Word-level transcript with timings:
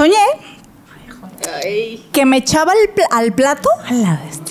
Soñé 0.00 0.16
que 2.10 2.24
me 2.24 2.38
echaba 2.38 2.72
al, 2.72 2.88
pl- 2.94 3.06
al 3.10 3.32
plato 3.34 3.68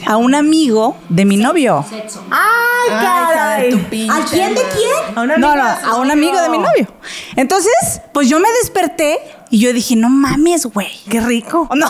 a 0.05 0.17
un 0.17 0.35
amigo 0.35 0.95
de 1.09 1.25
mi 1.25 1.37
novio. 1.37 1.83
¡Ay, 2.29 2.89
caray! 2.89 4.07
¿A 4.11 4.25
quién 4.29 4.53
de 4.53 4.61
quién? 4.61 5.17
A 5.17 5.25
No, 5.25 5.55
no, 5.55 5.63
a 5.63 5.95
un 5.95 6.11
amigo 6.11 6.39
de 6.39 6.49
mi 6.49 6.59
novio. 6.59 6.87
Entonces, 7.35 7.73
pues 8.13 8.29
yo 8.29 8.39
me 8.39 8.47
desperté 8.61 9.17
y 9.49 9.59
yo 9.59 9.73
dije, 9.73 9.95
no 9.95 10.09
mames, 10.09 10.67
güey. 10.67 10.91
Qué 11.09 11.19
rico. 11.19 11.67
No. 11.75 11.89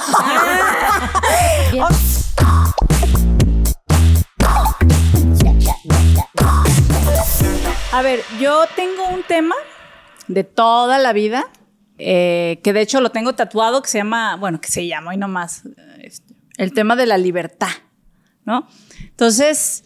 A 7.91 8.01
ver, 8.01 8.23
yo 8.39 8.65
tengo 8.75 9.07
un 9.09 9.23
tema 9.23 9.55
de 10.27 10.43
toda 10.43 10.97
la 10.99 11.11
vida, 11.13 11.47
eh, 12.00 12.59
que 12.63 12.73
de 12.73 12.81
hecho 12.81 13.02
lo 13.02 13.11
tengo 13.11 13.34
tatuado, 13.36 13.82
que 13.82 13.89
se 13.89 13.97
llama, 13.97 14.36
bueno, 14.38 14.61
que 14.61 14.70
se 14.70 14.88
llama 14.88 15.11
hoy 15.11 15.18
nomás, 15.18 15.64
este, 16.01 16.33
el 16.57 16.73
tema 16.73 16.96
de 16.96 17.06
la 17.06 17.18
libertad, 17.18 17.71
¿no? 18.46 18.68
Entonces, 19.01 19.83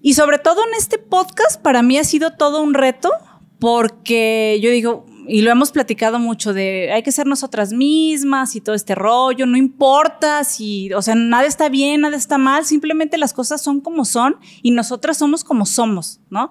y 0.00 0.14
sobre 0.14 0.38
todo 0.38 0.62
en 0.68 0.74
este 0.76 0.98
podcast, 0.98 1.60
para 1.60 1.82
mí 1.82 1.98
ha 1.98 2.04
sido 2.04 2.32
todo 2.32 2.62
un 2.62 2.74
reto, 2.74 3.10
porque 3.58 4.58
yo 4.62 4.70
digo, 4.70 5.06
y 5.26 5.42
lo 5.42 5.50
hemos 5.50 5.70
platicado 5.70 6.18
mucho 6.18 6.52
de 6.52 6.92
hay 6.92 7.02
que 7.02 7.12
ser 7.12 7.26
nosotras 7.26 7.72
mismas 7.72 8.56
y 8.56 8.60
todo 8.60 8.74
este 8.74 8.94
rollo, 8.94 9.46
no 9.46 9.56
importa 9.56 10.44
si, 10.44 10.92
o 10.92 11.02
sea, 11.02 11.14
nada 11.14 11.46
está 11.46 11.68
bien, 11.68 12.02
nada 12.02 12.16
está 12.16 12.38
mal, 12.38 12.64
simplemente 12.64 13.18
las 13.18 13.32
cosas 13.32 13.62
son 13.62 13.80
como 13.80 14.04
son 14.04 14.36
y 14.62 14.72
nosotras 14.72 15.16
somos 15.16 15.44
como 15.44 15.66
somos, 15.66 16.20
¿no? 16.30 16.50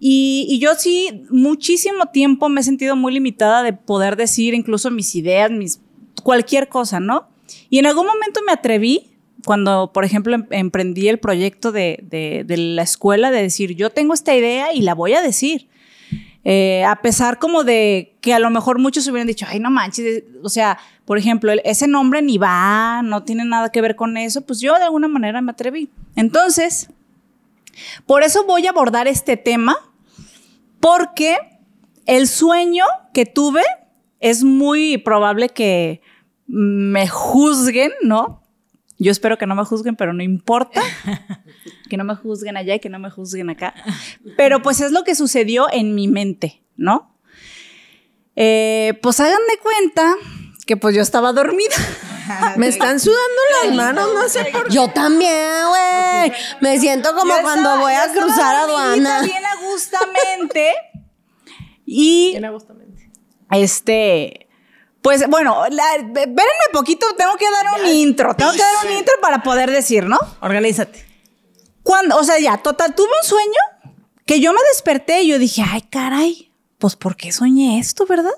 Y, 0.00 0.46
y 0.48 0.58
yo 0.58 0.74
sí, 0.76 1.24
muchísimo 1.30 2.06
tiempo 2.06 2.48
me 2.48 2.62
he 2.62 2.64
sentido 2.64 2.96
muy 2.96 3.12
limitada 3.12 3.62
de 3.62 3.74
poder 3.74 4.16
decir 4.16 4.54
incluso 4.54 4.90
mis 4.90 5.14
ideas, 5.14 5.50
mis, 5.50 5.80
cualquier 6.22 6.68
cosa, 6.68 7.00
¿no? 7.00 7.28
Y 7.68 7.78
en 7.78 7.86
algún 7.86 8.06
momento 8.06 8.40
me 8.46 8.52
atreví, 8.52 9.06
cuando, 9.44 9.90
por 9.92 10.04
ejemplo, 10.04 10.34
em- 10.34 10.46
emprendí 10.50 11.08
el 11.08 11.18
proyecto 11.18 11.70
de, 11.70 12.00
de- 12.02 12.44
de 12.46 12.56
la 12.56 12.82
escuela, 12.82 13.30
de 13.30 13.42
decir, 13.42 13.74
yo 13.76 13.90
tengo 13.90 14.14
esta 14.14 14.34
idea 14.34 14.72
y 14.72 14.80
la 14.82 14.94
voy 14.94 15.12
a 15.14 15.20
decir. 15.22 15.68
Eh, 16.44 16.82
a 16.84 17.02
pesar 17.02 17.38
como 17.38 17.64
de 17.64 18.14
que 18.22 18.32
a 18.32 18.38
lo 18.38 18.48
mejor 18.48 18.78
muchos 18.78 19.06
hubieran 19.08 19.26
dicho, 19.26 19.44
ay, 19.46 19.60
no 19.60 19.70
manches, 19.70 20.24
o 20.42 20.48
sea, 20.48 20.78
por 21.04 21.18
ejemplo, 21.18 21.52
el- 21.52 21.60
ese 21.66 21.86
nombre 21.86 22.22
ni 22.22 22.38
va, 22.38 23.02
no 23.02 23.22
tiene 23.24 23.44
nada 23.44 23.70
que 23.70 23.82
ver 23.82 23.96
con 23.96 24.16
eso, 24.16 24.40
pues 24.40 24.60
yo 24.60 24.74
de 24.78 24.84
alguna 24.84 25.08
manera 25.08 25.42
me 25.42 25.52
atreví. 25.52 25.90
Entonces, 26.16 26.88
por 28.06 28.22
eso 28.22 28.44
voy 28.46 28.66
a 28.66 28.70
abordar 28.70 29.06
este 29.08 29.36
tema, 29.36 29.76
porque 30.80 31.38
el 32.06 32.26
sueño 32.26 32.84
que 33.14 33.26
tuve 33.26 33.62
es 34.18 34.42
muy 34.42 34.98
probable 34.98 35.48
que 35.48 36.00
me 36.46 37.06
juzguen, 37.08 37.92
¿no? 38.02 38.42
Yo 38.98 39.10
espero 39.10 39.38
que 39.38 39.46
no 39.46 39.54
me 39.54 39.64
juzguen, 39.64 39.96
pero 39.96 40.12
no 40.12 40.22
importa. 40.22 40.82
Que 41.90 41.96
no 41.96 42.04
me 42.04 42.14
juzguen 42.14 42.56
allá 42.56 42.76
y 42.76 42.78
que 42.78 42.88
no 42.88 43.00
me 43.00 43.10
juzguen 43.10 43.50
acá. 43.50 43.74
Pero 44.36 44.62
pues 44.62 44.80
es 44.80 44.92
lo 44.92 45.02
que 45.02 45.16
sucedió 45.16 45.66
en 45.72 45.96
mi 45.96 46.06
mente, 46.06 46.62
¿no? 46.76 47.16
Eh, 48.36 48.96
pues 49.02 49.18
hagan 49.18 49.40
de 49.50 49.58
cuenta 49.58 50.14
que 50.66 50.76
pues 50.76 50.94
yo 50.94 51.02
estaba 51.02 51.32
dormida. 51.32 51.74
Me 52.56 52.68
están 52.68 53.00
sudando 53.00 53.40
las 53.64 53.74
manos, 53.74 54.08
no 54.14 54.28
sé 54.28 54.44
por 54.46 54.68
qué. 54.68 54.74
Yo 54.74 54.88
también, 54.88 55.66
güey. 55.68 56.32
Me 56.60 56.78
siento 56.78 57.14
como 57.14 57.34
Yo 57.34 57.42
cuando 57.42 57.70
estaba- 57.70 57.80
voy 57.80 57.92
a 57.94 58.12
cruzar 58.12 58.54
aduana. 58.56 59.22
Bien 59.22 59.44
agustamente. 59.46 60.72
y 61.86 62.36
este, 63.52 64.48
pues 65.02 65.26
bueno, 65.28 65.64
la- 65.70 65.94
espérenme 65.96 66.36
poquito, 66.72 67.06
tengo 67.16 67.36
que 67.36 67.46
dar 67.50 67.80
un 67.80 67.86
intro, 67.88 68.34
tengo 68.36 68.52
que 68.52 68.58
dar 68.58 68.86
un 68.86 68.92
intro 68.98 69.14
para 69.20 69.42
poder 69.42 69.70
decir, 69.70 70.04
¿no? 70.04 70.18
Organízate. 70.40 71.04
Cuando, 71.82 72.16
o 72.16 72.22
sea, 72.24 72.38
ya, 72.38 72.58
total, 72.58 72.94
tuve 72.94 73.08
un 73.08 73.28
sueño 73.28 73.92
que 74.26 74.38
yo 74.40 74.52
me 74.52 74.60
desperté 74.72 75.22
y 75.22 75.28
yo 75.28 75.38
dije, 75.38 75.64
ay, 75.68 75.82
caray, 75.82 76.52
pues 76.78 76.94
¿por 76.94 77.16
qué 77.16 77.32
soñé 77.32 77.80
esto, 77.80 78.06
verdad? 78.06 78.34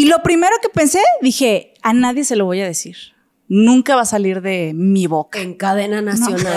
Y 0.00 0.06
lo 0.06 0.22
primero 0.22 0.56
que 0.62 0.70
pensé, 0.70 1.02
dije, 1.20 1.74
a 1.82 1.92
nadie 1.92 2.24
se 2.24 2.34
lo 2.34 2.46
voy 2.46 2.62
a 2.62 2.64
decir. 2.64 2.96
Nunca 3.48 3.96
va 3.96 4.00
a 4.00 4.06
salir 4.06 4.40
de 4.40 4.72
mi 4.74 5.06
boca. 5.06 5.38
En 5.40 5.52
cadena 5.52 6.00
nacional. 6.00 6.56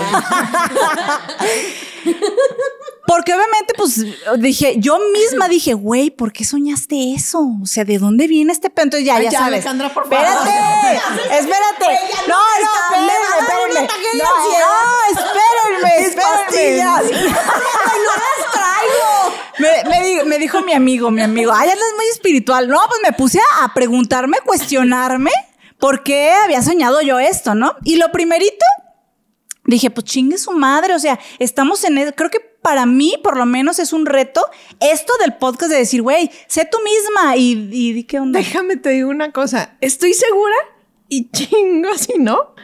Porque 3.06 3.34
obviamente, 3.34 3.74
pues, 3.76 4.02
dije, 4.38 4.76
yo 4.78 4.98
misma 5.12 5.48
dije, 5.48 5.74
güey, 5.74 6.08
¿por 6.08 6.32
qué 6.32 6.42
soñaste 6.42 7.12
eso? 7.12 7.40
O 7.62 7.66
sea, 7.66 7.84
¿de 7.84 7.98
dónde 7.98 8.26
viene 8.28 8.50
este? 8.50 8.68
Entonces 8.68 9.04
ya, 9.04 9.16
Ay, 9.16 9.24
ya, 9.24 9.30
ya, 9.32 9.38
sabes. 9.40 9.58
Alejandra, 9.66 9.92
por 9.92 10.08
favor. 10.08 10.24
Espérate, 10.24 10.94
espérate. 11.38 11.98
No, 12.26 12.38
no, 12.62 12.72
espérenme, 13.40 13.88
No, 14.14 14.24
no, 14.58 14.74
espérenme, 15.20 15.92
espérenme. 16.06 17.26
Me, 19.58 19.68
me 19.88 20.04
di- 20.06 20.24
me 20.24 20.38
dijo 20.38 20.62
mi 20.62 20.72
amigo, 20.72 21.10
mi 21.10 21.22
amigo, 21.22 21.52
ay, 21.54 21.68
andas 21.70 21.88
muy 21.96 22.06
espiritual. 22.12 22.68
No, 22.68 22.78
pues 22.88 23.00
me 23.02 23.12
puse 23.12 23.38
a, 23.38 23.64
a 23.64 23.74
preguntarme, 23.74 24.38
cuestionarme 24.44 25.30
por 25.78 26.02
qué 26.02 26.30
había 26.32 26.62
soñado 26.62 27.00
yo 27.02 27.18
esto, 27.18 27.54
¿no? 27.54 27.76
Y 27.84 27.96
lo 27.96 28.10
primerito, 28.10 28.64
dije, 29.64 29.90
pues 29.90 30.04
chingue 30.06 30.38
su 30.38 30.52
madre, 30.52 30.94
o 30.94 30.98
sea, 30.98 31.18
estamos 31.38 31.84
en, 31.84 31.98
el- 31.98 32.14
creo 32.14 32.30
que 32.30 32.40
para 32.62 32.86
mí 32.86 33.16
por 33.22 33.36
lo 33.36 33.44
menos 33.46 33.78
es 33.78 33.92
un 33.92 34.06
reto 34.06 34.44
esto 34.80 35.12
del 35.20 35.34
podcast 35.34 35.70
de 35.70 35.78
decir, 35.78 36.00
güey, 36.02 36.30
sé 36.48 36.64
tú 36.70 36.78
misma 36.82 37.36
y, 37.36 37.68
y 37.72 37.92
di 37.92 38.04
qué 38.04 38.18
onda. 38.20 38.38
Déjame 38.38 38.76
te 38.76 38.88
digo 38.90 39.10
una 39.10 39.32
cosa. 39.32 39.76
Estoy 39.82 40.14
segura 40.14 40.56
y 41.08 41.30
chingo 41.30 41.94
si 41.98 42.14
no. 42.18 42.54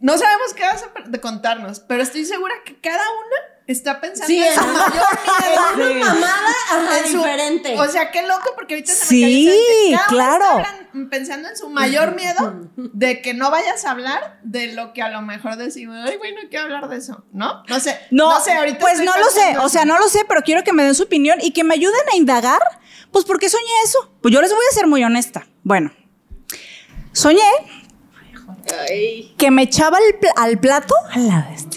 No 0.00 0.18
sabemos 0.18 0.52
qué 0.54 0.64
vas 0.64 0.82
a 0.84 1.20
contarnos, 1.20 1.80
pero 1.80 2.02
estoy 2.02 2.24
segura 2.26 2.54
que 2.66 2.78
cada 2.80 3.02
una 3.02 3.36
está 3.72 4.00
pensando 4.00 4.26
Sí, 4.26 4.42
en 4.42 4.54
su 4.54 4.60
en- 4.60 4.72
mayor 4.72 4.92
miedo. 5.76 5.90
en 5.92 5.96
una 6.02 6.14
mamada, 6.14 6.54
ajá, 6.70 6.98
En 6.98 7.10
su- 7.12 7.18
diferente. 7.18 7.78
O 7.78 7.88
sea, 7.88 8.10
qué 8.10 8.22
loco, 8.22 8.52
porque 8.54 8.74
ahorita 8.74 8.92
se 8.92 9.14
me 9.14 9.20
Sí. 9.26 9.90
Cada 9.94 10.06
claro. 10.06 10.62
pensando 11.10 11.48
en 11.48 11.56
su 11.56 11.68
mayor 11.70 12.14
miedo 12.14 12.70
de 12.76 13.20
que 13.22 13.34
no 13.34 13.50
vayas 13.50 13.84
a 13.84 13.90
hablar 13.90 14.38
de 14.42 14.72
lo 14.74 14.92
que 14.92 15.02
a 15.02 15.08
lo 15.08 15.22
mejor 15.22 15.56
decimos, 15.56 15.96
ay, 16.06 16.16
bueno, 16.18 16.38
hay 16.42 16.48
que 16.48 16.58
hablar 16.58 16.88
de 16.88 16.96
eso, 16.98 17.24
¿no? 17.32 17.62
No 17.68 17.80
sé. 17.80 17.98
No, 18.10 18.40
sé, 18.40 18.52
ahorita 18.52 18.78
pues 18.78 19.00
no 19.00 19.16
lo 19.18 19.30
sé, 19.30 19.56
o 19.58 19.68
sea, 19.68 19.84
no 19.84 19.98
lo 19.98 20.08
sé, 20.08 20.24
pero 20.28 20.42
quiero 20.42 20.62
que 20.64 20.72
me 20.72 20.84
den 20.84 20.94
su 20.94 21.04
opinión 21.04 21.38
y 21.42 21.52
que 21.52 21.64
me 21.64 21.74
ayuden 21.74 22.00
a 22.12 22.16
indagar, 22.16 22.60
pues 23.10 23.24
¿por 23.24 23.38
qué 23.38 23.48
soñé 23.48 23.64
eso? 23.84 24.12
Pues 24.20 24.32
yo 24.34 24.40
les 24.42 24.50
voy 24.52 24.64
a 24.70 24.74
ser 24.74 24.86
muy 24.86 25.02
honesta. 25.04 25.46
Bueno, 25.62 25.92
soñé 27.12 27.42
que 29.38 29.50
me 29.50 29.62
echaba 29.62 29.96
al, 29.98 30.18
pl- 30.18 30.32
al 30.36 30.58
plato 30.58 30.94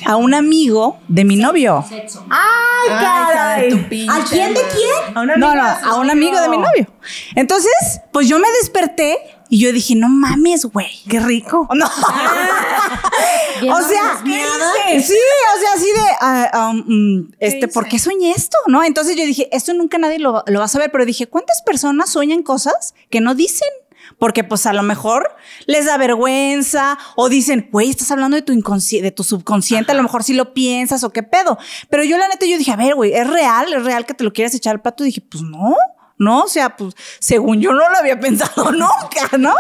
a 0.06 0.16
un 0.16 0.34
amigo 0.34 1.00
de 1.08 1.24
mi 1.24 1.36
novio. 1.36 1.84
¡Ay, 1.90 2.90
Ay, 2.90 2.90
caray! 2.90 4.08
¿A 4.10 4.24
quién 4.26 4.54
de 4.54 4.62
quién? 4.62 5.18
A 5.18 5.22
una 5.22 5.36
No, 5.36 5.56
no, 5.56 5.80
su 5.80 5.86
a 5.86 5.96
un 5.96 6.10
amigo 6.10 6.40
de 6.40 6.50
mi 6.50 6.58
novio. 6.58 6.88
Entonces, 7.36 7.72
pues 8.12 8.28
yo 8.28 8.40
me 8.40 8.48
desperté 8.62 9.18
y 9.50 9.60
yo 9.60 9.72
dije, 9.72 9.96
no 9.96 10.10
mames, 10.10 10.66
güey. 10.66 10.88
Qué 11.10 11.20
rico. 11.20 11.68
No. 11.76 13.74
O 13.74 13.82
sea, 13.82 14.22
sí, 14.24 14.34
o 14.34 15.60
sea, 15.60 15.70
así 15.76 15.86
de, 15.86 16.16
ah, 16.22 16.72
um, 16.72 16.84
mm, 17.20 17.32
este, 17.40 17.68
¿por 17.70 17.88
qué 17.88 18.00
soñé 18.00 18.32
esto? 18.32 18.58
¿No? 18.68 18.84
Entonces 18.84 19.16
yo 19.16 19.26
dije, 19.26 19.48
esto 19.52 19.74
nunca 19.74 19.98
nadie 19.98 20.20
lo, 20.20 20.44
lo 20.46 20.60
va 20.60 20.66
a 20.66 20.70
saber, 20.70 20.92
pero 20.92 21.06
dije, 21.06 21.28
¿cuántas 21.28 21.62
personas 21.62 22.10
sueñan 22.12 22.44
cosas 22.44 22.94
que 23.10 23.22
no 23.22 23.34
dicen? 23.34 23.70
Porque 24.18 24.44
pues 24.44 24.66
a 24.66 24.74
lo 24.74 24.82
mejor 24.84 25.36
les 25.66 25.86
da 25.86 25.98
vergüenza 25.98 26.98
o 27.16 27.30
dicen, 27.30 27.70
güey, 27.72 27.90
estás 27.90 28.12
hablando 28.12 28.36
de 28.36 28.42
tu 28.42 28.54
de 28.54 29.12
tu 29.12 29.24
subconsciente, 29.24 29.92
a 29.92 29.96
lo 29.96 30.04
mejor 30.04 30.24
sí 30.24 30.34
lo 30.34 30.54
piensas 30.54 31.04
o 31.04 31.12
qué 31.12 31.24
pedo. 31.24 31.58
Pero 31.90 32.04
yo 32.04 32.18
la 32.18 32.28
neta, 32.28 32.46
yo 32.46 32.58
dije, 32.58 32.72
a 32.72 32.78
ver, 32.78 32.96
güey, 32.96 33.14
¿es 33.14 33.28
real? 33.28 33.74
¿Es 33.74 33.84
real 33.84 34.06
que 34.06 34.14
te 34.14 34.24
lo 34.24 34.32
quieras 34.34 34.54
echar 34.54 34.76
al 34.76 34.82
plato? 34.82 35.04
Y 35.04 35.08
dije, 35.08 35.22
pues 35.22 35.44
no, 35.44 35.76
no, 36.18 36.44
o 36.44 36.48
sea, 36.48 36.76
pues 36.78 36.96
según 37.20 37.60
yo 37.60 37.74
no 37.74 37.90
lo 37.90 37.98
había 37.98 38.20
pensado 38.20 38.72
nunca, 38.72 39.38
¿no? 39.38 39.54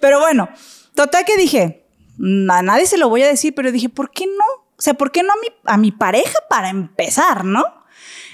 Pero 0.00 0.20
bueno, 0.20 0.48
total 0.94 1.24
que 1.24 1.36
dije, 1.36 1.86
"Mm, 2.18 2.50
a 2.50 2.62
nadie 2.62 2.86
se 2.86 2.98
lo 2.98 3.08
voy 3.08 3.22
a 3.22 3.28
decir, 3.28 3.54
pero 3.54 3.72
dije, 3.72 3.88
¿por 3.88 4.10
qué 4.10 4.26
no? 4.26 4.64
O 4.76 4.82
sea, 4.82 4.94
¿por 4.94 5.12
qué 5.12 5.22
no 5.22 5.32
a 5.32 5.36
mi, 5.36 5.48
a 5.64 5.76
mi 5.78 5.92
pareja 5.92 6.38
para 6.50 6.68
empezar, 6.68 7.44
no? 7.44 7.64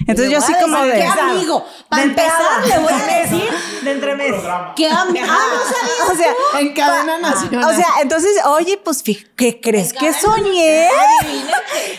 Entonces 0.01 0.31
yo 0.31 0.39
así 0.39 0.55
como 0.63 0.83
de... 0.85 0.93
¿Qué 0.95 1.03
amigo? 1.05 1.67
Para 1.89 2.03
empezar, 2.05 2.67
le 2.67 2.79
voy 2.79 2.93
a 2.93 3.07
decir 3.23 3.51
De 3.83 3.91
entremés. 3.93 4.35
que 4.75 4.89
amigo. 4.89 5.27
Ah, 5.29 5.47
no 5.53 5.63
sabía. 5.63 6.13
O 6.13 6.17
sea, 6.17 6.61
En 6.61 6.73
cadena 6.73 7.19
nacional. 7.19 7.71
O 7.71 7.75
sea, 7.77 7.87
entonces, 8.03 8.31
oye, 8.47 8.81
pues, 8.83 9.03
¿qué 9.03 9.61
crees 9.61 9.93
que 9.93 10.13
soñé? 10.15 10.89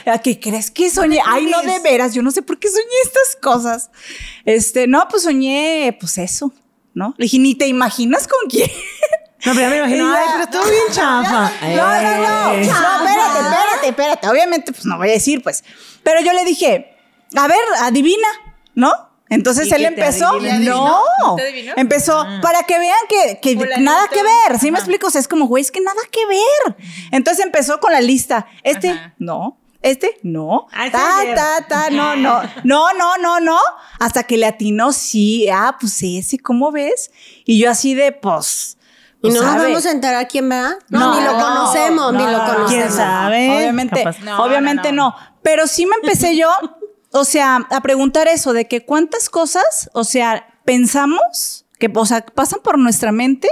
¿A 0.07 0.17
¿Qué 0.17 0.39
crees 0.39 0.71
que 0.71 0.89
soñé? 0.89 1.19
Ay, 1.25 1.45
no, 1.45 1.61
de 1.61 1.79
veras, 1.79 2.13
yo 2.13 2.23
no 2.23 2.31
sé 2.31 2.41
por 2.41 2.57
qué 2.57 2.69
soñé 2.69 2.85
estas 3.03 3.37
cosas. 3.41 3.91
Este, 4.45 4.87
no, 4.87 5.07
pues 5.07 5.21
soñé, 5.23 5.95
pues 5.99 6.17
eso, 6.17 6.51
¿no? 6.95 7.13
Le 7.17 7.25
dije, 7.25 7.37
ni 7.37 7.53
te 7.55 7.67
imaginas 7.67 8.27
con 8.27 8.49
quién. 8.49 8.69
No, 9.45 9.53
pero 9.55 9.61
ya 9.61 9.69
me 9.69 9.77
imagino. 9.77 10.13
Ay, 10.15 10.25
pero 10.33 10.43
estuvo 10.43 10.63
bien 10.63 10.83
chafa. 10.91 11.51
No, 11.61 11.75
no, 11.75 12.17
no. 12.17 12.53
Eh. 12.53 12.65
No, 12.65 13.05
espérate, 13.05 13.39
espérate, 13.39 13.87
espérate. 13.89 14.29
Obviamente, 14.29 14.71
pues 14.71 14.85
no 14.85 14.97
voy 14.97 15.09
a 15.09 15.13
decir, 15.13 15.41
pues. 15.41 15.63
Pero 16.03 16.21
yo 16.21 16.31
le 16.33 16.43
dije, 16.45 16.90
a 17.35 17.47
ver, 17.47 17.57
adivina, 17.81 18.27
¿no? 18.75 18.91
Entonces 19.29 19.67
¿Y 19.67 19.73
él 19.75 19.85
empezó, 19.85 20.27
adivinó? 20.27 21.01
no, 21.23 21.35
¿Te 21.37 21.43
adivinó? 21.43 21.73
empezó 21.77 22.25
para 22.41 22.63
que 22.63 22.77
vean 22.77 22.97
que, 23.07 23.39
que 23.41 23.55
nada 23.79 24.07
que 24.09 24.21
ver, 24.21 24.59
¿sí 24.59 24.71
me 24.71 24.77
explico? 24.79 25.07
O 25.07 25.09
sea, 25.09 25.21
es 25.21 25.27
como, 25.29 25.45
güey, 25.47 25.61
es 25.61 25.71
que 25.71 25.79
nada 25.79 26.01
que 26.11 26.25
ver. 26.25 26.75
Entonces 27.11 27.45
empezó 27.45 27.79
con 27.79 27.93
la 27.93 28.01
lista, 28.01 28.45
este, 28.63 28.89
Ajá. 28.89 29.13
no, 29.19 29.57
este, 29.81 30.19
no, 30.23 30.67
Ah, 30.73 30.89
ta, 30.91 31.21
ta, 31.33 31.67
ta, 31.67 31.89
no, 31.89 32.15
no, 32.17 32.41
no, 32.65 32.93
no, 32.93 33.17
no, 33.17 33.39
no, 33.39 33.57
hasta 33.99 34.23
que 34.23 34.35
le 34.37 34.45
atinó, 34.47 34.91
sí, 34.91 35.47
ah, 35.49 35.77
pues 35.79 36.03
ese, 36.03 36.37
¿cómo 36.37 36.71
ves? 36.73 37.09
Y 37.45 37.57
yo 37.57 37.71
así 37.71 37.93
de, 37.93 38.11
pues, 38.11 38.77
Y 39.19 39.21
pues, 39.21 39.33
no 39.35 39.43
nos 39.43 39.51
sabe. 39.53 39.67
vamos 39.69 39.85
a 39.85 39.91
enterar 39.91 40.27
quién 40.27 40.51
va. 40.51 40.73
No, 40.89 40.99
No, 40.99 41.15
ni 41.19 41.25
lo 41.25 41.31
no, 41.31 41.39
conocemos, 41.39 42.13
ni 42.13 42.23
no, 42.25 42.31
lo 42.31 42.37
no, 42.37 42.45
conocemos. 42.45 42.71
¿Quién 42.73 42.91
sabe? 42.91 43.49
Obviamente. 43.57 44.03
No, 44.23 44.43
obviamente 44.43 44.91
no, 44.91 45.11
no, 45.11 45.15
Pero 45.41 45.67
sí 45.67 45.85
me 45.85 45.95
empecé 45.95 46.35
yo, 46.37 46.49
o 47.11 47.25
sea, 47.25 47.67
a 47.69 47.81
preguntar 47.81 48.27
eso 48.27 48.53
de 48.53 48.67
que 48.67 48.85
cuántas 48.85 49.29
cosas, 49.29 49.89
o 49.93 50.03
sea, 50.03 50.59
pensamos 50.65 51.65
que, 51.77 51.91
o 51.93 52.05
sea, 52.05 52.25
pasan 52.25 52.61
por 52.63 52.77
nuestra 52.77 53.11
mente 53.11 53.49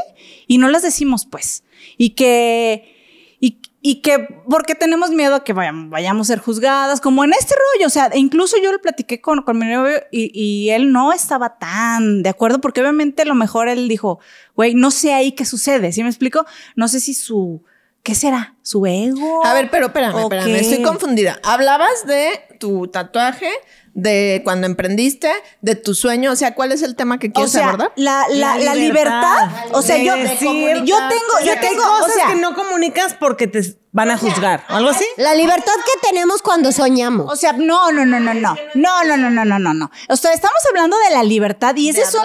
y 0.47 0.57
no 0.59 0.69
las 0.69 0.83
decimos, 0.83 1.25
pues. 1.25 1.63
Y 1.97 2.11
que, 2.11 3.35
y, 3.39 3.59
y 3.81 4.01
que, 4.01 4.27
porque 4.49 4.75
tenemos 4.75 5.11
miedo 5.11 5.35
a 5.35 5.43
que 5.43 5.53
vayamos, 5.53 5.89
vayamos 5.89 6.29
a 6.29 6.33
ser 6.33 6.39
juzgadas, 6.39 7.01
como 7.01 7.23
en 7.23 7.33
este 7.33 7.55
rollo, 7.55 7.87
o 7.87 7.89
sea, 7.89 8.11
incluso 8.15 8.55
yo 8.63 8.71
lo 8.71 8.79
platiqué 8.79 9.19
con, 9.19 9.41
con 9.41 9.57
mi 9.57 9.65
novio 9.65 9.97
y, 10.11 10.31
y 10.33 10.69
él 10.69 10.93
no 10.93 11.11
estaba 11.11 11.57
tan 11.57 12.23
de 12.23 12.29
acuerdo, 12.29 12.61
porque 12.61 12.81
obviamente 12.81 13.23
a 13.23 13.25
lo 13.25 13.35
mejor 13.35 13.67
él 13.67 13.89
dijo, 13.89 14.19
güey, 14.55 14.73
no 14.73 14.91
sé 14.91 15.13
ahí 15.13 15.33
qué 15.33 15.45
sucede, 15.45 15.91
¿sí 15.91 16.03
me 16.03 16.09
explico? 16.09 16.45
No 16.75 16.87
sé 16.87 16.99
si 16.99 17.13
su, 17.13 17.63
¿qué 18.03 18.15
será? 18.15 18.55
¿Su 18.61 18.85
ego? 18.85 19.45
A 19.45 19.53
ver, 19.53 19.69
pero 19.69 19.87
espérame, 19.87 20.15
¿O 20.15 20.19
espérame, 20.21 20.45
qué? 20.45 20.59
estoy 20.59 20.81
confundida. 20.83 21.39
Hablabas 21.43 22.05
de 22.05 22.39
tu 22.59 22.87
tatuaje, 22.87 23.49
de 23.93 24.41
cuando 24.43 24.67
emprendiste, 24.67 25.29
de 25.61 25.75
tu 25.75 25.95
sueño, 25.95 26.31
o 26.31 26.35
sea, 26.35 26.53
¿cuál 26.55 26.71
es 26.71 26.81
el 26.83 26.95
tema 26.95 27.17
que 27.19 27.27
O 27.29 27.33
quieres 27.33 27.51
sea, 27.51 27.67
abordar? 27.69 27.91
la, 27.95 28.25
la, 28.29 28.57
La 28.57 28.63
la 28.65 28.75
libertad. 28.75 29.21
libertad, 29.47 29.75
o 29.75 29.81
sea, 29.81 29.95
De 29.97 30.05
yo, 30.05 30.15
decir- 30.15 30.83
yo 30.85 30.97
tengo, 31.09 31.45
yo 31.45 31.53
O 31.53 31.59
tengo, 31.59 31.83
cosas 31.83 32.07
o 32.07 32.13
sea, 32.13 32.27
que 32.27 32.35
no 32.35 32.53
comunicas 32.55 33.15
porque 33.15 33.47
te 33.47 33.61
van 33.91 34.11
a 34.11 34.17
juzgar. 34.17 34.63
¿o 34.69 34.75
¿Algo 34.75 34.89
así? 34.91 35.05
La 35.17 35.33
libertad 35.33 35.73
que 35.85 36.07
tenemos 36.07 36.41
cuando 36.41 36.71
soñamos. 36.71 37.31
O 37.31 37.35
sea, 37.35 37.53
no, 37.53 37.91
no, 37.91 38.05
no, 38.05 38.19
no, 38.19 38.33
no. 38.35 38.55
No, 38.75 39.03
no, 39.03 39.17
no, 39.17 39.29
no, 39.31 39.45
no, 39.45 39.59
no, 39.59 39.73
no. 39.73 39.91
O 40.09 40.15
sea, 40.15 40.33
estamos 40.33 40.59
hablando 40.69 40.95
de 41.09 41.15
la 41.15 41.23
libertad 41.23 41.75
y 41.75 41.89
ese 41.89 42.01
es 42.03 42.13
un. 42.13 42.21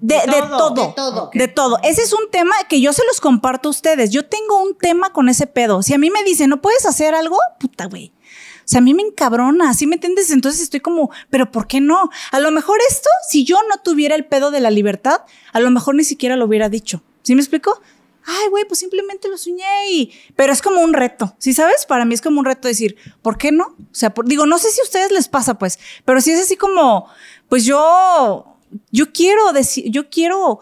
De, 0.00 0.14
de 0.16 0.20
De 0.20 0.42
todo. 0.42 0.56
todo. 0.56 0.74
De 0.86 0.92
todo. 0.94 1.30
De 1.34 1.48
todo. 1.48 1.78
Ese 1.82 2.02
es 2.02 2.12
un 2.12 2.30
tema 2.30 2.54
que 2.68 2.80
yo 2.80 2.92
se 2.92 3.02
los 3.06 3.20
comparto 3.20 3.68
a 3.68 3.70
ustedes. 3.70 4.10
Yo 4.10 4.26
tengo 4.26 4.62
un 4.62 4.76
tema 4.76 5.12
con 5.12 5.28
ese 5.28 5.46
pedo. 5.46 5.82
Si 5.82 5.94
a 5.94 5.98
mí 5.98 6.10
me 6.10 6.22
dicen, 6.24 6.50
¿no 6.50 6.60
puedes 6.60 6.86
hacer 6.86 7.14
algo? 7.14 7.38
Puta, 7.58 7.86
güey. 7.86 8.12
O 8.58 8.70
sea, 8.70 8.78
a 8.78 8.82
mí 8.82 8.92
me 8.92 9.02
encabrona, 9.02 9.72
¿sí 9.72 9.86
me 9.86 9.94
entiendes? 9.94 10.30
Entonces 10.30 10.60
estoy 10.60 10.80
como, 10.80 11.10
¿pero 11.30 11.50
por 11.50 11.66
qué 11.66 11.80
no? 11.80 12.10
A 12.32 12.38
lo 12.38 12.50
mejor 12.50 12.78
esto, 12.90 13.08
si 13.28 13.44
yo 13.44 13.56
no 13.68 13.78
tuviera 13.82 14.14
el 14.14 14.26
pedo 14.26 14.50
de 14.50 14.60
la 14.60 14.70
libertad, 14.70 15.22
a 15.52 15.60
lo 15.60 15.70
mejor 15.70 15.94
ni 15.94 16.04
siquiera 16.04 16.36
lo 16.36 16.44
hubiera 16.44 16.68
dicho. 16.68 17.02
¿Sí 17.22 17.34
me 17.34 17.40
explico? 17.40 17.80
Ay, 18.26 18.48
güey, 18.50 18.66
pues 18.66 18.78
simplemente 18.80 19.28
lo 19.28 19.38
soñé 19.38 19.90
y... 19.90 20.12
Pero 20.36 20.52
es 20.52 20.60
como 20.60 20.82
un 20.82 20.92
reto, 20.92 21.34
¿sí 21.38 21.54
sabes? 21.54 21.86
Para 21.86 22.04
mí 22.04 22.12
es 22.14 22.20
como 22.20 22.40
un 22.40 22.44
reto 22.44 22.68
decir, 22.68 22.96
¿por 23.22 23.38
qué 23.38 23.52
no? 23.52 23.64
O 23.64 23.74
sea, 23.94 24.12
por- 24.12 24.26
digo, 24.28 24.44
no 24.44 24.58
sé 24.58 24.70
si 24.70 24.82
a 24.82 24.84
ustedes 24.84 25.12
les 25.12 25.28
pasa, 25.28 25.54
pues, 25.54 25.78
pero 26.04 26.20
si 26.20 26.32
es 26.32 26.40
así 26.42 26.56
como, 26.58 27.08
pues 27.48 27.64
yo, 27.64 28.57
yo 28.90 29.12
quiero 29.12 29.52
decir, 29.52 29.90
yo 29.90 30.10
quiero 30.10 30.60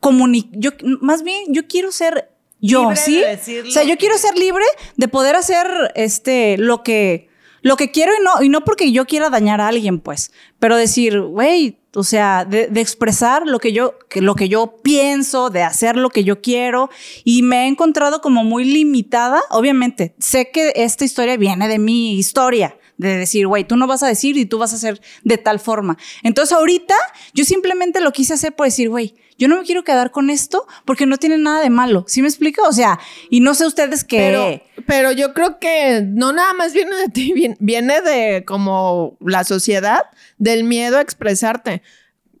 comunicar, 0.00 0.52
yo, 0.58 0.70
más 1.00 1.22
bien, 1.22 1.44
yo 1.48 1.66
quiero 1.66 1.92
ser 1.92 2.30
yo, 2.60 2.80
Libre 2.80 2.96
¿sí? 2.96 3.22
O 3.68 3.70
sea, 3.70 3.84
yo 3.84 3.98
quiero 3.98 4.16
ser 4.16 4.38
libre 4.38 4.64
de 4.96 5.08
poder 5.08 5.36
hacer, 5.36 5.66
este, 5.94 6.56
lo 6.56 6.82
que, 6.82 7.28
lo 7.60 7.76
que 7.76 7.90
quiero 7.90 8.12
y 8.12 8.22
no, 8.24 8.42
y 8.42 8.48
no 8.48 8.64
porque 8.64 8.90
yo 8.90 9.04
quiera 9.04 9.28
dañar 9.28 9.60
a 9.60 9.68
alguien, 9.68 10.00
pues, 10.00 10.32
pero 10.58 10.76
decir, 10.76 11.20
güey, 11.20 11.78
o 11.94 12.04
sea, 12.04 12.46
de, 12.46 12.68
de 12.68 12.80
expresar 12.80 13.46
lo 13.46 13.58
que 13.58 13.72
yo, 13.72 13.98
que 14.08 14.22
lo 14.22 14.34
que 14.34 14.48
yo 14.48 14.76
pienso, 14.82 15.50
de 15.50 15.62
hacer 15.62 15.96
lo 15.96 16.08
que 16.08 16.24
yo 16.24 16.40
quiero, 16.40 16.88
y 17.22 17.42
me 17.42 17.64
he 17.64 17.66
encontrado 17.66 18.20
como 18.20 18.44
muy 18.44 18.64
limitada. 18.64 19.42
Obviamente, 19.50 20.14
sé 20.18 20.50
que 20.50 20.72
esta 20.76 21.04
historia 21.04 21.36
viene 21.36 21.68
de 21.68 21.78
mi 21.78 22.14
historia, 22.14 22.78
de 22.96 23.16
decir, 23.18 23.46
güey, 23.46 23.64
tú 23.64 23.76
no 23.76 23.86
vas 23.86 24.02
a 24.02 24.08
decir 24.08 24.36
y 24.36 24.46
tú 24.46 24.58
vas 24.58 24.72
a 24.72 24.76
hacer 24.76 25.00
de 25.22 25.38
tal 25.38 25.60
forma. 25.60 25.98
Entonces, 26.22 26.56
ahorita 26.56 26.94
yo 27.32 27.44
simplemente 27.44 28.00
lo 28.00 28.12
quise 28.12 28.34
hacer 28.34 28.54
por 28.54 28.66
decir, 28.66 28.88
güey, 28.88 29.14
yo 29.36 29.48
no 29.48 29.58
me 29.58 29.64
quiero 29.64 29.82
quedar 29.82 30.10
con 30.10 30.30
esto 30.30 30.66
porque 30.84 31.06
no 31.06 31.16
tiene 31.16 31.38
nada 31.38 31.60
de 31.60 31.70
malo. 31.70 32.04
¿Sí 32.06 32.22
me 32.22 32.28
explico? 32.28 32.62
O 32.66 32.72
sea, 32.72 33.00
y 33.30 33.40
no 33.40 33.54
sé 33.54 33.66
ustedes 33.66 34.04
qué. 34.04 34.18
Pero, 34.18 34.84
pero 34.86 35.12
yo 35.12 35.34
creo 35.34 35.58
que 35.58 36.02
no 36.06 36.32
nada 36.32 36.52
más 36.52 36.72
viene 36.72 36.94
de 36.96 37.08
ti, 37.08 37.34
viene, 37.58 38.00
de 38.00 38.44
como 38.46 39.16
la 39.20 39.44
sociedad, 39.44 40.02
del 40.38 40.64
miedo 40.64 40.98
a 40.98 41.00
expresarte. 41.00 41.82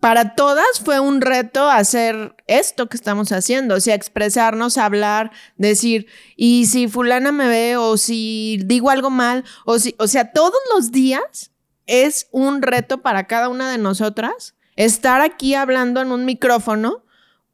Para 0.04 0.34
todas 0.34 0.66
fue 0.84 1.00
un 1.00 1.22
reto 1.22 1.70
hacer 1.70 2.36
esto 2.46 2.90
que 2.90 2.96
estamos 2.98 3.32
haciendo, 3.32 3.76
o 3.76 3.80
sea, 3.80 3.94
expresarnos, 3.94 4.76
hablar, 4.76 5.30
decir, 5.56 6.08
y 6.36 6.66
si 6.66 6.88
fulana 6.88 7.32
me 7.32 7.48
ve, 7.48 7.78
o 7.78 7.96
si 7.96 8.60
digo 8.66 8.90
algo 8.90 9.08
mal, 9.08 9.44
o 9.64 9.78
si, 9.78 9.94
o 9.98 10.06
sea, 10.06 10.30
todos 10.32 10.58
los 10.74 10.92
días 10.92 11.52
es 11.86 12.28
un 12.32 12.60
reto 12.60 13.00
para 13.00 13.26
cada 13.26 13.48
una 13.48 13.72
de 13.72 13.78
nosotras 13.78 14.54
estar 14.76 15.22
aquí 15.22 15.54
hablando 15.54 16.02
en 16.02 16.12
un 16.12 16.26
micrófono 16.26 17.02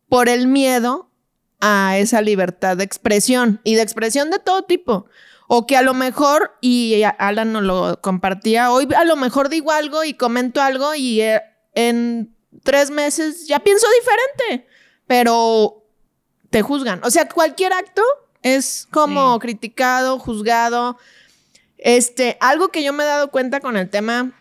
por 0.08 0.28
el 0.28 0.48
miedo 0.48 1.08
a 1.60 1.98
esa 1.98 2.20
libertad 2.20 2.76
de 2.76 2.82
expresión 2.82 3.60
y 3.62 3.76
de 3.76 3.82
expresión 3.82 4.28
de 4.28 4.40
todo 4.40 4.64
tipo. 4.64 5.06
O 5.46 5.68
que 5.68 5.76
a 5.76 5.82
lo 5.82 5.94
mejor, 5.94 6.58
y 6.60 7.00
Alan 7.16 7.52
nos 7.52 7.62
lo 7.62 8.00
compartía, 8.00 8.72
hoy 8.72 8.88
a 8.96 9.04
lo 9.04 9.14
mejor 9.14 9.50
digo 9.50 9.70
algo 9.70 10.02
y 10.02 10.14
comento 10.14 10.60
algo 10.60 10.96
y 10.96 11.20
eh, 11.20 11.42
en 11.74 12.39
tres 12.62 12.90
meses 12.90 13.46
ya 13.46 13.60
pienso 13.60 13.86
diferente, 14.00 14.68
pero 15.06 15.84
te 16.50 16.62
juzgan. 16.62 17.00
O 17.04 17.10
sea, 17.10 17.28
cualquier 17.28 17.72
acto 17.72 18.02
es 18.42 18.86
como 18.90 19.38
criticado, 19.38 20.18
juzgado. 20.18 20.98
Este, 21.78 22.36
algo 22.40 22.68
que 22.68 22.82
yo 22.82 22.92
me 22.92 23.04
he 23.04 23.06
dado 23.06 23.30
cuenta 23.30 23.60
con 23.60 23.76
el 23.76 23.88
tema 23.88 24.32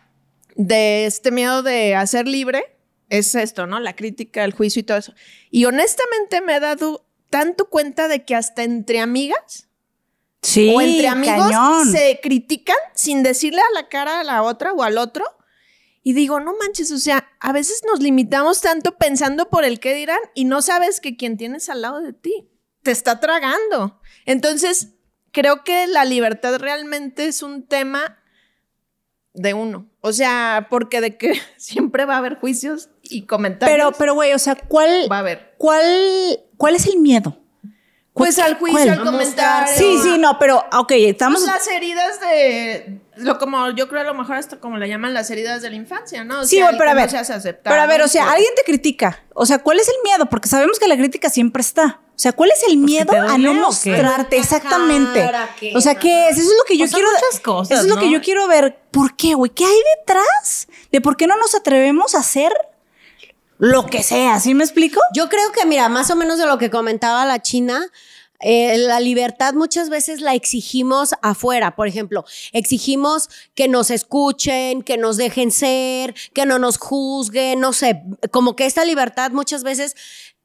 de 0.56 1.06
este 1.06 1.30
miedo 1.30 1.62
de 1.62 1.94
hacer 1.94 2.26
libre 2.26 2.76
es 3.08 3.34
esto, 3.34 3.66
¿no? 3.66 3.80
La 3.80 3.96
crítica, 3.96 4.44
el 4.44 4.52
juicio 4.52 4.80
y 4.80 4.82
todo 4.84 4.98
eso. 4.98 5.14
Y 5.50 5.64
honestamente 5.64 6.40
me 6.40 6.56
he 6.56 6.60
dado 6.60 7.04
tanto 7.28 7.68
cuenta 7.68 8.08
de 8.08 8.24
que 8.24 8.34
hasta 8.34 8.62
entre 8.62 9.00
amigas 9.00 9.68
sí, 10.42 10.72
o 10.74 10.80
entre 10.80 11.08
amigos 11.08 11.50
cañón. 11.50 11.90
se 11.90 12.20
critican 12.22 12.76
sin 12.94 13.22
decirle 13.22 13.60
a 13.60 13.74
la 13.74 13.88
cara 13.88 14.20
a 14.20 14.24
la 14.24 14.42
otra 14.42 14.72
o 14.72 14.82
al 14.82 14.98
otro. 14.98 15.24
Y 16.02 16.14
digo, 16.14 16.40
no 16.40 16.54
manches, 16.56 16.90
o 16.92 16.98
sea, 16.98 17.28
a 17.40 17.52
veces 17.52 17.82
nos 17.86 18.00
limitamos 18.00 18.60
tanto 18.60 18.96
pensando 18.96 19.50
por 19.50 19.64
el 19.64 19.80
qué 19.80 19.94
dirán 19.94 20.20
y 20.34 20.44
no 20.44 20.62
sabes 20.62 21.00
que 21.00 21.16
quien 21.16 21.36
tienes 21.36 21.68
al 21.68 21.82
lado 21.82 22.00
de 22.00 22.12
ti 22.12 22.48
te 22.82 22.90
está 22.90 23.20
tragando. 23.20 24.00
Entonces, 24.24 24.94
creo 25.32 25.62
que 25.62 25.86
la 25.86 26.04
libertad 26.04 26.58
realmente 26.58 27.26
es 27.26 27.42
un 27.42 27.66
tema 27.66 28.18
de 29.34 29.54
uno. 29.54 29.90
O 30.00 30.12
sea, 30.12 30.68
porque 30.70 31.00
de 31.00 31.16
que 31.16 31.34
siempre 31.56 32.04
va 32.04 32.14
a 32.14 32.18
haber 32.18 32.38
juicios 32.38 32.88
y 33.02 33.26
comentarios. 33.26 33.76
Pero, 33.76 33.92
pero, 33.92 34.14
güey, 34.14 34.32
o 34.32 34.38
sea, 34.38 34.54
¿cuál, 34.54 35.06
va 35.10 35.16
a 35.16 35.20
haber. 35.20 35.54
cuál, 35.58 36.40
cuál 36.56 36.74
es 36.74 36.86
el 36.86 36.98
miedo? 36.98 37.36
Pues 38.12 38.38
al 38.38 38.58
juicio, 38.58 38.80
¿Cuál? 38.80 38.88
al 38.88 39.04
comentario. 39.04 39.74
Sí, 39.76 39.98
sí, 40.02 40.18
no, 40.18 40.38
pero, 40.38 40.64
ok, 40.72 40.92
estamos. 40.92 41.42
Pues 41.42 41.54
las 41.54 41.68
heridas 41.68 42.20
de 42.20 43.00
lo 43.20 43.38
como 43.38 43.70
yo 43.70 43.88
creo 43.88 44.00
a 44.02 44.04
lo 44.04 44.14
mejor 44.14 44.36
hasta 44.36 44.58
como 44.58 44.76
le 44.78 44.88
llaman 44.88 45.14
las 45.14 45.30
heridas 45.30 45.62
de 45.62 45.70
la 45.70 45.76
infancia, 45.76 46.24
¿no? 46.24 46.40
O 46.40 46.44
Sí, 46.46 46.56
sea, 46.56 46.70
pero 46.70 46.78
que 46.84 46.88
a 46.90 46.94
no 46.94 47.00
ver. 47.00 47.10
seas 47.10 47.30
aceptado, 47.30 47.72
pero 47.74 47.82
a 47.82 47.86
ver, 47.86 48.02
o 48.02 48.08
sea, 48.08 48.30
alguien 48.30 48.50
te 48.56 48.62
critica. 48.64 49.22
O 49.34 49.46
sea, 49.46 49.58
¿cuál 49.60 49.78
es 49.80 49.88
el 49.88 49.94
miedo? 50.04 50.26
Porque 50.26 50.48
sabemos 50.48 50.78
que 50.78 50.88
la 50.88 50.96
crítica 50.96 51.30
siempre 51.30 51.60
está. 51.60 52.00
O 52.14 52.22
sea, 52.22 52.32
¿cuál 52.32 52.50
es 52.50 52.62
el 52.68 52.76
miedo 52.76 53.12
te 53.12 53.16
a 53.16 53.38
no 53.38 53.54
mostrarte 53.54 54.36
exactamente? 54.36 55.20
Cara, 55.20 55.48
¿qué? 55.58 55.72
O 55.74 55.80
sea, 55.80 55.94
¿qué 55.94 56.28
es? 56.28 56.36
Eso 56.38 56.50
es 56.50 56.56
lo 56.58 56.64
que 56.64 56.76
yo 56.76 56.84
O 56.84 56.88
sea, 56.88 56.96
quiero. 56.98 57.10
muchas 57.12 57.40
cosas, 57.40 57.78
Eso 57.78 57.88
es 57.88 57.94
lo 57.94 57.98
que 58.00 58.10
yo 58.10 58.20
quiero 58.20 58.46
ver. 58.46 58.78
¿Por 58.90 59.16
qué, 59.16 59.32
güey? 59.34 59.50
¿Qué 59.50 59.64
hay 59.64 59.78
detrás? 59.98 60.68
De 60.92 61.00
por 61.00 61.16
qué 61.16 61.26
no 61.26 61.36
nos 61.38 61.54
atrevemos 61.54 62.14
a 62.14 62.18
hacer 62.18 62.52
lo 63.58 63.86
que 63.86 64.02
sea. 64.02 64.40
¿Sí 64.40 64.54
me 64.54 64.64
explico? 64.64 65.00
Yo 65.14 65.28
creo 65.28 65.52
que, 65.52 65.66
mira, 65.66 65.88
más 65.88 66.10
o 66.10 66.16
menos 66.16 66.38
de 66.38 66.46
lo 66.46 66.58
que 66.58 66.70
comentaba 66.70 67.24
la 67.26 67.40
China, 67.42 67.86
eh, 68.40 68.78
la 68.78 69.00
libertad 69.00 69.54
muchas 69.54 69.90
veces 69.90 70.20
la 70.20 70.34
exigimos 70.34 71.10
afuera. 71.22 71.76
Por 71.76 71.86
ejemplo, 71.86 72.24
exigimos 72.52 73.28
que 73.54 73.68
nos 73.68 73.90
escuchen, 73.90 74.82
que 74.82 74.96
nos 74.96 75.16
dejen 75.18 75.50
ser, 75.50 76.14
que 76.32 76.46
no 76.46 76.58
nos 76.58 76.78
juzguen, 76.78 77.60
no 77.60 77.72
sé, 77.72 78.02
como 78.30 78.56
que 78.56 78.66
esta 78.66 78.84
libertad 78.84 79.30
muchas 79.30 79.62
veces 79.62 79.94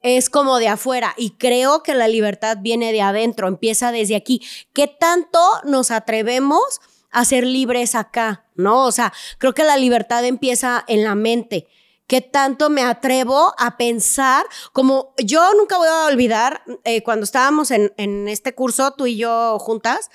es 0.01 0.29
como 0.29 0.59
de 0.59 0.67
afuera 0.67 1.15
y 1.17 1.31
creo 1.31 1.81
que 1.81 1.95
la 1.95 2.07
libertad 2.07 2.57
viene 2.61 2.91
de 2.91 3.01
adentro, 3.01 3.47
empieza 3.47 3.91
desde 3.91 4.15
aquí. 4.15 4.41
¿Qué 4.73 4.87
tanto 4.87 5.39
nos 5.63 5.89
atrevemos 5.89 6.81
a 7.11 7.25
ser 7.25 7.45
libres 7.45 7.95
acá? 7.95 8.45
¿No? 8.55 8.85
O 8.85 8.91
sea, 8.91 9.13
creo 9.37 9.53
que 9.53 9.63
la 9.63 9.77
libertad 9.77 10.23
empieza 10.25 10.83
en 10.87 11.03
la 11.03 11.15
mente. 11.15 11.67
¿Qué 12.07 12.21
tanto 12.21 12.69
me 12.69 12.83
atrevo 12.83 13.55
a 13.57 13.77
pensar? 13.77 14.45
Como 14.73 15.13
yo 15.23 15.41
nunca 15.57 15.77
voy 15.77 15.87
a 15.87 16.05
olvidar 16.05 16.61
eh, 16.83 17.01
cuando 17.01 17.23
estábamos 17.23 17.71
en, 17.71 17.93
en 17.97 18.27
este 18.27 18.53
curso, 18.53 18.91
tú 18.91 19.07
y 19.07 19.17
yo 19.17 19.57
juntas, 19.59 20.11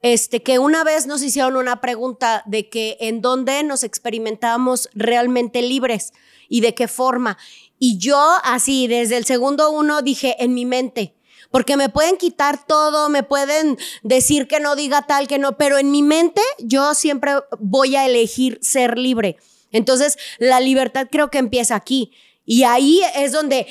este, 0.00 0.42
que 0.42 0.58
una 0.58 0.84
vez 0.84 1.06
nos 1.06 1.22
hicieron 1.22 1.56
una 1.56 1.80
pregunta 1.80 2.42
de 2.46 2.68
que 2.68 2.96
en 3.00 3.20
dónde 3.20 3.62
nos 3.62 3.82
experimentábamos 3.82 4.88
realmente 4.94 5.60
libres 5.60 6.12
y 6.48 6.60
de 6.60 6.74
qué 6.74 6.88
forma. 6.88 7.36
Y 7.78 7.98
yo 7.98 8.36
así, 8.44 8.86
desde 8.86 9.16
el 9.16 9.24
segundo 9.24 9.70
uno, 9.70 10.02
dije, 10.02 10.36
en 10.42 10.54
mi 10.54 10.64
mente. 10.64 11.14
Porque 11.50 11.76
me 11.76 11.88
pueden 11.88 12.16
quitar 12.16 12.66
todo, 12.66 13.08
me 13.08 13.22
pueden 13.22 13.78
decir 14.02 14.48
que 14.48 14.60
no 14.60 14.76
diga 14.76 15.06
tal, 15.06 15.26
que 15.26 15.38
no, 15.38 15.56
pero 15.56 15.78
en 15.78 15.90
mi 15.90 16.02
mente 16.02 16.42
yo 16.58 16.94
siempre 16.94 17.32
voy 17.58 17.96
a 17.96 18.04
elegir 18.04 18.58
ser 18.60 18.98
libre. 18.98 19.38
Entonces, 19.72 20.18
la 20.38 20.60
libertad 20.60 21.08
creo 21.10 21.30
que 21.30 21.38
empieza 21.38 21.74
aquí. 21.74 22.12
Y 22.44 22.62
ahí 22.62 23.02
es 23.14 23.32
donde 23.32 23.66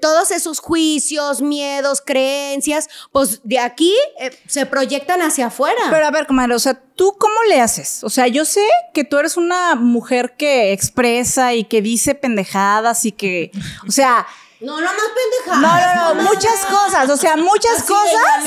todos 0.00 0.30
esos 0.30 0.58
juicios, 0.58 1.42
miedos, 1.42 2.00
creencias, 2.00 2.88
pues 3.10 3.40
de 3.44 3.58
aquí 3.58 3.94
eh, 4.18 4.30
se 4.46 4.64
proyectan 4.64 5.20
hacia 5.20 5.46
afuera. 5.46 5.80
Pero 5.90 6.06
a 6.06 6.10
ver, 6.10 6.26
comadre, 6.26 6.54
o 6.54 6.58
sea, 6.58 6.80
¿tú 6.94 7.14
cómo 7.18 7.34
le 7.48 7.60
haces? 7.60 8.02
O 8.02 8.10
sea, 8.10 8.26
yo 8.28 8.44
sé 8.44 8.66
que 8.94 9.04
tú 9.04 9.18
eres 9.18 9.36
una 9.36 9.74
mujer 9.74 10.34
que 10.38 10.72
expresa 10.72 11.54
y 11.54 11.64
que 11.64 11.82
dice 11.82 12.14
pendejadas 12.14 13.04
y 13.04 13.12
que, 13.12 13.50
o 13.86 13.92
sea, 13.92 14.26
no, 14.62 14.80
no 14.80 14.86
más 14.86 14.94
pendejadas. 15.14 15.96
no, 15.96 16.14
no, 16.14 16.14
no, 16.14 16.22
muchas 16.30 16.66
cosas, 16.66 17.10
o 17.10 17.16
sea, 17.16 17.36
muchas 17.36 17.82
cosas. 17.84 18.44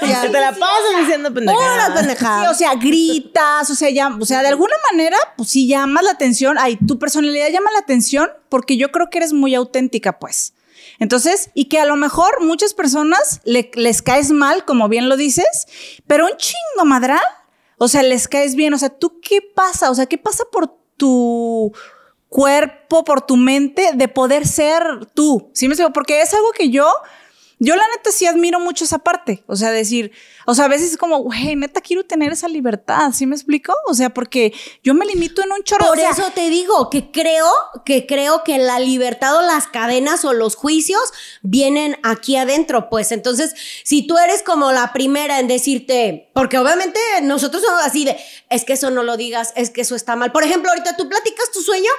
ya. 0.00 0.22
Que 0.22 0.28
te 0.28 0.40
la 0.40 0.52
pasas 0.52 0.98
diciendo 1.00 1.32
pendejadas. 1.32 1.90
pendejadas. 1.90 2.42
Sí, 2.42 2.46
o 2.50 2.54
sea, 2.54 2.74
gritas, 2.76 3.70
o 3.70 3.74
sea, 3.74 3.90
ya, 3.90 4.08
o 4.20 4.24
sea, 4.26 4.42
de 4.42 4.48
alguna 4.48 4.74
manera, 4.90 5.16
pues 5.36 5.50
sí 5.50 5.66
llamas 5.66 6.04
la 6.04 6.12
atención. 6.12 6.56
Ay, 6.58 6.76
tu 6.86 6.98
personalidad 6.98 7.48
llama 7.50 7.70
la 7.72 7.80
atención 7.80 8.30
porque 8.48 8.76
yo 8.76 8.90
creo 8.92 9.10
que 9.10 9.18
eres 9.18 9.32
muy 9.32 9.54
auténtica, 9.54 10.18
pues. 10.18 10.54
Entonces, 10.98 11.50
y 11.54 11.66
que 11.66 11.78
a 11.78 11.84
lo 11.84 11.96
mejor 11.96 12.42
muchas 12.42 12.72
personas 12.72 13.40
le- 13.44 13.70
les 13.74 14.00
caes 14.02 14.30
mal, 14.30 14.64
como 14.64 14.88
bien 14.88 15.08
lo 15.08 15.16
dices, 15.16 15.66
pero 16.06 16.24
un 16.26 16.36
chingo 16.38 16.84
madral, 16.86 17.20
o 17.78 17.88
sea, 17.88 18.02
les 18.02 18.28
caes 18.28 18.54
bien. 18.54 18.72
O 18.72 18.78
sea, 18.78 18.88
¿tú 18.88 19.20
qué 19.20 19.40
pasa? 19.42 19.90
O 19.90 19.94
sea, 19.94 20.06
¿qué 20.06 20.16
pasa 20.16 20.44
por 20.50 20.74
tu 20.96 21.72
cuerpo, 22.28 23.04
por 23.04 23.22
tu 23.22 23.36
mente 23.36 23.90
de 23.94 24.08
poder 24.08 24.46
ser 24.46 24.82
tú? 25.14 25.50
¿Sí 25.54 25.68
me 25.68 25.74
explico? 25.74 25.92
Porque 25.92 26.20
es 26.20 26.32
algo 26.34 26.50
que 26.52 26.70
yo, 26.70 26.90
yo 27.58 27.74
la 27.74 27.84
neta 27.96 28.12
sí 28.12 28.26
admiro 28.26 28.60
mucho 28.60 28.84
esa 28.84 28.98
parte. 28.98 29.42
O 29.46 29.56
sea, 29.56 29.70
decir, 29.70 30.12
o 30.44 30.54
sea, 30.54 30.66
a 30.66 30.68
veces 30.68 30.92
es 30.92 30.96
como, 30.98 31.18
güey, 31.18 31.56
neta 31.56 31.80
quiero 31.80 32.04
tener 32.04 32.32
esa 32.32 32.48
libertad. 32.48 33.12
¿Sí 33.12 33.24
me 33.24 33.34
explico? 33.34 33.72
O 33.86 33.94
sea, 33.94 34.10
porque 34.10 34.52
yo 34.82 34.92
me 34.92 35.06
limito 35.06 35.42
en 35.42 35.52
un 35.52 35.62
chorro. 35.62 35.86
Por 35.86 35.96
o 35.96 36.00
sea, 36.00 36.10
eso 36.10 36.30
te 36.34 36.50
digo 36.50 36.90
que 36.90 37.10
creo 37.10 37.50
que 37.84 38.06
creo 38.06 38.44
que 38.44 38.58
la 38.58 38.78
libertad 38.78 39.36
o 39.36 39.42
las 39.42 39.68
cadenas 39.68 40.24
o 40.26 40.34
los 40.34 40.54
juicios 40.54 41.00
vienen 41.42 41.98
aquí 42.02 42.36
adentro, 42.36 42.90
pues. 42.90 43.10
Entonces, 43.10 43.54
si 43.84 44.06
tú 44.06 44.18
eres 44.18 44.42
como 44.42 44.72
la 44.72 44.92
primera 44.92 45.40
en 45.40 45.48
decirte, 45.48 46.30
porque 46.34 46.58
obviamente 46.58 47.00
nosotros 47.22 47.62
somos 47.62 47.80
así 47.82 48.04
de, 48.04 48.18
es 48.50 48.64
que 48.64 48.74
eso 48.74 48.90
no 48.90 49.02
lo 49.02 49.16
digas, 49.16 49.54
es 49.56 49.70
que 49.70 49.80
eso 49.80 49.96
está 49.96 50.14
mal. 50.14 50.30
Por 50.30 50.44
ejemplo, 50.44 50.70
ahorita 50.70 50.96
tú 50.96 51.08
platicas 51.08 51.50
tu 51.52 51.62
sueño. 51.62 51.90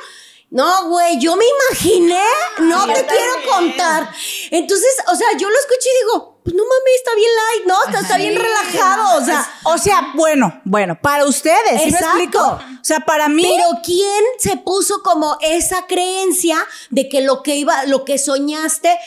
No, 0.50 0.88
güey, 0.88 1.20
yo 1.20 1.36
me 1.36 1.44
imaginé, 1.46 2.24
no 2.60 2.86
te 2.86 3.06
quiero 3.06 3.34
contar. 3.52 4.10
Entonces, 4.50 4.96
o 5.12 5.16
sea, 5.16 5.28
yo 5.38 5.50
lo 5.50 5.56
escucho 5.60 5.90
y 5.90 6.06
digo, 6.06 6.40
pues 6.42 6.56
no 6.56 6.64
mames, 6.64 6.96
está 6.96 7.16
bien 7.16 7.30
light, 7.36 7.68
¿no? 7.68 7.84
Está, 7.84 8.00
está 8.00 8.18
bien 8.18 8.36
relajado, 8.36 9.18
o 9.18 9.26
sea. 9.26 9.52
o 9.66 9.78
sea, 9.78 10.12
bueno, 10.16 10.62
bueno, 10.64 10.98
para 11.02 11.26
ustedes, 11.26 11.82
¿sí 11.84 11.92
me 11.92 11.98
Exacto. 11.98 12.08
explico? 12.08 12.46
O 12.46 12.84
sea, 12.84 13.02
para 13.02 13.28
mí. 13.28 13.44
Pero 13.44 13.82
¿quién 13.84 14.24
se 14.40 14.56
puso 14.56 15.04
como 15.04 15.38
esa 15.42 15.86
creencia 15.86 16.58
de 16.92 17.10
que 17.10 17.20
lo 17.20 17.44
que 17.44 17.58
iba, 17.58 17.84
lo 17.86 18.06
que 18.06 18.18
soñaste 18.18 18.98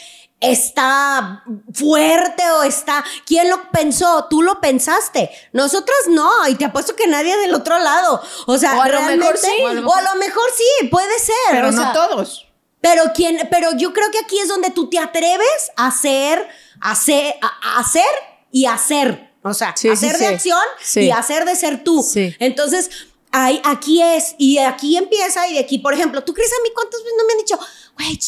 está 0.40 1.44
fuerte 1.72 2.50
o 2.52 2.62
está. 2.62 3.04
¿Quién 3.26 3.50
lo 3.50 3.70
pensó? 3.70 4.26
Tú 4.28 4.42
lo 4.42 4.60
pensaste. 4.60 5.30
Nosotras 5.52 5.98
no, 6.08 6.48
y 6.48 6.54
te 6.54 6.64
apuesto 6.64 6.96
que 6.96 7.06
nadie 7.06 7.36
del 7.36 7.54
otro 7.54 7.78
lado. 7.78 8.20
O 8.46 8.58
sea, 8.58 8.76
O 8.78 8.82
a 8.82 8.88
lo 8.88 9.02
mejor 9.02 9.36
sí. 9.36 9.48
O 9.62 9.94
a 9.94 10.02
lo 10.02 10.14
mejor, 10.16 10.44
sí, 10.56 10.88
puede 10.88 11.18
ser. 11.18 11.34
Pero 11.50 11.68
o 11.68 11.72
no 11.72 11.82
sea, 11.82 11.92
todos. 11.92 12.46
Pero 12.80 13.04
quién, 13.14 13.46
pero 13.50 13.76
yo 13.76 13.92
creo 13.92 14.10
que 14.10 14.18
aquí 14.18 14.38
es 14.38 14.48
donde 14.48 14.70
tú 14.70 14.88
te 14.88 14.98
atreves 14.98 15.70
a 15.76 15.88
hacer, 15.88 16.48
a 16.80 16.92
hacer, 16.92 17.34
a, 17.42 17.78
hacer 17.78 18.02
y 18.50 18.64
hacer. 18.64 19.30
O 19.42 19.52
sea, 19.52 19.74
Sí, 19.76 19.88
hacer 19.88 20.16
sí. 20.16 20.24
de 20.24 20.26
acción 20.26 20.62
y 20.96 21.10
hacer 21.10 21.44
de 21.44 21.56
ser 21.56 21.84
tú. 21.84 22.06
Entonces, 22.38 22.90
ahí, 23.30 23.60
aquí 23.64 24.02
es, 24.02 24.34
y 24.38 24.58
aquí 24.58 24.96
empieza, 24.96 25.46
y 25.48 25.54
de 25.54 25.60
aquí, 25.60 25.78
por 25.78 25.92
ejemplo, 25.92 26.24
¿tú 26.24 26.32
crees 26.32 26.50
a 26.52 26.62
mí 26.62 26.70
cuántas 26.74 27.00
veces 27.02 27.14
no 27.18 27.24
me 27.26 27.32
han 27.34 27.38
dicho, 27.38 27.58
güey, 27.96 28.18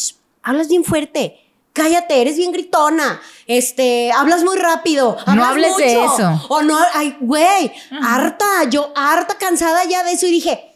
hablas 0.43 0.67
bien 0.67 0.83
fuerte? 0.83 1.42
Cállate, 1.73 2.21
eres 2.21 2.37
bien 2.37 2.51
gritona. 2.51 3.19
Este, 3.47 4.11
hablas 4.11 4.43
muy 4.43 4.57
rápido. 4.57 5.17
hablas 5.25 5.47
hables 5.49 5.75
de 5.77 5.97
mucho". 5.97 6.13
eso. 6.13 6.45
O 6.49 6.61
no, 6.61 6.77
ay, 6.93 7.17
güey, 7.19 7.71
harta, 8.01 8.45
yo 8.69 8.93
harta, 8.95 9.37
cansada 9.37 9.83
ya 9.85 10.03
de 10.03 10.11
eso. 10.11 10.27
Y 10.27 10.31
dije, 10.31 10.75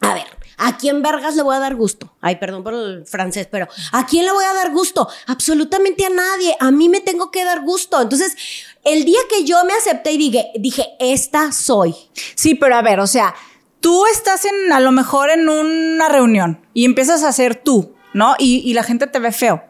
a 0.00 0.14
ver, 0.14 0.26
¿a 0.56 0.76
quién 0.78 1.02
vergas 1.02 1.34
le 1.34 1.42
voy 1.42 1.56
a 1.56 1.58
dar 1.58 1.74
gusto? 1.74 2.14
Ay, 2.20 2.36
perdón 2.36 2.62
por 2.62 2.74
el 2.74 3.04
francés, 3.06 3.48
pero 3.50 3.66
¿a 3.92 4.06
quién 4.06 4.24
le 4.24 4.32
voy 4.32 4.44
a 4.44 4.54
dar 4.54 4.70
gusto? 4.70 5.08
Absolutamente 5.26 6.06
a 6.06 6.10
nadie. 6.10 6.56
A 6.60 6.70
mí 6.70 6.88
me 6.88 7.00
tengo 7.00 7.32
que 7.32 7.44
dar 7.44 7.62
gusto. 7.62 8.00
Entonces, 8.00 8.36
el 8.84 9.04
día 9.04 9.18
que 9.28 9.44
yo 9.44 9.62
me 9.64 9.72
acepté 9.74 10.12
y 10.12 10.16
dije, 10.18 10.46
dije, 10.60 10.86
esta 11.00 11.50
soy. 11.50 11.94
Sí, 12.36 12.54
pero 12.54 12.76
a 12.76 12.82
ver, 12.82 13.00
o 13.00 13.06
sea, 13.08 13.34
tú 13.80 14.06
estás 14.06 14.44
en, 14.44 14.72
a 14.72 14.78
lo 14.78 14.92
mejor 14.92 15.30
en 15.30 15.48
una 15.48 16.08
reunión 16.08 16.64
y 16.72 16.84
empiezas 16.84 17.24
a 17.24 17.32
ser 17.32 17.56
tú, 17.56 17.94
¿no? 18.14 18.36
Y, 18.38 18.58
y 18.64 18.74
la 18.74 18.84
gente 18.84 19.08
te 19.08 19.18
ve 19.18 19.32
feo. 19.32 19.64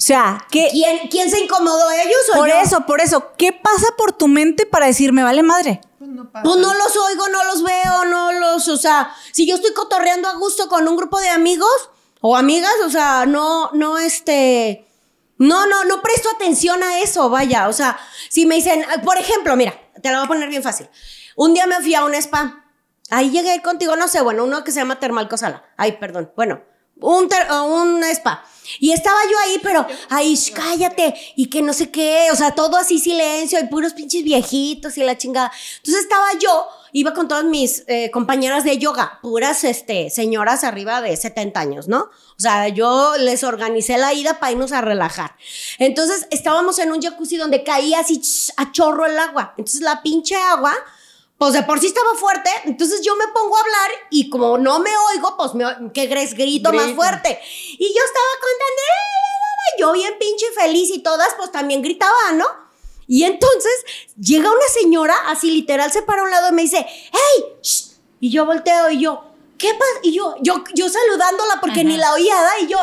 O 0.00 0.02
sea, 0.02 0.46
¿qué? 0.50 0.68
¿Quién, 0.72 1.08
quién 1.10 1.30
se 1.30 1.40
incomodó 1.40 1.90
ellos 1.90 2.16
o 2.32 2.38
Por 2.38 2.48
yo? 2.48 2.54
eso, 2.54 2.86
por 2.86 3.02
eso, 3.02 3.32
¿qué 3.36 3.52
pasa 3.52 3.86
por 3.98 4.12
tu 4.12 4.28
mente 4.28 4.64
para 4.64 4.86
decir, 4.86 5.12
me 5.12 5.22
vale 5.22 5.42
madre? 5.42 5.82
Pues 5.98 6.56
no 6.56 6.72
los 6.72 6.96
oigo, 6.96 7.28
no 7.28 7.44
los 7.44 7.62
veo, 7.62 8.06
no 8.06 8.32
los, 8.32 8.66
o 8.68 8.78
sea, 8.78 9.14
si 9.32 9.46
yo 9.46 9.56
estoy 9.56 9.74
cotorreando 9.74 10.26
a 10.26 10.36
gusto 10.36 10.70
con 10.70 10.88
un 10.88 10.96
grupo 10.96 11.20
de 11.20 11.28
amigos 11.28 11.90
o 12.22 12.34
amigas, 12.34 12.72
o 12.86 12.88
sea, 12.88 13.26
no, 13.26 13.72
no, 13.74 13.98
este, 13.98 14.88
no, 15.36 15.66
no, 15.66 15.84
no 15.84 16.00
presto 16.00 16.30
atención 16.34 16.82
a 16.82 17.00
eso, 17.00 17.28
vaya, 17.28 17.68
o 17.68 17.74
sea, 17.74 17.98
si 18.30 18.46
me 18.46 18.54
dicen, 18.54 18.82
ah, 18.88 19.02
por 19.02 19.18
ejemplo, 19.18 19.54
mira, 19.54 19.74
te 20.02 20.08
lo 20.08 20.16
voy 20.16 20.24
a 20.24 20.28
poner 20.28 20.48
bien 20.48 20.62
fácil. 20.62 20.88
Un 21.36 21.52
día 21.52 21.66
me 21.66 21.78
fui 21.82 21.94
a 21.94 22.06
un 22.06 22.14
spa, 22.14 22.64
ahí 23.10 23.30
llegué 23.30 23.60
contigo, 23.60 23.96
no 23.96 24.08
sé, 24.08 24.22
bueno, 24.22 24.44
uno 24.44 24.64
que 24.64 24.72
se 24.72 24.80
llama 24.80 24.98
Termal 24.98 25.28
Cosala, 25.28 25.62
ay, 25.76 25.98
perdón, 26.00 26.32
bueno, 26.36 26.62
un, 27.00 27.28
un 27.50 28.04
spa. 28.04 28.44
Y 28.78 28.92
estaba 28.92 29.18
yo 29.30 29.38
ahí, 29.38 29.60
pero, 29.62 29.86
ay, 30.08 30.36
sh, 30.36 30.52
cállate, 30.52 31.14
y 31.34 31.46
que 31.46 31.62
no 31.62 31.72
sé 31.72 31.90
qué, 31.90 32.28
o 32.32 32.36
sea, 32.36 32.54
todo 32.54 32.76
así 32.76 32.98
silencio, 32.98 33.58
y 33.58 33.66
puros 33.66 33.94
pinches 33.94 34.22
viejitos 34.22 34.96
y 34.96 35.02
la 35.02 35.18
chingada. 35.18 35.50
Entonces 35.78 36.04
estaba 36.04 36.26
yo, 36.38 36.68
iba 36.92 37.12
con 37.12 37.26
todas 37.26 37.44
mis 37.44 37.84
eh, 37.88 38.10
compañeras 38.12 38.64
de 38.64 38.78
yoga, 38.78 39.18
puras, 39.22 39.64
este, 39.64 40.10
señoras 40.10 40.62
arriba 40.62 41.00
de 41.00 41.16
70 41.16 41.58
años, 41.58 41.88
¿no? 41.88 42.02
O 42.02 42.42
sea, 42.42 42.68
yo 42.68 43.14
les 43.18 43.42
organicé 43.44 43.98
la 43.98 44.12
ida 44.14 44.38
para 44.38 44.52
irnos 44.52 44.72
a 44.72 44.80
relajar. 44.80 45.36
Entonces 45.78 46.26
estábamos 46.30 46.78
en 46.78 46.92
un 46.92 47.02
jacuzzi 47.02 47.36
donde 47.36 47.64
caía 47.64 48.00
así 48.00 48.20
a 48.56 48.72
chorro 48.72 49.06
el 49.06 49.18
agua. 49.18 49.54
Entonces 49.58 49.82
la 49.82 50.02
pinche 50.02 50.36
agua 50.36 50.74
pues 51.40 51.54
de 51.54 51.62
por 51.62 51.80
sí 51.80 51.86
estaba 51.86 52.14
fuerte, 52.16 52.50
entonces 52.66 53.00
yo 53.00 53.16
me 53.16 53.26
pongo 53.28 53.56
a 53.56 53.60
hablar 53.60 53.90
y 54.10 54.28
como 54.28 54.58
no 54.58 54.78
me 54.78 54.90
oigo, 55.14 55.38
pues 55.38 55.54
me, 55.54 55.64
¿qué 55.94 56.06
crees? 56.06 56.34
Grito 56.34 56.70
más 56.70 56.92
fuerte. 56.94 57.40
Y 57.78 57.94
yo 57.94 58.04
estaba 58.04 58.26
contando, 58.34 58.82
"Eh", 58.82 59.78
yo 59.78 59.92
bien 59.92 60.18
pinche 60.20 60.44
feliz 60.54 60.90
y 60.90 60.98
todas 60.98 61.28
pues 61.38 61.50
también 61.50 61.80
gritaban, 61.80 62.36
¿no? 62.36 62.46
Y 63.06 63.24
entonces 63.24 63.72
llega 64.20 64.50
una 64.50 64.68
señora, 64.68 65.14
así 65.28 65.50
literal 65.50 65.90
se 65.90 66.02
para 66.02 66.20
a 66.20 66.24
un 66.24 66.30
lado 66.30 66.50
y 66.50 66.52
me 66.52 66.60
dice, 66.60 66.84
¡Hey! 66.86 67.44
shh". 67.62 67.92
Y 68.20 68.30
yo 68.30 68.44
volteo 68.44 68.90
y 68.90 69.00
yo, 69.00 69.24
¿qué 69.56 69.72
pasa? 69.72 69.92
Y 70.02 70.12
yo, 70.12 70.34
yo, 70.42 70.62
yo 70.74 70.90
saludándola 70.90 71.58
porque 71.58 71.84
ni 71.84 71.96
la 71.96 72.12
oía, 72.12 72.34
¿da? 72.34 72.58
Y 72.60 72.66
yo, 72.66 72.78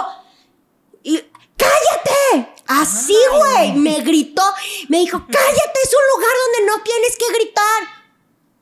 y, 1.03 1.23
¡cállate! 1.55 2.55
Así, 2.65 3.15
güey, 3.29 3.73
me 3.73 3.99
gritó, 4.01 4.41
me 4.89 4.97
dijo, 4.97 5.19
cállate, 5.31 5.79
es 5.83 5.91
un 5.93 6.15
lugar 6.15 6.35
donde 6.45 6.71
no 6.71 6.83
tienes 6.83 7.15
que 7.17 7.31
gritar. 7.33 7.96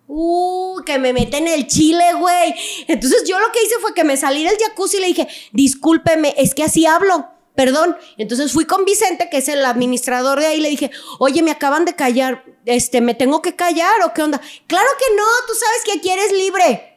Uh, 0.07 0.83
que 0.85 0.99
me 0.99 1.13
mete 1.13 1.37
en 1.37 1.47
el 1.47 1.67
chile, 1.67 2.13
güey. 2.19 2.53
Entonces 2.87 3.23
yo 3.27 3.39
lo 3.39 3.51
que 3.51 3.63
hice 3.63 3.75
fue 3.81 3.93
que 3.93 4.03
me 4.03 4.17
salí 4.17 4.43
del 4.43 4.57
jacuzzi 4.57 4.97
y 4.97 5.01
le 5.01 5.07
dije, 5.07 5.27
discúlpeme, 5.51 6.35
es 6.37 6.53
que 6.53 6.63
así 6.63 6.85
hablo, 6.85 7.27
perdón. 7.55 7.97
Entonces 8.17 8.51
fui 8.51 8.65
con 8.65 8.85
Vicente, 8.85 9.29
que 9.29 9.37
es 9.37 9.47
el 9.47 9.65
administrador 9.65 10.39
de 10.39 10.47
ahí, 10.47 10.61
le 10.61 10.69
dije, 10.69 10.91
oye, 11.19 11.41
me 11.41 11.51
acaban 11.51 11.85
de 11.85 11.95
callar, 11.95 12.43
este, 12.65 13.01
¿me 13.01 13.15
tengo 13.15 13.41
que 13.41 13.55
callar 13.55 14.01
o 14.05 14.13
qué 14.13 14.21
onda? 14.21 14.39
Claro 14.67 14.87
que 14.99 15.15
no, 15.15 15.23
tú 15.47 15.53
sabes 15.53 15.83
que 15.85 15.99
aquí 15.99 16.09
eres 16.09 16.31
libre. 16.33 16.94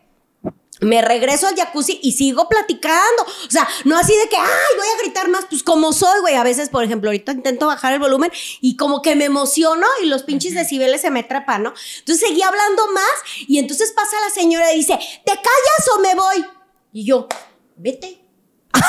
Me 0.81 1.03
regreso 1.03 1.47
al 1.49 1.57
jacuzzi 1.57 1.99
y 2.03 2.13
sigo 2.13 2.49
platicando. 2.49 3.23
O 3.23 3.51
sea, 3.51 3.69
no 3.85 3.97
así 3.97 4.15
de 4.17 4.29
que, 4.29 4.37
ay, 4.37 4.77
voy 4.77 4.87
a 4.87 5.03
gritar 5.03 5.29
más, 5.29 5.47
pues 5.49 5.63
como 5.63 5.93
soy, 5.93 6.21
güey. 6.21 6.35
A 6.35 6.45
veces, 6.45 6.69
por 6.69 6.85
ejemplo, 6.85 7.11
ahorita 7.11 7.33
intento 7.33 7.67
bajar 7.67 7.93
el 7.93 7.99
volumen 7.99 8.31
y 8.61 8.77
como 8.77 9.03
que 9.03 9.17
me 9.17 9.25
emociono 9.25 9.87
y 10.03 10.07
los 10.07 10.23
pinches 10.23 10.55
decibeles 10.55 11.01
se 11.01 11.11
me 11.11 11.23
trepan, 11.23 11.63
¿no? 11.63 11.75
Entonces 11.99 12.27
seguí 12.27 12.43
hablando 12.43 12.91
más 12.93 13.05
y 13.47 13.59
entonces 13.59 13.93
pasa 13.93 14.17
la 14.27 14.31
señora 14.35 14.73
y 14.73 14.77
dice, 14.77 14.99
¿te 15.25 15.33
callas 15.33 15.89
o 15.97 16.01
me 16.01 16.15
voy? 16.15 16.47
Y 16.93 17.05
yo, 17.05 17.29
vete. 17.77 18.28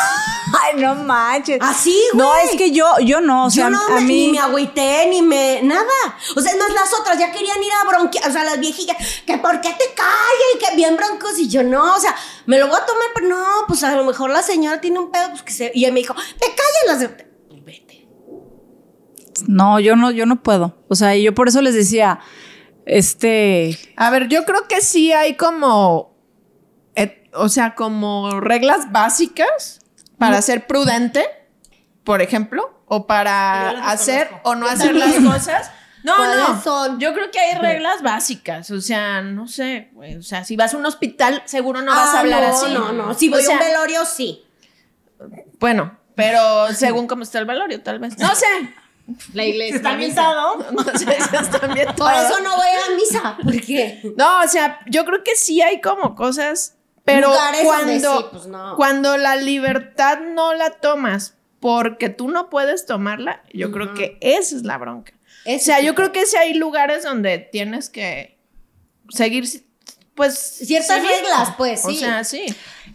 Ay, 0.62 0.82
no 0.82 0.96
manches. 0.96 1.60
Así, 1.62 1.96
No, 2.14 2.28
güey. 2.28 2.46
es 2.46 2.56
que 2.56 2.72
yo, 2.72 2.86
yo 3.04 3.22
no, 3.22 3.46
o 3.46 3.50
sea, 3.50 3.66
yo 3.66 3.70
no 3.72 3.80
a 3.88 3.90
me- 3.96 4.02
mí. 4.02 4.26
ni 4.28 4.32
me 4.34 4.40
agüité, 4.40 5.08
ni 5.10 5.22
me. 5.22 5.62
nada. 5.64 5.84
O 6.36 6.42
sea, 6.42 6.52
es 6.52 6.58
más, 6.58 6.72
las 6.74 6.94
otras 7.00 7.18
ya 7.20 7.32
querían 7.32 7.62
ir 7.62 7.72
a 7.72 7.88
bronquear. 7.88 8.28
O 8.30 8.32
sea, 8.34 8.44
las 8.44 8.60
viejillas, 8.60 8.98
que 9.26 9.38
por 9.38 9.62
qué 9.62 9.70
te 9.70 9.94
callas 9.96 10.50
y 10.56 10.58
que 10.60 10.76
bien 10.76 10.96
broncos. 10.98 11.38
Y 11.40 11.48
yo 11.50 11.64
no, 11.64 11.96
o 11.96 12.00
sea, 12.00 12.16
me 12.46 12.58
lo 12.60 12.68
voy 12.68 12.78
a 12.78 12.86
tomar, 12.86 13.06
pero 13.16 13.28
no, 13.28 13.46
pues 13.68 13.84
a 13.84 13.96
lo 13.96 14.04
mejor 14.04 14.32
la 14.32 14.42
señora 14.42 14.82
tiene 14.82 15.00
un 15.00 15.12
pedo, 15.12 15.30
pues 15.30 15.44
que 15.44 15.54
se. 15.54 15.72
Y 15.74 15.86
él 15.86 15.94
me 15.94 16.00
dijo, 16.02 16.14
te 16.14 16.48
callas 16.48 16.84
las. 16.88 17.00
de-". 17.00 17.30
Vete. 17.64 18.08
No, 19.48 19.80
yo 19.80 19.96
no, 19.96 20.12
yo 20.12 20.26
no 20.26 20.42
puedo. 20.42 20.78
O 20.90 20.96
sea, 20.96 21.16
y 21.16 21.24
yo 21.24 21.34
por 21.36 21.48
eso 21.48 21.62
les 21.62 21.74
decía, 21.76 22.20
este. 22.86 23.78
A 23.96 24.10
ver, 24.10 24.28
yo 24.28 24.46
creo 24.46 24.68
que 24.68 24.82
sí 24.82 25.14
hay 25.14 25.36
como, 25.38 26.09
o 27.34 27.50
sea, 27.50 27.76
como 27.76 28.40
reglas 28.40 28.92
básicas 28.92 29.80
para 30.18 30.42
ser 30.42 30.68
prudente, 30.68 31.26
por 32.04 32.22
ejemplo, 32.22 32.82
o 32.86 33.06
para 33.08 33.70
hacer 33.90 34.30
o 34.44 34.56
no 34.56 34.68
hacer 34.68 34.96
las 34.96 35.16
cosas. 35.16 35.72
No, 36.04 36.16
¿Cuáles 36.16 36.38
no. 36.38 36.62
son? 36.62 37.00
Yo 37.00 37.14
creo 37.14 37.30
que 37.30 37.40
hay 37.40 37.56
reglas 37.58 38.02
básicas. 38.02 38.72
O 38.72 38.80
sea, 38.80 39.22
no 39.22 39.48
sé. 39.48 39.90
güey, 39.94 40.16
O 40.16 40.24
sea, 40.24 40.46
si 40.46 40.56
vas 40.56 40.74
a 40.74 40.78
un 40.78 40.86
hospital, 40.86 41.42
seguro 41.46 41.82
no 41.82 41.92
vas 41.94 42.14
Ah, 42.14 42.18
a 42.18 42.20
hablar 42.22 42.42
no, 42.42 42.48
así. 42.48 42.74
No, 42.74 42.92
no, 42.94 43.14
Si 43.14 43.28
O 43.28 43.32
voy 43.32 43.44
sea, 43.44 43.58
a 43.58 43.60
un 43.60 43.66
velorio, 43.66 44.06
sí. 44.06 44.46
Bueno, 45.60 45.98
pero 46.16 46.68
según 46.74 47.06
cómo 47.08 47.24
está 47.24 47.40
el 47.40 47.46
velorio, 47.46 47.82
tal 47.82 48.00
vez. 48.00 48.18
No 48.18 48.34
sé. 48.34 48.46
La 49.34 49.44
iglesia. 49.44 49.76
¿Está 49.78 49.92
ambientado? 49.92 50.66
No 50.72 50.84
sé 50.84 51.00
si 51.00 51.36
están 51.36 51.74
bien 51.74 51.88
Por 51.98 52.14
eso 52.14 52.40
no 52.44 52.56
voy 52.56 52.68
a 52.68 52.96
misa. 52.96 53.38
Porque. 53.44 54.02
No, 54.16 54.42
o 54.44 54.48
sea, 54.48 54.80
yo 54.88 55.04
creo 55.06 55.24
que 55.24 55.36
sí 55.36 55.62
hay 55.62 55.82
como 55.82 56.16
cosas, 56.16 56.78
pero 57.14 57.32
cuando, 57.64 58.18
sí, 58.18 58.26
pues 58.32 58.48
no. 58.48 58.76
cuando 58.76 59.18
la 59.18 59.36
libertad 59.36 60.20
no 60.20 60.54
la 60.54 60.72
tomas 60.72 61.36
porque 61.60 62.10
tú 62.10 62.30
no 62.30 62.50
puedes 62.50 62.86
tomarla, 62.86 63.44
yo 63.54 63.72
creo 63.72 63.94
que 63.94 64.18
esa 64.22 64.56
es 64.56 64.64
la 64.64 64.78
bronca. 64.78 65.14
O 65.46 65.60
sea, 65.60 65.82
yo 65.82 65.96
creo 65.96 66.12
que 66.12 66.26
sí 66.26 66.38
hay 66.38 66.54
lugares 66.54 67.04
donde 67.04 67.38
tienes 67.40 67.90
que 67.90 68.38
seguir, 69.10 69.46
pues... 70.16 70.38
Ciertas 70.38 71.02
reglas, 71.02 71.54
pues, 71.58 71.84
O 71.86 71.90
sí. 71.90 71.98
sea, 71.98 72.24
sí. 72.24 72.46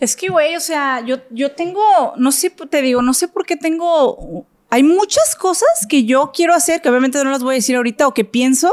Es 0.01 0.17
que, 0.17 0.29
güey, 0.29 0.57
o 0.57 0.61
sea, 0.61 1.03
yo, 1.05 1.19
yo 1.31 1.53
tengo, 1.53 2.15
no 2.17 2.33
sé, 2.33 2.51
te 2.51 2.83
digo, 2.83 3.03
no 3.03 3.15
sé 3.15 3.29
por 3.29 3.47
qué 3.47 3.57
tengo, 3.57 4.47
hay 4.71 4.83
muchas 4.83 5.35
cosas 5.37 5.87
que 5.89 6.05
yo 6.05 6.33
quiero 6.35 6.55
hacer, 6.55 6.81
que 6.81 6.89
obviamente 6.89 7.23
no 7.23 7.31
las 7.31 7.43
voy 7.43 7.55
a 7.55 7.57
decir 7.57 7.77
ahorita, 7.77 8.07
o 8.07 8.15
que 8.15 8.25
pienso, 8.25 8.73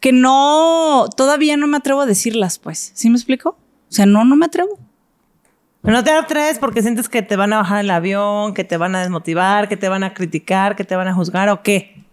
que 0.00 0.12
no, 0.12 1.06
todavía 1.16 1.56
no 1.56 1.66
me 1.66 1.76
atrevo 1.76 2.02
a 2.02 2.06
decirlas, 2.06 2.58
pues. 2.58 2.92
¿Sí 2.94 3.10
me 3.10 3.16
explico? 3.16 3.58
O 3.88 3.92
sea, 3.92 4.06
no, 4.06 4.24
no 4.24 4.36
me 4.36 4.46
atrevo. 4.46 4.78
Pero 5.82 5.96
no 5.96 6.04
te 6.04 6.10
atreves 6.10 6.58
porque 6.58 6.82
sientes 6.82 7.08
que 7.08 7.22
te 7.22 7.36
van 7.36 7.52
a 7.52 7.58
bajar 7.58 7.80
el 7.80 7.90
avión, 7.90 8.52
que 8.52 8.64
te 8.64 8.76
van 8.76 8.94
a 8.94 9.00
desmotivar, 9.00 9.68
que 9.68 9.76
te 9.76 9.88
van 9.88 10.02
a 10.04 10.12
criticar, 10.12 10.76
que 10.76 10.84
te 10.84 10.96
van 10.96 11.08
a 11.08 11.14
juzgar 11.14 11.48
o 11.48 11.62
qué. 11.62 12.04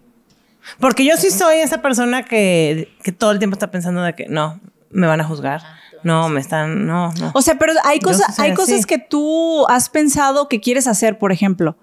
Porque 0.79 1.03
yo 1.05 1.17
sí 1.17 1.31
soy 1.31 1.57
esa 1.57 1.81
persona 1.81 2.23
que, 2.23 2.89
que 3.03 3.11
todo 3.11 3.31
el 3.31 3.39
tiempo 3.39 3.55
está 3.55 3.71
pensando 3.71 4.01
de 4.01 4.13
que 4.13 4.27
no, 4.27 4.59
me 4.91 5.07
van 5.07 5.19
a 5.21 5.23
juzgar. 5.23 5.61
No, 6.03 6.29
me 6.29 6.39
están, 6.39 6.85
no, 6.85 7.11
no. 7.13 7.31
O 7.33 7.41
sea, 7.41 7.57
pero 7.57 7.73
hay 7.83 7.99
cosas, 7.99 8.39
hay 8.39 8.51
así. 8.51 8.55
cosas 8.55 8.85
que 8.85 8.99
tú 8.99 9.65
has 9.67 9.89
pensado 9.89 10.47
que 10.47 10.61
quieres 10.61 10.85
hacer, 10.87 11.17
por 11.17 11.31
ejemplo, 11.31 11.77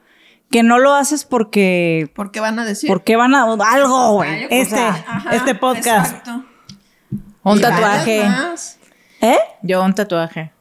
que 0.50 0.62
no 0.62 0.78
lo 0.78 0.94
haces 0.94 1.24
porque, 1.24 2.10
Porque 2.14 2.38
van 2.38 2.58
a 2.58 2.64
decir... 2.64 2.88
porque 2.88 3.16
van 3.16 3.34
a 3.34 3.42
algo, 3.42 4.12
güey. 4.12 4.46
Este, 4.50 4.78
Ajá, 4.78 5.34
este 5.34 5.56
podcast. 5.56 6.12
exacto. 6.12 6.44
Un 7.42 7.58
Y 7.58 7.60
tatuaje. 7.62 8.24
más. 8.24 8.78
¿Eh? 9.22 9.38
Yo 9.62 9.82
un 9.82 9.94
tatuaje. 9.94 10.52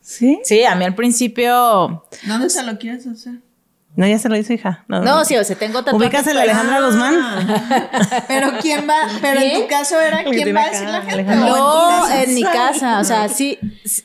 ¿Sí? 0.00 0.40
Sí, 0.44 0.64
a 0.64 0.74
mí 0.74 0.84
al 0.84 0.94
principio. 0.94 2.04
¿Dónde 2.26 2.48
se 2.48 2.62
lo 2.62 2.78
quieres 2.78 3.06
hacer? 3.06 3.34
No, 3.96 4.06
ya 4.06 4.18
se 4.18 4.28
lo 4.28 4.36
hizo, 4.36 4.52
hija. 4.52 4.84
No, 4.88 5.00
No, 5.02 5.24
sí, 5.24 5.36
o 5.36 5.44
sea, 5.44 5.56
tengo 5.56 5.84
tatuajes. 5.84 6.08
¿Ubicas 6.08 6.26
a 6.26 6.34
la 6.34 6.42
Alejandra 6.42 6.80
Guzmán? 6.80 7.14
Pero 8.28 8.52
quién 8.60 8.88
va, 8.88 9.06
pero 9.20 9.40
en 9.40 9.62
tu 9.62 9.68
caso 9.68 10.00
era 10.00 10.20
El 10.20 10.34
quién 10.34 10.54
va 10.54 10.62
a 10.62 10.70
decir 10.70 10.88
la 10.88 11.00
gente. 11.00 11.14
Alejandra. 11.14 11.52
¿O 11.52 12.08
No, 12.08 12.14
en 12.14 12.34
mi 12.34 12.42
casa, 12.42 12.98
o 12.98 13.04
sea, 13.04 13.28
sí, 13.28 13.58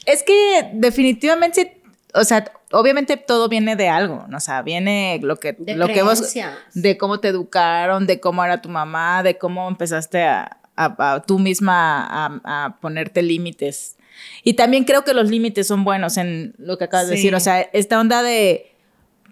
es 0.06 0.24
que 0.24 0.70
definitivamente, 0.74 1.82
o 2.14 2.24
sea, 2.24 2.46
obviamente 2.72 3.18
todo 3.18 3.50
viene 3.50 3.76
de 3.76 3.90
algo, 3.90 4.26
¿no? 4.28 4.38
o 4.38 4.40
sea, 4.40 4.62
viene 4.62 5.20
lo 5.24 5.38
que, 5.38 5.54
De 5.54 5.76
lo 5.76 5.88
que 5.88 6.04
vos, 6.04 6.36
de 6.74 6.98
cómo 6.98 7.20
te 7.20 7.30
educaron, 7.30 8.06
de 8.06 8.20
cómo 8.20 8.44
era 8.44 8.62
tu 8.62 8.70
mamá, 8.70 9.24
de 9.24 9.40
cómo 9.40 9.68
empezaste 9.68 10.24
a, 10.24 10.58
a- 10.86 11.14
a 11.16 11.22
tú 11.22 11.40
misma 11.40 12.06
a, 12.06 12.42
a 12.66 12.80
ponerte 12.80 13.22
límites. 13.22 13.98
Y 14.44 14.54
también 14.54 14.84
creo 14.84 15.04
que 15.04 15.14
los 15.14 15.30
límites 15.30 15.68
son 15.68 15.84
buenos 15.84 16.18
en 16.18 16.54
lo 16.58 16.78
que 16.78 16.86
acabas 16.86 17.08
de 17.08 17.16
Sí. 17.16 17.22
decir, 17.22 17.36
o 17.36 17.40
sea, 17.40 17.62
esta 17.62 18.00
onda 18.00 18.22
de, 18.24 18.72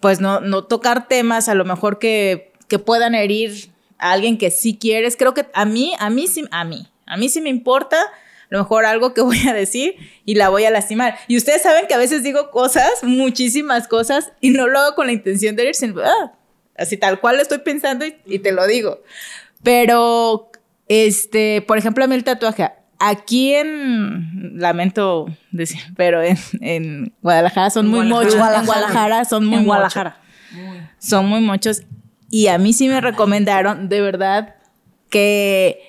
pues 0.01 0.21
no, 0.21 0.39
no 0.39 0.63
tocar 0.65 1.07
temas 1.07 1.49
a 1.49 1.55
lo 1.55 1.65
mejor 1.65 1.99
que, 1.99 2.51
que 2.67 2.79
puedan 2.79 3.13
herir 3.15 3.69
a 3.97 4.12
alguien 4.12 4.38
que 4.38 4.51
sí 4.51 4.77
quieres. 4.79 5.17
Creo 5.17 5.33
que 5.33 5.47
a 5.53 5.65
mí, 5.65 5.93
a 5.99 6.10
mí 6.10 6.27
sí, 6.27 6.45
a 6.51 6.63
mí, 6.63 6.88
a 7.05 7.17
mí 7.17 7.29
sí 7.29 7.41
me 7.41 7.49
importa 7.49 7.97
a 8.01 8.47
lo 8.49 8.60
mejor 8.60 8.86
algo 8.86 9.13
que 9.13 9.21
voy 9.29 9.39
a 9.47 9.53
decir 9.53 9.95
y 10.23 10.36
la 10.36 10.47
voy 10.49 10.63
a 10.63 10.69
lastimar. 10.69 11.17
Y 11.27 11.36
ustedes 11.36 11.62
saben 11.63 11.86
que 11.88 11.93
a 11.93 11.97
veces 11.97 12.23
digo 12.23 12.49
cosas, 12.51 12.89
muchísimas 13.03 13.88
cosas, 13.89 14.31
y 14.39 14.51
no 14.51 14.67
lo 14.67 14.79
hago 14.79 14.95
con 14.95 15.07
la 15.07 15.13
intención 15.13 15.55
de 15.57 15.63
herir, 15.63 15.75
sino, 15.75 16.01
ah, 16.01 16.31
así 16.77 16.95
tal 16.95 17.19
cual 17.19 17.36
lo 17.36 17.41
estoy 17.41 17.57
pensando 17.57 18.05
y, 18.05 18.15
y 18.25 18.39
te 18.39 18.53
lo 18.53 18.65
digo. 18.67 19.01
Pero, 19.63 20.49
este, 20.89 21.62
por 21.67 21.78
ejemplo, 21.78 22.04
a 22.04 22.08
mí 22.08 22.15
el 22.15 22.23
tatuaje, 22.23 22.69
aquí 23.00 23.54
en, 23.54 24.60
lamento 24.60 25.28
decir, 25.52 25.82
pero 25.95 26.21
en, 26.23 26.38
en 26.62 27.13
Guadalajara 27.21 27.69
son 27.69 27.88
muy 27.88 28.08
Guadalajara. 28.10 28.26
muchos. 28.50 28.60
En 28.62 28.65
Guadalajara 28.65 29.26
son 29.26 29.45
muy 29.45 29.54
En 29.58 29.60
muchos. 29.62 29.67
Guadalajara. 29.67 30.17
Son 31.00 31.26
muy 31.28 31.41
muchos. 31.41 31.84
Y 32.30 32.47
a 32.47 32.58
mí 32.58 32.73
sí 32.73 32.88
me 32.89 33.00
recomendaron, 33.02 33.88
de 33.89 34.02
verdad, 34.02 34.56
que 35.10 35.80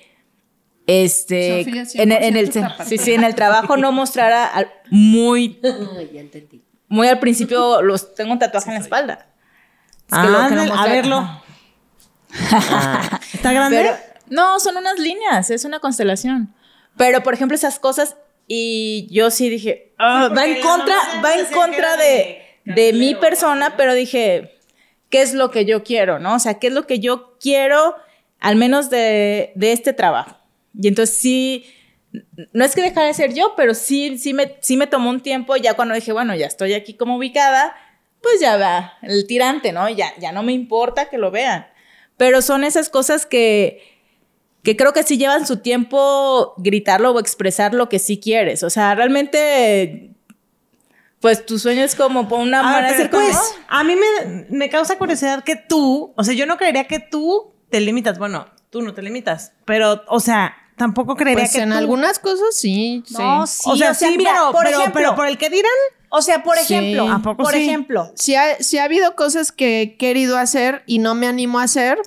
este 0.87 1.61
en, 2.01 2.11
el- 2.11 2.23
en 2.23 2.37
el 2.37 2.51
100% 2.51 2.83
sí, 2.85 2.97
sí, 2.97 3.13
en 3.13 3.23
el 3.23 3.35
trabajo 3.35 3.77
no 3.77 3.91
mostrara 3.91 4.47
al- 4.47 4.71
muy 4.89 5.59
muy 6.87 7.07
al 7.07 7.19
principio 7.19 7.81
los 7.83 8.15
tengo 8.15 8.31
un 8.31 8.39
tatuaje 8.39 8.69
en 8.69 8.75
la 8.75 8.79
espalda. 8.81 9.27
Es 10.11 10.17
que 10.17 10.27
lo- 10.27 10.47
que 10.49 10.55
no 10.55 10.61
Ándale, 10.61 10.71
a 10.73 10.85
verlo. 10.85 11.41
Ah, 12.41 13.19
¿Está 13.33 13.51
grande? 13.53 13.77
Pero 13.77 13.95
no, 14.29 14.59
son 14.59 14.77
unas 14.77 14.99
líneas, 14.99 15.49
es 15.49 15.65
una 15.65 15.79
constelación. 15.79 16.53
Pero 16.97 17.23
por 17.23 17.33
ejemplo 17.33 17.55
esas 17.55 17.79
cosas 17.79 18.15
y 18.47 19.07
yo 19.11 19.29
sí 19.31 19.49
dije, 19.49 19.93
"Ah, 19.97 20.29
va 20.35 20.45
en 20.45 20.61
contra, 20.61 20.95
va 21.23 21.35
en 21.35 21.45
contra 21.47 21.97
de, 21.97 22.41
de 22.65 22.73
de 22.73 22.93
mi 22.93 23.15
persona, 23.15 23.75
pero 23.77 23.93
dije, 23.93 24.57
¿qué 25.09 25.21
es 25.21 25.33
lo 25.33 25.51
que 25.51 25.65
yo 25.65 25.83
quiero, 25.83 26.19
no? 26.19 26.35
O 26.35 26.39
sea, 26.39 26.59
¿qué 26.59 26.67
es 26.67 26.73
lo 26.73 26.85
que 26.87 26.99
yo 26.99 27.37
quiero, 27.39 27.95
al 28.39 28.55
menos 28.55 28.89
de, 28.89 29.51
de 29.55 29.71
este 29.71 29.93
trabajo? 29.93 30.37
Y 30.79 30.87
entonces 30.87 31.17
sí, 31.17 31.65
no 32.53 32.63
es 32.65 32.75
que 32.75 32.81
dejara 32.81 33.07
de 33.07 33.13
ser 33.13 33.33
yo, 33.33 33.53
pero 33.55 33.73
sí, 33.73 34.17
sí 34.17 34.33
me, 34.33 34.57
sí 34.61 34.77
me 34.77 34.87
tomó 34.87 35.09
un 35.09 35.21
tiempo, 35.21 35.55
ya 35.55 35.73
cuando 35.75 35.95
dije, 35.95 36.11
bueno, 36.11 36.35
ya 36.35 36.47
estoy 36.47 36.73
aquí 36.73 36.93
como 36.95 37.17
ubicada, 37.17 37.75
pues 38.21 38.39
ya 38.39 38.57
va 38.57 38.93
el 39.01 39.25
tirante, 39.27 39.71
¿no? 39.71 39.89
Ya, 39.89 40.13
ya 40.19 40.31
no 40.31 40.43
me 40.43 40.53
importa 40.53 41.09
que 41.09 41.17
lo 41.17 41.31
vean. 41.31 41.67
Pero 42.17 42.41
son 42.41 42.63
esas 42.63 42.89
cosas 42.89 43.25
que, 43.25 43.88
que 44.69 44.77
creo 44.77 44.93
que 44.93 45.01
sí 45.01 45.17
llevan 45.17 45.47
su 45.47 45.57
tiempo 45.57 46.53
gritarlo 46.57 47.11
o 47.11 47.19
expresar 47.19 47.73
lo 47.73 47.89
que 47.89 47.97
sí 47.97 48.19
quieres. 48.19 48.61
O 48.61 48.69
sea, 48.69 48.93
realmente, 48.93 50.11
pues 51.19 51.43
tu 51.45 51.57
sueño 51.57 51.83
es 51.83 51.95
como 51.95 52.27
por 52.27 52.39
una 52.39 52.59
A 52.59 52.63
ver, 52.63 52.71
manera 52.83 52.87
de 52.89 52.93
pero 52.93 53.17
ser 53.23 53.31
como... 53.33 53.39
pues, 53.39 53.55
a 53.67 53.83
mí 53.83 53.95
me, 53.95 54.45
me 54.49 54.69
causa 54.69 54.97
curiosidad 54.99 55.43
que 55.43 55.55
tú, 55.55 56.13
o 56.15 56.23
sea, 56.23 56.35
yo 56.35 56.45
no 56.45 56.57
creería 56.57 56.83
que 56.85 56.99
tú 56.99 57.51
te 57.71 57.79
limitas. 57.81 58.19
Bueno, 58.19 58.45
tú 58.69 58.81
no 58.83 58.93
te 58.93 59.01
limitas, 59.01 59.53
pero, 59.65 60.03
o 60.07 60.19
sea, 60.19 60.53
tampoco 60.77 61.15
creería 61.15 61.45
Pues 61.45 61.53
que 61.55 61.61
en 61.63 61.71
tú- 61.71 61.77
algunas 61.77 62.19
cosas 62.19 62.55
sí, 62.55 63.03
sí. 63.07 63.15
No, 63.17 63.47
sí, 63.47 63.69
o 63.71 63.75
sea, 63.75 63.93
sí, 63.95 64.13
mira, 64.17 64.31
pero, 64.33 64.51
por 64.51 64.63
pero- 64.65 64.77
ejemplo, 64.77 64.93
pero 65.01 65.15
por 65.15 65.25
el 65.27 65.37
que 65.39 65.49
dirán, 65.49 65.71
o 66.09 66.21
sea, 66.21 66.43
por 66.43 66.57
Sí. 66.57 66.73
ejemplo, 66.75 67.11
¿A 67.11 67.19
poco 67.23 67.43
por 67.43 67.53
sí? 67.53 67.63
ejemplo, 67.63 68.11
Si 68.15 68.35
ha, 68.35 68.61
sí 68.61 68.77
ha 68.77 68.83
habido 68.83 69.15
cosas 69.15 69.51
que 69.51 69.81
he 69.81 69.97
querido 69.97 70.37
hacer 70.37 70.83
y 70.85 70.99
no 70.99 71.15
me 71.15 71.27
animo 71.27 71.59
a 71.59 71.63
hacer. 71.63 71.97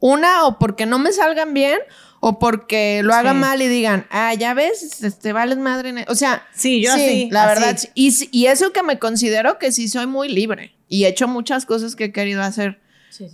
Una, 0.00 0.46
o 0.46 0.58
porque 0.58 0.86
no 0.86 0.98
me 0.98 1.12
salgan 1.12 1.54
bien, 1.54 1.78
o 2.20 2.38
porque 2.38 3.00
lo 3.04 3.14
haga 3.14 3.32
Sí. 3.32 3.38
mal 3.38 3.62
y 3.62 3.68
digan, 3.68 4.06
ah, 4.10 4.34
ya 4.34 4.54
ves, 4.54 5.02
este, 5.04 5.32
vales 5.32 5.58
madre. 5.58 5.90
e-". 5.90 6.04
O 6.08 6.14
sea, 6.14 6.46
Sí, 6.54 6.82
yo 6.82 6.92
así, 6.92 7.28
la 7.30 7.44
así. 7.44 7.60
verdad. 7.60 7.78
sí. 7.78 7.88
Y, 7.94 8.28
y 8.32 8.46
eso 8.46 8.72
que 8.72 8.82
me 8.82 8.98
considero 8.98 9.58
que 9.58 9.70
sí 9.72 9.88
soy 9.88 10.06
muy 10.06 10.28
libre 10.28 10.74
y 10.88 11.04
he 11.04 11.08
hecho 11.08 11.28
muchas 11.28 11.64
cosas 11.66 11.94
que 11.96 12.04
he 12.04 12.12
querido 12.12 12.42
hacer. 12.42 12.80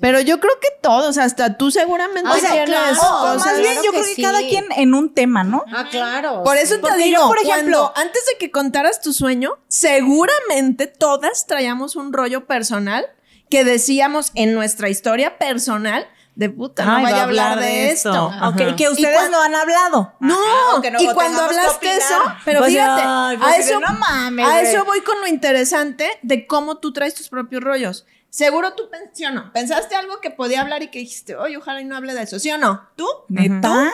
Pero 0.01 0.19
yo 0.21 0.41
creo 0.41 0.53
que 0.63 0.69
todos, 0.83 1.19
hasta 1.19 1.59
tú 1.59 1.71
seguramente 1.71 2.27
O 2.31 2.35
sea, 2.37 2.53
tienes 2.53 2.71
claro, 2.71 2.95
cosas. 2.97 3.37
más 3.45 3.59
bien 3.59 3.73
claro 3.73 3.83
yo 3.85 3.91
que 3.93 3.99
creo 3.99 4.09
que 4.09 4.15
sí. 4.15 4.23
cada 4.23 4.39
quien 4.39 4.65
en 4.77 4.95
un 4.95 5.13
tema, 5.13 5.45
¿no? 5.45 5.63
Ah, 5.71 5.87
claro. 5.91 6.43
Por 6.43 6.57
eso 6.57 6.77
te 6.79 6.89
yo, 6.89 6.97
digo, 6.97 7.27
por 7.29 7.37
ejemplo- 7.39 7.93
cuando- 7.93 7.93
antes 7.97 8.23
de 8.25 8.39
que 8.39 8.51
contaras 8.51 9.03
tu 9.03 9.13
sueño, 9.13 9.59
seguramente 9.69 10.87
todas 10.87 11.47
traíamos 11.47 11.97
un 11.97 12.13
rollo 12.13 12.47
personal 12.47 13.05
que 13.51 13.65
decíamos 13.65 14.31
en 14.35 14.55
nuestra 14.55 14.89
historia 14.89 15.37
personal 15.39 16.07
de 16.37 16.51
puta, 16.51 16.85
no 16.85 16.97
Ay, 16.97 17.03
vaya 17.05 17.17
va 17.17 17.21
a 17.21 17.25
hablar 17.25 17.61
de 17.61 17.91
esto. 17.93 18.33
Y 18.59 18.75
que 18.77 18.89
ustedes 18.89 19.17
cuan- 19.17 19.31
no 19.31 19.41
han 19.43 19.55
hablado. 19.55 20.15
No, 20.21 20.35
Ajá, 20.35 20.77
o 20.77 20.83
que 20.83 20.91
no- 20.91 21.01
y 21.01 21.07
cuando 21.15 21.43
hablaste 21.43 21.97
eso, 21.97 22.15
pero 22.45 22.59
Pues, 22.61 22.73
fíjate, 22.73 23.03
ay, 23.05 23.37
pues, 23.37 23.51
a, 23.53 23.57
eso, 23.59 23.81
no 23.81 23.93
mames, 23.99 24.47
a 24.47 24.61
eso 24.61 24.85
voy 24.85 25.01
con 25.03 25.21
lo 25.21 25.27
interesante 25.29 26.09
de 26.23 26.47
cómo 26.47 26.79
tú 26.79 26.93
traes 26.93 27.15
tus 27.15 27.29
propios 27.29 27.63
rollos. 27.63 28.05
Seguro 28.31 28.75
tú 28.75 28.89
¿sí 29.13 29.25
o 29.27 29.31
no? 29.31 29.53
pensaste 29.53 29.95
algo 29.95 30.21
que 30.21 30.31
podía 30.31 30.61
hablar 30.61 30.83
y 30.83 30.89
que 30.89 30.99
dijiste, 30.99 31.37
oye, 31.37 31.57
ojalá 31.57 31.81
y 31.81 31.85
no 31.85 31.97
hable 31.97 32.15
de 32.15 32.23
eso, 32.23 32.41
¿sí 32.41 32.51
o 32.51 32.59
no? 32.59 32.83
¿Tú? 32.97 33.07
¿Neta? 33.29 33.93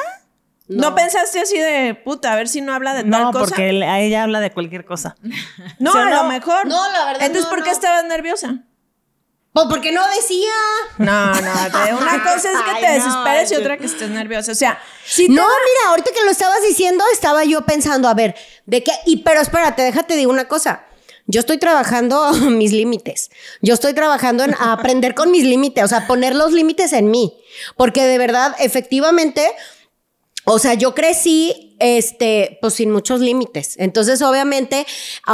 ¿No, 0.67 0.95
pensaste 0.95 1.41
así 1.41 1.59
de 1.59 1.95
puta, 1.95 2.33
a 2.33 2.37
ver 2.37 2.49
si 2.49 2.61
no 2.63 2.73
habla 2.73 2.95
de 2.95 3.01
tal 3.03 3.11
No, 3.11 3.33
cosa? 3.33 3.45
porque 3.47 3.69
él- 3.71 3.83
a 3.83 3.99
ella 4.01 4.23
habla 4.23 4.41
de 4.41 4.51
cualquier 4.53 4.85
cosa. 4.87 5.17
No, 5.79 5.93
¿Sí 5.93 5.99
o 5.99 6.01
a 6.01 6.05
lo 6.11 6.17
no? 6.23 6.25
mejor. 6.29 6.65
No, 6.67 6.91
la 6.93 7.05
verdad, 7.07 7.23
Entonces, 7.23 7.45
no, 7.45 7.51
¿por 7.51 7.59
qué 7.65 7.71
no. 7.71 7.75
estabas 7.77 8.05
nerviosa? 8.05 8.61
Pues 9.53 9.67
porque 9.69 9.91
no 9.91 10.03
decía. 10.15 10.53
No, 10.99 11.27
no, 11.35 11.35
te- 11.85 11.95
una 11.95 12.23
cosa 12.23 12.53
es 12.53 12.59
que 12.61 12.71
te 12.81 12.87
Ay, 12.87 12.99
no, 13.01 13.05
desesperes 13.05 13.51
y 13.53 13.55
otra 13.57 13.77
que 13.79 13.87
estés 13.87 14.09
nerviosa. 14.11 14.53
O 14.53 14.55
sea, 14.55 14.81
si 15.05 15.27
te 15.27 15.33
No, 15.33 15.43
mira, 15.43 15.89
ahorita 15.89 16.13
que 16.13 16.23
lo 16.25 16.31
estabas 16.31 16.63
diciendo, 16.63 17.03
estaba 17.13 17.45
yo 17.45 17.63
pensando, 17.63 18.09
a 18.09 18.15
ver, 18.15 18.37
de 18.67 18.85
qué. 18.85 18.93
Y 19.07 19.19
pero 19.19 19.41
espérate, 19.41 19.83
déjate 19.83 20.15
de 20.17 20.27
una 20.29 20.47
cosa. 20.47 20.85
Yo 21.27 21.41
estoy 21.41 21.59
trabajando 21.59 22.31
mis 22.51 22.73
límites. 22.73 23.31
Yo 23.61 23.75
estoy 23.75 23.93
trabajando 23.93 24.45
en 24.45 24.55
aprender 24.59 25.15
con 25.15 25.31
mis 25.33 25.45
límites, 25.45 25.83
o 25.85 25.89
sea, 25.89 26.07
poner 26.07 26.35
los 26.37 26.53
límites 26.53 26.93
en 26.93 27.11
mí. 27.11 27.37
Porque 27.77 28.05
de 28.05 28.19
verdad, 28.19 28.55
efectivamente, 28.61 29.51
o 30.45 30.59
sea, 30.61 30.75
yo 30.75 30.95
crecí, 30.95 31.70
este, 31.81 32.59
pues 32.61 32.75
sin 32.75 32.91
muchos 32.91 33.21
límites. 33.21 33.75
Entonces, 33.79 34.23
obviamente, 34.23 34.87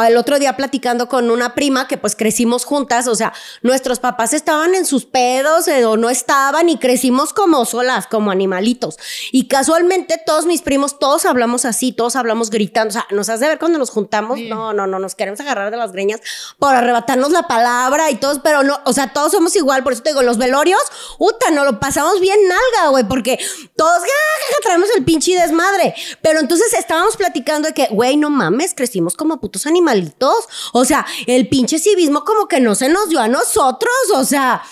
el 0.07 0.17
otro 0.17 0.39
día 0.39 0.57
platicando 0.57 1.09
con 1.09 1.31
una 1.31 1.55
prima 1.55 1.89
que 1.89 1.99
pues 1.99 2.17
crecimos 2.17 2.65
juntas, 2.65 3.09
o 3.09 3.15
sea, 3.15 3.33
nuestros 3.63 3.99
papás 3.99 4.33
estaban 4.33 4.75
en 4.75 4.87
sus 4.87 5.05
pedos 5.05 5.69
eh, 5.69 5.85
o 5.85 5.97
no 5.97 6.09
estaban 6.09 6.69
y 6.69 6.79
crecimos 6.79 7.33
como 7.33 7.65
solas, 7.65 8.07
como 8.07 8.31
animalitos. 8.31 8.97
Y 9.33 9.49
casualmente 9.49 10.21
todos 10.25 10.47
mis 10.47 10.63
primos, 10.63 10.99
todos 10.99 11.27
hablamos 11.27 11.65
así, 11.65 11.93
todos 11.93 12.17
hablamos 12.17 12.51
gritando. 12.51 12.91
O 12.91 12.93
sea, 12.93 13.07
nos 13.11 13.29
hace 13.29 13.49
ver 13.49 13.59
cuando 13.59 13.79
nos 13.79 13.91
juntamos, 13.91 14.39
no, 14.41 14.73
no, 14.73 14.87
no, 14.87 14.99
nos 14.99 15.15
queremos 15.15 15.41
agarrar 15.41 15.71
de 15.71 15.77
las 15.77 15.93
greñas 15.93 16.21
por 16.59 16.75
arrebatarnos 16.75 17.33
la 17.33 17.49
palabra 17.49 18.11
y 18.11 18.17
todos, 18.17 18.41
pero 18.43 18.63
no, 18.63 18.79
o 18.85 18.93
sea, 18.93 19.13
todos 19.13 19.33
somos 19.33 19.57
igual. 19.57 19.83
Por 19.83 19.93
eso 19.93 20.03
te 20.03 20.11
digo, 20.11 20.23
los 20.23 20.39
velorios, 20.39 20.83
puta, 21.19 21.51
nos 21.51 21.65
lo 21.65 21.81
pasamos 21.81 22.21
bien 22.21 22.39
nalga, 22.49 22.91
güey, 22.91 23.05
porque 23.05 23.39
todos, 23.75 24.01
ja, 24.01 24.07
ja, 24.07 24.55
ja, 24.55 24.57
traemos 24.63 24.89
el 24.97 25.05
pinche 25.05 25.39
desmadre. 25.39 25.95
Pero 26.23 26.36
entonces 26.41 26.73
estábamos 26.75 27.17
platicando 27.17 27.69
de 27.69 27.75
que, 27.75 27.89
güey, 27.91 28.17
no 28.17 28.31
mames, 28.31 28.75
crecimos 28.75 29.17
como 29.17 29.41
putos 29.41 29.67
animalitos. 29.67 30.49
O 30.73 30.85
sea, 30.85 31.07
el 31.27 31.49
pinche 31.49 31.79
civismo 31.79 32.25
como 32.25 32.49
que 32.49 32.61
no 32.61 32.75
se 32.75 32.89
nos 32.89 33.09
dio 33.09 33.21
a 33.21 33.29
nosotros. 33.29 33.93
O 34.15 34.25
sea, 34.25 34.63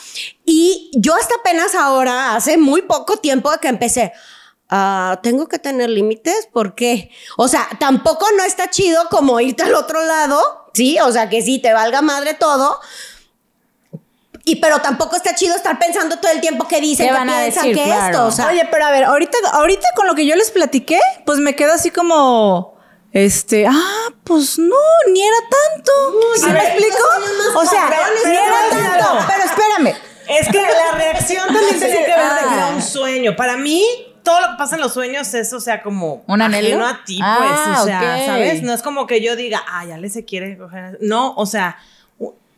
y 0.45 0.91
yo 0.95 1.15
hasta 1.15 1.37
apenas 1.37 1.75
ahora, 1.75 2.35
hace 2.37 2.57
muy 2.57 2.83
poco 2.83 3.17
tiempo 3.19 3.51
que 3.61 3.69
empecé. 3.69 4.13
ah, 4.71 5.21
tengo 5.23 5.47
que 5.49 5.59
tener 5.59 5.91
límites, 5.91 6.49
¿por 6.53 6.75
qué? 6.75 7.11
O 7.37 7.49
sea, 7.49 7.69
tampoco 7.79 8.27
no 8.37 8.45
está 8.45 8.71
chido 8.71 9.09
como 9.11 9.39
irte 9.41 9.63
al 9.63 9.75
otro 9.75 10.03
lado, 10.05 10.41
¿sí? 10.75 10.99
O 11.01 11.13
sea, 11.13 11.29
que 11.29 11.43
sí, 11.43 11.59
te 11.61 11.73
valga 11.73 12.03
madre 12.03 12.35
todo. 12.35 12.81
Y 14.47 14.57
pero 14.57 14.81
tampoco 14.81 15.17
está 15.17 15.35
chido 15.35 15.57
estar 15.57 15.79
pensando 15.79 16.19
todo 16.19 16.31
el 16.33 16.41
tiempo 16.41 16.69
que 16.69 16.81
dicen, 16.81 17.07
¿Qué 17.07 17.13
que 17.13 17.19
van 17.19 17.31
a 17.31 17.41
piensan, 17.43 17.63
decir? 17.69 17.77
que 17.79 17.85
Claro. 17.91 18.07
esto, 18.13 18.27
o 18.27 18.31
sea. 18.31 18.49
Oye, 18.49 18.69
pero 18.71 18.85
a 18.87 18.91
ver, 18.91 19.05
ahorita, 19.05 19.39
ahorita 19.53 19.87
con 19.97 20.07
lo 20.07 20.15
que 20.15 20.27
yo 20.27 20.37
les 20.37 20.51
platiqué, 20.51 21.01
pues 21.25 21.39
me 21.39 21.57
quedo 21.57 21.73
así 21.73 21.91
como, 21.91 22.77
este, 23.13 23.67
ah, 23.67 24.09
pues 24.23 24.59
no, 24.59 24.77
ni 25.13 25.23
era 25.23 25.37
tanto. 25.41 25.93
¿Sí 26.37 26.45
a 26.45 26.49
me 26.49 26.53
ver, 26.55 26.63
explico? 26.67 26.99
O 27.57 27.65
sea, 27.65 27.89
ni 28.27 28.31
era 28.37 28.53
tanto. 28.71 29.27
Pero 29.27 29.45
espérame. 29.45 29.97
Es 30.29 30.49
que 30.49 30.61
la 30.61 30.93
reacción 30.99 31.47
también 31.47 31.69
tenía 31.81 31.97
que 32.05 32.11
ver 32.11 32.17
de 32.17 32.61
Ah. 32.61 32.73
un 32.75 32.83
sueño. 32.83 33.37
Para 33.37 33.57
mí, 33.57 33.85
todo 34.23 34.41
lo 34.41 34.47
que 34.49 34.55
pasa 34.59 34.75
en 34.77 34.81
los 34.81 34.93
sueños 34.95 35.33
es, 35.35 35.53
o 35.53 35.61
sea, 35.61 35.83
como 35.83 36.23
¿Un 36.27 36.41
anhelo? 36.43 36.67
ajeno 36.69 36.87
a 36.87 37.05
ti, 37.05 37.19
pues. 37.19 37.51
Ah, 37.53 37.79
o 37.83 37.85
sea, 37.85 37.99
ok. 38.01 38.27
¿sabes? 38.27 38.63
No 38.63 38.73
es 38.73 38.83
como 38.83 39.07
que 39.07 39.21
yo 39.23 39.37
diga, 39.37 39.63
ah, 39.69 39.85
ya 39.87 39.97
le 39.99 40.09
se 40.11 40.25
quiere 40.25 40.57
coger. 40.59 40.97
No, 41.03 41.35
o 41.37 41.45
sea, 41.47 41.77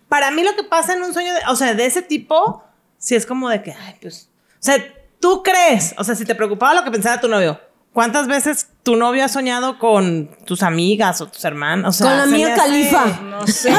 para 0.08 0.30
mí 0.30 0.42
lo 0.42 0.54
que 0.56 0.64
pasa 0.64 0.94
en 0.94 1.02
un 1.02 1.12
sueño, 1.12 1.34
de- 1.34 1.40
o 1.48 1.56
sea, 1.56 1.74
de 1.74 1.86
ese 1.86 2.02
tipo, 2.02 2.62
sí 2.98 3.14
es 3.14 3.26
como 3.26 3.48
de 3.48 3.62
que, 3.62 3.72
ay, 3.72 3.96
pues. 4.00 4.30
O 4.54 4.58
sea, 4.66 4.76
tú 5.20 5.42
crees, 5.42 5.94
o 5.98 6.04
sea, 6.04 6.14
si 6.14 6.24
te 6.24 6.34
preocupaba 6.34 6.74
lo 6.74 6.84
que 6.84 6.90
pensaba 6.90 7.20
tu 7.20 7.28
novio, 7.28 7.60
¿cuántas 7.92 8.26
veces 8.28 8.65
tu 8.87 8.94
novio 8.94 9.25
ha 9.25 9.29
soñado 9.29 9.81
con 9.81 10.31
tus 10.46 10.62
amigas 10.62 11.20
o 11.20 11.27
tus 11.27 11.44
hermanas? 11.44 11.88
O 11.88 11.92
sea, 11.92 12.07
Con 12.07 12.16
la 12.18 12.22
hace- 12.22 12.55
Khalifa. 12.55 13.05
No 13.20 13.44
sé. 13.44 13.75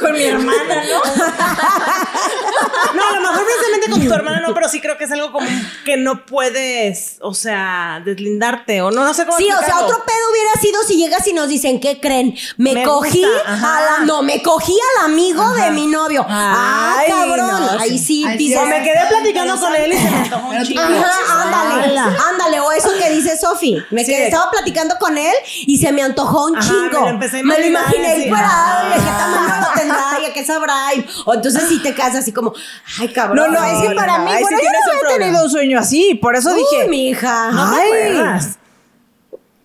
con 0.00 0.12
mi 0.14 0.22
hermana, 0.24 0.82
¿no? 0.90 1.24
No, 2.94 3.08
a 3.08 3.12
lo 3.14 3.20
mejor 3.20 3.44
precisamente 3.44 3.90
con 3.90 4.06
tu 4.06 4.14
hermana 4.14 4.40
no, 4.40 4.54
pero 4.54 4.68
sí 4.68 4.80
creo 4.80 4.96
que 4.96 5.04
es 5.04 5.12
algo 5.12 5.32
como 5.32 5.46
que 5.84 5.96
no 5.96 6.24
puedes, 6.24 7.16
o 7.20 7.34
sea, 7.34 8.00
deslindarte 8.04 8.82
o 8.82 8.90
no, 8.90 9.04
no 9.04 9.12
sé 9.12 9.24
cómo 9.26 9.36
Sí, 9.36 9.48
o 9.50 9.58
sea, 9.64 9.80
otro 9.80 9.96
pedo 10.04 10.30
hubiera 10.30 10.52
sido 10.60 10.82
si 10.84 10.96
llegas 10.96 11.26
y 11.26 11.32
nos 11.32 11.48
dicen, 11.48 11.80
¿qué 11.80 12.00
creen? 12.00 12.36
Me, 12.56 12.72
Me 12.72 12.84
cogí 12.84 13.24
a 13.24 13.50
la, 13.98 14.04
no, 14.04 14.22
me 14.22 14.40
cogí 14.42 14.74
al 14.98 15.06
amigo 15.10 15.52
de 15.54 15.70
mi 15.72 15.86
novio. 15.88 16.24
ah, 16.28 16.96
Ay, 17.00 17.10
cabrón. 17.10 17.48
no, 17.66 17.80
Ahí 17.80 17.98
sí, 17.98 18.24
Ay, 18.26 18.38
sí, 18.38 18.54
me 18.68 18.82
quedé 18.82 19.00
platicando 19.08 19.58
con 19.58 19.74
él 19.74 19.92
y 19.92 19.96
se 19.98 20.10
me 20.10 20.16
antojó 20.18 20.48
un. 20.48 20.78
Ajá, 20.78 21.42
ándale, 21.42 21.98
ándale, 22.30 22.60
o 22.60 22.70
eso 22.72 22.90
que 22.98 23.10
dice 23.10 23.36
Sofi. 23.36 23.82
Me 23.90 24.04
Sí. 24.04 24.13
Estaba 24.24 24.50
platicando 24.50 24.94
con 24.98 25.18
él 25.18 25.34
y 25.66 25.76
se 25.78 25.90
me 25.92 26.02
antojó 26.02 26.46
un 26.46 26.56
Ajá, 26.56 26.66
chingo. 26.66 27.00
me 27.00 27.06
lo 27.06 27.08
empecé 27.08 27.40
a 27.40 27.42
Me 27.42 27.58
lo 27.58 27.66
imaginar, 27.66 27.82
imaginé 27.94 28.12
así. 28.12 28.22
encuerado, 28.24 28.88
y 28.88 28.92
qué 28.94 29.10
tamaño 29.10 29.60
lo 29.60 29.80
tendrá 29.80 30.04
y 30.22 30.24
a 30.26 30.32
qué 30.32 30.44
sabrá. 30.44 30.94
y- 30.96 31.06
o 31.26 31.34
entonces 31.34 31.68
si 31.68 31.82
te 31.82 31.94
casas 31.94 32.16
así 32.20 32.32
como, 32.32 32.52
ay, 33.00 33.08
cabrón. 33.12 33.36
No, 33.36 33.60
no, 33.60 33.64
es 33.64 33.88
que 33.88 33.94
para 33.94 34.18
mí, 34.18 34.30
bueno, 34.40 34.58
yo 34.58 34.64
no 35.02 35.08
había 35.08 35.18
tenido 35.18 35.44
un 35.44 35.50
sueño 35.50 35.78
así, 35.78 36.14
por 36.14 36.36
eso 36.36 36.50
Uy, 36.50 36.56
dije. 36.70 36.88
mi 36.88 37.08
hija. 37.10 37.50
¿No 37.52 37.74
te 37.74 37.80
Ay. 37.80 37.88
acuerdas? 38.16 38.58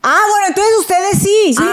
Ah, 0.01 0.21
bueno, 0.29 0.47
entonces 0.47 0.73
ustedes 0.79 1.19
sí. 1.21 1.53
sí. 1.53 1.63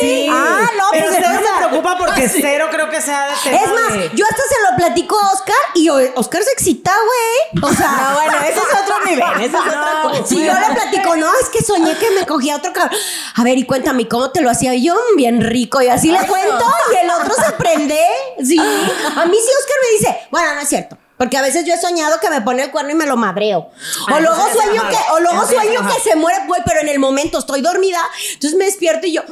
Sí. 0.00 0.28
Ah, 0.30 0.68
no, 0.76 0.84
Pero 0.90 1.06
pues 1.06 1.16
cero 1.16 1.28
entonces- 1.30 1.52
me 1.52 1.58
preocupa 1.68 1.96
porque 1.98 2.28
cero 2.40 2.66
creo 2.72 2.90
que 2.90 3.00
sea 3.00 3.28
de 3.28 3.34
tema 3.44 3.56
Es 3.62 3.68
más, 3.72 3.92
de- 3.92 4.10
yo 4.16 4.24
hasta 4.28 4.42
se 4.42 4.70
lo 4.70 4.76
platico 4.76 5.16
a 5.18 5.32
Oscar 5.32 5.54
y 5.74 5.88
o- 5.88 6.12
Oscar 6.16 6.42
se 6.42 6.50
excita, 6.50 6.92
güey. 6.92 7.62
O 7.72 7.76
sea, 7.76 7.86
No, 7.92 8.14
bueno, 8.16 8.32
ese 8.42 8.58
es 8.58 8.82
otro 8.82 9.04
nivel, 9.04 9.24
ese 9.36 9.44
es 9.46 9.54
otra 9.54 10.00
cosa. 10.02 10.26
Si 10.26 10.44
yo 10.44 10.52
le 10.54 10.74
platico, 10.74 11.16
no, 11.16 11.30
es 11.40 11.48
que 11.50 11.62
soñé 11.62 11.96
que 11.98 12.10
me 12.10 12.26
cogía 12.26 12.56
otro 12.56 12.72
cabrón. 12.72 12.98
A 13.36 13.44
ver, 13.44 13.56
y 13.58 13.64
cuéntame, 13.64 14.02
¿y 14.02 14.06
¿cómo 14.08 14.30
te 14.32 14.40
lo 14.40 14.50
hacía? 14.50 14.74
Yo, 14.74 14.94
"Mm, 14.94 15.16
bien 15.16 15.40
rico. 15.40 15.80
Y 15.80 15.86
así 15.88 16.10
le 16.10 16.26
cuento 16.26 16.64
y 16.92 16.96
el 16.96 17.10
otro 17.10 17.32
se 17.34 17.52
prende. 17.52 18.00
Sí. 18.44 18.58
A 18.58 19.24
mí 19.26 19.36
sí 19.36 19.50
Oscar 19.60 19.76
me 19.84 19.90
dice, 19.98 20.26
bueno, 20.32 20.54
no 20.54 20.60
es 20.62 20.68
cierto. 20.68 20.98
Porque 21.18 21.36
a 21.36 21.42
veces 21.42 21.66
yo 21.66 21.74
he 21.74 21.80
soñado 21.80 22.20
que 22.20 22.30
me 22.30 22.40
pone 22.40 22.62
el 22.62 22.70
cuerno 22.70 22.92
y 22.92 22.94
me 22.94 23.04
lo 23.04 23.16
madreo. 23.16 23.70
O 24.14 24.20
luego 24.20 24.42
sueño 24.52 24.82
o 25.12 25.20
luego 25.20 25.46
que 25.48 26.00
se 26.02 26.16
muere, 26.16 26.46
güey, 26.46 26.62
pero 26.64 26.80
en 26.80 26.88
el 26.88 26.98
momento 26.98 27.38
estoy 27.38 27.60
dormida. 27.60 28.00
Entonces 28.32 28.56
me 28.56 28.64
despierto 28.66 29.06
y 29.06 29.14
yo, 29.14 29.22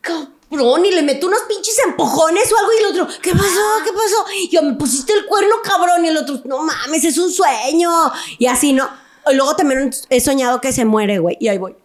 cabrón, 0.00 0.84
y 0.84 0.90
le 0.90 1.02
meto 1.02 1.28
unos 1.28 1.42
pinches 1.48 1.78
empujones 1.86 2.52
o 2.52 2.58
algo 2.58 2.72
y 2.72 2.78
el 2.78 2.86
otro, 2.86 3.08
¿qué 3.22 3.30
pasó? 3.30 3.60
¿Qué 3.84 3.92
pasó? 3.92 4.26
Y 4.34 4.50
yo, 4.50 4.62
me 4.62 4.74
pusiste 4.74 5.12
el 5.12 5.26
cuerno, 5.26 5.54
cabrón. 5.62 6.04
Y 6.04 6.08
el 6.08 6.16
otro, 6.16 6.40
no 6.44 6.62
mames, 6.64 7.04
es 7.04 7.16
un 7.18 7.32
sueño. 7.32 7.90
Y 8.38 8.46
así, 8.46 8.72
¿no? 8.72 8.90
Y 9.30 9.34
luego 9.34 9.54
también 9.54 9.94
he 10.10 10.20
soñado 10.20 10.60
que 10.60 10.72
se 10.72 10.84
muere, 10.84 11.20
güey. 11.20 11.36
Y 11.40 11.48
ahí 11.48 11.58
voy. 11.58 11.76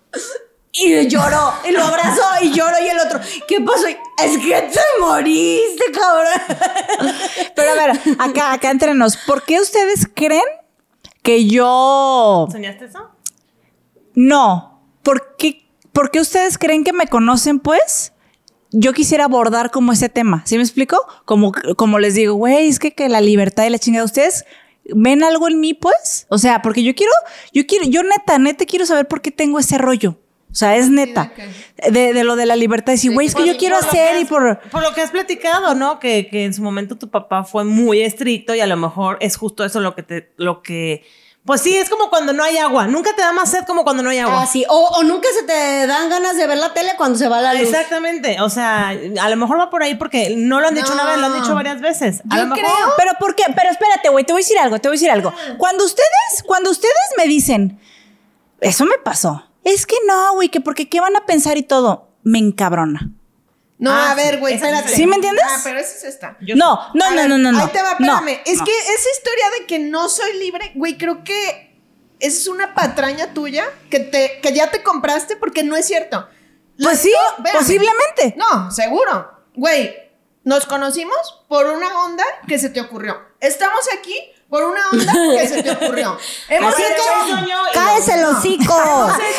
Y 0.79 1.07
lloró, 1.07 1.53
y 1.67 1.71
lo 1.71 1.83
abrazó, 1.83 2.21
y 2.43 2.51
lloro, 2.51 2.75
y 2.79 2.87
el 2.87 2.99
otro, 2.99 3.19
¿qué 3.47 3.59
pasó? 3.61 3.89
Y, 3.89 3.97
es 4.23 4.37
que 4.37 4.61
te 4.61 4.79
moriste, 4.99 5.85
cabrón. 5.91 7.13
Pero 7.55 7.71
a 7.71 7.73
ver, 7.73 7.99
acá, 8.19 8.53
acá 8.53 8.69
entre 8.69 8.93
nos, 8.93 9.17
¿por 9.17 9.43
qué 9.43 9.59
ustedes 9.59 10.07
creen 10.13 10.43
que 11.23 11.47
yo 11.47 12.47
¿Soñaste 12.51 12.85
eso? 12.85 13.09
no? 14.13 14.83
¿Por 15.01 15.35
qué, 15.35 15.67
por 15.93 16.11
qué 16.11 16.19
ustedes 16.19 16.59
creen 16.59 16.83
que 16.83 16.93
me 16.93 17.07
conocen, 17.07 17.59
pues? 17.59 18.13
Yo 18.71 18.93
quisiera 18.93 19.25
abordar 19.25 19.71
como 19.71 19.93
ese 19.93 20.09
tema, 20.09 20.43
¿sí 20.45 20.57
me 20.57 20.63
explico? 20.63 20.97
Como, 21.25 21.53
como 21.75 21.97
les 21.97 22.13
digo, 22.13 22.35
güey, 22.35 22.67
es 22.67 22.77
que, 22.77 22.93
que 22.93 23.09
la 23.09 23.21
libertad 23.21 23.65
y 23.65 23.71
la 23.71 23.79
chingada, 23.79 24.05
¿ustedes 24.05 24.45
ven 24.93 25.23
algo 25.23 25.47
en 25.47 25.59
mí, 25.59 25.73
pues? 25.73 26.27
O 26.29 26.37
sea, 26.37 26.61
porque 26.61 26.83
yo 26.83 26.93
quiero, 26.93 27.11
yo 27.51 27.65
quiero, 27.65 27.85
yo 27.85 28.03
neta, 28.03 28.37
neta 28.37 28.65
quiero 28.65 28.85
saber 28.85 29.07
por 29.07 29.21
qué 29.21 29.31
tengo 29.31 29.57
ese 29.57 29.79
rollo. 29.79 30.19
O 30.57 30.59
sea, 30.59 30.75
es 30.75 30.89
neta. 30.89 31.31
De, 31.91 32.13
de 32.13 32.23
lo 32.23 32.35
de 32.35 32.47
la 32.47 32.55
libertad. 32.55 32.93
Decir, 32.93 33.13
güey, 33.13 33.27
es 33.27 33.35
que 33.35 33.45
yo 33.45 33.57
quiero 33.57 33.75
hacer 33.75 34.19
y 34.19 34.25
por... 34.25 34.59
Por 34.71 34.81
lo 34.81 34.91
que 34.95 35.01
has 35.01 35.11
platicado, 35.11 35.75
¿no? 35.75 35.99
Que, 35.99 36.29
que 36.31 36.45
en 36.45 36.53
su 36.55 36.63
momento 36.63 36.97
tu 36.97 37.11
papá 37.11 37.43
fue 37.43 37.63
muy 37.63 38.01
estricto 38.01 38.55
y 38.55 38.59
a 38.59 38.65
lo 38.65 38.75
mejor 38.75 39.19
es 39.21 39.37
justo 39.37 39.63
eso 39.63 39.81
lo 39.81 39.93
que 39.93 40.01
te... 40.01 40.33
Lo 40.37 40.63
que, 40.63 41.05
pues 41.45 41.61
sí, 41.61 41.77
es 41.77 41.91
como 41.91 42.09
cuando 42.09 42.33
no 42.33 42.43
hay 42.43 42.57
agua. 42.57 42.87
Nunca 42.87 43.15
te 43.15 43.21
da 43.21 43.33
más 43.33 43.51
sed 43.51 43.65
como 43.65 43.83
cuando 43.83 44.01
no 44.01 44.09
hay 44.09 44.17
agua. 44.17 44.41
Ah, 44.41 44.47
sí. 44.47 44.65
O, 44.67 44.79
o 44.79 45.03
nunca 45.03 45.27
se 45.39 45.45
te 45.45 45.85
dan 45.85 46.09
ganas 46.09 46.35
de 46.37 46.47
ver 46.47 46.57
la 46.57 46.73
tele 46.73 46.93
cuando 46.97 47.19
se 47.19 47.27
va 47.27 47.39
la 47.39 47.53
luz. 47.53 47.61
Exactamente. 47.61 48.41
O 48.41 48.49
sea, 48.49 48.89
a 48.89 49.29
lo 49.29 49.35
mejor 49.35 49.59
va 49.59 49.69
por 49.69 49.83
ahí 49.83 49.93
porque 49.93 50.33
no 50.35 50.59
lo 50.59 50.69
han 50.69 50.73
dicho 50.73 50.91
una 50.91 51.05
vez, 51.05 51.19
lo 51.19 51.27
han 51.27 51.39
dicho 51.39 51.53
varias 51.53 51.81
veces. 51.81 52.23
A 52.31 52.37
Yo 52.37 52.45
lo 52.45 52.55
mejor... 52.55 52.65
creo. 52.65 52.93
Pero 52.97 53.11
¿por 53.19 53.35
qué? 53.35 53.43
Pero 53.55 53.69
espérate, 53.69 54.09
güey, 54.09 54.25
te 54.25 54.33
voy 54.33 54.39
a 54.39 54.43
decir 54.43 54.57
algo, 54.57 54.79
te 54.79 54.87
voy 54.87 54.95
a 54.95 54.97
decir 54.97 55.11
algo. 55.11 55.31
Cuando 55.59 55.85
ustedes, 55.85 56.43
cuando 56.47 56.71
ustedes 56.71 56.95
me 57.15 57.27
dicen, 57.27 57.79
eso 58.59 58.85
me 58.85 58.97
pasó. 58.97 59.46
Es 59.69 59.85
que 59.85 59.95
no, 60.07 60.33
güey, 60.35 60.49
que 60.49 60.61
porque 60.61 60.87
qué 60.87 61.01
van 61.01 61.15
a 61.17 61.25
pensar 61.25 61.57
y 61.57 61.63
todo, 61.63 62.09
me 62.23 62.39
encabrona. 62.39 63.09
No, 63.79 63.91
Ah, 63.91 64.11
a 64.11 64.15
ver, 64.15 64.39
güey, 64.39 64.55
espérate. 64.55 64.89
¿Sí 64.95 65.05
me 65.05 65.15
entiendes? 65.15 65.43
Ah, 65.47 65.59
pero 65.63 65.77
esa 65.79 65.95
es 65.97 66.03
esta. 66.05 66.37
Yo 66.41 66.55
No, 66.55 66.79
no, 66.93 67.09
no, 67.11 67.15
ver, 67.15 67.29
no, 67.29 67.37
no, 67.37 67.51
no. 67.51 67.59
Ahí 67.59 67.67
te 67.71 67.81
va, 67.81 67.95
No, 67.99 68.15
espérame. 68.19 68.41
es 68.45 68.57
no. 68.59 68.63
que 68.65 68.71
esa 68.71 69.09
historia 69.15 69.45
de 69.59 69.65
que 69.67 69.79
no 69.79 70.09
soy 70.09 70.37
libre, 70.39 70.71
güey, 70.75 70.97
creo 70.97 71.23
que 71.23 71.77
es 72.19 72.47
una 72.47 72.73
patraña 72.73 73.33
tuya 73.33 73.65
que, 73.91 73.99
te, 73.99 74.39
que 74.41 74.53
ya 74.53 74.71
te 74.71 74.81
compraste 74.83 75.35
porque 75.35 75.63
no 75.63 75.75
es 75.75 75.85
cierto. 75.85 76.27
Pues 76.81 76.99
sí, 76.99 77.11
posiblemente. 77.53 78.35
No, 78.37 78.71
seguro. 78.71 79.31
Güey, 79.55 79.95
nos 80.43 80.65
conocimos 80.65 81.43
por 81.47 81.65
una 81.65 82.03
onda 82.05 82.23
que 82.47 82.57
se 82.57 82.69
te 82.69 82.79
ocurrió. 82.81 83.17
Estamos 83.41 83.81
aquí 83.99 84.15
por 84.49 84.63
una 84.63 84.89
onda 84.91 85.13
que 85.37 85.47
se 85.47 85.63
te 85.63 85.71
ocurrió. 85.71 86.17
Hemos 86.49 86.73
Así 86.73 86.83
hecho- 86.83 87.45
que 87.45 87.73
cállese 87.73 88.21
los 88.21 88.37
hocicos. 88.37 88.67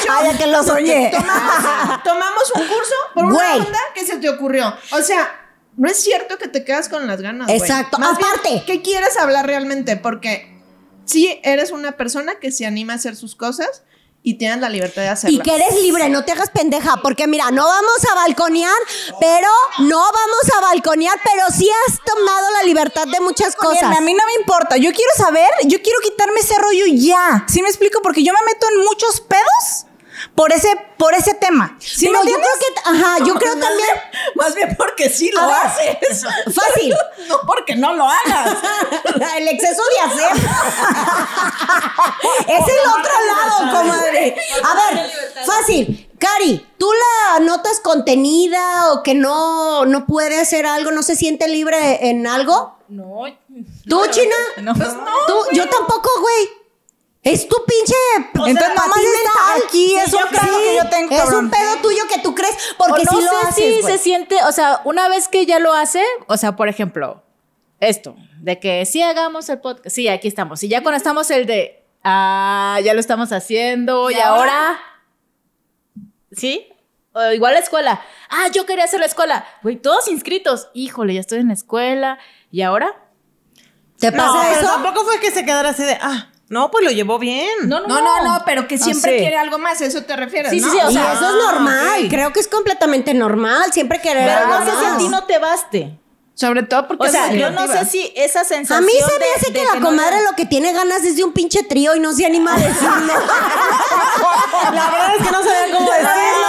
hecho- 0.01 0.13
Ay, 0.13 0.37
que 0.37 0.47
lo 0.47 0.63
soñé. 0.63 1.11
Tomamos, 1.13 2.03
tomamos 2.05 2.53
un 2.55 2.61
curso 2.63 2.95
por 3.15 3.25
una 3.25 3.35
Güey. 3.35 3.61
onda 3.67 3.79
que 3.95 4.05
se 4.07 4.17
te 4.19 4.29
ocurrió. 4.29 4.77
O 4.93 5.01
sea, 5.03 5.35
no 5.77 5.89
es 5.89 5.97
cierto 6.03 6.37
que 6.39 6.49
te 6.49 6.65
quedas 6.65 6.89
con 6.89 7.07
las 7.07 7.21
ganas. 7.23 7.47
güey. 7.47 7.59
Exacto. 7.59 7.99
Más 7.99 8.17
bien, 8.19 8.29
Aparte. 8.31 8.65
¿Qué 8.67 8.83
quieres 8.83 9.17
hablar 9.17 9.47
realmente? 9.47 9.97
Porque 9.97 10.61
sí 11.05 11.41
eres 11.43 11.71
una 11.71 11.93
persona 11.93 12.35
que 12.41 12.53
se 12.53 12.67
anima 12.67 12.93
a 12.93 12.97
hacer 12.97 13.17
sus 13.17 13.35
cosas 13.35 13.83
y 14.23 14.35
tienes 14.35 14.61
la 14.61 14.69
libertad 14.69 15.03
de 15.03 15.09
hacerlo. 15.09 15.39
Y 15.39 15.41
que 15.41 15.55
eres 15.55 15.75
libre, 15.83 16.09
no 16.09 16.25
te 16.25 16.33
hagas 16.33 16.51
pendeja, 16.51 16.99
porque 17.03 17.27
mira, 17.27 17.51
no 17.51 17.65
vamos 17.65 18.05
a 18.11 18.15
balconear, 18.15 18.77
pero 19.21 19.49
no 19.81 19.99
vamos 19.99 20.57
a 20.57 20.61
balconear, 20.61 21.19
pero 21.25 21.47
sí 21.51 21.69
has 21.87 21.99
tomado 22.05 22.51
la 22.51 22.65
libertad 22.65 23.07
de 23.07 23.21
muchas 23.21 23.57
cosas. 23.57 23.85
A 23.85 24.01
mí 24.01 24.13
no 24.15 24.27
me 24.27 24.35
importa. 24.41 24.77
Yo 24.77 24.93
quiero 24.93 25.11
saber, 25.17 25.49
yo 25.65 25.81
quiero 25.81 25.99
quitarme 26.03 26.41
ese 26.41 26.59
rollo 26.59 26.85
ya. 26.89 27.45
¿Sí 27.49 27.63
me 27.63 27.69
explico? 27.69 28.01
Porque 28.03 28.23
yo 28.23 28.33
me 28.33 28.45
meto 28.45 28.67
en 28.75 28.85
muchos 28.85 29.21
pedos 29.21 29.88
por 30.39 30.53
ese, 30.53 30.69
por 30.97 31.15
ese 31.15 31.35
tema. 31.35 31.77
¿Sí 31.81 32.07
Pero 32.07 32.23
yo 32.23 32.37
creo 32.37 32.59
que, 32.61 32.81
ajá, 32.85 33.19
yo 33.25 33.35
creo 33.35 33.59
también, 33.59 33.89
Más 34.37 34.55
bien 34.55 34.77
porque 34.79 35.11
sí 35.11 35.33
lo 35.33 35.41
haces. 35.41 35.99
fácil, 36.55 36.95
No 37.29 37.41
porque 37.45 37.75
no 37.75 37.93
lo 37.93 38.05
hagas. 38.09 38.57
el 39.37 39.49
exceso 39.49 39.83
de 39.83 40.01
hacer. 40.01 40.31
es 42.47 42.69
el 42.69 42.89
otro 42.89 43.13
lado, 43.27 43.81
comadre. 43.81 44.37
A 44.63 44.75
ver, 44.77 45.11
fácil. 45.45 46.09
Cari, 46.21 46.65
¿tú 46.79 46.89
la 46.93 47.41
notas 47.41 47.81
contenida 47.81 48.93
o 48.93 49.03
que 49.03 49.15
no, 49.15 49.87
no 49.87 50.07
puede 50.07 50.39
hacer 50.41 50.67
algo, 50.67 50.93
no 50.93 51.03
se 51.03 51.17
siente 51.17 51.49
libre 51.49 52.11
en 52.11 52.29
algo? 52.29 52.79
No. 52.87 53.25
¿Tú, 53.89 54.07
China? 54.13 54.37
No. 54.59 54.73
Pues 54.73 54.95
no, 54.95 55.05
¿Tú? 55.27 55.35
Yo 55.53 55.69
tampoco, 55.69 56.09
güey. 56.21 56.58
Es 57.33 57.49
tu 57.49 57.57
pinche. 57.67 57.95
Entonces, 58.17 58.69
nomás 58.69 58.89
patín 58.89 59.09
está 59.15 59.67
aquí, 59.67 59.95
es 59.97 60.13
un 60.15 60.29
pedo 60.31 60.59
que 60.59 60.77
yo 60.77 60.89
tengo, 60.89 61.15
Es 61.15 61.33
un 61.33 61.51
pedo 61.51 61.77
tuyo 61.83 62.03
que 62.09 62.19
tú 62.21 62.35
crees 62.35 62.57
porque 62.79 63.05
no 63.05 63.11
sí 63.13 63.25
lo 63.25 63.31
sé 63.31 63.47
haces. 63.47 63.75
si 63.77 63.83
se 63.83 63.99
siente, 63.99 64.37
o 64.45 64.53
sea, 64.53 64.81
una 64.85 65.09
vez 65.09 65.29
que 65.29 65.45
ya 65.45 65.59
lo 65.59 65.73
hace, 65.75 66.03
o 66.27 66.37
sea, 66.37 66.57
por 66.57 66.69
ejemplo, 66.69 67.23
esto, 67.81 68.17
de 68.41 68.59
que 68.59 68.85
sí 68.87 69.03
hagamos 69.03 69.49
el 69.49 69.61
podcast, 69.61 69.95
sí, 69.95 70.09
aquí 70.09 70.29
estamos, 70.29 70.63
y 70.63 70.69
ya 70.69 70.83
cuando 70.83 70.97
estamos 70.97 71.31
el 71.31 71.47
de, 71.47 71.85
ah, 72.03 72.79
ya 72.83 72.95
lo 72.95 73.01
estamos 73.01 73.31
haciendo, 73.33 74.11
y, 74.11 74.15
ahora, 74.15 74.79
¿sí? 76.33 76.67
O 77.13 77.33
igual 77.33 77.55
la 77.55 77.61
escuela, 77.61 78.01
ah, 78.31 78.49
yo 78.53 78.65
quería 78.65 78.85
hacer 78.85 79.01
la 79.01 79.07
escuela, 79.07 79.45
güey, 79.63 79.77
todos 79.77 80.09
inscritos, 80.09 80.69
híjole, 80.73 81.15
ya 81.15 81.21
estoy 81.21 81.41
en 81.41 81.49
la 81.49 81.55
escuela, 81.55 82.19
¿y 82.51 82.63
ahora? 82.63 83.05
¿Te 83.99 84.13
pasa 84.13 84.27
No, 84.27 84.41
pero 84.41 84.61
eso? 84.61 84.69
tampoco 84.69 85.05
fue 85.05 85.21
que 85.21 85.31
se 85.31 85.45
quedara 85.45 85.71
así 85.71 85.83
de, 85.83 85.99
ah, 86.01 86.31
no, 86.49 86.71
pues 86.71 86.85
lo 86.85 86.91
llevó 86.91 87.19
bien. 87.19 87.49
No, 87.65 87.81
no, 87.81 87.87
No, 87.89 88.01
no, 88.01 88.25
no, 88.25 88.43
pero 88.47 88.67
que 88.67 88.79
siempre 88.79 89.13
sí. 89.13 89.19
quiere 89.19 89.37
algo 89.37 89.59
más, 89.59 89.81
eso 89.81 90.03
te 90.05 90.17
refieres, 90.17 90.51
Sí, 90.51 90.61
sí, 90.61 90.67
¿no? 90.67 90.73
sí, 90.73 90.79
o 90.83 90.91
sea, 90.91 91.13
eso 91.13 91.29
es 91.29 91.35
normal. 91.45 92.05
ok. 92.05 92.11
Creo 92.11 92.33
que 92.33 92.41
es 92.41 92.49
completamente 92.49 93.13
normal. 93.15 93.73
Siempre 93.73 94.01
querer 94.01 94.25
Pero 94.27 94.39
algo 94.55 94.59
no 94.61 94.65
sé 94.65 94.79
si 94.79 94.85
a 94.87 94.97
ti 94.99 95.09
no 95.09 95.25
te 95.25 95.39
baste. 95.39 95.99
Sobre 96.35 96.63
todo 96.63 96.87
porque 96.87 97.09
O 97.09 97.11
sea, 97.11 97.33
yo 97.33 97.51
no 97.51 97.67
sé 97.67 97.85
si 97.85 98.13
esa 98.15 98.43
A 98.43 98.45
sensación 98.45 98.87
mí 98.87 98.93
se 98.93 99.19
me 99.19 99.25
hace 99.37 99.47
de 99.51 99.59
que 99.59 99.65
la 99.65 99.81
comadre 99.81 100.23
lo 100.23 100.37
que 100.37 100.47
tiene 100.47 100.73
ganas 100.73 101.03
es 101.03 101.17
de 101.17 101.25
un 101.25 101.33
pinche 101.33 101.65
trío 101.65 101.97
y 101.97 102.01
no 102.01 102.13
se 102.13 102.25
anima 102.27 102.55
a 102.55 102.59
decirlo. 102.59 103.13
La 104.73 104.91
verdad 104.91 105.17
es 105.19 105.27
que 105.27 105.33
no 105.33 105.43
sabía 105.43 105.75
cómo 105.77 105.91
decirlo, 105.91 106.47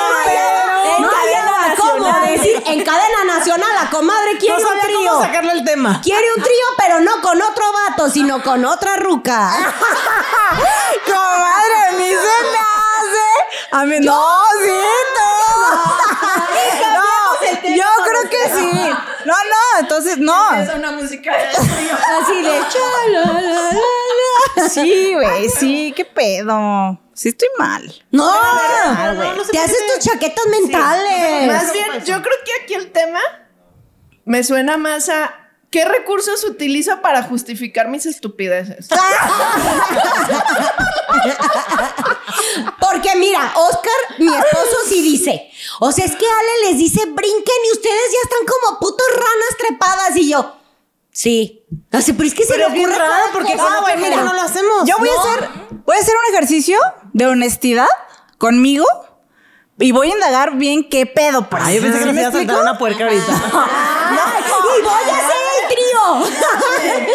cómo 1.91 2.19
decir 2.21 2.61
en 2.65 2.83
cadena 2.83 3.23
nacional 3.25 3.69
la 3.81 3.89
comadre 3.89 4.37
quiere 4.37 4.61
No 4.61 4.69
un 4.69 4.79
trío. 4.79 4.99
cómo 5.11 5.21
sacarle 5.21 5.51
el 5.53 5.63
tema. 5.63 6.01
Quiere 6.01 6.25
un 6.35 6.43
trío, 6.43 6.65
pero 6.77 6.99
no 6.99 7.21
con 7.21 7.41
otro 7.41 7.65
vato, 7.71 8.09
sino 8.09 8.43
con 8.43 8.65
otra 8.65 8.97
ruca. 8.97 9.51
Comadre, 11.05 11.97
mí 11.97 12.09
se 12.09 12.43
me 12.51 12.59
hace. 12.59 13.27
A 13.71 13.85
mí, 13.85 13.99
no. 13.99 14.11
No, 14.11 14.43
yo 17.79 18.03
creo 18.05 18.29
que 18.29 18.49
sí. 18.49 18.89
No, 19.25 19.33
no, 19.33 19.79
entonces 19.79 20.17
no. 20.17 20.53
Es 20.55 20.73
una 20.73 20.91
música 20.91 21.35
de. 21.35 21.47
Así 22.21 22.41
de 22.41 22.59
chala. 22.69 23.71
Sí, 24.69 25.13
güey, 25.13 25.49
sí, 25.49 25.93
qué 25.95 26.05
pedo. 26.05 26.99
Sí, 27.13 27.29
estoy 27.29 27.49
mal. 27.57 27.83
No, 28.11 28.31
no, 28.31 29.13
no, 29.13 29.33
no 29.35 29.43
te 29.43 29.59
haces 29.59 29.77
tus 29.87 30.05
chaquetas 30.05 30.45
mentales. 30.47 31.47
Más 31.47 31.73
bien, 31.73 32.03
yo 32.05 32.21
creo 32.21 32.35
que 32.45 32.63
aquí 32.63 32.73
el 32.75 32.91
tema 32.91 33.19
me 34.25 34.43
suena 34.43 34.77
más 34.77 35.09
a 35.09 35.48
qué 35.69 35.85
recursos 35.85 36.43
utilizo 36.45 37.01
para 37.01 37.23
justificar 37.23 37.87
mis 37.87 38.05
estupideces. 38.05 38.87
Porque 42.79 43.15
mira, 43.15 43.51
Oscar, 43.55 43.93
mi 44.19 44.27
esposo, 44.27 44.77
sí 44.87 45.01
dice. 45.01 45.49
O 45.79 45.91
sea, 45.91 46.05
es 46.05 46.15
que 46.15 46.25
Ale 46.25 46.69
les 46.69 46.77
dice 46.77 47.01
brinquen 47.05 47.55
y 47.67 47.71
ustedes 47.73 48.11
ya 48.11 48.19
están 48.23 48.45
como 48.47 48.79
putos 48.79 49.07
ranas 49.13 49.57
trepadas. 49.57 50.15
Y 50.17 50.29
yo, 50.29 50.55
sí. 51.11 51.63
Así, 51.91 52.13
pero 52.13 52.27
es 52.27 52.33
que 52.33 52.43
se 52.43 52.53
Pero 52.53 52.69
le 52.69 52.79
ocurre 52.79 52.97
raro 52.97 53.25
porque 53.33 53.55
Güey, 53.55 53.95
que 53.95 54.01
mira, 54.01 54.23
no 54.23 54.33
lo 54.33 54.41
hacemos. 54.41 54.85
Yo 54.87 54.97
voy 54.97 55.09
a 55.09 55.13
No. 55.13 55.21
hacer, 55.21 55.49
voy 55.85 55.95
a 55.95 55.99
hacer 55.99 56.15
un 56.15 56.33
ejercicio 56.35 56.79
de 57.13 57.27
honestidad 57.27 57.87
conmigo 58.37 58.85
y 59.79 59.91
voy 59.91 60.09
a 60.11 60.13
indagar 60.13 60.55
bien 60.57 60.83
qué 60.83 61.05
pedo, 61.05 61.49
pues. 61.49 61.63
Ay, 61.65 61.75
yo 61.77 61.81
pensé 61.81 61.99
que 61.99 62.03
¿Sí 62.03 62.05
nos 62.07 62.15
me 62.15 62.21
iba 62.21 62.29
a 62.29 62.31
saltar 62.33 62.61
una 62.61 62.77
puerca 62.77 63.03
ahorita. 63.05 63.25
y 64.79 64.81
voy 64.81 64.91
a 64.91 65.17
hacer 65.17 65.37
el 65.61 65.67
trío. 65.69 67.09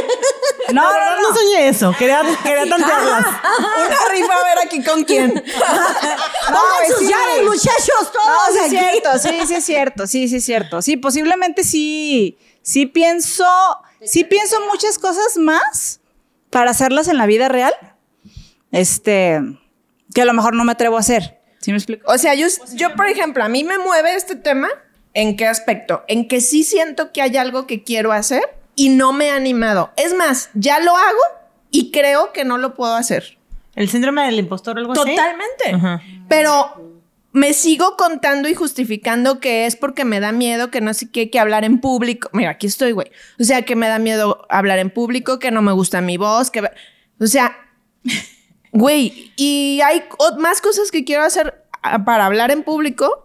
No, 0.72 0.82
no, 0.82 1.16
no 1.16 1.28
no. 1.30 1.34
soñé 1.36 1.68
eso. 1.68 1.94
Quería, 1.98 2.22
quería 2.42 2.66
tantearlas. 2.68 3.26
Una 3.26 4.08
rifa 4.10 4.34
a 4.34 4.44
ver 4.44 4.58
aquí 4.64 4.82
con 4.82 5.04
quién. 5.04 5.32
Pongan 6.46 6.88
sus 6.88 6.98
sí. 6.98 7.06
llaves, 7.08 7.44
muchachos, 7.44 8.02
No, 8.02 8.10
todos 8.12 8.52
sí 8.52 8.58
es 8.58 8.64
aquí. 8.64 8.76
cierto, 8.76 9.18
sí, 9.18 9.46
sí 9.46 9.54
es 9.54 9.64
cierto, 9.64 10.06
sí, 10.06 10.28
sí 10.28 10.36
es 10.36 10.44
cierto. 10.44 10.82
Sí, 10.82 10.96
posiblemente 10.96 11.64
sí, 11.64 12.38
sí 12.62 12.86
pienso, 12.86 13.46
sí 14.02 14.24
pienso 14.24 14.56
muchas 14.70 14.98
cosas 14.98 15.36
más 15.36 16.00
para 16.50 16.70
hacerlas 16.70 17.08
en 17.08 17.18
la 17.18 17.26
vida 17.26 17.48
real. 17.48 17.74
Este, 18.72 19.40
que 20.14 20.22
a 20.22 20.24
lo 20.24 20.32
mejor 20.32 20.54
no 20.54 20.64
me 20.64 20.72
atrevo 20.72 20.96
a 20.96 21.00
hacer. 21.00 21.43
¿Sí 21.64 21.70
me 21.70 21.78
explico? 21.78 22.12
O 22.12 22.18
sea, 22.18 22.34
yo, 22.34 22.46
yo, 22.74 22.94
por 22.94 23.06
ejemplo, 23.06 23.42
a 23.42 23.48
mí 23.48 23.64
me 23.64 23.78
mueve 23.78 24.14
este 24.16 24.36
tema. 24.36 24.68
¿En 25.14 25.34
qué 25.34 25.46
aspecto? 25.46 26.04
En 26.08 26.28
que 26.28 26.42
sí 26.42 26.62
siento 26.62 27.10
que 27.10 27.22
hay 27.22 27.38
algo 27.38 27.66
que 27.66 27.82
quiero 27.82 28.12
hacer 28.12 28.42
y 28.76 28.90
no 28.90 29.14
me 29.14 29.28
he 29.28 29.30
animado. 29.30 29.90
Es 29.96 30.12
más, 30.12 30.50
ya 30.52 30.78
lo 30.80 30.94
hago 30.94 31.22
y 31.70 31.90
creo 31.90 32.34
que 32.34 32.44
no 32.44 32.58
lo 32.58 32.74
puedo 32.74 32.94
hacer. 32.94 33.38
¿El 33.76 33.88
síndrome 33.88 34.26
del 34.26 34.38
impostor 34.38 34.76
o 34.76 34.80
algo 34.80 34.92
así? 34.92 35.16
Totalmente. 35.16 36.02
Pero 36.28 37.00
me 37.32 37.54
sigo 37.54 37.96
contando 37.96 38.46
y 38.50 38.54
justificando 38.54 39.40
que 39.40 39.64
es 39.64 39.74
porque 39.74 40.04
me 40.04 40.20
da 40.20 40.32
miedo 40.32 40.70
que 40.70 40.82
no 40.82 40.92
sé 40.92 41.10
qué, 41.10 41.30
que 41.30 41.38
hablar 41.38 41.64
en 41.64 41.80
público. 41.80 42.28
Mira, 42.34 42.50
aquí 42.50 42.66
estoy, 42.66 42.92
güey. 42.92 43.10
O 43.40 43.44
sea, 43.44 43.62
que 43.62 43.74
me 43.74 43.88
da 43.88 43.98
miedo 43.98 44.44
hablar 44.50 44.80
en 44.80 44.90
público, 44.90 45.38
que 45.38 45.50
no 45.50 45.62
me 45.62 45.72
gusta 45.72 46.02
mi 46.02 46.18
voz, 46.18 46.50
que... 46.50 46.60
O 47.18 47.26
sea, 47.26 47.56
güey, 48.74 49.32
y 49.36 49.80
hay 49.82 50.04
más 50.38 50.60
cosas 50.60 50.90
que 50.90 51.04
quiero 51.04 51.22
hacer 51.22 51.64
ah, 51.82 52.04
para 52.04 52.26
hablar 52.26 52.50
en 52.50 52.64
público. 52.64 53.24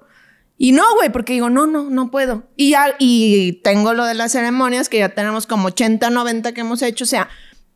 Y 0.58 0.74
no, 0.74 0.84
güey, 0.96 1.10
porque 1.10 1.34
digo, 1.34 1.50
no, 1.50 1.68
no, 1.68 1.90
no 1.90 2.12
puedo. 2.12 2.44
Y, 2.56 2.72
ya, 2.72 2.96
y 3.00 3.62
tengo 3.64 3.94
lo 3.94 4.06
de 4.06 4.14
las 4.14 4.34
ceremonias, 4.34 4.90
que 4.90 5.00
ya 5.00 5.10
tenemos 5.10 5.48
como 5.48 5.70
80, 5.70 6.10
90 6.10 6.54
que 6.54 6.62
hemos 6.62 6.82
hecho. 6.82 7.06
O 7.06 7.08
sea, 7.08 7.30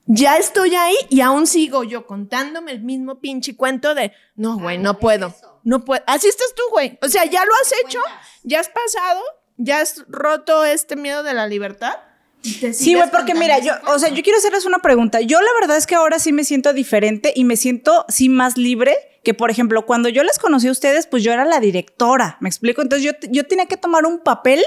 ya 0.06 0.38
estoy 0.38 0.76
ahí 0.76 0.96
y 1.10 1.22
aún 1.22 1.48
sigo 1.48 1.84
yo 1.84 2.06
contándome 2.06 2.74
el 2.74 2.82
mismo 2.82 3.20
pinche 3.20 3.56
cuento 3.56 3.96
de, 3.96 4.12
no, 4.36 4.60
güey, 4.60 4.78
no 4.78 5.00
puedo. 5.00 5.34
No 5.64 5.86
puedo. 5.86 6.04
Así 6.08 6.28
estás 6.28 6.54
tú, 6.56 6.64
güey. 6.72 7.00
O 7.02 7.08
sea, 7.08 7.26
ya 7.26 7.46
lo 7.46 7.54
has 7.56 7.74
hecho, 7.84 8.00
ya 8.44 8.60
has 8.60 8.70
pasado, 8.70 9.22
ya 9.58 9.80
has 9.80 10.04
roto 10.10 10.66
este 10.66 10.96
miedo 10.96 11.24
de 11.24 11.34
la 11.34 11.48
libertad. 11.48 11.96
Sí, 12.44 12.94
güey, 12.94 13.10
porque 13.10 13.34
mira, 13.34 13.60
yo, 13.60 13.74
o 13.88 13.98
sea, 14.00 14.10
yo 14.10 14.22
quiero 14.22 14.38
hacerles 14.38 14.66
una 14.66 14.80
pregunta. 14.80 15.22
Yo 15.22 15.42
la 15.42 15.50
verdad 15.60 15.78
es 15.78 15.88
que 15.88 15.96
ahora 15.96 16.20
sí 16.20 16.34
me 16.34 16.44
siento 16.44 16.74
diferente 16.74 17.32
y 17.36 17.46
me 17.46 17.56
siento 17.56 18.06
sí 18.10 18.28
más 18.28 18.58
libre 18.58 18.98
que, 19.24 19.34
por 19.34 19.50
ejemplo, 19.50 19.86
cuando 19.86 20.10
yo 20.10 20.24
les 20.24 20.38
conocí 20.38 20.68
a 20.68 20.72
ustedes, 20.72 21.08
pues 21.08 21.24
yo 21.24 21.32
era 21.32 21.46
la 21.46 21.62
directora, 21.62 22.38
¿me 22.42 22.50
explico? 22.50 22.82
Entonces 22.82 23.06
yo, 23.06 23.30
yo 23.30 23.46
tenía 23.46 23.66
que 23.68 23.78
tomar 23.78 24.06
un 24.06 24.20
papel 24.20 24.62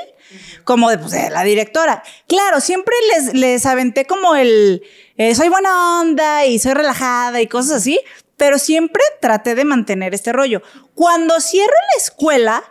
como 0.64 0.88
de, 0.88 0.98
pues, 0.98 1.10
de 1.10 1.28
la 1.28 1.44
directora. 1.44 2.02
Claro, 2.26 2.60
siempre 2.62 2.94
les, 3.14 3.34
les 3.34 3.66
aventé 3.66 4.06
como 4.06 4.34
el, 4.34 4.82
eh, 5.18 5.34
soy 5.34 5.50
buena 5.50 6.00
onda 6.00 6.46
y 6.46 6.58
soy 6.58 6.72
relajada 6.72 7.42
y 7.42 7.46
cosas 7.46 7.72
así, 7.72 8.00
pero 8.38 8.58
siempre 8.58 9.02
traté 9.20 9.54
de 9.54 9.66
mantener 9.66 10.14
este 10.14 10.32
rollo. 10.32 10.62
Cuando 10.94 11.38
cierro 11.40 11.74
la 11.92 12.02
escuela, 12.02 12.64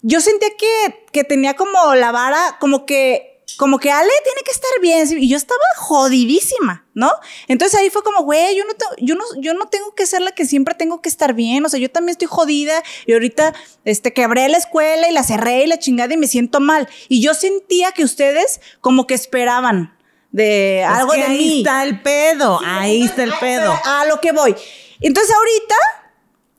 yo 0.00 0.22
sentía 0.22 0.48
que, 0.56 1.04
que 1.12 1.24
tenía 1.24 1.54
como 1.54 1.94
la 1.94 2.10
vara, 2.10 2.56
como 2.58 2.86
que 2.86 3.27
como 3.58 3.78
que 3.78 3.90
Ale 3.90 4.08
tiene 4.24 4.40
que 4.44 4.50
estar 4.52 4.70
bien. 4.80 5.06
Y 5.22 5.28
yo 5.28 5.36
estaba 5.36 5.60
jodidísima, 5.76 6.86
¿no? 6.94 7.12
Entonces 7.48 7.78
ahí 7.78 7.90
fue 7.90 8.02
como, 8.02 8.22
güey, 8.22 8.56
yo 8.56 8.64
no, 8.64 8.72
tengo, 8.74 8.92
yo, 8.98 9.14
no, 9.14 9.24
yo 9.40 9.52
no 9.54 9.66
tengo 9.68 9.94
que 9.94 10.06
ser 10.06 10.22
la 10.22 10.32
que 10.32 10.46
siempre 10.46 10.74
tengo 10.74 11.02
que 11.02 11.08
estar 11.08 11.34
bien. 11.34 11.64
O 11.66 11.68
sea, 11.68 11.78
yo 11.78 11.90
también 11.90 12.12
estoy 12.12 12.28
jodida 12.28 12.82
y 13.06 13.12
ahorita 13.12 13.52
este, 13.84 14.12
quebré 14.14 14.48
la 14.48 14.56
escuela 14.58 15.08
y 15.08 15.12
la 15.12 15.22
cerré 15.22 15.64
y 15.64 15.66
la 15.66 15.78
chingada 15.78 16.14
y 16.14 16.16
me 16.16 16.26
siento 16.28 16.60
mal. 16.60 16.88
Y 17.08 17.20
yo 17.20 17.34
sentía 17.34 17.92
que 17.92 18.04
ustedes 18.04 18.60
como 18.80 19.06
que 19.06 19.14
esperaban 19.14 19.94
de 20.30 20.84
algo 20.88 21.12
que 21.12 21.18
de 21.18 21.24
ahí 21.24 21.38
mí. 21.38 21.58
está 21.58 21.82
el 21.84 22.00
pedo. 22.02 22.60
ahí 22.64 23.02
está 23.02 23.24
el 23.24 23.32
pedo. 23.40 23.74
A 23.84 24.04
lo 24.06 24.20
que 24.20 24.32
voy. 24.32 24.54
Entonces 25.00 25.34
ahorita 25.34 25.74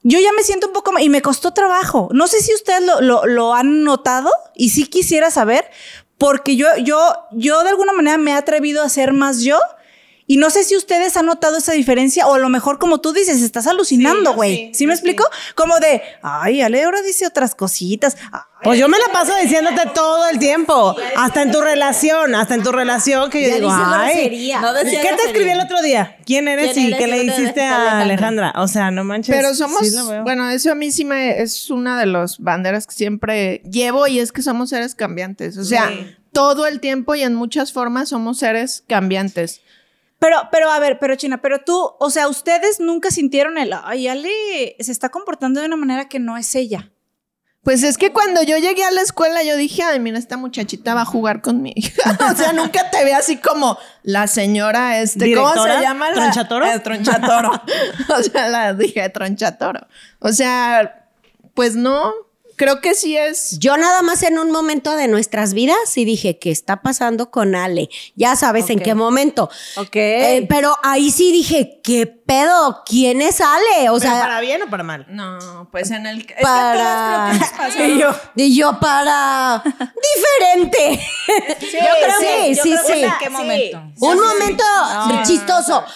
yo 0.03 0.19
ya 0.19 0.31
me 0.33 0.43
siento 0.43 0.67
un 0.67 0.73
poco... 0.73 0.97
Y 0.99 1.09
me 1.09 1.21
costó 1.21 1.53
trabajo. 1.53 2.09
No 2.13 2.27
sé 2.27 2.41
si 2.41 2.53
ustedes 2.53 2.81
lo, 2.83 3.01
lo- 3.01 3.25
lo 3.25 3.53
han 3.53 3.83
notado 3.83 4.29
y 4.55 4.69
sí 4.69 4.85
quisiera 4.87 5.29
saber, 5.29 5.69
porque 6.19 6.57
yo, 6.57 6.67
yo, 6.83 7.15
yo 7.31 7.63
de 7.63 7.69
alguna 7.69 7.93
manera 7.93 8.17
me 8.17 8.31
he 8.31 8.35
atrevido 8.35 8.83
a 8.83 8.89
ser 8.89 9.13
más 9.13 9.41
yo. 9.41 9.57
Y 10.31 10.37
no 10.37 10.51
sé 10.51 10.63
si 10.63 10.77
ustedes 10.77 11.17
han 11.17 11.25
notado 11.25 11.57
esa 11.57 11.71
diferencia 11.71 12.27
o 12.27 12.35
a 12.35 12.37
lo 12.37 12.49
mejor 12.49 12.77
como 12.77 13.01
tú 13.01 13.13
dices, 13.13 13.41
estás 13.41 13.65
alucinando, 13.65 14.35
güey. 14.35 14.67
sí, 14.67 14.71
Sí, 14.75 14.85
me 14.87 14.93
explico? 14.93 15.23
Como 15.55 15.79
de, 15.79 16.03
ay, 16.21 16.61
Ale 16.61 16.83
ahora 16.83 17.01
dice 17.01 17.25
otras 17.25 17.55
cositas. 17.55 18.15
Ay, 18.31 18.41
Pues 18.63 18.79
yo 18.79 18.87
me 18.87 18.99
la 18.99 19.11
paso 19.11 19.33
diciéndote 19.41 19.89
todo 19.95 20.29
el 20.29 20.37
tiempo. 20.37 20.95
Hasta 21.17 21.41
en 21.41 21.51
tu 21.51 21.61
relación, 21.61 22.35
hasta 22.35 22.53
en 22.53 22.61
tu 22.61 22.71
relación 22.71 23.31
que 23.31 23.41
yo 23.41 23.49
Ya 23.49 23.55
digo, 23.55 23.69
ay. 23.71 24.53
No 24.61 24.71
¿Qué 24.83 25.15
te 25.17 25.23
escribí 25.29 25.49
el 25.49 25.61
otro 25.61 25.81
día? 25.81 26.17
¿Quién 26.27 26.47
eres 26.47 26.73
¿Quién 26.73 26.85
y 26.85 26.87
eres 26.89 26.99
qué 26.99 27.07
le 27.07 27.23
hiciste 27.23 27.63
a 27.63 28.01
Alejandra? 28.01 28.53
O 28.57 28.67
sea, 28.67 28.91
no 28.91 29.03
manches. 29.03 29.35
Pero 29.35 29.55
somos, 29.55 29.81
bueno, 30.23 30.47
eso 30.51 30.71
a 30.71 30.75
mí 30.75 30.91
sí 30.91 31.05
me 31.05 31.41
es 31.41 31.71
una 31.71 31.99
de 31.99 32.05
las 32.05 32.37
banderas 32.37 32.85
que 32.85 32.93
siempre 32.93 33.63
llevo 33.67 34.05
y 34.05 34.19
es 34.19 34.31
que 34.31 34.43
somos 34.43 34.69
seres 34.69 34.93
cambiantes. 34.93 35.57
O 35.57 35.63
sea, 35.63 35.87
Sí. 35.89 36.15
todo 36.31 36.67
el 36.67 36.81
tiempo 36.81 37.15
y 37.15 37.23
en 37.23 37.33
muchas 37.33 37.73
formas 37.73 38.09
somos 38.09 38.37
seres 38.37 38.83
cambiantes. 38.87 39.61
Pero, 40.19 40.49
pero, 40.51 40.69
a 40.69 40.79
ver, 40.79 40.99
pero 40.99 41.15
China, 41.15 41.41
pero 41.41 41.59
tú, 41.59 41.91
o 41.99 42.09
sea, 42.09 42.27
ustedes 42.27 42.79
nunca 42.79 43.09
sintieron 43.09 43.57
el, 43.57 43.73
ay, 43.83 44.07
Ale 44.07 44.75
se 44.79 44.91
está 44.91 45.09
comportando 45.09 45.61
de 45.61 45.67
una 45.67 45.77
manera 45.77 46.09
que 46.09 46.19
no 46.19 46.37
es 46.37 46.53
ella. 46.55 46.91
Pues 47.63 47.83
es 47.83 47.97
que 47.97 48.13
cuando 48.13 48.41
yo 48.41 48.57
llegué 48.57 48.83
a 48.85 48.91
la 48.91 49.01
escuela 49.01 49.43
yo 49.43 49.57
dije, 49.57 49.83
ay, 49.83 49.99
mira, 49.99 50.17
esta 50.17 50.37
muchachita 50.37 50.93
va 50.93 51.01
a 51.01 51.05
jugar 51.05 51.41
conmigo. 51.41 51.75
o 52.31 52.35
sea, 52.35 52.53
nunca 52.53 52.89
te 52.89 53.03
ve 53.03 53.13
así 53.13 53.37
como 53.37 53.77
la 54.03 54.27
señora, 54.27 55.01
este, 55.01 55.35
¿cómo 55.35 55.53
se 55.53 55.81
llama? 55.81 56.09
La- 56.09 56.15
¿Tronchatoro? 56.15 56.65
Eh, 56.65 56.79
tronchatoro. 56.79 57.51
o 58.17 58.23
sea, 58.23 58.47
la 58.47 58.73
dije 58.73 59.07
tronchatoro. 59.09 59.87
O 60.19 60.31
sea, 60.31 61.09
pues 61.53 61.75
no, 61.75 62.13
creo 62.59 62.81
que 62.81 62.93
sí 62.93 63.17
es... 63.17 63.57
Yo 63.57 63.77
nada 63.77 64.01
más 64.01 64.21
en 64.21 64.37
un 64.37 64.51
momento 64.51 64.95
de 64.95 65.07
nuestras 65.07 65.53
vidas 65.53 65.97
y 65.97 66.03
dije, 66.03 66.37
¿qué 66.37 66.51
está 66.51 66.81
pasando 66.81 67.31
con 67.31 67.55
Ale? 67.55 67.89
Ya 68.15 68.35
sabes 68.35 68.69
en 68.69 68.79
qué 68.81 68.93
momento. 68.93 69.49
Ok. 69.77 69.95
Eh, 69.95 70.45
pero 70.49 70.77
ahí 70.83 71.09
sí 71.09 71.31
dije, 71.31 71.79
¿qué 71.81 72.05
pedo? 72.05 72.83
¿Quién 72.85 73.21
es 73.21 73.39
Ale? 73.39 73.89
O 73.89 73.97
¿Pero 73.97 73.99
sea, 73.99 74.19
para 74.19 74.41
bien 74.41 74.61
o 74.61 74.69
para 74.69 74.83
mal? 74.83 75.05
No, 75.09 75.69
pues 75.71 75.89
en 75.91 76.05
el... 76.05 76.19
Es 76.19 76.43
para... 76.43 77.31
que 77.31 77.45
a 77.45 77.49
todas 77.57 77.71
creo 77.71 77.87
que 77.87 77.93
Y 77.95 77.99
yo, 77.99 78.15
Y 78.35 78.55
yo 78.57 78.79
para... 78.79 79.63
Diferente. 79.63 81.07
Sí, 81.61 81.67
yo 81.71 81.79
creo 81.79 82.19
que 82.19 82.55
yo 82.55 82.63
sí, 82.63 82.71
creo 82.71 82.85
que 82.85 82.93
sí. 82.93 83.03
¿En 83.03 83.13
qué 83.21 83.29
momento? 83.29 83.83
Un 84.01 84.19
momento 84.19 84.63
chistoso. 85.23 85.81
No, 85.81 85.87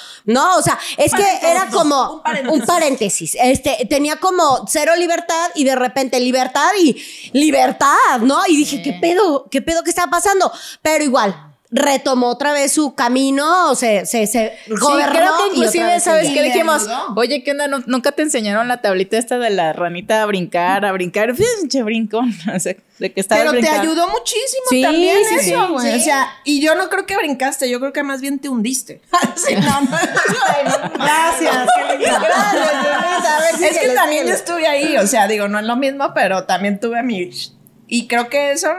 o 0.58 0.62
sea, 0.62 0.80
es 0.98 1.14
que 1.14 1.26
era 1.42 1.68
como 1.70 2.24
un 2.50 2.62
paréntesis. 2.62 3.36
Este, 3.40 3.86
tenía 3.90 4.18
como 4.18 4.66
cero 4.68 4.94
libertad 4.98 5.50
y 5.56 5.64
de 5.64 5.76
repente 5.76 6.20
libertad 6.20 6.70
y 6.82 6.96
libertad, 7.34 8.20
¿no? 8.22 8.42
Y 8.48 8.56
dije, 8.56 8.82
¿qué 8.82 8.94
pedo? 8.94 9.48
¿Qué 9.50 9.62
pedo 9.62 9.84
que 9.84 9.90
está 9.90 10.08
pasando? 10.08 10.52
Pero 10.82 11.04
igual, 11.04 11.53
retomó 11.76 12.28
otra 12.28 12.54
vez 12.54 12.72
su 12.72 12.94
camino, 12.94 13.74
se, 13.76 14.06
se, 14.06 14.28
se 14.28 14.54
gobernó. 14.80 15.12
sí, 15.12 15.18
creo 15.18 15.32
que 15.38 15.48
inclusive, 15.56 16.00
¿sabes 16.00 16.30
qué? 16.30 16.44
Dijimos, 16.44 16.84
ayudó. 16.88 17.14
oye, 17.18 17.44
¿qué 17.44 17.52
onda? 17.52 17.68
¿Nu- 17.68 17.84
¿Nunca 17.88 18.12
te 18.12 18.22
enseñaron 18.22 18.68
la 18.68 18.80
tablita 18.82 19.18
esta 19.18 19.40
de 19.40 19.50
la 19.50 19.74
ranita 19.74 20.22
a 20.22 20.26
brincar, 20.28 20.86
a 20.86 20.92
brincar? 20.92 21.34
Pinche 21.36 21.82
brincón. 21.84 22.32
O 22.56 22.60
sea, 22.60 22.76
de 23.00 23.12
que 23.12 23.20
estaba 23.20 23.42
Pero 23.42 23.60
te 23.60 23.68
ayudó 23.68 24.08
muchísimo 24.08 24.64
Sí, 24.70 24.82
también 24.84 25.18
sí, 25.28 25.36
eso, 25.50 25.66
sí, 25.66 25.72
güey. 25.74 25.96
O 25.96 26.00
sea, 26.00 26.30
y 26.46 26.62
yo 26.62 26.76
no 26.76 26.90
creo 26.90 27.06
que 27.08 27.18
brincaste, 27.18 27.68
yo 27.70 27.80
creo 27.80 27.92
que 27.92 28.04
más 28.04 28.22
bien 28.22 28.38
te 28.40 28.50
hundiste. 28.50 29.02
Sí, 29.36 29.56
no, 29.56 29.82
no, 29.82 29.98
Gracias, 30.94 31.68
qué 31.90 31.98
linda. 31.98 32.22
es 33.70 33.78
que 33.80 33.90
también 33.90 34.28
yo 34.28 34.34
estuve 34.34 34.68
ahí, 34.68 34.96
o 34.98 35.08
sea, 35.08 35.28
digo, 35.28 35.48
no 35.48 35.60
es 35.60 35.66
lo 35.66 35.76
mismo, 35.76 36.14
pero 36.14 36.46
también 36.46 36.80
tuve 36.80 37.02
mi... 37.04 37.30
Y 37.88 38.08
creo 38.08 38.30
que 38.30 38.52
eso 38.52 38.70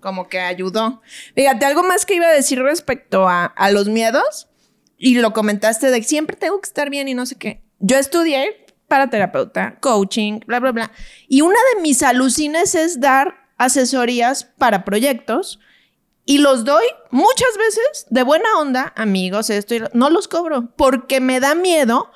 como 0.00 0.28
que 0.28 0.40
ayudó. 0.40 1.02
Fíjate, 1.34 1.66
algo 1.66 1.82
más 1.82 2.06
que 2.06 2.14
iba 2.14 2.26
a 2.26 2.32
decir 2.32 2.60
respecto 2.62 3.28
a, 3.28 3.44
a 3.44 3.70
los 3.70 3.88
miedos, 3.88 4.48
y 4.98 5.14
lo 5.18 5.32
comentaste 5.32 5.90
de 5.90 6.02
siempre 6.02 6.36
tengo 6.36 6.60
que 6.60 6.66
estar 6.66 6.90
bien 6.90 7.08
y 7.08 7.14
no 7.14 7.24
sé 7.24 7.36
qué. 7.36 7.62
Yo 7.78 7.96
estudié 7.96 8.66
para 8.86 9.08
terapeuta, 9.08 9.78
coaching, 9.80 10.40
bla, 10.46 10.60
bla, 10.60 10.72
bla. 10.72 10.92
Y 11.28 11.40
una 11.40 11.56
de 11.74 11.80
mis 11.80 12.02
alucines 12.02 12.74
es 12.74 13.00
dar 13.00 13.48
asesorías 13.56 14.44
para 14.58 14.84
proyectos 14.84 15.60
y 16.26 16.38
los 16.38 16.64
doy 16.64 16.84
muchas 17.10 17.56
veces 17.56 18.06
de 18.10 18.22
buena 18.22 18.48
onda, 18.58 18.92
amigos, 18.96 19.48
esto 19.48 19.74
y 19.74 19.78
lo- 19.78 19.88
no 19.94 20.10
los 20.10 20.28
cobro 20.28 20.72
porque 20.76 21.20
me 21.20 21.40
da 21.40 21.54
miedo 21.54 22.10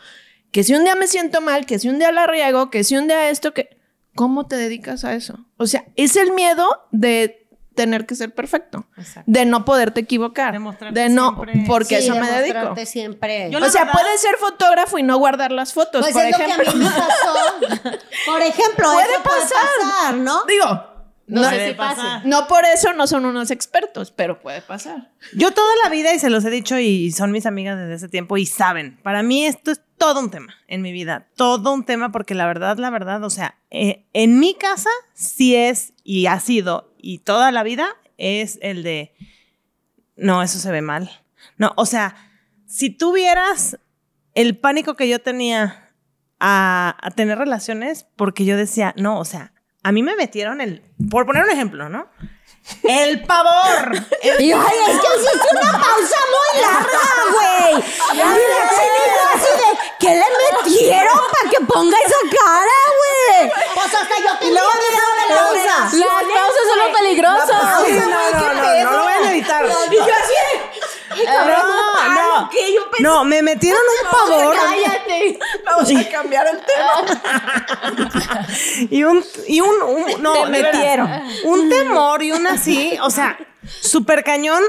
que 0.53 0.63
si 0.63 0.75
un 0.75 0.85
día 0.85 0.95
me 0.95 1.07
siento 1.09 1.41
mal, 1.41 1.65
que 1.67 1.79
si 1.79 1.89
un 1.89 1.99
día 1.99 2.13
la 2.13 2.27
riego, 2.27 2.71
que 2.71 2.85
si 2.85 2.97
un 2.97 3.07
día 3.09 3.31
esto, 3.31 3.55
que... 3.55 3.83
¿Cómo 4.17 4.47
te 4.47 4.55
dedicas 4.55 5.05
a 5.05 5.15
eso? 5.15 5.45
O 5.57 5.67
sea, 5.67 5.87
es 5.97 6.15
el 6.15 6.31
miedo 6.33 6.69
de 6.93 7.44
tener 7.75 8.07
que 8.07 8.15
ser 8.15 8.33
perfecto, 8.35 8.87
Exacto. 8.97 9.23
de 9.31 9.45
no 9.45 9.65
poderte 9.65 10.01
equivocar, 10.01 10.53
Demostrarte 10.53 10.99
de 10.99 11.09
no, 11.09 11.35
siempre. 11.35 11.65
porque 11.67 12.01
Sí, 12.01 12.09
eso 12.09 12.15
me 12.21 12.31
dedico. 12.31 12.75
siempre. 12.87 13.51
Yo 13.51 13.59
O 13.59 13.69
sea, 13.69 13.85
verdad- 13.85 13.93
puedes 14.01 14.21
ser 14.21 14.37
fotógrafo 14.37 14.99
y 14.99 15.03
no 15.03 15.19
guardar 15.19 15.53
las 15.53 15.73
fotos, 15.73 16.03
Pues 16.03 16.13
por 16.13 16.23
es 16.25 16.39
ejemplo. 16.39 16.57
lo 16.57 16.63
que 16.65 16.71
a 16.71 16.75
mí 16.75 16.85
me 16.85 16.91
pasó. 16.91 17.99
Por 18.27 18.43
ejemplo, 18.43 18.93
Puede 18.93 19.13
eso 19.13 19.23
puede 19.23 19.41
pasar. 19.41 19.59
pasar, 19.81 20.15
¿no? 20.17 20.45
Digo, 20.47 20.65
No, 21.27 21.41
no, 21.43 21.49
sé 21.51 21.69
si 21.69 21.75
pasar. 21.75 22.17
pase. 22.19 22.29
no 22.29 22.47
por 22.47 22.65
eso 22.65 22.93
no 22.93 23.07
son 23.07 23.25
unos 23.25 23.51
expertos, 23.51 24.11
pero 24.11 24.41
puede 24.41 24.61
pasar. 24.63 25.11
Yo 25.35 25.53
toda 25.53 25.73
la 25.83 25.91
vida, 25.91 26.13
y 26.15 26.19
se 26.19 26.29
los 26.31 26.45
he 26.45 26.51
dicho, 26.51 26.79
y 26.79 27.13
son 27.13 27.33
mis 27.33 27.47
amigas 27.47 27.79
desde 27.79 27.95
ese 27.95 28.09
tiempo, 28.09 28.37
y 28.37 28.47
saben, 28.47 28.99
para 29.03 29.23
mí 29.23 29.47
esto 29.47 29.71
es 29.71 29.81
todo 29.97 30.21
un 30.21 30.31
tema 30.31 30.55
en 30.69 30.83
mi 30.83 30.93
vida, 30.93 31.29
todo 31.37 31.73
un 31.73 31.85
tema, 31.85 32.13
porque 32.13 32.35
la 32.35 32.47
verdad, 32.47 32.77
la 32.79 32.91
verdad, 32.91 33.23
o 33.25 33.31
sea, 33.31 33.57
eh, 33.71 34.05
en 34.13 34.39
mi 34.39 34.55
casa 34.55 34.91
sí 35.15 35.55
es, 35.57 35.93
y 36.03 36.27
ha 36.27 36.39
sido, 36.41 36.94
y 37.05 37.19
toda 37.19 37.53
la 37.53 37.63
vida 37.63 37.89
es 38.17 38.59
el 38.63 38.83
de, 38.83 39.15
no, 40.17 40.43
eso 40.43 40.59
se 40.59 40.71
ve 40.71 40.81
mal. 40.81 41.23
No, 41.59 41.73
o 41.77 41.85
sea, 41.85 42.17
si 42.67 42.91
tuvieras 42.91 43.79
el 44.35 44.57
pánico 44.57 44.95
que 44.97 45.09
yo 45.09 45.21
tenía 45.21 45.93
a, 46.41 46.97
a 47.01 47.11
tener 47.11 47.39
relaciones, 47.39 48.07
porque 48.17 48.45
yo 48.45 48.57
decía, 48.57 48.95
no, 48.97 49.19
o 49.19 49.25
sea, 49.25 49.53
a 49.83 49.93
mí 49.93 50.03
me 50.03 50.17
metieron 50.17 50.63
el, 50.63 50.83
por 51.11 51.27
poner 51.27 51.45
un 51.45 51.51
ejemplo, 51.51 51.91
¿no? 51.91 52.09
El 52.83 53.23
pavor. 53.25 53.95
El 54.23 54.41
Y 54.45 54.49
yo, 54.49 54.59
ay, 54.59 54.79
es 54.89 55.01
que 55.01 55.07
hiciste 55.17 55.49
una 55.53 55.73
pausa 55.73 56.21
muy 56.33 56.63
larga, 56.63 57.05
güey. 57.33 57.85
Y 58.13 58.17
la 58.17 58.25
chinita 58.71 59.25
así 59.35 59.51
de, 59.61 59.71
¿qué 60.01 60.09
le 60.09 60.25
metieron 60.57 61.19
para 61.31 61.51
que 61.51 61.61
ponga 61.67 61.97
esa 62.07 62.21
cara, 62.31 62.79
güey? 62.99 63.14
Pues 63.75 63.95
hasta 63.95 64.17
yo 64.19 64.39
te 64.39 64.51
luego 64.51 64.69
de 64.69 65.35
la 65.35 65.37
pausa. 65.37 65.97
Las 65.97 66.09
pausas 66.09 66.65
son 66.69 66.79
lo 66.79 66.93
peligroso. 66.99 67.53
Sí, 67.87 67.93
no, 67.93 68.05
no, 68.07 68.55
no, 68.55 68.85
no 68.85 68.91
lo 68.93 69.03
voy 69.03 69.13
a 69.13 69.31
editar. 69.31 69.65
Y 69.91 69.97
yo 69.97 70.03
así 70.03 71.25
No, 71.27 71.45
no. 72.09 72.51
No, 73.01 73.25
me 73.25 73.43
metieron 73.43 73.81
un 74.05 74.11
pavor 74.11 74.57
Cállate. 74.57 75.39
Vamos 75.65 75.91
a 75.91 76.09
cambiar 76.11 76.47
el 76.49 76.61
tema. 76.65 78.47
y 78.91 79.05
un, 79.05 79.25
y 79.47 79.61
un, 79.61 79.83
un- 79.83 80.23
no, 80.23 80.47
metieron. 80.47 81.11
un 81.45 81.69
temor 81.69 82.23
y 82.23 82.33
un 82.33 82.47
así, 82.47 82.99
o 83.03 83.11
sea, 83.11 83.39
súper 83.81 84.25
cañón 84.25 84.63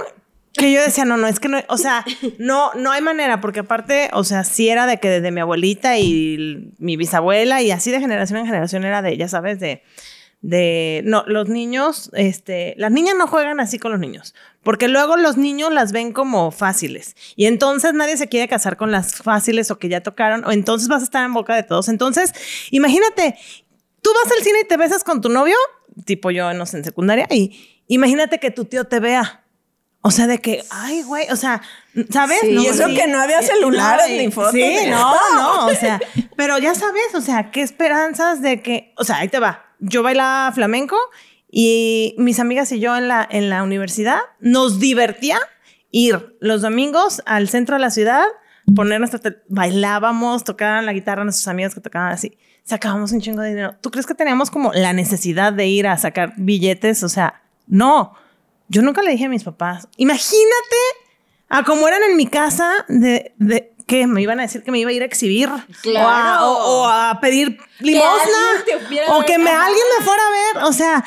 que 0.57 0.71
yo 0.71 0.81
decía, 0.81 1.05
no, 1.05 1.17
no, 1.17 1.27
es 1.27 1.39
que 1.39 1.49
no, 1.49 1.59
o 1.67 1.77
sea, 1.77 2.05
no, 2.37 2.73
no 2.73 2.91
hay 2.91 3.01
manera, 3.01 3.41
porque 3.41 3.61
aparte, 3.61 4.09
o 4.13 4.23
sea, 4.23 4.43
sí 4.43 4.69
era 4.69 4.85
de 4.87 4.99
que 4.99 5.09
desde 5.09 5.31
mi 5.31 5.41
abuelita 5.41 5.97
y 5.97 6.73
mi 6.77 6.97
bisabuela 6.97 7.61
y 7.61 7.71
así 7.71 7.91
de 7.91 7.99
generación 7.99 8.39
en 8.39 8.45
generación 8.45 8.83
era 8.85 9.01
de, 9.01 9.17
ya 9.17 9.27
sabes, 9.27 9.59
de, 9.59 9.83
de, 10.41 11.01
no, 11.05 11.23
los 11.27 11.49
niños, 11.49 12.11
este, 12.13 12.75
las 12.77 12.91
niñas 12.91 13.15
no 13.17 13.27
juegan 13.27 13.59
así 13.59 13.79
con 13.79 13.91
los 13.91 13.99
niños, 13.99 14.35
porque 14.63 14.87
luego 14.87 15.17
los 15.17 15.37
niños 15.37 15.73
las 15.73 15.91
ven 15.91 16.11
como 16.11 16.51
fáciles 16.51 17.15
y 17.35 17.45
entonces 17.45 17.93
nadie 17.93 18.15
se 18.17 18.27
quiere 18.27 18.47
casar 18.47 18.77
con 18.77 18.91
las 18.91 19.15
fáciles 19.15 19.71
o 19.71 19.79
que 19.79 19.89
ya 19.89 20.01
tocaron, 20.01 20.45
o 20.45 20.51
entonces 20.51 20.87
vas 20.87 21.01
a 21.01 21.05
estar 21.05 21.25
en 21.25 21.33
boca 21.33 21.55
de 21.55 21.63
todos. 21.63 21.89
Entonces, 21.89 22.33
imagínate, 22.71 23.35
tú 24.01 24.11
vas 24.23 24.31
al 24.31 24.43
cine 24.43 24.59
y 24.63 24.67
te 24.67 24.77
besas 24.77 25.03
con 25.03 25.21
tu 25.21 25.29
novio, 25.29 25.55
tipo 26.05 26.29
yo, 26.29 26.53
no 26.53 26.65
sé, 26.65 26.77
en 26.77 26.83
secundaria, 26.83 27.27
y 27.31 27.81
imagínate 27.87 28.39
que 28.39 28.51
tu 28.51 28.65
tío 28.65 28.85
te 28.85 28.99
vea. 28.99 29.44
O 30.07 30.11
sea, 30.11 30.27
de 30.27 30.37
que, 30.39 30.63
ay, 30.69 31.01
güey, 31.01 31.27
o 31.31 31.35
sea, 31.35 31.61
¿sabes? 32.11 32.37
Sí, 32.41 32.49
y 32.51 32.67
eso 32.67 32.85
que 32.89 33.07
no 33.07 33.19
había 33.19 33.41
celulares 33.41 34.07
y- 34.09 34.17
ni 34.19 34.31
fotos 34.31 34.51
Sí, 34.51 34.61
ni 34.83 34.89
no, 34.91 35.13
no, 35.33 35.65
o 35.65 35.73
sea, 35.73 35.99
pero 36.35 36.59
ya 36.59 36.75
sabes, 36.75 37.15
o 37.15 37.21
sea, 37.21 37.49
qué 37.49 37.61
esperanzas 37.63 38.39
de 38.43 38.61
que, 38.61 38.93
o 38.97 39.03
sea, 39.03 39.17
ahí 39.17 39.29
te 39.29 39.39
va. 39.39 39.65
yo 39.79 40.03
bailaba 40.03 40.51
flamenco 40.51 40.95
y 41.49 42.13
mis 42.19 42.39
amigas 42.39 42.71
y 42.71 42.79
yo 42.79 42.95
en 42.95 43.07
la, 43.07 43.27
en 43.31 43.49
la 43.49 43.63
universidad 43.63 44.19
nos 44.39 44.79
divertía 44.79 45.39
ir 45.89 46.37
los 46.39 46.61
domingos 46.61 47.23
al 47.25 47.49
centro 47.49 47.75
de 47.77 47.81
la 47.81 47.89
ciudad, 47.89 48.25
poner 48.75 48.99
nuestra... 48.99 49.19
Bailábamos, 49.47 50.43
tocaban 50.43 50.85
la 50.85 50.93
guitarra 50.93 51.23
nuestros 51.23 51.47
amigos 51.47 51.73
que 51.73 51.81
tocaban 51.81 52.11
así. 52.11 52.37
Sacábamos 52.63 53.11
un 53.11 53.21
chingo 53.21 53.41
de 53.41 53.49
dinero. 53.49 53.75
¿Tú 53.81 53.89
crees 53.89 54.05
que 54.05 54.13
teníamos 54.13 54.51
como 54.51 54.71
la 54.73 54.93
necesidad 54.93 55.51
de 55.53 55.65
ir 55.67 55.87
a 55.87 55.97
sacar 55.97 56.33
billetes? 56.37 57.01
O 57.03 57.09
sea, 57.09 57.41
no. 57.67 58.13
Yo 58.67 58.81
nunca 58.81 59.01
le 59.03 59.11
dije 59.11 59.25
a 59.25 59.29
mis 59.29 59.43
papás. 59.43 59.87
Imagínate 59.97 60.75
a 61.49 61.63
cómo 61.63 61.87
eran 61.87 62.01
en 62.03 62.15
mi 62.17 62.27
casa 62.27 62.71
de... 62.87 63.33
de 63.37 63.71
que 63.87 64.07
me 64.07 64.19
iban 64.19 64.39
a 64.39 64.41
decir 64.41 64.63
que 64.63 64.71
me 64.71 64.79
iba 64.79 64.89
a 64.89 64.93
ir 64.93 65.03
a 65.03 65.05
exhibir 65.05 65.47
Claro. 65.83 66.07
o, 66.07 66.09
a, 66.09 66.49
o- 66.49 66.81
o 66.81 66.87
a 66.89 67.19
pedir 67.21 67.59
limosna 67.77 68.63
o 69.09 69.21
que 69.23 69.37
me, 69.37 69.51
alguien 69.51 69.83
me 69.99 70.03
fuera 70.03 70.23
a 70.23 70.31
ver. 70.55 70.63
O 70.63 70.73
sea, 70.73 71.05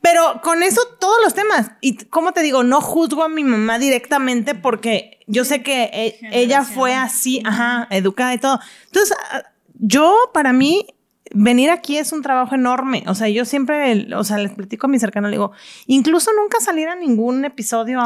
pero 0.00 0.40
con 0.40 0.62
eso 0.62 0.80
todos 1.00 1.16
los 1.24 1.34
temas. 1.34 1.72
Y 1.80 1.96
como 2.04 2.30
te 2.32 2.42
digo, 2.42 2.62
no 2.62 2.80
juzgo 2.80 3.24
a 3.24 3.28
mi 3.28 3.42
mamá 3.42 3.80
directamente 3.80 4.54
porque 4.54 5.18
yo 5.26 5.44
sé 5.44 5.64
que 5.64 5.90
e- 5.92 6.18
ella 6.30 6.62
fue 6.62 6.94
así, 6.94 7.42
ajá, 7.44 7.88
educada 7.90 8.32
y 8.32 8.38
todo. 8.38 8.60
Entonces, 8.86 9.16
yo 9.74 10.16
para 10.32 10.52
mí 10.52 10.86
venir 11.32 11.70
aquí 11.70 11.96
es 11.98 12.12
un 12.12 12.22
trabajo 12.22 12.54
enorme. 12.54 13.04
O 13.06 13.14
sea, 13.14 13.28
yo 13.28 13.44
siempre, 13.44 14.06
o 14.14 14.24
sea, 14.24 14.38
les 14.38 14.52
platico 14.52 14.86
a 14.86 14.90
mi 14.90 14.98
cercano, 14.98 15.28
le 15.28 15.32
digo, 15.34 15.52
incluso 15.86 16.30
nunca 16.40 16.58
salir 16.60 16.88
a 16.88 16.96
ningún 16.96 17.44
episodio 17.44 18.00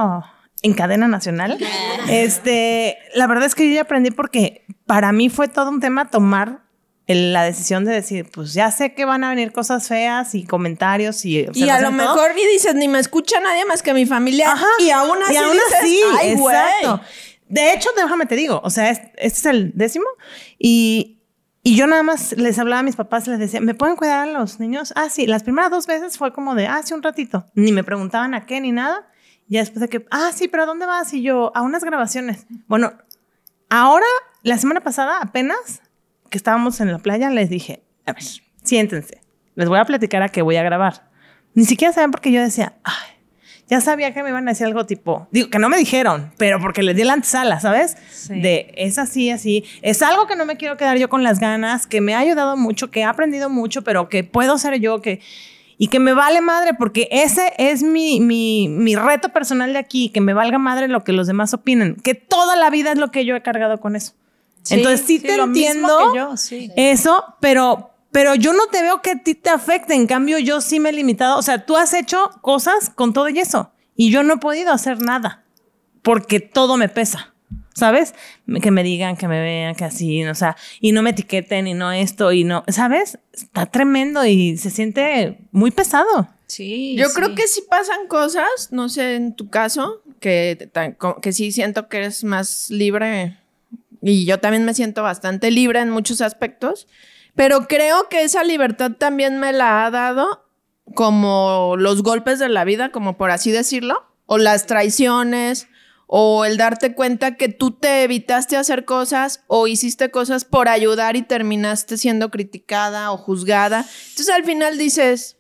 en 0.63 0.73
cadena 0.75 1.09
nacional. 1.09 1.59
Este, 2.09 2.97
la 3.15 3.27
verdad 3.27 3.45
es 3.47 3.55
que 3.55 3.69
yo 3.69 3.75
ya 3.75 3.83
aprendí 3.83 4.11
porque 4.11 4.65
para 4.87 5.13
mí 5.13 5.29
fue 5.31 5.49
todo 5.49 5.71
un 5.71 5.81
tema 5.81 6.11
tomar 6.11 6.63
el- 7.07 7.33
la 7.33 7.43
decisión 7.45 7.85
de 7.85 7.93
decir, 7.93 8.31
pues 8.33 8.55
ya 8.55 8.71
sé 8.71 8.95
que 8.95 9.05
van 9.05 9.25
a 9.25 9.31
venir 9.31 9.53
cosas 9.53 9.89
feas 9.89 10.35
y 10.35 10.45
comentarios 10.45 11.25
y 11.25 11.47
Y 11.55 11.69
a 11.69 11.81
lo 11.81 11.89
todo. 11.89 11.93
mejor 11.99 12.35
ni 12.35 12.47
dices, 12.47 12.75
ni 12.75 12.89
me 12.89 12.99
escucha 12.99 13.41
nadie 13.41 13.65
más 13.67 13.83
que 13.83 13.93
mi 13.95 14.07
familia. 14.07 14.53
Ajá. 14.53 14.67
Y 14.81 14.91
aún 14.91 15.19
así, 15.23 15.35
Y 15.35 15.37
aún 15.37 15.53
dices, 15.53 15.75
así, 15.81 16.01
"Ay, 16.19 16.35
güey". 16.37 16.57
exacto. 16.57 17.01
De 17.49 17.73
hecho, 17.75 17.91
déjame 17.97 18.25
te 18.27 18.37
digo, 18.37 18.61
o 18.65 18.71
sea, 18.71 18.91
es- 18.91 19.01
este 19.17 19.39
es 19.39 19.47
el 19.47 19.73
décimo 19.75 20.07
y, 20.59 21.23
y 21.67 21.77
yo 21.77 21.87
nada 21.87 22.03
más 22.03 22.33
les 22.37 22.59
hablaba 22.59 22.81
a 22.81 22.83
mis 22.83 22.95
papás, 22.95 23.27
les 23.27 23.39
decía, 23.39 23.59
¿me 23.63 23.73
pueden 23.75 23.97
cuidar 23.97 24.29
a 24.29 24.31
los 24.31 24.61
niños? 24.61 24.93
Ah, 24.97 25.09
sí, 25.09 25.27
las 25.27 25.43
primeras 25.43 25.71
dos 25.71 25.87
veces 25.87 26.19
fue 26.19 26.31
como 26.31 26.55
de, 26.55 26.67
ah, 26.67 26.83
sí, 26.85 26.93
un 26.93 27.03
ratito. 27.03 27.47
Ni 27.55 27.73
me 27.73 27.83
preguntaban 27.83 28.35
a 28.35 28.45
qué 28.45 28.61
ni 28.61 28.71
nada. 28.71 29.09
Ya 29.49 29.61
después 29.61 29.81
de 29.81 29.89
que, 29.89 30.07
ah, 30.11 30.31
sí, 30.35 30.47
pero 30.47 30.65
¿a 30.65 30.67
dónde 30.67 30.85
vas? 30.85 31.15
Y 31.15 31.23
yo, 31.23 31.53
a 31.57 31.63
unas 31.63 31.83
grabaciones. 31.83 32.47
Bueno, 32.69 32.93
ahora, 33.71 34.05
la 34.43 34.59
semana 34.59 34.83
pasada, 34.83 35.21
apenas 35.23 35.81
que 36.29 36.37
estábamos 36.37 36.81
en 36.83 36.93
la 36.93 36.99
playa, 36.99 37.31
les 37.31 37.49
dije, 37.49 37.83
a 38.05 38.13
ver, 38.13 38.25
siéntense, 38.63 39.23
les 39.55 39.67
voy 39.67 39.79
a 39.79 39.87
platicar 39.87 40.23
a 40.23 40.29
qué 40.29 40.43
voy 40.43 40.57
a 40.57 40.63
grabar. 40.63 41.11
Ni 41.55 41.65
siquiera 41.65 41.95
saben 41.95 42.11
porque 42.11 42.31
yo 42.31 42.43
decía, 42.43 42.75
ay, 42.85 43.14
ya 43.69 43.81
sabía 43.81 44.13
que 44.13 44.23
me 44.23 44.29
iban 44.29 44.47
a 44.47 44.51
decir 44.51 44.67
algo 44.67 44.85
tipo, 44.85 45.27
digo, 45.31 45.49
que 45.49 45.59
no 45.59 45.69
me 45.69 45.79
dijeron, 45.79 46.33
pero 46.37 46.61
porque 46.61 46.83
les 46.83 46.97
di 46.97 47.05
la 47.05 47.15
antesala, 47.15 47.61
¿sabes? 47.61 47.97
De, 48.29 48.73
es 48.77 48.99
así, 48.99 49.31
así. 49.31 49.65
Es 49.81 50.03
algo 50.03 50.27
que 50.27 50.37
no 50.37 50.45
me 50.45 50.57
quiero 50.57 50.77
quedar 50.77 50.99
yo 50.99 51.09
con 51.09 51.23
las 51.23 51.41
ganas, 51.41 51.87
que 51.87 52.01
me 52.01 52.15
ha 52.15 52.19
ayudado 52.19 52.57
mucho, 52.57 52.91
que 52.91 53.01
he 53.01 53.05
aprendido 53.05 53.49
mucho, 53.49 53.83
pero 53.83 54.09
que 54.09 54.25
puedo 54.25 54.59
ser 54.59 54.81
yo, 54.81 55.01
que... 55.01 55.21
Y 55.77 55.89
que 55.89 55.99
me 55.99 56.13
vale 56.13 56.41
madre, 56.41 56.75
porque 56.79 57.09
ese 57.11 57.53
es 57.59 57.83
mi, 57.83 58.21
mi, 58.21 58.69
mi 58.69 58.95
reto 58.95 59.31
personal 59.31 59.73
de 59.73 59.81
aquí, 59.81 60.09
que 60.09 60.21
me 60.21 60.33
valga 60.33 60.57
madre 60.57 60.87
lo 60.87 61.03
que 61.03 61.13
los 61.13 61.27
demás 61.27 61.53
opinen, 61.53 61.97
que 61.97 62.15
toda 62.15 62.55
la 62.55 62.71
vida 62.71 62.93
es 62.93 62.99
lo 62.99 63.11
que 63.11 63.25
yo 63.25 63.35
he 63.35 63.43
cargado 63.43 63.81
con 63.81 63.97
eso. 63.97 64.13
Entonces 64.71 65.05
sí, 65.05 65.19
te 65.19 65.37
lo 65.37 65.49
mismo 65.49 65.67
entiendo 65.67 66.13
que 66.13 66.19
yo, 66.19 66.37
sí. 66.37 66.71
eso, 66.77 67.25
pero, 67.41 67.91
pero 68.15 68.37
yo 68.37 68.53
no 68.53 68.69
te 68.69 68.81
veo 68.81 69.03
que 69.03 69.11
a 69.11 69.19
ti 69.19 69.35
te 69.35 69.51
afecte. 69.51 69.93
En 69.93 70.07
cambio, 70.07 70.39
yo 70.39 70.61
sí 70.61 70.79
me 70.79 70.91
he 70.91 70.93
limitado. 70.93 71.37
O 71.37 71.43
sea, 71.43 71.67
tú 71.67 71.77
has 71.77 71.93
hecho 71.93 72.31
cosas 72.43 72.89
con 72.91 73.13
todo 73.13 73.29
y 73.29 73.41
eso. 73.41 73.73
Y 73.97 74.13
yo 74.13 74.23
no 74.23 74.35
he 74.35 74.37
podido 74.37 74.73
hacer 74.73 75.03
nada. 75.03 75.43
Porque 76.01 76.39
todo 76.39 76.77
me 76.77 76.89
pesa. 76.89 77.35
¿Sabes? 77.75 78.15
Que 78.63 78.71
me 78.71 78.85
digan, 78.85 79.17
que 79.17 79.27
me 79.27 79.41
vean, 79.41 79.75
que 79.75 79.83
así, 79.83 80.25
o 80.25 80.35
sea, 80.37 80.57
y 80.81 80.93
no 80.93 81.03
me 81.03 81.11
etiqueten 81.11 81.67
y 81.67 81.75
no 81.75 81.91
esto 81.91 82.31
y 82.31 82.45
no, 82.45 82.63
¿sabes? 82.69 83.19
Está 83.33 83.67
tremendo 83.67 84.25
y 84.25 84.57
se 84.59 84.71
siente 84.71 85.39
muy 85.51 85.73
pesado. 85.73 86.29
Sí. 86.47 86.95
Yo 86.97 87.09
sí. 87.09 87.15
creo 87.17 87.35
que 87.35 87.49
sí 87.49 87.65
pasan 87.69 88.07
cosas, 88.07 88.69
no 88.71 88.89
sé, 88.89 89.17
en 89.17 89.35
tu 89.35 89.51
caso, 89.51 90.03
que, 90.21 90.71
que 91.21 91.33
sí 91.33 91.51
siento 91.51 91.89
que 91.89 91.97
eres 91.97 92.23
más 92.23 92.71
libre 92.71 93.37
y 94.01 94.27
yo 94.27 94.39
también 94.39 94.65
me 94.65 94.75
siento 94.75 95.03
bastante 95.03 95.51
libre 95.51 95.81
en 95.81 95.89
muchos 95.91 96.21
aspectos, 96.21 96.87
pero 97.35 97.67
creo 97.67 98.09
que 98.09 98.23
esa 98.23 98.45
libertad 98.45 98.93
también 98.93 99.39
me 99.39 99.53
la 99.53 99.85
ha 99.85 99.91
dado 99.91 100.47
como 100.95 101.75
los 101.79 102.03
golpes 102.03 102.39
de 102.39 102.49
la 102.49 102.65
vida, 102.65 102.91
como 102.91 103.17
por 103.17 103.31
así 103.31 103.51
decirlo, 103.51 104.05
o 104.27 104.39
las 104.39 104.67
traiciones, 104.67 105.69
o 106.07 106.45
el 106.45 106.57
darte 106.57 106.95
cuenta 106.95 107.37
que 107.37 107.49
tú 107.49 107.73
te 107.73 108.05
evitaste 108.05 108.57
hacer 108.57 108.85
cosas 108.85 109.43
o 109.47 109.67
hiciste 109.67 110.11
cosas 110.11 110.45
por 110.45 110.69
ayudar 110.69 111.17
y 111.17 111.23
terminaste 111.23 111.97
siendo 111.97 112.31
criticada 112.31 113.11
o 113.11 113.17
juzgada. 113.17 113.85
Entonces 114.11 114.31
al 114.31 114.45
final 114.45 114.79
dices, 114.79 115.39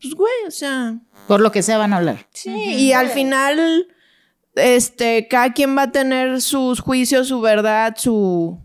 pues 0.00 0.14
güey, 0.14 0.32
o 0.46 0.50
sea, 0.50 0.98
Por 1.26 1.40
lo 1.40 1.50
que 1.50 1.62
sea 1.62 1.78
van 1.78 1.92
a 1.92 1.96
hablar. 1.96 2.28
Sí, 2.32 2.50
y 2.52 2.92
al 2.92 3.08
final, 3.08 3.88
este, 4.54 5.28
cada 5.28 5.52
quien 5.52 5.76
va 5.76 5.82
a 5.82 5.92
tener 5.92 6.40
sus 6.40 6.80
juicios, 6.80 7.28
su 7.28 7.40
verdad, 7.40 7.94
su... 7.96 8.60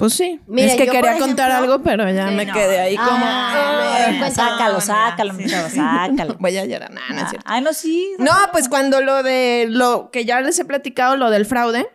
Pues 0.00 0.14
sí. 0.14 0.40
Es 0.56 0.74
que 0.76 0.86
yo, 0.86 0.92
quería 0.92 1.18
contar 1.18 1.50
algo, 1.50 1.82
pero 1.82 2.10
ya 2.10 2.26
me 2.30 2.46
quedé 2.50 2.80
ahí 2.80 2.96
como... 2.96 3.10
Ah, 3.22 3.96
"Ay, 4.06 4.12
me- 4.14 4.18
cuenta. 4.18 4.34
Sácalo, 4.34 4.80
sácalo, 4.80 5.34
sácalo. 5.74 6.36
Voy 6.40 6.56
a 6.56 6.64
llorar, 6.64 6.90
nada, 6.90 7.06
no 7.10 7.20
es 7.20 7.28
cierto. 7.28 7.46
Ay, 7.48 7.60
no, 7.60 7.72
sí. 7.74 8.12
No, 8.18 8.32
pues 8.50 8.68
cuando 8.70 9.02
lo 9.02 9.22
de 9.22 9.66
lo 9.68 10.10
que 10.10 10.24
ya 10.24 10.40
les 10.40 10.58
he 10.58 10.64
platicado, 10.64 11.16
lo 11.16 11.28
del 11.30 11.44
fraude, 11.44 11.86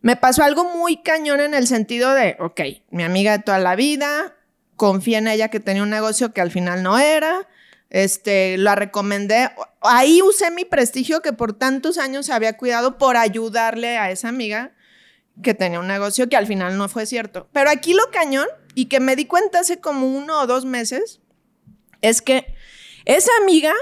me 0.00 0.14
pasó 0.14 0.44
algo 0.44 0.62
muy 0.76 0.98
cañón 1.02 1.40
en 1.40 1.52
el 1.54 1.66
sentido 1.66 2.14
de, 2.14 2.36
ok, 2.38 2.60
mi 2.90 3.02
amiga 3.02 3.32
de 3.36 3.42
toda 3.42 3.58
la 3.58 3.74
vida, 3.74 4.34
confié 4.76 5.18
en 5.18 5.26
ella 5.26 5.48
que 5.48 5.58
tenía 5.58 5.82
un 5.82 5.90
negocio 5.90 6.32
que 6.32 6.40
al 6.40 6.52
final 6.52 6.84
no 6.84 7.00
era, 7.00 7.48
este, 7.90 8.58
la 8.58 8.76
recomendé. 8.76 9.50
Ahí 9.80 10.22
usé 10.22 10.52
mi 10.52 10.64
prestigio 10.64 11.20
que 11.20 11.32
por 11.32 11.52
tantos 11.52 11.98
años 11.98 12.30
había 12.30 12.56
cuidado 12.56 12.96
por 12.96 13.16
ayudarle 13.16 13.98
a 13.98 14.12
esa 14.12 14.28
amiga 14.28 14.70
que 15.42 15.54
tenía 15.54 15.80
un 15.80 15.86
negocio 15.86 16.28
que 16.28 16.36
al 16.36 16.46
final 16.46 16.76
no 16.76 16.88
fue 16.88 17.06
cierto. 17.06 17.48
Pero 17.52 17.70
aquí 17.70 17.94
lo 17.94 18.10
cañón, 18.10 18.46
y 18.74 18.86
que 18.86 19.00
me 19.00 19.16
di 19.16 19.26
cuenta 19.26 19.60
hace 19.60 19.80
como 19.80 20.06
uno 20.06 20.40
o 20.40 20.46
dos 20.46 20.64
meses, 20.64 21.20
es 22.02 22.22
que 22.22 22.54
esa 23.04 23.30
amiga 23.42 23.72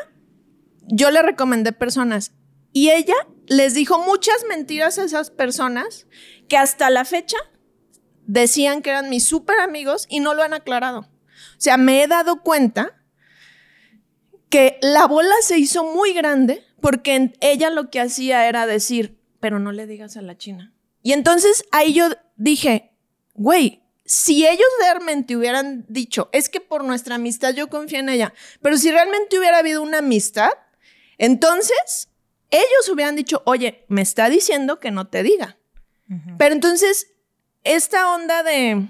yo 0.86 1.10
le 1.10 1.22
recomendé 1.22 1.72
personas 1.72 2.32
y 2.72 2.90
ella 2.90 3.14
les 3.46 3.74
dijo 3.74 3.98
muchas 3.98 4.44
mentiras 4.48 4.98
a 4.98 5.04
esas 5.04 5.30
personas 5.30 6.06
que 6.48 6.56
hasta 6.56 6.90
la 6.90 7.04
fecha 7.04 7.36
decían 8.26 8.82
que 8.82 8.90
eran 8.90 9.10
mis 9.10 9.24
súper 9.24 9.58
amigos 9.60 10.06
y 10.08 10.20
no 10.20 10.34
lo 10.34 10.42
han 10.42 10.54
aclarado. 10.54 11.00
O 11.00 11.60
sea, 11.60 11.76
me 11.76 12.02
he 12.02 12.08
dado 12.08 12.42
cuenta 12.42 13.02
que 14.50 14.78
la 14.80 15.06
bola 15.06 15.34
se 15.42 15.58
hizo 15.58 15.84
muy 15.84 16.12
grande 16.12 16.64
porque 16.80 17.32
ella 17.40 17.70
lo 17.70 17.90
que 17.90 18.00
hacía 18.00 18.48
era 18.48 18.66
decir, 18.66 19.18
pero 19.40 19.58
no 19.58 19.72
le 19.72 19.86
digas 19.86 20.16
a 20.16 20.22
la 20.22 20.36
China. 20.36 20.74
Y 21.02 21.12
entonces 21.12 21.64
ahí 21.70 21.94
yo 21.94 22.10
dije, 22.36 22.92
güey, 23.34 23.82
si 24.04 24.46
ellos 24.46 24.66
realmente 24.80 25.36
hubieran 25.36 25.84
dicho, 25.88 26.30
es 26.32 26.48
que 26.48 26.60
por 26.60 26.82
nuestra 26.82 27.16
amistad 27.16 27.54
yo 27.54 27.68
confío 27.68 27.98
en 27.98 28.08
ella, 28.08 28.32
pero 28.62 28.78
si 28.78 28.90
realmente 28.90 29.38
hubiera 29.38 29.58
habido 29.58 29.82
una 29.82 29.98
amistad, 29.98 30.50
entonces 31.18 32.08
ellos 32.50 32.88
hubieran 32.90 33.16
dicho, 33.16 33.42
oye, 33.44 33.84
me 33.88 34.00
está 34.00 34.30
diciendo 34.30 34.80
que 34.80 34.90
no 34.90 35.08
te 35.08 35.22
diga. 35.22 35.58
Pero 36.38 36.54
entonces, 36.54 37.08
esta 37.64 38.14
onda 38.14 38.42
de, 38.42 38.88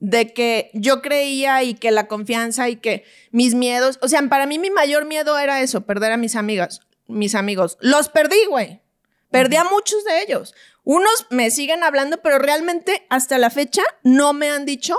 de 0.00 0.32
que 0.32 0.70
yo 0.72 1.02
creía 1.02 1.62
y 1.62 1.74
que 1.74 1.90
la 1.90 2.08
confianza 2.08 2.70
y 2.70 2.76
que 2.76 3.04
mis 3.32 3.54
miedos, 3.54 3.98
o 4.00 4.08
sea, 4.08 4.26
para 4.30 4.46
mí 4.46 4.58
mi 4.58 4.70
mayor 4.70 5.04
miedo 5.04 5.38
era 5.38 5.60
eso, 5.60 5.82
perder 5.82 6.12
a 6.12 6.16
mis 6.16 6.36
amigas, 6.36 6.80
mis 7.06 7.34
amigos. 7.34 7.76
Los 7.82 8.08
perdí, 8.08 8.46
güey. 8.48 8.80
Perdí 9.30 9.56
a 9.56 9.64
muchos 9.64 10.04
de 10.04 10.22
ellos. 10.22 10.54
Unos 10.88 11.26
me 11.28 11.50
siguen 11.50 11.84
hablando, 11.84 12.22
pero 12.22 12.38
realmente 12.38 13.04
hasta 13.10 13.36
la 13.36 13.50
fecha 13.50 13.82
no 14.04 14.32
me 14.32 14.48
han 14.48 14.64
dicho 14.64 14.96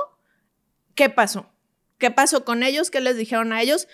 qué 0.93 1.09
pasó. 1.09 1.49
¿Qué 1.97 2.11
pasó 2.11 2.45
con 2.45 2.61
ellos? 2.61 2.91
¿Qué 2.91 3.01
les 3.01 3.17
dijeron 3.17 3.53
a 3.53 3.63
ellos? 3.63 3.87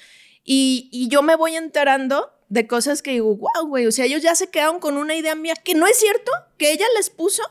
Y, 0.44 1.08
yo 1.10 1.22
me 1.22 1.38
voy 1.38 1.56
enterando 1.56 2.34
de 2.50 2.68
cosas 2.68 3.02
que 3.02 3.12
digo, 3.12 3.38
wow, 3.38 3.66
güey, 3.66 3.88
o 3.88 3.94
sea, 3.94 4.04
ellos 4.04 4.22
ya 4.22 4.36
se 4.36 4.50
quedaron 4.50 4.82
con 4.82 4.98
una 4.98 5.16
idea 5.16 5.36
mía 5.36 5.54
que 5.56 5.74
no 5.74 5.88
es 5.88 5.98
cierto, 5.98 6.34
que 6.58 6.74
ella 6.74 6.86
les 6.98 7.10
puso 7.10 7.44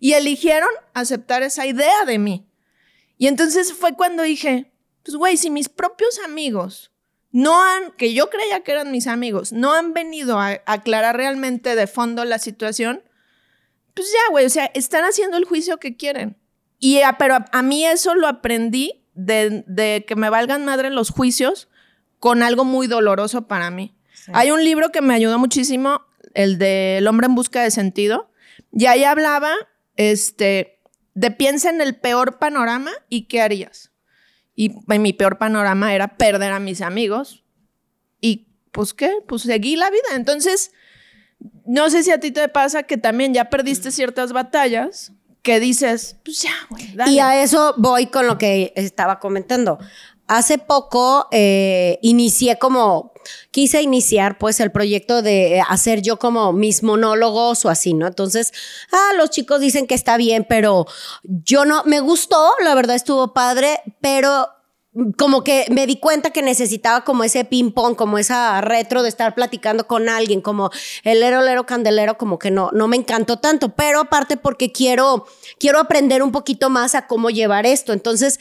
y 0.00 0.14
eligieron 0.14 0.70
aceptar 0.92 1.44
esa 1.44 1.64
idea 1.64 2.04
de 2.04 2.18
mí. 2.18 2.48
Y 3.16 3.28
entonces 3.28 3.72
fue 3.74 3.94
cuando 3.94 4.24
dije, 4.24 4.72
pues 5.04 5.14
güey, 5.14 5.36
si 5.36 5.50
mis 5.50 5.68
propios 5.68 6.18
amigos 6.24 6.90
no 7.30 7.62
han, 7.62 7.92
que 7.92 8.12
yo 8.12 8.28
creía 8.28 8.64
que 8.64 8.72
eran 8.72 8.90
mis 8.90 9.06
amigos, 9.06 9.52
no 9.52 9.72
han 9.72 9.94
venido 9.94 10.40
a 10.40 10.60
aclarar 10.66 11.16
realmente 11.16 11.76
de 11.76 11.86
fondo 11.86 12.24
la 12.24 12.40
situación, 12.40 13.04
pues 13.94 14.08
ya, 14.12 14.30
güey, 14.30 14.46
o 14.46 14.50
sea, 14.50 14.66
están 14.74 15.04
haciendo 15.04 15.36
el 15.36 15.44
juicio 15.44 15.78
que 15.78 15.96
quieren. 15.96 16.36
Y 16.78 17.00
a- 17.02 17.16
pero 17.18 17.34
a, 17.36 17.44
a 17.52 17.62
mí 17.62 17.84
eso 17.84 18.14
lo 18.14 18.26
aprendí 18.28 19.04
de, 19.14 19.64
de 19.66 20.04
que 20.06 20.16
me 20.16 20.28
valgan 20.30 20.64
madre 20.64 20.90
los 20.90 21.10
juicios 21.10 21.68
con 22.18 22.42
algo 22.42 22.64
muy 22.64 22.86
doloroso 22.86 23.46
para 23.46 23.70
mí. 23.70 23.94
Hay 24.32 24.50
un 24.50 24.64
libro 24.64 24.90
que 24.90 25.00
me 25.02 25.14
ayudó 25.14 25.38
muchísimo, 25.38 26.00
el 26.32 26.58
de 26.58 26.98
El 26.98 27.06
hombre 27.06 27.26
en 27.26 27.34
busca 27.34 27.62
de 27.62 27.70
sentido, 27.70 28.30
y 28.72 28.86
ahí 28.86 29.04
hablaba, 29.04 29.52
este, 29.96 30.80
de 31.14 31.30
piensa 31.30 31.68
en 31.70 31.80
el 31.80 31.94
peor 31.96 32.38
panorama 32.38 32.90
y 33.08 33.26
qué 33.26 33.40
harías. 33.42 33.92
Y 34.56 34.72
en 34.88 35.02
mi 35.02 35.12
peor 35.12 35.36
panorama 35.38 35.94
era 35.94 36.16
perder 36.16 36.52
a 36.52 36.60
mis 36.60 36.80
amigos. 36.80 37.44
Y 38.20 38.48
pues 38.72 38.94
qué, 38.94 39.12
pues 39.28 39.42
seguí 39.42 39.76
la 39.76 39.90
vida. 39.90 40.14
Entonces, 40.14 40.72
no 41.66 41.90
sé 41.90 42.02
si 42.02 42.10
a 42.10 42.20
ti 42.20 42.30
te 42.30 42.48
pasa 42.48 42.82
que 42.84 42.96
también 42.96 43.34
ya 43.34 43.50
perdiste 43.50 43.90
ciertas 43.90 44.32
batallas 44.32 45.12
que 45.42 45.60
dices, 45.60 46.16
pues 46.24 46.40
ya, 46.40 46.52
güey, 46.70 46.94
dale. 46.94 47.12
Y 47.12 47.18
a 47.20 47.42
eso 47.42 47.74
voy 47.76 48.06
con 48.06 48.26
lo 48.26 48.38
que 48.38 48.72
estaba 48.76 49.20
comentando. 49.20 49.78
Hace 50.26 50.56
poco 50.56 51.28
eh, 51.32 51.98
inicié 52.00 52.58
como, 52.58 53.12
quise 53.50 53.82
iniciar 53.82 54.38
pues 54.38 54.58
el 54.60 54.72
proyecto 54.72 55.20
de 55.20 55.62
hacer 55.68 56.00
yo 56.00 56.18
como 56.18 56.54
mis 56.54 56.82
monólogos 56.82 57.66
o 57.66 57.68
así, 57.68 57.92
¿no? 57.92 58.06
Entonces, 58.06 58.52
ah, 58.90 59.12
los 59.18 59.28
chicos 59.28 59.60
dicen 59.60 59.86
que 59.86 59.94
está 59.94 60.16
bien, 60.16 60.46
pero 60.48 60.86
yo 61.22 61.66
no, 61.66 61.84
me 61.84 62.00
gustó, 62.00 62.52
la 62.64 62.74
verdad 62.74 62.96
estuvo 62.96 63.34
padre, 63.34 63.80
pero 64.00 64.48
como 65.16 65.42
que 65.42 65.66
me 65.70 65.86
di 65.86 65.96
cuenta 65.96 66.30
que 66.30 66.42
necesitaba 66.42 67.04
como 67.04 67.24
ese 67.24 67.44
ping 67.44 67.72
pong, 67.72 67.96
como 67.96 68.18
esa 68.18 68.60
retro 68.60 69.02
de 69.02 69.08
estar 69.08 69.34
platicando 69.34 69.86
con 69.86 70.08
alguien, 70.08 70.40
como 70.40 70.70
el 71.02 71.20
lero 71.20 71.42
lero 71.42 71.66
candelero, 71.66 72.16
como 72.16 72.38
que 72.38 72.50
no, 72.50 72.70
no 72.72 72.86
me 72.86 72.96
encantó 72.96 73.38
tanto, 73.38 73.74
pero 73.74 74.00
aparte 74.00 74.36
porque 74.36 74.70
quiero, 74.70 75.26
quiero 75.58 75.80
aprender 75.80 76.22
un 76.22 76.30
poquito 76.30 76.70
más 76.70 76.94
a 76.94 77.06
cómo 77.06 77.30
llevar 77.30 77.66
esto. 77.66 77.92
Entonces, 77.92 78.38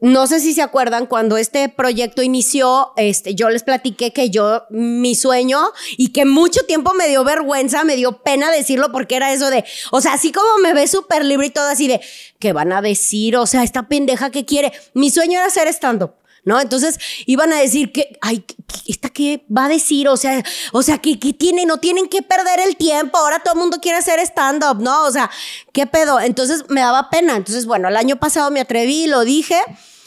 no 0.00 0.26
sé 0.26 0.40
si 0.40 0.52
se 0.52 0.60
acuerdan 0.60 1.06
cuando 1.06 1.38
este 1.38 1.68
proyecto 1.70 2.22
inició, 2.22 2.92
este, 2.96 3.34
yo 3.34 3.48
les 3.48 3.62
platiqué 3.62 4.12
que 4.12 4.28
yo, 4.28 4.64
mi 4.68 5.14
sueño, 5.14 5.60
y 5.96 6.08
que 6.08 6.26
mucho 6.26 6.60
tiempo 6.66 6.92
me 6.92 7.08
dio 7.08 7.24
vergüenza, 7.24 7.82
me 7.82 7.96
dio 7.96 8.22
pena 8.22 8.50
decirlo 8.50 8.92
porque 8.92 9.16
era 9.16 9.32
eso 9.32 9.48
de, 9.48 9.64
o 9.92 10.02
sea, 10.02 10.12
así 10.12 10.32
como 10.32 10.58
me 10.62 10.74
ve 10.74 10.86
súper 10.86 11.24
libre 11.24 11.46
y 11.46 11.50
todo 11.50 11.68
así 11.68 11.88
de, 11.88 12.00
¿qué 12.38 12.52
van 12.52 12.72
a 12.72 12.82
decir? 12.82 13.36
O 13.36 13.46
sea, 13.46 13.62
esta 13.62 13.88
pendeja 13.88 14.30
que 14.30 14.44
quiere. 14.44 14.72
Mi 14.92 15.10
sueño 15.10 15.38
era 15.38 15.46
hacer 15.46 15.66
stand-up. 15.68 16.12
¿No? 16.46 16.58
Entonces 16.60 16.98
iban 17.26 17.52
a 17.52 17.60
decir 17.60 17.92
que, 17.92 18.16
ay, 18.22 18.38
¿qué- 18.38 18.54
¿esta 18.86 19.10
qué 19.10 19.44
va 19.54 19.66
a 19.66 19.68
decir? 19.68 20.08
O 20.08 20.16
sea, 20.16 20.42
o 20.72 20.82
sea, 20.82 20.98
¿qué, 20.98 21.18
qué 21.18 21.34
tiene? 21.34 21.66
No 21.66 21.76
tienen 21.78 22.08
que 22.08 22.22
perder 22.22 22.60
el 22.66 22.76
tiempo. 22.76 23.18
Ahora 23.18 23.40
todo 23.40 23.52
el 23.54 23.60
mundo 23.60 23.78
quiere 23.82 23.98
hacer 23.98 24.18
stand-up, 24.20 24.80
¿no? 24.80 25.04
O 25.04 25.10
sea, 25.10 25.30
¿qué 25.74 25.86
pedo? 25.86 26.20
Entonces 26.20 26.64
me 26.70 26.80
daba 26.80 27.10
pena. 27.10 27.36
Entonces, 27.36 27.66
bueno, 27.66 27.88
el 27.88 27.96
año 27.96 28.16
pasado 28.16 28.50
me 28.50 28.60
atreví, 28.60 29.06
lo 29.08 29.24
dije. 29.24 29.60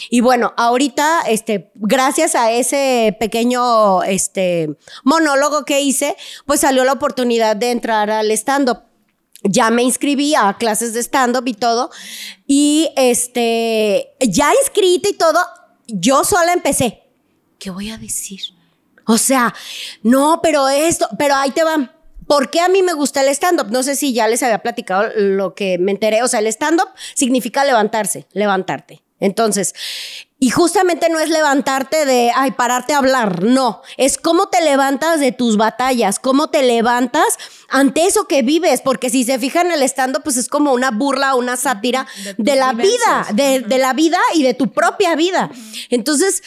Y 0.10 0.22
bueno, 0.22 0.54
ahorita, 0.56 1.24
este, 1.28 1.72
gracias 1.76 2.34
a 2.34 2.52
ese 2.52 3.18
pequeño, 3.20 4.02
este, 4.04 4.70
monólogo 5.04 5.66
que 5.66 5.82
hice, 5.82 6.16
pues 6.46 6.62
salió 6.62 6.86
la 6.86 6.94
oportunidad 6.94 7.58
de 7.58 7.72
entrar 7.72 8.10
al 8.10 8.32
stand-up 8.32 8.80
ya 9.44 9.70
me 9.70 9.84
inscribí 9.84 10.36
a 10.36 10.58
clases 10.58 10.94
de 10.94 11.00
stand-up 11.02 11.48
y 11.48 11.54
todo. 11.54 11.92
Y 12.46 12.90
este, 12.98 14.10
ya 14.20 14.52
inscrita 14.62 15.08
y 15.08 15.14
todo, 15.14 15.40
yo 15.96 16.24
sola 16.24 16.54
empecé. 16.54 17.04
¿Qué 17.58 17.70
voy 17.70 17.90
a 17.90 17.98
decir? 17.98 18.42
O 19.06 19.18
sea, 19.18 19.54
no, 20.04 20.40
pero 20.42 20.70
esto, 20.70 21.08
pero 21.18 21.36
ahí 21.36 21.52
te 21.52 21.64
va. 21.64 21.94
¿Por 22.28 22.52
qué 22.52 22.62
a 22.62 22.70
mí 22.70 22.84
me 22.84 22.94
gusta 22.94 23.22
el 23.22 23.30
stand-up? 23.30 23.72
No 23.72 23.82
sé 23.82 23.96
si 23.96 24.14
ya 24.14 24.28
les 24.28 24.44
había 24.44 24.60
platicado 24.60 25.10
lo 25.16 25.56
que 25.56 25.80
me 25.80 25.92
enteré. 25.92 26.22
O 26.22 26.28
sea, 26.28 26.42
el 26.42 26.48
stand-up 26.48 26.90
significa 27.16 27.66
levantarse, 27.66 28.28
levantarte. 28.34 29.02
Entonces, 29.20 29.74
y 30.40 30.50
justamente 30.52 31.10
no 31.10 31.20
es 31.20 31.30
levantarte 31.30 32.06
de, 32.06 32.32
ay, 32.34 32.52
pararte 32.52 32.94
a 32.94 33.00
hablar, 33.00 33.44
no, 33.44 33.82
es 33.98 34.18
cómo 34.18 34.48
te 34.48 34.62
levantas 34.62 35.20
de 35.20 35.34
tus 35.34 35.58
batallas, 35.58 36.20
cómo 36.20 36.50
te 36.50 36.64
levantas 36.64 37.38
ante 37.68 38.06
eso 38.06 38.26
que 38.26 38.42
vives, 38.42 38.82
porque 38.82 39.10
si 39.10 39.26
se 39.26 39.38
fijan 39.38 39.72
el 39.72 39.84
stand-up, 39.84 40.24
pues 40.24 40.38
es 40.38 40.48
como 40.48 40.72
una 40.74 40.92
burla, 40.92 41.36
una 41.36 41.58
sátira 41.58 42.08
de, 42.38 42.56
la 42.56 42.72
vida, 42.72 43.28
de, 43.34 43.60
de 43.60 43.78
la 43.78 43.94
vida 43.94 44.20
y 44.34 44.44
de 44.44 44.54
tu 44.54 44.72
propia 44.72 45.16
vida. 45.16 45.52
Entonces, 45.90 46.42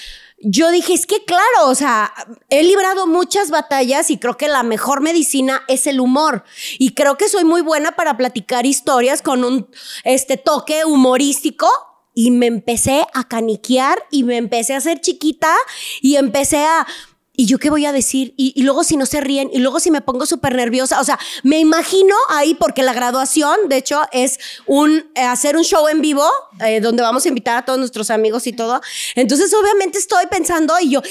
yo 0.44 0.70
dije, 0.70 0.92
es 0.92 1.06
que 1.06 1.24
claro, 1.24 1.68
o 1.68 1.74
sea, 1.74 2.12
he 2.50 2.64
librado 2.64 3.06
muchas 3.06 3.50
batallas 3.50 4.10
y 4.10 4.18
creo 4.18 4.36
que 4.36 4.48
la 4.48 4.64
mejor 4.64 5.00
medicina 5.00 5.62
es 5.68 5.86
el 5.86 6.00
humor. 6.00 6.44
Y 6.78 6.94
creo 6.94 7.16
que 7.16 7.28
soy 7.28 7.44
muy 7.44 7.60
buena 7.60 7.92
para 7.92 8.16
platicar 8.16 8.66
historias 8.66 9.22
con 9.22 9.44
un 9.44 9.68
este 10.04 10.36
toque 10.36 10.84
humorístico. 10.84 11.68
Y 12.14 12.30
me 12.30 12.46
empecé 12.46 13.06
a 13.14 13.28
caniquear 13.28 14.02
y 14.10 14.24
me 14.24 14.36
empecé 14.36 14.74
a 14.74 14.78
hacer 14.78 15.00
chiquita 15.00 15.54
y 16.00 16.16
empecé 16.16 16.58
a... 16.64 16.86
¿Y 17.34 17.46
yo 17.46 17.58
qué 17.58 17.70
voy 17.70 17.86
a 17.86 17.92
decir? 17.92 18.34
Y, 18.36 18.60
luego 18.62 18.84
si 18.84 18.98
no 18.98 19.06
se 19.06 19.22
ríen, 19.22 19.48
y 19.50 19.58
luego 19.58 19.80
si 19.80 19.90
me 19.90 20.02
pongo 20.02 20.26
súper 20.26 20.54
nerviosa. 20.54 21.00
O 21.00 21.04
sea, 21.04 21.18
me 21.42 21.58
imagino 21.60 22.14
ahí, 22.28 22.54
porque 22.54 22.82
la 22.82 22.92
graduación, 22.92 23.56
de 23.70 23.78
hecho, 23.78 24.02
es 24.12 24.38
un 24.66 25.10
eh, 25.14 25.22
hacer 25.22 25.56
un 25.56 25.64
show 25.64 25.88
en 25.88 26.02
vivo, 26.02 26.28
eh, 26.60 26.80
donde 26.80 27.02
vamos 27.02 27.24
a 27.24 27.28
invitar 27.28 27.56
a 27.56 27.64
todos 27.64 27.78
nuestros 27.78 28.10
amigos 28.10 28.46
y 28.46 28.52
todo. 28.52 28.82
Entonces, 29.14 29.52
obviamente 29.54 29.96
estoy 29.96 30.26
pensando, 30.30 30.74
y 30.78 30.90
yo, 30.90 31.02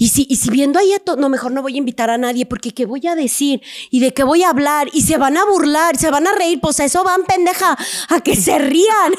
y 0.00 0.08
si, 0.10 0.26
y 0.30 0.36
si 0.36 0.48
viendo 0.50 0.78
ahí 0.78 0.92
a 0.94 1.00
to- 1.00 1.16
no, 1.16 1.28
mejor 1.28 1.50
no 1.50 1.60
voy 1.60 1.74
a 1.74 1.78
invitar 1.78 2.08
a 2.08 2.16
nadie, 2.18 2.46
porque 2.46 2.72
¿qué 2.72 2.86
voy 2.86 3.04
a 3.08 3.16
decir? 3.16 3.60
¿Y 3.90 3.98
de 3.98 4.14
qué 4.14 4.22
voy 4.22 4.44
a 4.44 4.50
hablar? 4.50 4.88
Y 4.92 5.02
se 5.02 5.18
van 5.18 5.36
a 5.36 5.44
burlar, 5.44 5.98
se 5.98 6.08
van 6.10 6.26
a 6.28 6.32
reír, 6.32 6.60
pues 6.60 6.78
a 6.78 6.84
eso 6.84 7.02
van, 7.02 7.24
pendeja, 7.24 7.76
a 8.08 8.20
que 8.20 8.36
se 8.36 8.58
rían. 8.60 9.12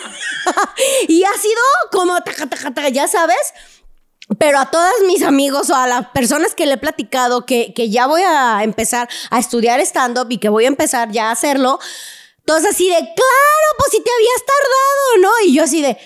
y 1.09 1.23
ha 1.25 1.33
sido 1.33 1.61
como, 1.91 2.19
taca, 2.21 2.47
taca, 2.47 2.87
ya 2.87 3.09
sabes, 3.09 3.53
pero 4.37 4.57
a 4.57 4.71
todos 4.71 4.93
mis 5.05 5.21
amigos 5.23 5.69
o 5.69 5.75
a 5.75 5.85
las 5.85 6.07
personas 6.11 6.55
que 6.55 6.65
le 6.65 6.75
he 6.75 6.77
platicado 6.77 7.45
que, 7.45 7.73
que 7.75 7.89
ya 7.89 8.07
voy 8.07 8.21
a 8.21 8.63
empezar 8.63 9.09
a 9.31 9.37
estudiar 9.39 9.81
stand-up 9.81 10.27
y 10.31 10.37
que 10.37 10.47
voy 10.47 10.63
a 10.63 10.69
empezar 10.69 11.11
ya 11.11 11.27
a 11.27 11.31
hacerlo, 11.31 11.77
todos 12.45 12.63
así 12.63 12.87
de, 12.87 12.95
claro, 12.95 13.67
pues 13.77 13.91
si 13.91 14.01
te 14.01 14.09
habías 14.11 14.43
tardado, 14.45 15.21
¿no? 15.23 15.45
Y 15.45 15.53
yo 15.55 15.63
así 15.63 15.81
de, 15.81 15.97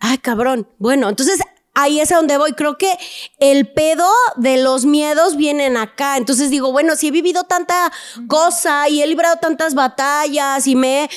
ay, 0.00 0.18
cabrón. 0.18 0.68
Bueno, 0.78 1.08
entonces 1.08 1.40
ahí 1.78 2.00
es 2.00 2.12
a 2.12 2.16
donde 2.16 2.36
voy. 2.38 2.52
Creo 2.52 2.76
que 2.76 2.92
el 3.38 3.72
pedo 3.72 4.08
de 4.36 4.62
los 4.62 4.84
miedos 4.84 5.36
vienen 5.36 5.76
acá. 5.76 6.16
Entonces 6.16 6.50
digo, 6.50 6.72
bueno, 6.72 6.96
si 6.96 7.08
he 7.08 7.10
vivido 7.10 7.44
tanta 7.44 7.92
cosa 8.26 8.88
y 8.88 9.02
he 9.02 9.06
librado 9.06 9.36
tantas 9.36 9.74
batallas 9.74 10.66
y 10.66 10.74
me 10.74 11.04
he 11.04 11.08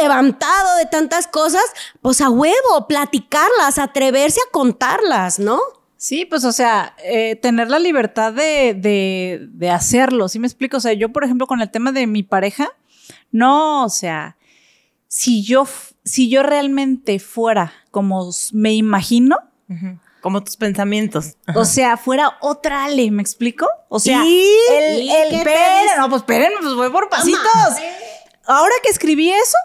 levantado 0.00 0.76
de 0.78 0.86
tantas 0.86 1.26
cosas, 1.26 1.64
pues 2.02 2.20
a 2.20 2.30
huevo, 2.30 2.86
platicarlas, 2.88 3.78
atreverse 3.78 4.40
a 4.40 4.50
contarlas, 4.50 5.38
¿no? 5.38 5.60
Sí, 5.96 6.26
pues 6.26 6.44
o 6.44 6.52
sea, 6.52 6.94
eh, 7.02 7.36
tener 7.36 7.70
la 7.70 7.78
libertad 7.78 8.32
de, 8.32 8.74
de, 8.74 9.46
de 9.52 9.70
hacerlo, 9.70 10.28
¿sí 10.28 10.38
me 10.38 10.46
explico? 10.46 10.76
O 10.76 10.80
sea, 10.80 10.92
yo, 10.92 11.10
por 11.12 11.24
ejemplo, 11.24 11.46
con 11.46 11.62
el 11.62 11.70
tema 11.70 11.92
de 11.92 12.06
mi 12.06 12.22
pareja, 12.22 12.70
no, 13.30 13.84
o 13.84 13.88
sea, 13.88 14.36
si 15.08 15.42
yo, 15.42 15.66
si 16.04 16.28
yo 16.28 16.42
realmente 16.42 17.18
fuera 17.18 17.72
como 17.90 18.30
me 18.52 18.74
imagino. 18.74 19.38
Como 20.20 20.42
tus 20.42 20.56
pensamientos. 20.56 21.36
o 21.54 21.64
sea, 21.64 21.96
fuera 21.96 22.38
otra 22.40 22.84
Ale, 22.84 23.10
¿me 23.10 23.22
explico? 23.22 23.68
O 23.88 24.00
sea, 24.00 24.24
¿Y? 24.24 24.48
el, 24.70 25.02
¿Y 25.02 25.12
el, 25.12 25.34
esperen, 25.34 25.86
no, 25.98 26.08
pues 26.08 26.22
espérenme, 26.22 26.56
pues 26.62 26.74
voy 26.74 26.90
por 26.90 27.08
pasitos. 27.08 27.42
Ahora 28.46 28.74
que 28.82 28.90
escribí 28.90 29.30
eso, 29.30 29.56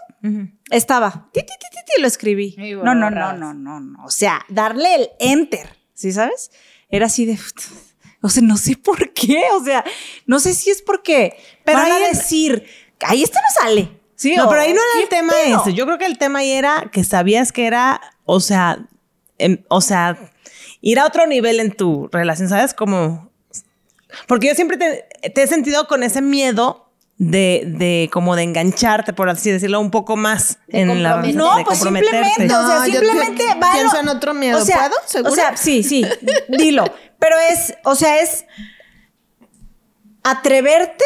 estaba, 0.70 1.28
ti, 1.32 1.40
ti, 1.40 1.46
ti, 1.46 1.78
ti, 1.94 2.00
lo 2.02 2.06
escribí. 2.06 2.56
No, 2.82 2.94
no, 2.94 3.10
no, 3.10 3.32
no, 3.32 3.54
no, 3.54 3.80
no. 3.80 4.04
O 4.04 4.10
sea, 4.10 4.44
darle 4.48 4.94
el 4.94 5.10
enter, 5.18 5.76
¿sí 5.94 6.12
sabes? 6.12 6.50
Era 6.88 7.06
así 7.06 7.24
de, 7.26 7.38
o 8.22 8.28
sea, 8.28 8.42
no 8.42 8.56
sé 8.56 8.76
por 8.76 9.12
qué, 9.12 9.44
o 9.54 9.64
sea, 9.64 9.84
no 10.26 10.40
sé 10.40 10.54
si 10.54 10.70
es 10.70 10.82
porque 10.82 11.36
Pero 11.64 11.78
van 11.78 11.92
a 11.92 11.96
ahí 11.96 12.02
decir, 12.14 12.66
ahí 13.00 13.22
esto 13.22 13.38
no 13.38 13.62
sale. 13.62 14.00
Sí, 14.14 14.34
No, 14.36 14.48
pero 14.50 14.60
ahí 14.60 14.74
no 14.74 14.80
era 14.80 14.92
¿qué 14.96 15.02
el 15.04 15.08
tema 15.08 15.32
ese. 15.46 15.72
Yo 15.72 15.86
creo 15.86 15.96
que 15.96 16.04
el 16.04 16.18
tema 16.18 16.40
ahí 16.40 16.50
era 16.50 16.90
que 16.92 17.04
sabías 17.04 17.52
que 17.52 17.66
era, 17.66 18.00
o 18.26 18.40
sea, 18.40 18.86
em- 19.40 19.64
o 19.68 19.80
sea, 19.80 20.18
ir 20.80 20.98
a 21.00 21.06
otro 21.06 21.26
nivel 21.26 21.60
en 21.60 21.72
tu 21.72 22.08
relación, 22.12 22.48
¿sabes? 22.48 22.74
Como. 22.74 23.30
Porque 24.26 24.48
yo 24.48 24.54
siempre 24.54 24.76
te, 24.76 25.30
te 25.30 25.42
he 25.42 25.46
sentido 25.46 25.86
con 25.86 26.02
ese 26.02 26.20
miedo 26.20 26.86
de, 27.18 27.64
de 27.66 28.08
como 28.12 28.34
de 28.34 28.42
engancharte, 28.44 29.12
por 29.12 29.28
así 29.28 29.50
decirlo, 29.50 29.78
un 29.80 29.90
poco 29.90 30.16
más 30.16 30.58
De 30.68 30.80
en 30.80 31.02
la. 31.02 31.16
No, 31.16 31.56
de 31.58 31.64
pues 31.64 31.78
comprometerte. 31.78 32.24
simplemente, 32.24 32.54
o 32.54 32.66
sea, 32.66 32.78
No, 32.80 32.86
yo 32.86 33.00
simplemente 33.00 33.44
pi- 33.44 33.60
va 33.62 33.72
pienso 33.72 33.98
en 34.00 34.08
otro 34.08 34.34
miedo. 34.34 34.58
O 34.58 34.64
sea, 34.64 34.78
¿Puedo? 34.78 34.94
¿Segura? 35.06 35.32
O 35.32 35.34
sea, 35.34 35.56
sí, 35.56 35.82
sí, 35.82 36.04
dilo. 36.48 36.84
Pero 37.18 37.36
es, 37.50 37.74
o 37.84 37.94
sea, 37.94 38.20
es 38.20 38.46
atreverte, 40.22 41.04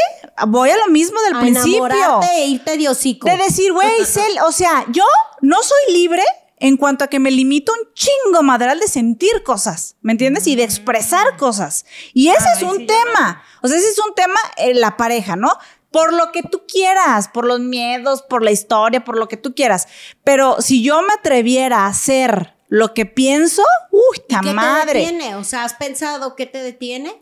voy 0.48 0.70
a 0.70 0.76
lo 0.76 0.88
mismo 0.88 1.20
del 1.22 1.36
A 1.36 1.40
principio. 1.40 1.86
enamorarte 1.86 2.26
e 2.36 2.46
irte 2.46 2.76
de 2.76 2.88
hocico. 2.88 3.28
De 3.28 3.36
decir, 3.36 3.72
güey, 3.72 3.90
Cel, 4.06 4.38
o 4.46 4.52
sea, 4.52 4.84
yo 4.88 5.04
no 5.40 5.56
soy 5.62 5.92
libre 5.94 6.22
en 6.64 6.78
cuanto 6.78 7.04
a 7.04 7.08
que 7.08 7.20
me 7.20 7.30
limito 7.30 7.72
un 7.72 7.92
chingo 7.92 8.42
madral 8.42 8.80
de 8.80 8.88
sentir 8.88 9.42
cosas, 9.42 9.96
¿me 10.00 10.12
entiendes? 10.12 10.46
Y 10.46 10.56
de 10.56 10.64
expresar 10.64 11.36
cosas. 11.36 11.84
Y 12.14 12.28
ese 12.28 12.46
es 12.56 12.62
un 12.62 12.86
tema. 12.86 13.42
O 13.60 13.68
sea, 13.68 13.76
ese 13.76 13.90
es 13.90 13.98
un 13.98 14.14
tema 14.14 14.40
en 14.56 14.80
la 14.80 14.96
pareja, 14.96 15.36
¿no? 15.36 15.52
Por 15.90 16.14
lo 16.14 16.32
que 16.32 16.42
tú 16.42 16.62
quieras, 16.66 17.28
por 17.28 17.44
los 17.44 17.60
miedos, 17.60 18.22
por 18.22 18.42
la 18.42 18.50
historia, 18.50 19.04
por 19.04 19.18
lo 19.18 19.28
que 19.28 19.36
tú 19.36 19.54
quieras. 19.54 19.88
Pero 20.24 20.62
si 20.62 20.82
yo 20.82 21.02
me 21.02 21.12
atreviera 21.12 21.84
a 21.84 21.92
ser 21.92 22.54
lo 22.68 22.94
que 22.94 23.04
pienso, 23.04 23.62
uy, 23.90 24.22
ta 24.26 24.40
¿Qué 24.40 24.54
madre. 24.54 24.92
te 24.92 24.98
detiene? 25.00 25.36
O 25.36 25.44
sea, 25.44 25.64
¿has 25.64 25.74
pensado 25.74 26.34
qué 26.34 26.46
te 26.46 26.62
detiene? 26.62 27.20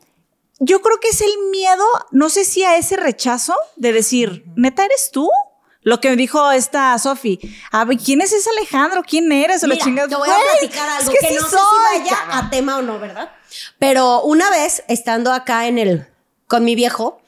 Yo 0.60 0.82
creo 0.82 1.00
que 1.00 1.08
es 1.08 1.20
el 1.20 1.32
miedo, 1.50 1.84
no 2.12 2.28
sé 2.28 2.44
si 2.44 2.62
a 2.62 2.76
ese 2.76 2.94
rechazo 2.94 3.56
de 3.74 3.92
decir, 3.92 4.44
neta, 4.54 4.84
¿eres 4.84 5.10
tú? 5.10 5.28
Lo 5.82 6.00
que 6.00 6.14
dijo 6.16 6.50
esta 6.52 6.96
Sofi. 6.98 7.38
A 7.70 7.84
ver, 7.84 7.98
¿quién 7.98 8.20
es 8.20 8.32
ese 8.32 8.48
Alejandro? 8.50 9.02
¿Quién 9.06 9.30
eres? 9.32 9.62
O 9.64 9.66
la 9.66 9.74
Mira, 9.74 9.84
chingada. 9.84 10.08
te 10.08 10.16
voy 10.16 10.28
a 10.28 10.36
platicar 10.58 10.88
es 10.88 10.94
algo 11.08 11.12
que, 11.12 11.18
que, 11.26 11.28
sí 11.34 11.34
no 11.40 11.48
sé 11.48 11.56
soy, 11.56 11.60
si 11.94 11.98
vaya 12.02 12.16
cabrón. 12.16 12.46
a 12.46 12.50
tema 12.50 12.76
o 12.78 12.82
no, 12.82 12.98
¿verdad? 12.98 13.30
Pero 13.78 14.22
una 14.22 14.48
vez, 14.50 14.84
estando 14.88 15.32
acá 15.32 15.66
en 15.66 15.78
el, 15.78 16.06
con 16.46 16.64
mi 16.64 16.74
viejo, 16.74 17.20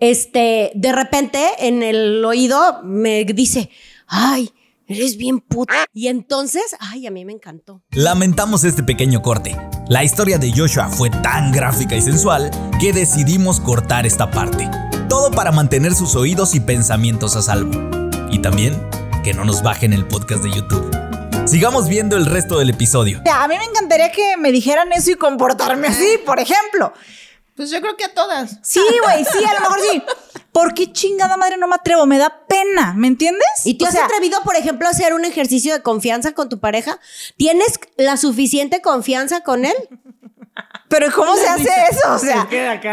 este, 0.00 0.72
de 0.74 0.92
repente 0.92 1.48
en 1.58 1.82
el 1.82 2.24
oído 2.24 2.80
me 2.82 3.24
dice, 3.24 3.70
ay, 4.08 4.52
eres 4.88 5.16
bien 5.16 5.38
puta. 5.40 5.86
Y 5.94 6.08
entonces, 6.08 6.76
ay, 6.80 7.06
a 7.06 7.10
mí 7.12 7.24
me 7.24 7.32
encantó. 7.32 7.82
Lamentamos 7.92 8.64
este 8.64 8.82
pequeño 8.82 9.22
corte. 9.22 9.56
La 9.88 10.02
historia 10.04 10.38
de 10.38 10.52
Joshua 10.52 10.88
fue 10.88 11.08
tan 11.10 11.52
gráfica 11.52 11.94
y 11.96 12.02
sensual 12.02 12.50
que 12.80 12.92
decidimos 12.92 13.60
cortar 13.60 14.06
esta 14.06 14.30
parte. 14.30 14.68
Todo 15.12 15.30
para 15.30 15.52
mantener 15.52 15.94
sus 15.94 16.16
oídos 16.16 16.54
y 16.54 16.60
pensamientos 16.60 17.36
a 17.36 17.42
salvo. 17.42 17.70
Y 18.30 18.38
también 18.38 18.82
que 19.22 19.34
no 19.34 19.44
nos 19.44 19.62
bajen 19.62 19.92
el 19.92 20.08
podcast 20.08 20.42
de 20.42 20.50
YouTube. 20.50 20.90
Sigamos 21.46 21.86
viendo 21.86 22.16
el 22.16 22.24
resto 22.24 22.58
del 22.58 22.70
episodio. 22.70 23.20
O 23.20 23.22
sea, 23.22 23.44
a 23.44 23.46
mí 23.46 23.54
me 23.58 23.64
encantaría 23.66 24.10
que 24.10 24.38
me 24.38 24.50
dijeran 24.52 24.90
eso 24.90 25.10
y 25.10 25.16
comportarme 25.16 25.88
así, 25.88 26.18
por 26.24 26.40
ejemplo. 26.40 26.94
Pues 27.54 27.70
yo 27.70 27.82
creo 27.82 27.94
que 27.94 28.04
a 28.06 28.14
todas. 28.14 28.56
Sí, 28.62 28.80
güey, 29.04 29.22
sí, 29.26 29.44
a 29.44 29.52
lo 29.52 29.60
mejor 29.60 29.80
sí. 29.90 30.02
¿Por 30.50 30.72
qué 30.72 30.90
chingada 30.90 31.36
madre 31.36 31.58
no 31.58 31.68
me 31.68 31.74
atrevo? 31.74 32.06
Me 32.06 32.16
da 32.16 32.46
pena, 32.48 32.94
¿me 32.94 33.08
entiendes? 33.08 33.46
¿Y 33.66 33.74
te 33.74 33.84
O 33.84 33.88
has 33.88 33.92
sea, 33.92 34.06
atrevido, 34.06 34.40
por 34.44 34.56
ejemplo, 34.56 34.88
a 34.88 34.92
hacer 34.92 35.12
un 35.12 35.26
ejercicio 35.26 35.74
de 35.74 35.82
confianza 35.82 36.32
con 36.32 36.48
tu 36.48 36.58
pareja? 36.58 36.98
¿Tienes 37.36 37.78
la 37.98 38.16
suficiente 38.16 38.80
confianza 38.80 39.42
con 39.42 39.66
él? 39.66 39.74
Pero 40.88 41.10
¿cómo 41.12 41.34
se 41.36 41.48
hace 41.48 41.70
eso? 41.90 42.12
O 42.12 42.18
sea, 42.18 42.46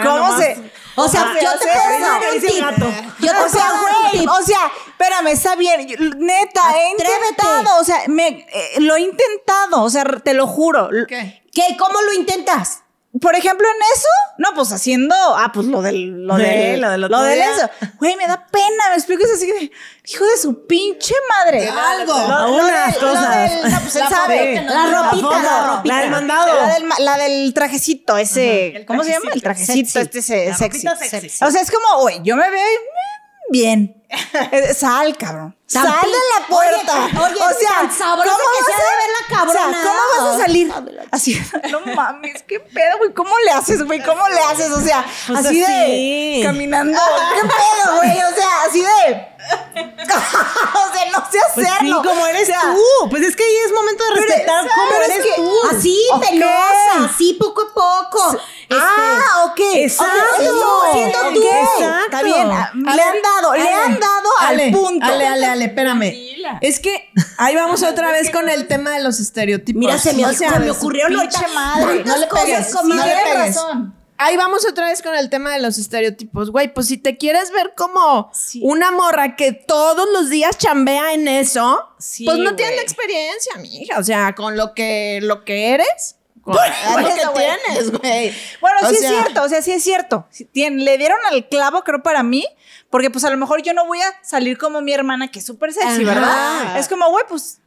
¿cómo 0.03 0.38
se...? 0.38 0.72
O 0.95 1.07
sea, 1.07 1.22
¿cómo 1.22 1.34
se 1.34 1.45
yo 1.45 1.51
te 1.53 1.66
puedo 1.66 1.99
dar 2.01 2.22
un 2.34 2.41
tip. 2.41 2.95
Yo 3.20 3.32
te 3.32 3.38
o 3.38 3.49
sea, 3.49 3.72
güey, 4.12 4.28
o 4.28 4.41
sea, 4.41 4.72
espérame, 4.88 5.28
está 5.28 5.55
bien. 5.55 5.88
Neta, 6.18 6.62
he 6.76 6.93
Atrévete. 6.93 7.30
intentado, 7.30 7.80
o 7.80 7.84
sea, 7.86 8.01
me, 8.07 8.28
eh, 8.28 8.80
lo 8.80 8.95
he 8.95 9.01
intentado, 9.01 9.84
o 9.84 9.89
sea, 9.89 10.03
te 10.03 10.34
lo 10.34 10.45
juro. 10.45 10.89
¿Qué? 11.07 11.41
¿Qué? 11.53 11.78
¿Cómo 11.78 12.01
lo 12.01 12.14
intentas? 12.14 12.84
Por 13.20 13.36
ejemplo, 13.36 13.68
en 13.68 13.82
eso, 13.97 14.07
no, 14.38 14.53
pues 14.53 14.72
haciendo, 14.72 15.16
ah, 15.16 15.51
pues 15.51 15.66
lo 15.66 15.82
del, 15.82 16.28
lo 16.28 16.38
Sí, 16.38 16.43
de, 16.43 16.78
lo 16.78 16.91
del 16.91 17.01
lo 17.01 17.22
del 17.24 17.39
eso. 17.41 17.68
Güey, 17.97 18.16
me 18.16 18.28
da 18.28 18.45
pena, 18.45 18.89
me 18.91 18.95
explico, 18.95 19.24
es 19.26 19.32
así 19.34 19.47
de, 19.47 19.72
hijo 20.05 20.26
de 20.26 20.38
su 20.39 20.68
pinche 20.68 21.16
madre. 21.28 21.68
algo. 21.70 22.14
Lo, 22.14 22.28
lo 22.28 22.53
Unas 22.66 22.93
del- 22.93 23.01
lo 23.01 23.10
cosas. 23.10 23.51
del- 23.64 23.72
no, 23.72 23.80
pues 23.82 23.95
él 23.95 24.01
La 24.03 24.10
sabe. 24.10 24.62
La 24.62 24.74
La 24.88 25.03
ropita, 25.10 25.41
la 25.41 25.76
ropita. 25.76 25.95
la 25.95 26.01
del 26.01 26.12
mandado. 26.12 26.53
La 26.55 26.74
del, 26.76 26.89
la 26.99 27.18
del 27.18 27.53
trajecito, 27.55 28.16
ese, 28.16 28.84
¿cómo 28.86 29.03
se 29.03 29.10
llama? 29.14 29.32
El 29.34 29.41
trajecito. 29.41 29.91
trajecito, 29.93 30.20
este 30.20 30.45
La 30.49 30.55
sexy. 30.57 30.88
sexy. 31.10 31.43
O 31.43 31.49
sea, 31.49 31.62
es 31.62 31.72
como, 31.72 32.01
güey, 32.01 32.20
yo 32.24 32.36
me 32.36 32.47
veo 32.49 32.60
y, 32.64 32.76
mm, 32.78 33.51
bien. 33.51 33.98
Eh, 34.10 34.74
Sal, 34.74 35.16
cabrón. 35.18 35.55
Sal 35.68 35.84
de 35.86 35.91
la 36.39 36.47
puerta. 36.47 36.95
Oye, 37.05 37.20
oye, 37.20 37.36
o 37.36 37.60
sea, 37.60 37.91
sabroso 37.95 38.38
¿cómo 38.38 38.49
que 38.57 38.72
vas 38.72 38.80
de 38.80 38.95
ver 38.97 39.10
la 39.14 39.43
O 39.43 39.51
sea, 39.51 39.62
cabrona. 39.62 39.84
¿cómo 39.84 39.99
vas 40.26 40.36
a 40.36 40.39
salir? 40.39 40.74
Así, 41.12 41.41
no 41.70 41.80
mames, 41.93 42.41
qué 42.47 42.60
pedo, 42.60 42.97
güey. 42.97 43.14
¿Cómo 43.14 43.38
le 43.45 43.51
haces, 43.51 43.84
güey? 43.84 44.01
¿Cómo 44.03 44.28
le 44.30 44.39
haces? 44.39 44.72
O 44.72 44.82
sea, 44.82 45.05
Pues 45.28 45.45
así, 45.45 45.64
así. 45.64 46.39
de 46.39 46.41
caminando. 46.43 46.99
¿Qué 47.36 47.41
pedo, 47.47 47.97
güey? 47.97 48.12
O 48.24 48.36
sea, 48.36 48.64
así 48.68 48.82
de. 48.82 49.28
o 50.10 50.93
sea, 50.93 51.12
no 51.12 51.32
sé 51.32 51.38
Pues 51.53 51.68
sí, 51.68 51.72
hacerlo. 51.74 52.01
como 52.03 52.26
eres 52.28 52.43
O 52.43 52.45
sea, 52.51 52.62
tú. 52.62 53.10
Pues 53.12 53.24
es 53.24 53.36
que 53.36 53.43
ahí 53.43 53.55
es 53.66 53.72
momento 53.72 54.03
de 54.05 54.22
respetar 54.22 54.68
cómo 54.76 54.91
eres 55.03 55.10
es 55.18 55.26
que- 55.26 55.34
tú. 55.36 55.53
Así, 55.72 55.99
Ok. 56.14 56.30
penosa, 56.30 57.05
así 57.14 57.34
poco 57.39 57.62
a 57.62 57.74
poco. 57.74 58.39
Este, 58.70 58.82
Ah, 58.82 59.45
ok. 59.45 59.59
Exacto. 59.76 60.13
Ok, 60.13 60.39
eso 60.39 60.53
estás 60.53 60.89
haciendo 60.91 61.28
Ok, 61.28 61.34
tú. 61.34 61.41
exacto. 61.43 62.05
Está 62.05 62.24
bien. 62.24 62.51
ah, 62.51 62.72
A 62.72 62.76
Le 62.95 63.01
ver, 63.03 63.15
han 63.15 63.22
dado, 63.22 63.53
le 63.55 63.70
han 63.74 63.99
dado 63.99 64.30
Ale, 64.41 64.63
al 64.65 64.72
punto. 64.72 65.05
Ale, 65.05 65.28
ale, 65.28 65.45
ale, 65.47 65.65
espérame. 65.65 65.99
Tranquila. 66.11 66.57
Es 66.61 66.80
que 66.80 67.09
ahí 67.38 67.55
vamos 67.55 67.84
otra 67.84 68.11
vez 68.11 68.30
con 68.32 68.47
el 68.47 68.67
tema 68.67 68.91
de 68.91 69.01
los 69.03 69.20
estereotipos. 69.20 69.80
Mira, 69.80 69.97
se 69.97 70.13
me, 70.13 70.26
O 70.26 70.34
sea, 70.34 70.53
se 70.53 70.59
me 70.59 70.70
ocurrieron 70.72 71.20
pinche 71.20 71.38
ahorita 71.38 71.53
madre. 71.53 72.03
No 72.05 72.17
le 72.17 72.28
pegues, 72.28 72.74
no 72.74 72.95
le 72.95 73.03
Tienes 73.03 73.24
pegues. 73.24 73.55
razón. 73.55 73.95
Ahí 74.22 74.36
vamos 74.36 74.65
otra 74.67 74.88
vez 74.89 75.01
con 75.01 75.15
el 75.15 75.30
tema 75.30 75.51
de 75.53 75.61
los 75.61 75.78
estereotipos. 75.80 76.51
Güey, 76.51 76.74
pues 76.74 76.88
si 76.88 76.97
te 76.97 77.17
quieres 77.17 77.51
ver 77.51 77.74
como 77.76 78.30
Sí. 78.34 78.59
una 78.63 78.91
morra 78.91 79.38
que 79.38 79.53
todos 79.53 80.07
los 80.13 80.30
días 80.30 80.57
chambea 80.57 81.13
en 81.13 81.28
eso, 81.30 81.88
Sí, 81.99 82.26
pues 82.26 82.38
no 82.38 82.53
tienes 82.55 82.76
güey. 82.76 82.76
la 82.76 82.82
experiencia, 82.84 83.55
mija. 83.61 83.97
O 83.97 84.03
sea, 84.03 84.36
con 84.36 84.57
lo 84.57 84.74
que, 84.74 85.20
lo 85.24 85.45
que 85.45 85.70
eres, 85.74 86.17
con 86.53 87.01
lo 87.03 87.07
que 87.07 87.39
tienes, 87.39 87.91
güey. 87.91 88.35
Bueno, 88.61 88.79
O 88.83 88.89
sí 88.89 88.95
sea, 88.95 89.09
es 89.09 89.15
cierto, 89.15 89.43
o 89.43 89.49
sea, 89.49 89.61
sí 89.61 89.71
es 89.71 89.83
cierto. 89.83 90.25
Sí, 90.29 90.47
le 90.53 90.97
dieron 90.97 91.19
al 91.31 91.47
clavo, 91.47 91.83
creo, 91.83 92.01
para 92.03 92.23
mí, 92.23 92.45
porque 92.89 93.09
pues 93.09 93.23
a 93.25 93.29
lo 93.29 93.37
mejor 93.37 93.61
yo 93.61 93.73
no 93.73 93.85
voy 93.85 94.01
a 94.01 94.13
salir 94.23 94.57
como 94.57 94.81
mi 94.81 94.93
hermana, 94.93 95.29
que 95.29 95.39
es 95.39 95.45
súper 95.45 95.73
sexy, 95.73 96.03
Ajá. 96.03 96.13
¿verdad? 96.13 96.79
Es 96.79 96.87
como, 96.87 97.09
güey, 97.09 97.25
pues, 97.27 97.59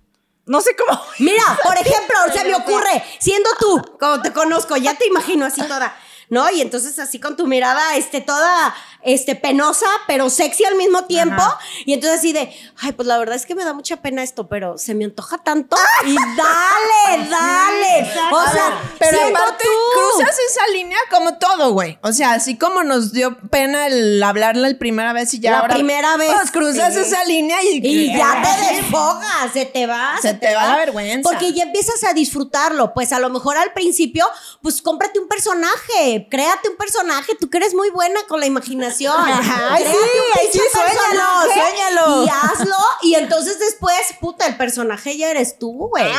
no 0.47 0.61
sé 0.61 0.75
cómo. 0.77 1.01
Mira, 1.19 1.45
por 1.63 1.77
ejemplo, 1.77 2.17
se 2.33 2.45
me 2.45 2.55
ocurre, 2.55 3.03
siendo 3.19 3.49
tú, 3.59 3.97
como 3.99 4.21
te 4.23 4.33
conozco, 4.33 4.77
ya 4.77 4.95
te 4.95 5.07
imagino 5.07 5.47
así 5.47 5.63
toda, 5.63 5.97
¿no? 6.29 6.51
Y 6.51 6.61
entonces 6.61 6.99
así 6.99 7.21
con 7.21 7.37
tu 7.37 7.47
mirada, 7.47 7.97
este, 7.97 8.21
toda, 8.21 8.75
este, 9.05 9.35
penosa, 9.37 9.87
pero 10.07 10.31
sexy 10.31 10.65
al 10.65 10.77
mismo 10.77 11.05
tiempo. 11.05 11.43
Y 11.87 11.95
entonces 11.95 12.19
así 12.21 12.33
de, 12.33 12.53
ay, 12.81 12.93
pues 12.93 13.07
la 13.09 13.19
verdad 13.19 13.37
es 13.37 13.47
que 13.47 13.55
me 13.55 13.65
da 13.65 13.73
mucha 13.73 13.97
pena 14.03 14.23
esto, 14.23 14.49
pero 14.49 14.79
se 14.79 14.95
me 14.95 15.05
antoja 15.05 15.39
tanto. 15.39 15.77
Y 16.07 16.15
dale, 16.15 17.29
dale. 17.31 18.11
O 18.33 18.37
A 18.39 18.51
sea, 18.53 18.81
pero 18.99 19.19
aparte 19.29 19.65
tú. 19.65 20.01
cruzas 20.19 20.37
esa 20.51 20.67
línea 20.69 20.99
como 21.11 21.39
todo, 21.39 21.73
güey. 21.73 21.99
O 22.03 22.13
sea, 22.13 22.33
así 22.33 22.57
como 22.59 22.83
nos 22.83 23.13
dio 23.13 23.37
pena 23.51 23.87
el 23.87 24.23
hablarle 24.23 24.71
la 24.73 24.79
primera 24.79 25.13
vez 25.13 25.33
y 25.35 25.41
ya 25.41 25.51
La 25.53 25.59
ahora, 25.61 25.75
primera 25.75 26.17
vez. 26.17 26.33
Pues 26.33 26.51
cruzas 26.51 26.95
Sí. 26.95 27.01
esa 27.01 27.25
línea 27.25 27.63
y, 27.63 27.81
Y 27.87 28.17
ya 28.17 28.43
te 28.43 28.75
desfogas, 28.77 29.53
se 29.53 29.65
te 29.67 29.87
va. 29.87 30.15
Se 30.21 30.35
te 30.35 30.55
va 30.55 30.69
la 30.69 30.77
vergüenza. 30.77 31.29
Porque 31.29 31.53
ya 31.53 31.65
empiezas 31.65 32.03
a 32.05 32.13
disfrutarlo. 32.13 32.93
Pues 32.95 33.13
a 33.13 33.19
lo 33.19 33.31
mejor 33.31 33.57
al 33.57 33.73
principio, 33.73 34.27
pues 34.61 34.83
cómprate 34.83 35.19
un 35.19 35.29
personaje, 35.29 36.27
créate 36.31 36.69
un 36.69 36.77
personaje. 36.77 37.33
Tú 37.41 37.49
que 37.51 37.59
eres 37.59 37.75
muy 37.75 37.91
buena 37.91 38.21
con 38.29 38.41
la 38.41 38.47
imaginación. 38.47 38.92
Ay, 39.01 39.83
Créate 39.85 39.91
sí, 39.91 39.97
un 39.97 40.39
ay, 40.39 40.49
pinche 40.51 40.59
sí, 40.59 40.65
suéñalo, 40.73 41.53
suéñalo. 41.53 42.25
Y 42.25 42.29
hazlo. 42.29 42.77
Y 43.03 43.15
entonces 43.15 43.59
después, 43.59 43.97
puta, 44.21 44.47
el 44.47 44.57
personaje 44.57 45.17
ya 45.17 45.31
eres 45.31 45.59
tú, 45.59 45.89
güey. 45.89 46.11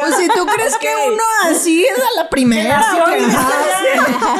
Pues 0.00 0.16
si 0.16 0.28
tú 0.28 0.46
crees 0.46 0.76
que 0.76 0.88
uno 1.08 1.22
así 1.44 1.84
es 1.84 1.98
a 1.98 2.22
la 2.22 2.28
primera. 2.28 2.80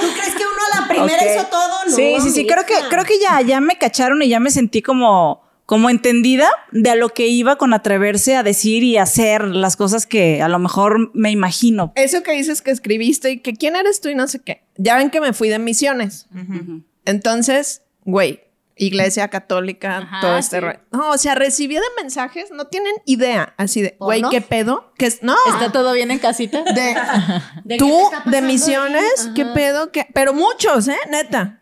¿Tú 0.01 0.13
crees 0.15 0.35
que 0.35 0.45
uno 0.45 0.63
a 0.73 0.81
la 0.81 0.89
primera 0.89 1.25
hizo 1.25 1.47
todo? 1.47 1.85
No, 1.87 1.95
sí, 1.97 2.17
sí, 2.21 2.31
sí, 2.31 2.47
creo 2.47 2.65
que, 2.65 2.75
creo 2.89 3.05
que 3.05 3.19
ya, 3.19 3.41
ya 3.41 3.61
me 3.61 3.79
cacharon 3.79 4.23
y 4.23 4.29
ya 4.29 4.41
me 4.41 4.51
sentí 4.51 4.83
como, 4.83 5.46
como 5.67 5.91
entendida 5.91 6.49
de 6.71 6.91
a 6.91 6.95
lo 6.95 7.09
que 7.11 7.27
iba 7.27 7.57
con 7.57 7.75
atreverse 7.75 8.37
a 8.37 8.45
decir 8.45 8.85
y 8.85 8.97
hacer 8.97 9.45
las 9.45 9.77
cosas 9.77 10.07
que 10.07 10.41
a 10.41 10.49
lo 10.49 10.61
mejor 10.61 11.11
me 11.13 11.33
imagino. 11.33 11.93
Eso 11.97 12.23
que 12.23 12.33
dices 12.33 12.63
que 12.63 12.71
escribiste 12.71 13.33
y 13.33 13.41
que 13.41 13.55
quién 13.55 13.75
eres 13.75 14.01
tú 14.01 14.09
y 14.09 14.15
no 14.15 14.29
sé 14.29 14.41
qué. 14.41 14.63
Ya 14.77 14.97
ven 14.97 15.11
que 15.11 15.21
me 15.21 15.33
fui 15.33 15.49
de 15.49 15.59
misiones. 15.59 16.29
Entonces, 17.05 17.83
güey, 18.05 18.45
iglesia 18.77 19.27
católica, 19.29 19.99
Ajá, 19.99 20.21
todo 20.21 20.37
este 20.39 20.57
sí. 20.57 20.61
rollo. 20.61 20.79
No, 20.93 21.11
o 21.11 21.19
sea, 21.19 21.35
recibí 21.35 21.75
de 21.75 21.83
mensajes, 22.01 22.51
no 22.53 22.67
tienen 22.67 22.95
idea. 23.05 23.55
Así 23.57 23.83
de, 23.83 23.97
güey. 23.99 24.23
¿qué 24.31 24.41
pedo? 24.41 24.93
¿Qué 24.97 25.07
es? 25.07 25.23
No. 25.23 25.35
¿Está 25.49 25.73
todo 25.73 25.93
bien 25.95 26.13
en 26.13 26.21
casita? 26.21 26.63
De, 26.63 26.95
¿De 27.65 27.77
tú, 27.77 27.93
de 28.27 28.43
misiones? 28.43 29.31
¿qué 29.35 29.47
pedo? 29.47 29.91
¿Qué? 29.91 30.07
Pero 30.15 30.33
muchos, 30.33 30.87
¿eh? 30.87 30.99
Neta. 31.11 31.59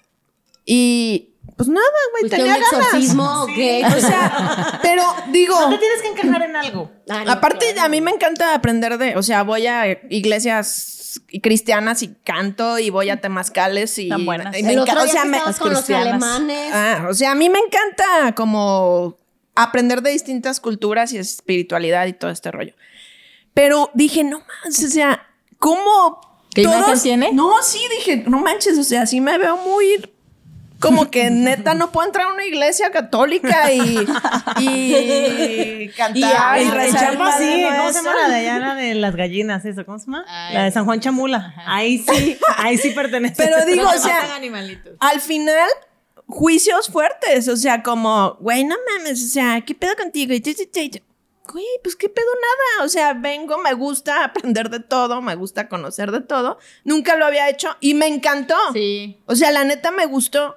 Y 0.66 1.33
pues 1.56 1.68
nada, 1.68 1.86
güey, 2.12 2.20
¿Fuiste 2.22 2.36
a 2.36 2.38
tenía 2.38 2.54
un 2.56 2.60
ganas. 2.62 2.86
exorcismo 2.86 3.42
o 3.42 3.46
qué? 3.46 3.82
O 3.86 4.00
sea, 4.00 4.78
pero 4.82 5.02
digo, 5.30 5.54
No 5.60 5.70
te 5.70 5.78
tienes 5.78 6.02
que 6.02 6.08
encajar 6.08 6.42
en 6.42 6.56
algo. 6.56 6.90
Ah, 7.08 7.22
no, 7.24 7.32
aparte 7.32 7.66
claro. 7.72 7.86
a 7.86 7.88
mí 7.88 8.00
me 8.00 8.10
encanta 8.10 8.54
aprender 8.54 8.98
de, 8.98 9.16
o 9.16 9.22
sea, 9.22 9.42
voy 9.42 9.66
a 9.66 9.86
iglesias 10.10 11.20
cristianas 11.42 12.02
y 12.02 12.08
canto 12.24 12.78
y 12.80 12.90
voy 12.90 13.08
a 13.10 13.20
temazcales 13.20 13.98
y, 13.98 14.08
Tan 14.08 14.24
buenas. 14.26 14.58
y 14.58 14.62
me 14.64 14.72
El 14.72 14.80
o 14.80 14.86
sea, 15.06 15.24
me- 15.24 15.36
estabas 15.36 15.58
con 15.60 15.72
los 15.72 15.88
alemanes. 15.90 16.70
Ah, 16.72 17.06
o 17.08 17.14
sea, 17.14 17.32
a 17.32 17.34
mí 17.36 17.48
me 17.48 17.60
encanta 17.60 18.34
como 18.34 19.16
aprender 19.54 20.02
de 20.02 20.10
distintas 20.10 20.58
culturas 20.58 21.12
y 21.12 21.18
espiritualidad 21.18 22.06
y 22.06 22.12
todo 22.14 22.30
este 22.32 22.50
rollo. 22.50 22.74
Pero 23.54 23.90
dije, 23.94 24.24
no 24.24 24.40
manches, 24.64 24.84
o 24.86 24.88
sea, 24.88 25.28
¿cómo? 25.60 26.20
¿Qué 26.52 26.62
imagen 26.62 27.00
tiene? 27.00 27.32
No, 27.32 27.62
sí, 27.62 27.78
dije, 27.98 28.24
no 28.26 28.40
manches, 28.40 28.76
o 28.78 28.82
sea, 28.84 29.06
sí 29.06 29.20
me 29.20 29.38
veo 29.38 29.56
muy 29.58 30.04
como 30.84 31.10
que 31.10 31.30
neta 31.30 31.74
no 31.74 31.90
puedo 31.90 32.06
entrar 32.06 32.28
a 32.28 32.32
una 32.32 32.44
iglesia 32.44 32.90
católica 32.90 33.72
y, 33.72 34.06
y 34.60 35.88
cantar 35.96 36.58
y, 36.60 36.64
Y- 36.64 36.70
rezar. 36.70 37.10
sí, 37.12 37.16
¿cómo 37.16 37.92
se 37.92 38.02
llama 38.02 38.28
la 38.28 38.74
de 38.74 38.94
las 38.94 39.16
gallinas, 39.16 39.64
eso? 39.64 39.84
¿Cómo 39.84 39.98
se 39.98 40.06
llama? 40.06 40.24
Ay, 40.28 40.54
la 40.54 40.64
de 40.64 40.70
San 40.70 40.84
Juan 40.84 41.00
Chamula. 41.00 41.54
Ahí 41.66 41.98
sí, 41.98 42.38
ahí 42.58 42.76
sí 42.78 42.90
pertenece. 42.90 43.34
Pero 43.36 43.64
digo, 43.66 43.84
No 43.84 43.90
o 43.90 43.98
sea, 43.98 44.34
animalitos. 44.36 44.94
al 45.00 45.20
final, 45.20 45.68
juicios 46.26 46.88
fuertes, 46.88 47.48
o 47.48 47.56
sea, 47.56 47.82
como, 47.82 48.34
güey, 48.40 48.64
no 48.64 48.76
mames, 48.96 49.22
o 49.24 49.28
sea, 49.28 49.60
¿qué 49.60 49.74
pedo 49.74 49.94
contigo? 49.96 50.32
Y, 50.34 50.40
güey, 51.52 51.66
pues 51.82 51.96
qué 51.96 52.08
pedo 52.08 52.26
nada. 52.34 52.86
O 52.86 52.88
sea, 52.88 53.12
vengo, 53.12 53.58
me 53.58 53.74
gusta 53.74 54.24
aprender 54.24 54.70
de 54.70 54.80
todo, 54.80 55.20
me 55.20 55.34
gusta 55.34 55.68
conocer 55.68 56.10
de 56.10 56.20
todo. 56.20 56.58
Nunca 56.84 57.16
lo 57.16 57.26
había 57.26 57.48
hecho 57.50 57.76
y 57.80 57.94
me 57.94 58.06
encantó. 58.06 58.56
Sí. 58.72 59.20
O 59.26 59.34
sea, 59.36 59.50
la 59.52 59.64
neta 59.64 59.90
me 59.90 60.06
gustó. 60.06 60.56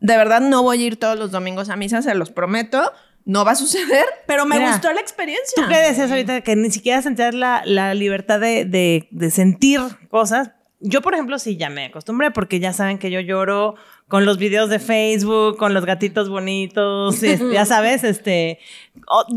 De 0.00 0.16
verdad 0.16 0.40
no 0.40 0.62
voy 0.62 0.82
a 0.82 0.86
ir 0.86 0.96
todos 0.98 1.18
los 1.18 1.30
domingos 1.30 1.70
a 1.70 1.76
misa, 1.76 2.02
se 2.02 2.14
los 2.14 2.30
prometo. 2.30 2.92
No 3.26 3.42
va 3.44 3.52
a 3.52 3.54
suceder, 3.54 4.04
pero 4.26 4.44
me 4.44 4.58
Mira, 4.58 4.72
gustó 4.72 4.92
la 4.92 5.00
experiencia. 5.00 5.54
¿Tú 5.56 5.66
qué 5.66 5.78
decías 5.78 6.10
ahorita? 6.10 6.42
Que 6.42 6.56
ni 6.56 6.70
siquiera 6.70 7.00
sentías 7.00 7.34
la, 7.34 7.62
la 7.64 7.94
libertad 7.94 8.38
de, 8.38 8.66
de- 8.66 9.08
de 9.10 9.30
sentir 9.30 9.80
cosas. 10.10 10.50
Yo, 10.80 11.00
por 11.00 11.14
ejemplo, 11.14 11.38
sí 11.38 11.56
ya 11.56 11.70
me 11.70 11.86
acostumbré 11.86 12.30
porque 12.32 12.60
ya 12.60 12.74
saben 12.74 12.98
que 12.98 13.10
yo 13.10 13.20
lloro 13.20 13.76
con 14.08 14.26
los 14.26 14.36
videos 14.36 14.68
de 14.68 14.78
Facebook, 14.78 15.56
con 15.56 15.72
los 15.72 15.86
gatitos 15.86 16.28
bonitos, 16.28 17.22
este, 17.22 17.50
ya 17.54 17.64
sabes, 17.64 18.04
este, 18.04 18.58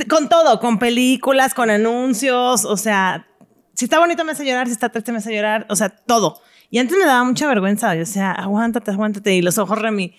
con 0.09 0.27
todo, 0.27 0.59
con 0.59 0.79
películas, 0.79 1.53
con 1.53 1.69
anuncios, 1.69 2.65
o 2.65 2.75
sea, 2.75 3.27
si 3.73 3.85
está 3.85 3.99
bonito 3.99 4.25
me 4.25 4.33
hace 4.33 4.45
llorar, 4.45 4.67
si 4.67 4.73
está 4.73 4.89
triste 4.89 5.13
me 5.13 5.19
hace 5.19 5.33
llorar, 5.33 5.65
o 5.69 5.77
sea, 5.77 5.87
todo. 5.87 6.41
Y 6.69 6.79
antes 6.79 6.97
me 6.97 7.05
daba 7.05 7.23
mucha 7.23 7.47
vergüenza, 7.47 7.95
yo, 7.95 8.03
o 8.03 8.05
sea, 8.05 8.31
aguántate, 8.31 8.91
aguántate, 8.91 9.33
y 9.35 9.41
los 9.41 9.57
ojos 9.57 9.79
remi. 9.79 10.15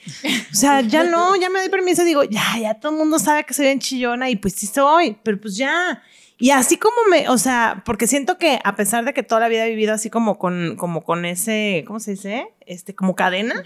O 0.51 0.55
sea, 0.55 0.81
ya 0.81 1.05
no, 1.05 1.37
ya 1.37 1.51
me 1.51 1.59
doy 1.59 1.69
permiso 1.69 2.05
digo, 2.05 2.25
ya, 2.25 2.43
ya 2.59 2.75
todo 2.75 2.93
el 2.93 2.99
mundo 2.99 3.19
sabe 3.19 3.45
que 3.45 3.53
soy 3.53 3.67
bien 3.67 3.81
chillona 3.81 4.31
y 4.31 4.37
pues 4.37 4.55
sí 4.55 4.67
soy, 4.67 5.19
pero 5.23 5.39
pues 5.39 5.57
ya. 5.57 6.03
Y 6.39 6.51
así 6.51 6.77
como 6.77 6.97
me, 7.11 7.29
o 7.29 7.37
sea, 7.37 7.83
porque 7.85 8.07
siento 8.07 8.39
que 8.39 8.61
a 8.65 8.77
pesar 8.77 9.05
de 9.05 9.13
que 9.13 9.23
toda 9.23 9.41
la 9.41 9.49
vida 9.49 9.67
he 9.67 9.71
vivido 9.71 9.93
así 9.93 10.09
como 10.09 10.39
con, 10.39 10.77
como 10.77 11.03
con 11.03 11.25
ese, 11.25 11.85
¿cómo 11.87 12.01
se 12.01 12.13
dice? 12.13 12.47
Este, 12.65 12.95
como 12.95 13.15
cadena. 13.15 13.63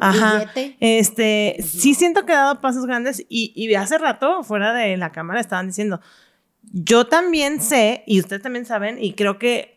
Ajá. 0.00 0.38
Billete. 0.40 0.76
Este, 0.80 1.56
sí 1.62 1.94
siento 1.94 2.26
que 2.26 2.32
he 2.32 2.36
dado 2.36 2.60
pasos 2.60 2.84
grandes 2.84 3.24
y, 3.28 3.52
y 3.54 3.72
hace 3.76 3.96
rato, 3.96 4.42
fuera 4.42 4.74
de 4.74 4.96
la 4.96 5.12
cámara, 5.12 5.40
estaban 5.40 5.68
diciendo, 5.68 6.00
yo 6.72 7.06
también 7.06 7.62
sé, 7.62 8.02
y 8.06 8.18
ustedes 8.20 8.42
también 8.42 8.66
saben, 8.66 9.02
y 9.02 9.12
creo 9.12 9.38
que 9.38 9.75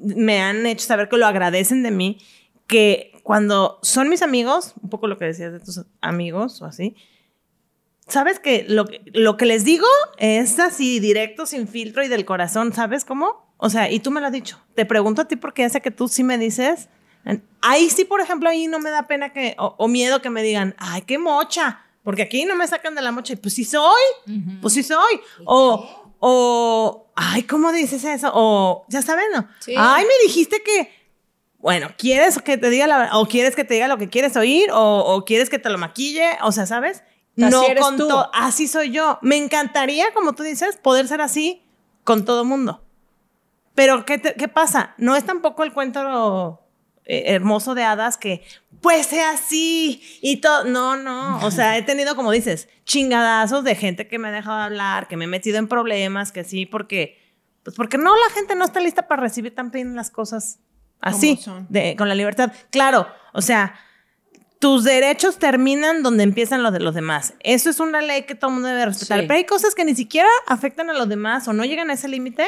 me 0.00 0.40
han 0.40 0.66
hecho 0.66 0.86
saber 0.86 1.08
que 1.08 1.16
lo 1.16 1.26
agradecen 1.26 1.82
de 1.82 1.90
mí, 1.90 2.18
que 2.66 3.12
cuando 3.22 3.78
son 3.82 4.08
mis 4.08 4.22
amigos, 4.22 4.74
un 4.82 4.90
poco 4.90 5.06
lo 5.06 5.16
que 5.18 5.24
decías 5.26 5.52
de 5.52 5.60
tus 5.60 5.80
amigos 6.00 6.60
o 6.62 6.66
así, 6.66 6.94
sabes 8.06 8.38
que 8.38 8.64
lo, 8.68 8.86
que- 8.86 9.02
lo 9.12 9.36
que 9.36 9.46
les 9.46 9.64
digo 9.64 9.86
es 10.18 10.58
así, 10.58 11.00
directo, 11.00 11.46
sin 11.46 11.68
filtro 11.68 12.04
y 12.04 12.08
del 12.08 12.24
corazón, 12.24 12.72
¿sabes 12.72 13.04
cómo? 13.04 13.44
O 13.56 13.70
sea, 13.70 13.90
y 13.90 14.00
tú 14.00 14.10
me 14.10 14.20
lo 14.20 14.26
has 14.26 14.32
dicho. 14.32 14.60
Te 14.74 14.84
pregunto 14.84 15.22
a 15.22 15.28
ti 15.28 15.36
porque 15.36 15.62
ya 15.62 15.68
sé 15.70 15.80
que 15.80 15.90
tú 15.90 16.08
sí 16.08 16.22
me 16.24 16.36
dices. 16.38 16.88
Ahí 17.62 17.88
sí, 17.88 18.04
por 18.04 18.20
ejemplo, 18.20 18.50
ahí 18.50 18.66
no 18.66 18.78
me 18.78 18.90
da 18.90 19.06
pena 19.06 19.32
que, 19.32 19.54
o, 19.58 19.74
o 19.78 19.88
miedo 19.88 20.20
que 20.20 20.28
me 20.28 20.42
digan, 20.42 20.74
ay, 20.76 21.02
qué 21.02 21.16
mocha, 21.16 21.80
porque 22.02 22.22
aquí 22.22 22.44
no 22.44 22.56
me 22.56 22.66
sacan 22.68 22.94
de 22.94 23.00
la 23.00 23.12
mocha. 23.12 23.32
Y 23.32 23.36
pues 23.36 23.54
sí 23.54 23.64
soy, 23.64 24.02
pues 24.60 24.74
sí 24.74 24.82
soy. 24.82 25.20
O, 25.46 26.12
o, 26.18 27.03
ay, 27.16 27.42
¿cómo 27.44 27.72
dices 27.72 28.04
eso? 28.04 28.30
O, 28.34 28.84
ya 28.88 29.02
sabes, 29.02 29.26
¿no? 29.34 29.48
Ay, 29.76 30.04
me 30.04 30.26
dijiste 30.26 30.62
que, 30.62 30.90
bueno, 31.58 31.88
¿quieres 31.96 32.38
que 32.42 32.58
te 32.58 32.70
diga 32.70 32.86
la? 32.86 33.10
¿O 33.18 33.26
quieres 33.26 33.56
que 33.56 33.64
te 33.64 33.74
diga 33.74 33.88
lo 33.88 33.98
que 33.98 34.08
quieres 34.08 34.36
oír? 34.36 34.70
¿O, 34.72 34.98
o 35.14 35.24
quieres 35.24 35.48
que 35.50 35.58
te 35.58 35.70
lo 35.70 35.78
maquille? 35.78 36.38
O 36.42 36.52
sea, 36.52 36.66
¿sabes? 36.66 37.02
Así 37.36 37.50
no 37.50 37.62
eres 37.64 37.82
con 37.82 37.96
tú. 37.96 38.08
Así 38.32 38.68
soy 38.68 38.90
yo. 38.90 39.18
Me 39.22 39.36
encantaría, 39.36 40.06
como 40.14 40.34
tú 40.34 40.42
dices, 40.42 40.76
poder 40.76 41.08
ser 41.08 41.20
así 41.20 41.62
con 42.04 42.24
todo 42.24 42.44
mundo. 42.44 42.84
Pero, 43.74 44.04
¿qué, 44.04 44.18
te- 44.18 44.34
qué 44.34 44.46
pasa? 44.46 44.94
No 44.98 45.16
es 45.16 45.24
tampoco 45.24 45.64
el 45.64 45.72
cuento 45.72 46.60
eh, 47.06 47.24
hermoso 47.26 47.74
de 47.74 47.82
hadas 47.82 48.16
que, 48.18 48.44
pues 48.84 49.06
sea 49.06 49.30
así 49.30 50.02
y 50.20 50.42
todo. 50.42 50.64
No, 50.64 50.94
no. 50.94 51.38
O 51.38 51.50
sea, 51.50 51.78
he 51.78 51.82
tenido, 51.82 52.14
como 52.14 52.30
dices, 52.30 52.68
chingadazos 52.84 53.64
de 53.64 53.74
gente 53.74 54.08
que 54.08 54.18
me 54.18 54.28
ha 54.28 54.30
dejado 54.30 54.58
hablar, 54.58 55.08
que 55.08 55.16
me 55.16 55.24
he 55.24 55.26
metido 55.26 55.56
en 55.56 55.68
problemas, 55.68 56.32
que 56.32 56.44
sí, 56.44 56.66
porque, 56.66 57.18
pues 57.62 57.74
porque 57.74 57.96
no, 57.96 58.14
la 58.14 58.34
gente 58.34 58.54
no 58.54 58.62
está 58.62 58.80
lista 58.80 59.08
para 59.08 59.22
recibir 59.22 59.54
tan 59.54 59.70
bien 59.70 59.96
las 59.96 60.10
cosas 60.10 60.58
así, 61.00 61.40
de, 61.70 61.96
con 61.96 62.10
la 62.10 62.14
libertad. 62.14 62.52
Claro, 62.68 63.08
o 63.32 63.40
sea, 63.40 63.74
tus 64.58 64.84
derechos 64.84 65.38
terminan 65.38 66.02
donde 66.02 66.22
empiezan 66.22 66.62
los 66.62 66.74
de 66.74 66.80
los 66.80 66.94
demás. 66.94 67.32
Eso 67.40 67.70
es 67.70 67.80
una 67.80 68.02
ley 68.02 68.24
que 68.24 68.34
todo 68.34 68.48
el 68.48 68.54
mundo 68.56 68.68
debe 68.68 68.84
respetar. 68.84 69.20
Sí. 69.20 69.26
Pero 69.26 69.38
hay 69.38 69.46
cosas 69.46 69.74
que 69.74 69.86
ni 69.86 69.94
siquiera 69.94 70.28
afectan 70.46 70.90
a 70.90 70.92
los 70.92 71.08
demás 71.08 71.48
o 71.48 71.54
no 71.54 71.64
llegan 71.64 71.88
a 71.88 71.94
ese 71.94 72.08
límite 72.08 72.46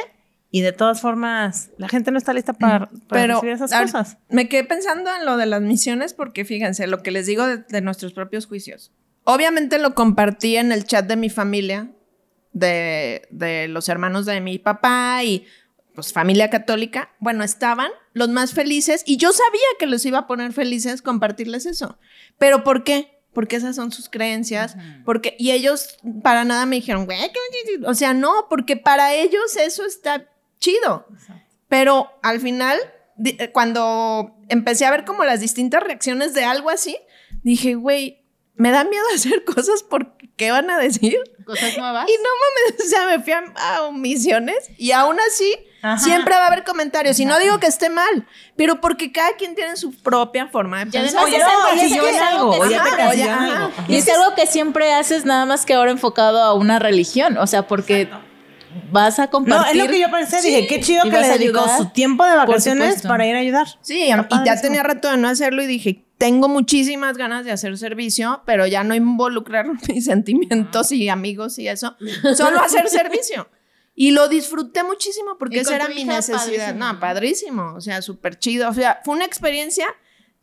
y 0.57 0.63
de 0.63 0.73
todas 0.73 1.01
formas 1.01 1.71
la 1.77 1.89
gente 1.89 2.11
no 2.11 2.19
está 2.19 2.33
lista 2.33 2.53
para, 2.53 2.89
para 2.89 2.97
Pero 3.09 3.35
recibir 3.35 3.55
esas 3.55 3.73
cosas. 3.73 4.19
me 4.29 4.49
quedé 4.49 4.65
pensando 4.65 5.11
en 5.15 5.25
lo 5.27 5.37
de 5.37 5.47
las 5.47 5.61
misiones 5.61 6.15
porque 6.15 6.45
fíjense, 6.45 6.87
lo 6.87 7.03
que 7.03 7.11
les 7.11 7.27
digo 7.27 7.47
de, 7.47 7.59
de 7.59 7.81
nuestros 7.81 8.13
propios 8.13 8.47
juicios. 8.47 8.93
Obviamente 9.25 9.79
lo 9.79 9.95
compartí 9.95 10.57
en 10.57 10.71
el 10.73 10.85
chat 10.85 11.07
de 11.07 11.17
mi 11.17 11.29
familia, 11.31 11.91
de, 12.53 13.27
de 13.31 13.69
los 13.69 13.89
hermanos 13.89 14.25
de 14.27 14.41
mi 14.41 14.59
papá 14.59 15.23
y 15.25 15.45
pues 15.95 16.13
familia 16.13 16.49
católica. 16.51 17.11
Bueno, 17.21 17.43
estaban 17.45 17.91
los 18.13 18.29
más 18.29 18.53
felices 18.53 19.03
y 19.07 19.17
yo 19.17 19.33
sabía 19.33 19.61
que 19.79 19.87
los 19.87 20.05
iba 20.07 20.19
a 20.21 20.27
poner 20.27 20.53
felices 20.53 21.03
compartirles 21.03 21.67
eso. 21.67 21.99
Pero 22.39 22.65
¿por 22.65 22.85
qué? 22.85 23.13
Porque 23.33 23.57
esas 23.57 23.77
son 23.77 23.93
sus 23.93 24.09
creencias, 24.09 24.77
porque 25.05 25.37
y 25.39 25.51
ellos 25.51 25.99
para 26.23 26.45
nada 26.45 26.65
me 26.65 26.77
dijeron, 26.77 27.05
"Güey, 27.05 27.19
¿qué- 27.21 27.33
qué- 27.53 27.79
qué?". 27.81 27.87
o 27.87 27.93
sea, 27.95 28.15
no, 28.15 28.47
porque 28.49 28.77
para 28.79 29.13
ellos 29.15 29.57
eso 29.61 29.85
está 29.85 30.27
chido. 30.59 31.07
Pero 31.69 32.11
al 32.23 32.41
final, 32.41 32.79
eh, 33.25 33.51
cuando 33.53 34.35
empecé 34.49 34.87
a 34.87 34.91
ver 34.91 35.05
como 35.05 35.25
las 35.25 35.41
distintas 35.41 35.83
reacciones 35.83 36.33
de 36.35 36.45
algo 36.45 36.71
así, 36.71 36.97
dije, 37.43 37.75
güey, 37.75 38.23
me 38.55 38.71
da 38.71 38.85
miedo 38.85 39.05
hacer 39.15 39.45
cosas 39.45 39.83
porque 39.83 40.31
¿qué 40.37 40.51
van 40.51 40.71
a 40.71 40.79
decir? 40.79 41.19
Cosas 41.45 41.77
nuevas. 41.79 42.09
Y 42.09 42.13
no 42.23 42.29
mames, 42.73 42.85
o 42.87 42.89
sea, 42.89 43.07
me 43.07 43.21
fui 43.23 43.33
a, 43.33 43.45
a 43.57 43.91
misiones 43.93 44.71
y 44.79 44.93
aún 44.93 45.19
así 45.21 45.55
Ajá. 45.83 45.99
siempre 45.99 46.35
va 46.35 46.45
a 46.45 46.47
haber 46.49 46.65
comentarios. 46.65 47.19
Y 47.21 47.25
no 47.25 47.39
digo 47.39 47.59
que 47.61 47.67
esté 47.67 47.89
mal, 47.91 48.27
pero 48.57 48.81
porque 48.81 49.13
cada 49.13 49.35
quien 49.37 49.55
tiene 49.55 49.77
su 49.77 49.93
propia 50.03 50.49
forma 50.49 50.85
de 50.85 50.91
pensar. 50.91 51.23
además 51.23 51.27
O 51.27 51.29
ya 51.29 51.39
es 51.39 51.45
algo- 54.09 54.35
que 54.35 54.47
siempre 54.47 54.93
haces 54.93 55.25
nada 55.25 55.47
más 55.47 55.65
que 55.65 55.75
ahora 55.75 55.91
enfocado 55.91 56.43
a 56.43 56.55
una 56.55 56.79
religión. 56.79 57.39
O 57.39 57.47
sea, 57.47 57.67
porque 57.67 58.09
vas 58.91 59.19
a 59.19 59.25
No, 59.25 59.31
compartir. 59.31 59.77
es 59.81 59.87
lo 59.87 59.91
que 59.93 60.01
yo 60.01 60.11
pensé. 60.11 60.41
Dije, 60.43 60.67
qué 60.67 60.81
chido 60.81 61.07
¿Y 61.07 61.11
que 61.11 61.21
le 61.21 61.29
dedicó 61.29 61.61
ayudar? 61.61 61.79
su 61.79 61.87
tiempo 61.91 62.25
de 62.25 62.37
vacaciones 62.37 63.03
para 63.03 63.27
ir 63.27 63.35
a 63.37 63.39
ayudar. 63.41 63.67
Sí, 63.81 64.05
y 64.05 64.45
ya 64.45 64.61
tenía 64.61 64.83
rato 64.83 65.11
de 65.11 65.17
no 65.17 65.29
hacerlo 65.29 65.63
y 65.63 65.67
dije, 65.67 66.05
tengo 66.19 66.49
muchísimas 66.49 67.17
ganas 67.19 67.45
de 67.45 67.53
hacer 67.53 67.77
servicio, 67.79 68.43
pero 68.47 68.67
ya 68.67 68.85
no 68.85 68.95
involucrar 68.95 69.67
mis 69.89 70.05
sentimientos 70.07 70.93
y 70.93 71.09
amigos 71.09 71.59
y 71.59 71.69
eso, 71.69 71.97
solo 72.37 72.61
hacer 72.61 72.89
servicio. 72.89 73.49
Y 73.99 74.11
lo 74.11 74.29
disfruté 74.29 74.83
muchísimo 74.83 75.39
porque 75.39 75.57
¿Y 75.57 75.61
esa 75.61 75.77
era 75.77 75.89
mi 75.89 76.05
necesidad. 76.05 76.39
Padrísimo. 76.75 76.79
No, 76.93 77.01
padrísimo, 77.01 77.75
o 77.75 77.81
sea, 77.81 78.03
súper 78.03 78.39
chido. 78.39 78.69
O 78.69 78.75
sea, 78.75 79.01
fue 79.05 79.15
una 79.15 79.25
experiencia 79.25 79.87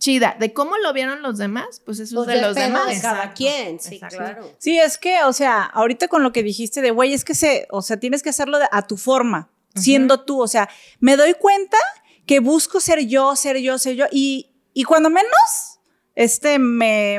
chida. 0.04 0.36
De 0.38 0.51
cómo 0.54 0.78
lo 0.78 0.91
vieron 0.91 1.22
los 1.22 1.38
demás, 1.38 1.82
pues 1.86 1.99
eso 1.99 2.16
Pues 2.26 2.28
es 2.28 2.36
de 2.36 2.41
los 2.41 2.56
demás. 2.56 2.88
de 2.88 2.99
cada 3.01 3.14
Exacto, 3.20 3.36
quien, 3.38 3.80
sí, 3.80 3.95
exacto. 3.95 4.18
claro. 4.18 4.51
Sí, 4.58 4.78
es 4.78 4.97
que, 4.97 5.24
o 5.24 5.32
sea, 5.32 5.64
ahorita 5.64 6.10
con 6.10 6.24
lo 6.24 6.34
que 6.34 6.43
dijiste 6.43 6.82
de, 6.82 6.91
güey, 6.91 7.14
es 7.14 7.24
que 7.24 7.34
se, 7.36 7.68
o 7.72 7.82
sea, 7.82 7.97
tienes 7.97 8.22
que 8.22 8.30
hacerlo 8.30 8.60
de- 8.60 8.68
a 8.70 8.86
tu 8.86 8.97
forma, 8.97 9.49
siendo 9.76 10.26
tú, 10.26 10.41
o 10.41 10.47
sea, 10.47 10.70
me 10.99 11.16
doy 11.16 11.34
cuenta 11.36 11.78
que 12.26 12.39
busco 12.41 12.82
ser 12.82 13.08
yo, 13.08 13.36
ser 13.38 13.58
yo, 13.60 13.78
ser 13.78 13.95
yo, 13.95 14.06
y, 14.12 14.51
y 14.74 14.84
cuando 14.84 15.10
menos, 15.10 15.80
este, 16.16 16.60
me, 16.60 17.14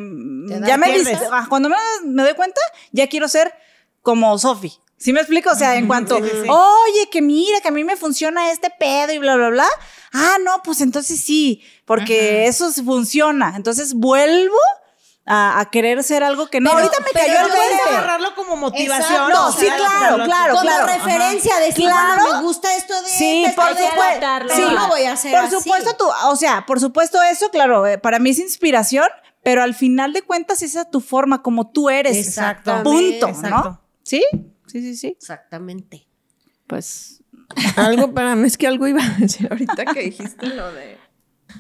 ya 0.66 0.76
me 0.76 0.92
dice, 0.92 1.18
ah, 1.32 1.46
cuando 1.48 1.70
menos 1.70 1.84
me 2.04 2.22
doy 2.22 2.34
cuenta, 2.34 2.60
ya 2.92 3.08
quiero 3.08 3.28
ser 3.28 3.52
como 4.02 4.36
Sofi. 4.38 4.72
¿Sí 5.04 5.12
me 5.12 5.20
explico? 5.20 5.50
O 5.50 5.54
sea, 5.54 5.76
en 5.76 5.86
cuanto, 5.86 6.16
sí, 6.16 6.22
sí. 6.44 6.48
oye, 6.48 7.10
que 7.12 7.20
mira, 7.20 7.60
que 7.60 7.68
a 7.68 7.72
mí 7.72 7.84
me 7.84 7.94
funciona 7.94 8.50
este 8.50 8.70
pedo 8.70 9.12
y 9.12 9.18
bla, 9.18 9.36
bla, 9.36 9.50
bla. 9.50 9.66
Ah, 10.14 10.36
no, 10.42 10.62
pues 10.64 10.80
entonces 10.80 11.20
sí, 11.20 11.62
porque 11.84 12.46
eso 12.46 12.72
funciona. 12.72 13.52
Entonces 13.54 13.92
vuelvo 13.92 14.56
a, 15.26 15.60
a 15.60 15.70
querer 15.70 16.02
ser 16.02 16.24
algo 16.24 16.46
que 16.46 16.58
no. 16.60 16.70
Pero- 16.70 16.84
Ahorita 16.84 17.00
me 17.00 17.06
pero 17.12 17.26
cayó 17.26 17.38
el 17.40 17.46
puedes 17.48 17.56
Puedes 17.66 17.84
20. 17.84 17.90
agarrarlo 17.98 18.34
como 18.34 18.56
motivación. 18.56 19.12
Exacto. 19.12 19.34
No, 19.34 19.52
sí, 19.52 19.66
claro, 19.76 20.16
lo- 20.16 20.24
claro, 20.24 20.54
Como 20.54 20.62
claro. 20.68 20.86
referencia, 20.86 21.56
decir, 21.58 21.84
Claro. 21.84 22.22
bueno, 22.22 22.38
me 22.38 22.42
gusta 22.46 22.74
esto 22.74 23.02
de 23.02 23.08
Sí, 23.10 23.44
por 23.54 23.68
esto 23.68 23.82
de- 23.82 23.90
supuesto. 23.90 24.54
Sí. 24.56 24.62
no 24.74 24.88
voy 24.88 25.02
a 25.04 25.12
hacer 25.12 25.32
Por 25.32 25.40
así. 25.44 25.56
supuesto, 25.56 25.96
tú, 25.98 26.04
o 26.30 26.36
sea, 26.36 26.64
por 26.66 26.80
supuesto 26.80 27.22
eso, 27.22 27.50
claro, 27.50 27.86
eh, 27.86 27.98
para 27.98 28.18
mí 28.18 28.30
es 28.30 28.38
inspiración, 28.38 29.06
pero 29.42 29.62
al 29.62 29.74
final 29.74 30.14
de 30.14 30.22
cuentas 30.22 30.62
esa 30.62 30.80
es 30.82 30.90
tu 30.90 31.02
forma, 31.02 31.42
como 31.42 31.70
tú 31.70 31.90
eres. 31.90 32.16
Exactamente. 32.16 32.88
Punto, 33.20 33.28
Exacto. 33.28 33.68
¿no? 33.68 33.80
¿Sí? 34.02 34.22
Sí, 34.74 34.80
sí, 34.82 34.96
sí. 34.96 35.06
Exactamente. 35.16 36.08
Pues 36.66 37.22
Algo, 37.76 38.12
para 38.12 38.34
es 38.44 38.58
que 38.58 38.66
algo 38.66 38.88
iba 38.88 39.04
a 39.04 39.08
decir 39.20 39.46
ahorita 39.48 39.84
que 39.86 40.00
dijiste 40.00 40.48
lo 40.48 40.72
de... 40.72 40.98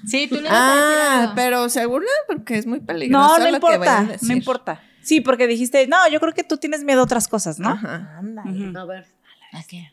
Sí, 0.04 0.26
tú 0.26 0.34
le 0.40 0.48
vas 0.50 0.52
a 0.52 0.74
decir 0.74 0.98
Ah, 0.98 1.20
algo. 1.20 1.32
pero 1.36 1.68
seguro 1.68 2.06
porque 2.26 2.58
es 2.58 2.66
muy 2.66 2.80
peligroso 2.80 3.22
no, 3.24 3.38
no 3.38 3.50
lo 3.52 3.60
que 3.60 3.60
voy 3.60 3.70
a 3.70 3.74
importa, 3.76 4.04
decir. 4.12 4.28
no 4.28 4.34
importa. 4.34 4.82
Sí, 5.02 5.20
porque 5.20 5.46
dijiste, 5.46 5.86
no, 5.86 6.08
yo 6.08 6.18
creo 6.18 6.32
que 6.32 6.42
tú 6.42 6.56
tienes 6.56 6.82
miedo 6.82 7.02
a 7.02 7.04
otras 7.04 7.28
cosas, 7.28 7.60
¿no? 7.60 7.68
Ajá. 7.68 8.20
Ujú. 8.44 8.76
A 8.76 8.84
ver. 8.84 9.06
¿A 9.52 9.62
qué? 9.62 9.92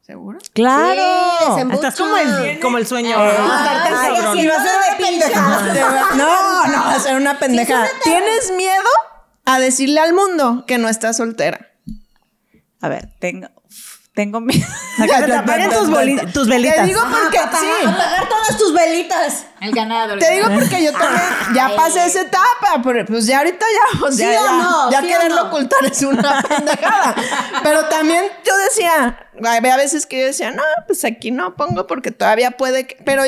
¿Seguro? 0.00 0.38
Claro. 0.54 1.54
Sí. 1.56 1.62
Estás 1.74 1.96
como 1.96 2.16
el, 2.16 2.58
como 2.58 2.78
el 2.78 2.86
sueño. 2.88 3.14
Ay, 3.16 3.32
¿no? 3.38 3.44
Estarte 3.56 3.88
ay, 3.94 4.14
cabrón. 4.16 4.38
así 4.38 4.46
va 4.48 4.54
a 4.56 4.62
ser 4.64 4.98
de 4.98 5.04
pendeja. 5.04 6.16
No, 6.16 6.66
no, 6.66 6.72
va 6.82 6.94
a 6.94 6.98
ser 7.00 7.14
una 7.16 7.38
pendejada. 7.38 7.86
¿Tienes 8.02 8.52
miedo 8.56 8.82
a 9.44 9.60
decirle 9.60 10.00
al 10.00 10.12
mundo 10.14 10.64
que 10.66 10.78
no 10.78 10.88
estás 10.88 11.18
soltera? 11.18 11.70
A 12.84 12.88
ver, 12.88 13.08
tengo, 13.18 13.48
tengo 14.14 14.40
mi... 14.40 14.54
Apaguen 15.38 15.70
tus, 15.70 15.88
boli- 15.88 16.32
tus 16.32 16.46
velitas. 16.48 16.76
Te 16.76 16.84
digo 16.84 17.00
porque 17.00 17.38
sí. 17.38 17.86
Apagar 17.86 18.28
todas 18.28 18.58
tus 18.58 18.74
velitas. 18.74 19.46
El 19.62 19.72
ganado. 19.72 20.12
el 20.12 20.18
Te 20.18 20.32
digo 20.34 20.48
porque 20.52 20.84
yo 20.84 20.92
también 20.92 21.22
ya 21.54 21.74
pasé 21.74 22.04
esa 22.04 22.20
etapa, 22.20 22.82
pero 22.84 23.06
pues 23.06 23.26
ya 23.26 23.38
ahorita 23.38 23.64
ya, 23.64 23.98
pues, 24.00 24.16
ya, 24.18 24.28
¿Sí 24.30 24.36
o 24.36 24.44
ya, 24.44 24.52
no? 24.52 24.90
ya 24.90 25.00
¿Sí 25.00 25.06
o 25.06 25.08
quererlo 25.08 25.36
no? 25.44 25.48
ocultar 25.48 25.84
es 25.86 26.02
una 26.02 26.42
pendejada. 26.48 27.14
Pero 27.62 27.86
también 27.86 28.24
yo 28.44 28.52
decía, 28.68 29.26
había 29.42 29.76
veces 29.78 30.04
que 30.04 30.20
yo 30.20 30.26
decía, 30.26 30.50
no, 30.50 30.62
pues 30.86 31.04
aquí 31.06 31.30
no 31.30 31.56
pongo 31.56 31.86
porque 31.86 32.10
todavía 32.10 32.50
puede, 32.52 32.86
que-". 32.86 32.98
pero 33.06 33.22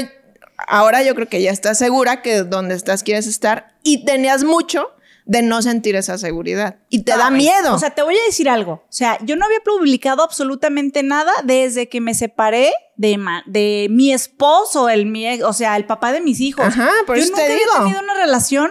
ahora 0.69 1.03
yo 1.03 1.15
creo 1.15 1.29
que 1.29 1.41
ya 1.41 1.51
estás 1.51 1.79
segura 1.79 2.21
que 2.21 2.43
donde 2.43 2.75
estás 2.75 3.03
quieres 3.03 3.27
estar 3.27 3.75
y 3.83 4.05
tenías 4.05 4.45
mucho 4.45 4.91
de 5.29 5.43
no 5.43 5.61
sentir 5.61 5.97
esa 5.97 6.17
seguridad 6.19 6.77
y 6.89 7.03
te 7.03 7.13
da 7.17 7.31
miedo. 7.31 7.75
O 7.75 7.79
sea, 7.79 7.91
te 7.91 8.03
voy 8.03 8.17
a 8.17 8.25
decir 8.27 8.49
algo. 8.49 8.73
O 8.75 8.87
sea, 8.93 9.19
yo 9.23 9.37
no 9.37 9.45
había 9.45 9.61
publicado 9.61 10.23
absolutamente 10.23 11.03
nada 11.03 11.33
desde 11.45 11.89
que 11.89 12.01
me 12.01 12.15
separé 12.15 12.73
de, 12.97 13.19
ma- 13.19 13.43
de 13.47 13.89
mi 13.91 14.13
esposo, 14.13 14.89
el 14.89 15.07
mi 15.07 15.43
o 15.43 15.53
sea, 15.53 15.77
el 15.77 15.85
papá 15.85 16.13
de 16.13 16.21
mis 16.21 16.41
hijos. 16.41 16.65
Ajá, 16.65 16.89
por 17.07 17.17
yo 17.17 17.23
eso 17.25 17.33
nunca 17.33 17.45
te 17.45 17.53
había 17.53 17.65
digo. 17.65 17.85
tenido 17.85 18.01
una 18.03 18.15
relación 18.15 18.71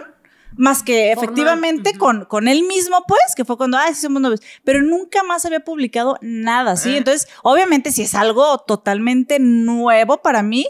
más 0.58 0.82
que 0.82 1.12
efectivamente 1.12 1.98
con, 1.98 2.24
con 2.24 2.48
él 2.48 2.62
mismo, 2.62 3.04
pues, 3.06 3.20
que 3.36 3.44
fue 3.44 3.58
cuando, 3.58 3.76
ay, 3.76 3.94
sí 3.94 4.00
somos 4.00 4.22
novios, 4.22 4.40
pero 4.64 4.80
nunca 4.80 5.22
más 5.22 5.44
había 5.44 5.60
publicado 5.60 6.16
nada, 6.22 6.76
¿sí? 6.78 6.96
Entonces, 6.96 7.28
obviamente, 7.42 7.92
sí 7.92 8.00
es 8.00 8.14
algo 8.14 8.56
totalmente 8.66 9.38
nuevo 9.38 10.22
para 10.22 10.42
mí. 10.42 10.66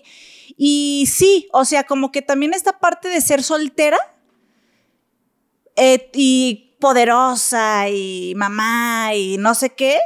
Y 0.57 1.07
sí, 1.09 1.49
o 1.53 1.65
sea, 1.65 1.85
como 1.85 2.11
que 2.11 2.21
también 2.23 2.53
esta 2.53 2.81
parte 2.81 3.09
de 3.09 3.21
ser 3.21 3.45
soltera, 3.45 3.99
eh, 5.77 6.11
y 6.15 6.77
poderosa 6.81 7.89
y 7.89 8.35
mamá 8.37 9.15
y 9.15 9.39
no 9.39 9.55
sé 9.55 9.71
qué, 9.71 9.99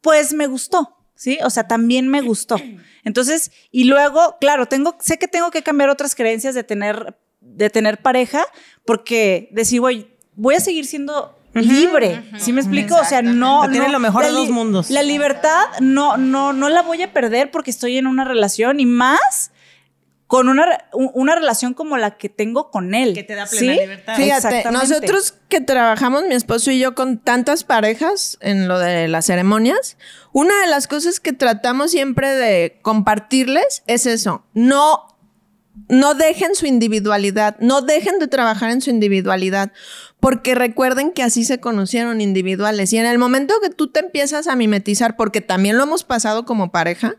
pues 0.00 0.32
me 0.32 0.46
gustó, 0.46 0.96
¿sí? 1.14 1.38
O 1.44 1.50
sea, 1.50 1.66
también 1.66 2.08
me 2.08 2.20
gustó. 2.20 2.56
Entonces, 3.04 3.50
y 3.70 3.84
luego, 3.84 4.36
claro, 4.40 4.66
tengo, 4.66 4.96
sé 5.00 5.18
que 5.18 5.28
tengo 5.28 5.50
que 5.50 5.62
cambiar 5.62 5.90
otras 5.90 6.14
creencias 6.14 6.54
de 6.54 6.64
tener, 6.64 7.18
de 7.40 7.70
tener 7.70 7.98
pareja, 8.00 8.44
porque 8.86 9.48
decir, 9.52 9.80
voy, 9.80 10.06
voy 10.34 10.54
a 10.54 10.60
seguir 10.60 10.86
siendo 10.86 11.38
libre, 11.54 12.22
¿sí 12.38 12.52
me 12.52 12.60
explico? 12.60 12.96
O 12.96 13.04
sea, 13.04 13.22
no... 13.22 13.60
O 13.60 13.62
sea, 13.64 13.70
tiene 13.70 13.86
no- 13.86 13.92
lo 13.92 13.98
mejor 14.00 14.24
de 14.24 14.32
li- 14.32 14.50
mundos. 14.50 14.90
La 14.90 15.02
libertad 15.02 15.66
no, 15.80 16.16
no, 16.16 16.52
no 16.52 16.68
la 16.68 16.82
voy 16.82 17.02
a 17.02 17.12
perder 17.12 17.50
porque 17.50 17.70
estoy 17.70 17.96
en 17.98 18.06
una 18.06 18.24
relación 18.24 18.80
y 18.80 18.86
más 18.86 19.52
con 20.26 20.48
una, 20.48 20.66
una 20.92 21.34
relación 21.34 21.74
como 21.74 21.96
la 21.96 22.16
que 22.16 22.28
tengo 22.28 22.70
con 22.70 22.94
él. 22.94 23.14
Que 23.14 23.24
te 23.24 23.34
da 23.34 23.46
plena 23.46 23.74
¿sí? 23.74 23.80
libertad. 23.80 24.16
Fíjate, 24.16 24.48
Exactamente. 24.48 24.72
nosotros 24.72 25.34
que 25.48 25.60
trabajamos, 25.60 26.24
mi 26.24 26.34
esposo 26.34 26.70
y 26.70 26.78
yo, 26.78 26.94
con 26.94 27.18
tantas 27.18 27.64
parejas 27.64 28.38
en 28.40 28.66
lo 28.66 28.78
de 28.78 29.06
las 29.08 29.26
ceremonias, 29.26 29.98
una 30.32 30.58
de 30.62 30.66
las 30.68 30.88
cosas 30.88 31.20
que 31.20 31.32
tratamos 31.32 31.90
siempre 31.90 32.30
de 32.30 32.78
compartirles 32.82 33.82
es 33.86 34.06
eso. 34.06 34.44
No, 34.54 35.06
no 35.88 36.14
dejen 36.14 36.54
su 36.54 36.66
individualidad, 36.66 37.56
no 37.60 37.82
dejen 37.82 38.18
de 38.18 38.26
trabajar 38.26 38.70
en 38.70 38.80
su 38.80 38.88
individualidad, 38.90 39.72
porque 40.20 40.54
recuerden 40.54 41.12
que 41.12 41.22
así 41.22 41.44
se 41.44 41.60
conocieron 41.60 42.22
individuales. 42.22 42.92
Y 42.94 42.98
en 42.98 43.06
el 43.06 43.18
momento 43.18 43.54
que 43.62 43.68
tú 43.68 43.88
te 43.88 44.00
empiezas 44.00 44.46
a 44.46 44.56
mimetizar, 44.56 45.16
porque 45.16 45.42
también 45.42 45.76
lo 45.76 45.82
hemos 45.82 46.02
pasado 46.02 46.46
como 46.46 46.72
pareja, 46.72 47.16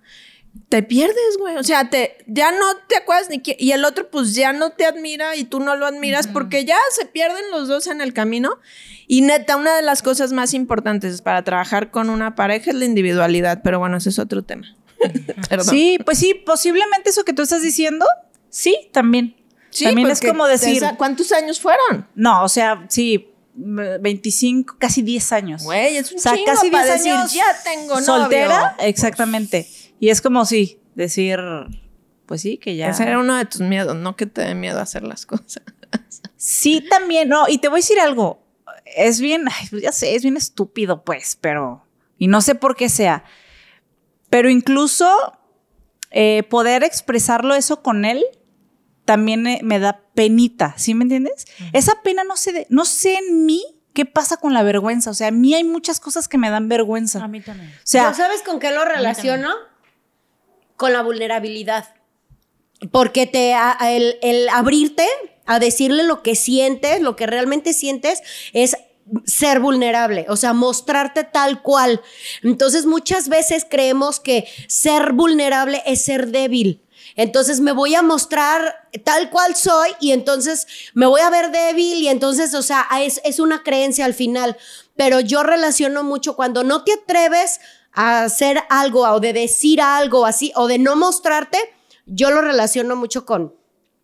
te 0.70 0.84
pierdes, 0.84 1.38
güey. 1.40 1.58
O 1.58 1.64
sea, 1.64 1.90
te, 1.90 2.18
ya 2.28 2.52
no 2.52 2.66
te 2.88 2.98
acuerdas 2.98 3.30
ni 3.30 3.40
quién. 3.42 3.58
Y 3.60 3.72
el 3.72 3.86
otro, 3.86 4.10
pues 4.10 4.34
ya 4.36 4.54
no 4.54 4.72
te 4.72 4.86
admira 4.86 5.36
y 5.36 5.44
tú 5.44 5.60
no 5.60 5.76
lo 5.76 5.86
admiras 5.86 6.28
porque 6.28 6.66
ya 6.66 6.78
se 6.92 7.06
pierden 7.06 7.44
los 7.52 7.68
dos 7.68 7.88
en 7.88 8.02
el 8.02 8.14
camino. 8.14 8.60
Y 9.08 9.22
neta, 9.22 9.56
una 9.56 9.76
de 9.76 9.82
las 9.82 10.02
cosas 10.02 10.32
más 10.32 10.54
importantes 10.54 11.22
para 11.22 11.44
trabajar 11.44 11.92
con 11.92 12.10
una 12.10 12.36
pareja 12.36 12.72
es 12.72 12.78
la 12.78 12.86
individualidad. 12.86 13.62
Pero 13.64 13.80
bueno, 13.80 13.98
ese 13.98 14.10
es 14.10 14.20
otro 14.20 14.44
tema. 14.44 14.76
Sí, 15.70 16.00
pues 16.04 16.18
sí, 16.18 16.34
posiblemente 16.34 17.10
eso 17.10 17.24
que 17.24 17.34
tú 17.34 17.42
estás 17.42 17.62
diciendo, 17.62 18.06
sí, 18.50 18.90
también. 18.92 19.36
Sí, 19.70 19.86
también 19.86 20.10
es 20.10 20.20
porque 20.20 20.30
como 20.30 20.48
decir, 20.48 20.82
¿Cuántos 20.98 21.32
años 21.32 21.60
fueron? 21.60 22.08
no, 22.16 22.44
o 22.44 22.50
sea, 22.50 22.86
sí, 22.90 23.30
mm, 23.56 24.02
25, 24.02 24.78
casi 24.80 25.02
10 25.02 25.32
años. 25.34 25.64
Güey, 25.64 25.98
es 25.98 26.12
un 26.12 26.18
o 26.18 26.22
sea, 26.22 26.34
chingo 26.34 26.46
casi 26.46 26.70
para 26.72 26.86
10 26.86 26.98
decir, 26.98 27.12
años 27.14 27.34
ya 27.34 27.46
tengo 27.64 27.94
novio. 28.00 28.06
soltera, 28.06 28.76
exactamente. 28.80 29.68
Y 30.00 30.10
es 30.10 30.22
como 30.22 30.46
sí, 30.46 30.80
decir, 30.96 31.40
pues 32.26 32.42
sí, 32.42 32.58
que 32.58 32.76
ya. 32.76 32.90
Ese 32.90 33.04
era 33.04 33.20
uno 33.20 33.36
de 33.36 33.46
tus 33.46 33.62
miedos, 33.62 33.96
no 33.96 34.16
que 34.16 34.26
te 34.26 34.42
dé 34.42 34.56
miedo 34.56 34.80
hacer 34.80 35.04
las 35.04 35.26
cosas. 35.26 35.62
Sí, 36.38 36.84
también, 36.90 37.30
no, 37.30 37.48
y 37.48 37.58
te 37.60 37.68
voy 37.70 37.78
a 37.78 37.82
decir 37.82 38.00
algo. 38.00 38.44
Es 38.96 39.20
bien, 39.20 39.46
ay, 39.48 39.68
pues 39.70 39.82
ya 39.82 39.92
sé, 39.92 40.16
es 40.16 40.22
bien 40.24 40.38
estúpido, 40.38 41.04
pues, 41.04 41.38
pero. 41.40 41.86
Y 42.18 42.28
no 42.28 42.42
sé 42.42 42.56
por 42.56 42.76
qué 42.76 42.90
sea. 42.90 43.24
Pero 44.30 44.50
incluso 44.50 45.08
eh, 46.12 46.44
poder 46.50 46.84
expresarlo 46.84 47.56
eso 47.56 47.82
con 47.82 48.06
él 48.06 48.24
también 49.06 49.46
eh, 49.48 49.60
me 49.64 49.80
da 49.80 50.02
penita, 50.16 50.74
¿sí 50.78 50.94
me 50.96 51.04
entiendes? 51.04 51.46
Esa 51.74 52.02
pena 52.04 52.24
no 52.24 52.38
sé, 52.38 52.54
de- 52.54 52.68
no 52.70 52.86
sé 52.86 53.16
en 53.18 53.46
mí 53.46 53.64
qué 53.94 54.06
pasa 54.06 54.38
con 54.38 54.54
la 54.54 54.64
vergüenza. 54.64 55.12
O 55.12 55.14
sea, 55.14 55.28
a 55.28 55.32
mí 55.32 55.54
hay 55.54 55.64
muchas 55.64 56.00
cosas 56.00 56.28
que 56.28 56.38
me 56.38 56.50
dan 56.50 56.68
vergüenza. 56.70 57.24
A 57.24 57.28
mí 57.28 57.40
también. 57.42 57.70
O 57.72 57.82
sea, 57.84 58.10
¿Yo 58.10 58.16
sabes 58.18 58.42
con 58.42 58.60
qué 58.60 58.72
lo 58.72 58.84
relaciono? 58.84 59.50
Con 60.78 60.94
la 60.94 61.02
vulnerabilidad. 61.02 61.96
Porque 62.92 63.26
te, 63.26 63.56
el, 63.82 64.18
el 64.22 64.50
abrirte 64.50 65.08
a 65.46 65.60
decirle 65.60 66.04
lo 66.04 66.22
que 66.22 66.36
sientes, 66.36 67.02
lo 67.02 67.16
que 67.16 67.28
realmente 67.28 67.74
sientes, 67.74 68.22
es 68.54 68.76
ser 69.26 69.60
vulnerable, 69.60 70.26
o 70.30 70.36
sea, 70.36 70.54
mostrarte 70.54 71.24
tal 71.24 71.62
cual. 71.62 72.02
Entonces 72.42 72.86
muchas 72.86 73.30
veces 73.30 73.66
creemos 73.70 74.20
que 74.20 74.48
ser 74.68 75.14
vulnerable 75.14 75.84
es 75.86 76.04
ser 76.04 76.32
débil. 76.32 76.82
Entonces 77.16 77.62
me 77.62 77.72
voy 77.72 77.96
a 77.96 78.02
mostrar 78.02 78.90
tal 79.04 79.30
cual 79.30 79.56
soy 79.56 79.90
y 80.02 80.12
entonces 80.12 80.68
me 80.94 81.06
voy 81.06 81.22
a 81.22 81.30
ver 81.30 81.52
débil 81.52 82.02
y 82.02 82.10
entonces, 82.10 82.54
o 82.54 82.62
sea, 82.62 82.88
es, 83.00 83.22
es 83.24 83.40
una 83.40 83.64
creencia 83.64 84.06
al 84.06 84.14
final. 84.14 84.58
Pero 84.96 85.20
yo 85.20 85.44
relaciono 85.44 86.04
mucho 86.04 86.36
cuando 86.36 86.64
no 86.64 86.84
te 86.84 86.94
atreves 86.94 87.60
a 87.96 88.24
hacer 88.24 88.60
algo 88.70 89.02
o 89.02 89.20
de 89.20 89.34
decir 89.34 89.82
algo 89.82 90.26
así 90.26 90.52
o 90.56 90.68
de 90.68 90.78
no 90.78 90.96
mostrarte, 90.96 91.58
yo 92.06 92.30
lo 92.30 92.42
relaciono 92.42 92.96
mucho 92.96 93.26
con 93.26 93.54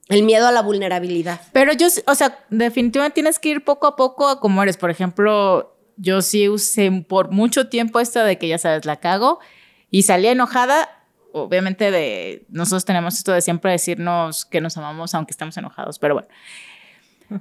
el 0.09 0.23
miedo 0.23 0.47
a 0.47 0.51
la 0.51 0.61
vulnerabilidad. 0.61 1.41
Pero 1.53 1.73
yo, 1.73 1.87
o 2.07 2.15
sea, 2.15 2.39
definitivamente 2.49 3.15
tienes 3.15 3.39
que 3.39 3.49
ir 3.49 3.63
poco 3.63 3.87
a 3.87 3.95
poco 3.95 4.27
a 4.27 4.39
como 4.39 4.61
eres. 4.61 4.77
Por 4.77 4.89
ejemplo, 4.89 5.77
yo 5.97 6.21
sí 6.21 6.49
usé 6.49 6.91
por 7.07 7.31
mucho 7.31 7.69
tiempo 7.69 7.99
esto 7.99 8.23
de 8.23 8.37
que 8.37 8.47
ya 8.47 8.57
sabes, 8.57 8.85
la 8.85 8.97
cago 8.97 9.39
y 9.89 10.03
salía 10.03 10.31
enojada. 10.31 10.89
Obviamente 11.33 12.45
nosotros 12.49 12.83
tenemos 12.83 13.17
esto 13.17 13.31
de 13.31 13.41
siempre 13.41 13.71
decirnos 13.71 14.45
que 14.45 14.59
nos 14.59 14.75
amamos 14.77 15.13
aunque 15.15 15.31
estemos 15.31 15.55
enojados, 15.55 15.99
pero 15.99 16.15
bueno. 16.15 16.27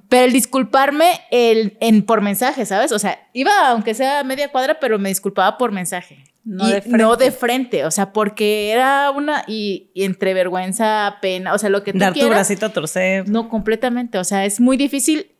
Pero 0.09 0.27
el 0.27 0.33
disculparme 0.33 1.21
en, 1.33 2.03
por 2.05 2.21
mensaje, 2.21 2.65
¿sabes? 2.65 2.93
O 2.93 2.99
sea, 3.01 3.29
iba 3.33 3.69
aunque 3.69 3.95
sea 3.95 4.23
media 4.23 4.53
cuadra, 4.53 4.79
pero 4.79 4.99
me 5.01 5.09
disculpaba 5.09 5.59
por 5.59 5.73
mensaje. 5.73 6.23
No 6.45 6.67
Y 6.69 6.73
de 6.73 6.81
frente. 6.83 6.99
No 6.99 7.17
de 7.17 7.31
frente, 7.33 7.85
o 7.85 7.91
sea, 7.91 8.13
porque 8.13 8.71
era 8.71 9.11
una, 9.11 9.45
y, 9.47 9.91
y 9.95 10.05
entre 10.05 10.33
vergüenza, 10.35 11.17
pena, 11.21 11.53
o 11.55 11.59
sea, 11.59 11.69
lo 11.69 11.83
que 11.85 11.93
tú 11.93 11.99
Dar 11.99 12.13
tu 12.15 12.21
quieras. 12.21 12.37
bracito 12.39 12.67
a 12.67 12.69
torcer. 12.71 13.29
No, 13.29 13.49
completamente. 13.49 14.19
O 14.19 14.25
sea, 14.25 14.45
es 14.47 14.59
muy 14.61 14.77
difícil 14.77 15.33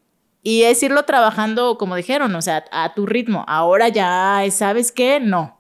y 0.43 0.63
es 0.65 0.83
irlo 0.83 1.05
trabajando, 1.05 1.79
como 1.79 1.97
dijeron, 1.97 2.35
o 2.35 2.43
sea, 2.43 2.65
a 2.71 2.93
tu 2.95 3.07
ritmo. 3.07 3.45
Ahora 3.49 3.89
ya, 3.89 4.45
es, 4.45 4.55
¿sabes 4.55 4.93
qué? 4.93 5.21
No. 5.21 5.59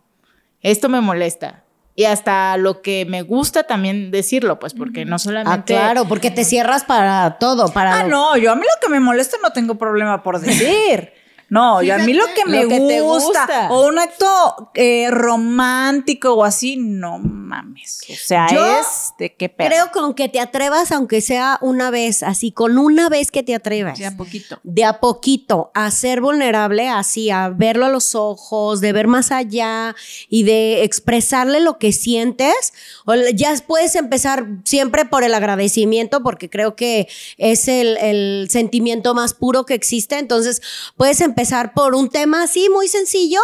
Esto 0.60 0.88
me 0.90 1.00
molesta. 1.00 1.64
Y 1.96 2.04
hasta 2.04 2.56
lo 2.56 2.80
que 2.82 3.04
me 3.06 3.22
gusta 3.22 3.64
también 3.64 4.10
decirlo, 4.10 4.58
pues, 4.58 4.72
porque 4.74 5.04
no 5.04 5.18
solamente. 5.18 5.74
Ah, 5.76 5.80
claro, 5.80 6.04
porque 6.06 6.30
te 6.30 6.44
cierras 6.44 6.84
para 6.84 7.36
todo, 7.38 7.68
para 7.72 7.94
Ah, 7.98 8.02
lo- 8.04 8.08
no, 8.10 8.36
yo 8.36 8.52
a 8.52 8.56
mí 8.56 8.62
lo 8.62 8.80
que 8.86 8.90
me 8.92 9.00
molesta 9.00 9.36
no 9.42 9.50
tengo 9.52 9.74
problema 9.76 10.22
por 10.22 10.38
decir. 10.40 11.12
No, 11.50 11.82
yo 11.82 11.96
a 11.96 11.98
mí 11.98 12.14
lo 12.14 12.24
que 12.32 12.44
me 12.46 12.62
lo 12.62 12.68
que 12.68 12.78
te 12.78 13.00
gusta, 13.00 13.40
gusta. 13.40 13.68
o 13.72 13.88
un 13.88 13.98
acto 13.98 14.70
eh, 14.74 15.10
romántico 15.10 16.34
o 16.34 16.44
así, 16.44 16.76
no 16.76 17.18
mames. 17.18 18.02
O 18.08 18.14
sea, 18.14 18.46
Yo 18.52 18.64
es 18.64 19.12
de 19.18 19.34
qué 19.34 19.48
pedo. 19.48 19.68
Creo 19.68 19.90
con 19.90 20.14
que 20.14 20.28
te 20.28 20.38
atrevas, 20.38 20.92
aunque 20.92 21.20
sea 21.20 21.58
una 21.60 21.90
vez, 21.90 22.22
así, 22.22 22.52
con 22.52 22.78
una 22.78 23.08
vez 23.08 23.32
que 23.32 23.42
te 23.42 23.56
atrevas. 23.56 23.98
Sí, 23.98 24.04
a 24.04 24.16
poquito. 24.16 24.60
de 24.62 24.84
a 24.84 25.00
poquito 25.00 25.72
a 25.74 25.90
ser 25.90 26.20
vulnerable, 26.20 26.88
así, 26.88 27.30
a 27.30 27.48
verlo 27.48 27.86
a 27.86 27.88
los 27.88 28.14
ojos, 28.14 28.80
de 28.80 28.92
ver 28.92 29.08
más 29.08 29.32
allá 29.32 29.96
y 30.28 30.44
de 30.44 30.84
expresarle 30.84 31.58
lo 31.58 31.78
que 31.78 31.92
sientes. 31.92 32.72
O 33.06 33.14
ya 33.34 33.52
puedes 33.66 33.96
empezar 33.96 34.46
siempre 34.62 35.04
por 35.04 35.24
el 35.24 35.34
agradecimiento, 35.34 36.22
porque 36.22 36.48
creo 36.48 36.76
que 36.76 37.08
es 37.38 37.66
el, 37.66 37.96
el 37.96 38.46
sentimiento 38.50 39.14
más 39.14 39.34
puro 39.34 39.66
que 39.66 39.74
existe. 39.74 40.16
Entonces, 40.16 40.62
puedes 40.96 41.20
empezar 41.20 41.39
por 41.74 41.94
un 41.94 42.08
tema 42.08 42.42
así, 42.42 42.68
muy 42.68 42.88
sencillo. 42.88 43.40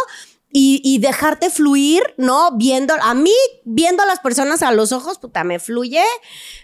Y, 0.59 0.81
y 0.85 0.99
dejarte 0.99 1.51
fluir, 1.51 2.03
¿no? 2.17 2.53
Viendo, 2.57 2.95
a 3.03 3.13
mí, 3.15 3.35
viendo 3.65 4.05
a 4.05 4.07
las 4.07 4.21
personas 4.21 4.63
a 4.63 4.73
los 4.73 4.93
ojos, 4.93 5.19
puta, 5.19 5.45
me 5.45 5.59
fluye 5.59 6.03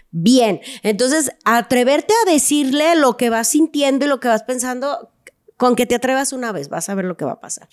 bien. 0.09 0.61
Entonces, 0.83 1.31
atreverte 1.43 2.13
a 2.23 2.31
decirle 2.31 2.95
lo 2.95 3.17
que 3.17 3.29
vas 3.29 3.49
sintiendo 3.49 4.05
y 4.05 4.07
lo 4.07 4.19
que 4.19 4.29
vas 4.29 4.43
pensando, 4.43 5.11
con 5.57 5.75
que 5.75 5.85
te 5.85 5.95
atrevas 5.95 6.33
una 6.33 6.51
vez, 6.51 6.69
vas 6.69 6.87
a 6.89 6.95
ver 6.95 7.05
lo 7.05 7.17
que 7.17 7.25
va 7.25 7.33
a 7.33 7.41
pasar. 7.41 7.67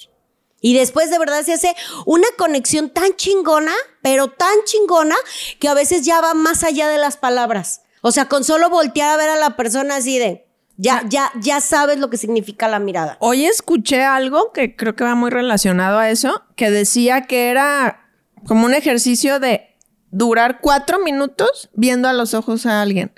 Y 0.61 0.74
después 0.74 1.11
de 1.11 1.18
verdad 1.18 1.44
se 1.44 1.54
hace 1.54 1.74
una 2.04 2.26
conexión 2.36 2.90
tan 2.90 3.14
chingona, 3.16 3.72
pero 4.02 4.28
tan 4.28 4.54
chingona, 4.64 5.16
que 5.58 5.68
a 5.68 5.74
veces 5.74 6.04
ya 6.04 6.20
va 6.20 6.34
más 6.34 6.64
allá 6.64 6.88
de 6.88 6.98
las 6.98 7.16
palabras. 7.16 7.82
O 8.02 8.12
sea, 8.12 8.28
con 8.28 8.44
solo 8.44 8.68
voltear 8.70 9.11
a 9.11 9.16
ver 9.16 9.30
a 9.30 9.36
la 9.36 9.56
persona 9.56 9.96
así 9.96 10.18
de, 10.18 10.49
ya, 10.81 11.05
ya, 11.07 11.31
ya 11.39 11.61
sabes 11.61 11.99
lo 11.99 12.09
que 12.09 12.16
significa 12.16 12.66
la 12.66 12.78
mirada. 12.78 13.18
Hoy 13.20 13.45
escuché 13.45 14.03
algo 14.03 14.51
que 14.53 14.76
creo 14.76 14.97
que 14.97 15.05
va 15.05 15.14
muy 15.14 15.28
relacionado 15.31 15.99
a 15.99 16.09
eso, 16.09 16.43
que 16.57 16.70
decía 16.70 17.26
que 17.26 17.51
era 17.51 18.09
como 18.47 18.64
un 18.64 18.72
ejercicio 18.72 19.41
de 19.41 19.76
durar 20.11 20.61
cuatro 20.62 20.99
minutos 20.99 21.68
viendo 21.74 22.09
a 22.09 22.14
los 22.14 22.33
ojos 22.33 22.64
a 22.64 22.81
alguien. 22.81 23.12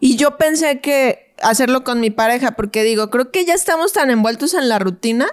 Y 0.00 0.16
yo 0.16 0.36
pensé 0.36 0.80
que 0.80 1.32
hacerlo 1.40 1.84
con 1.84 2.00
mi 2.00 2.10
pareja, 2.10 2.56
porque 2.56 2.82
digo, 2.82 3.10
creo 3.10 3.30
que 3.30 3.44
ya 3.44 3.54
estamos 3.54 3.92
tan 3.92 4.10
envueltos 4.10 4.52
en 4.52 4.68
la 4.68 4.80
rutina 4.80 5.26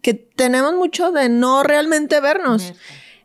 que 0.00 0.14
tenemos 0.14 0.72
mucho 0.74 1.12
de 1.12 1.28
no 1.28 1.62
realmente 1.62 2.18
vernos. 2.20 2.72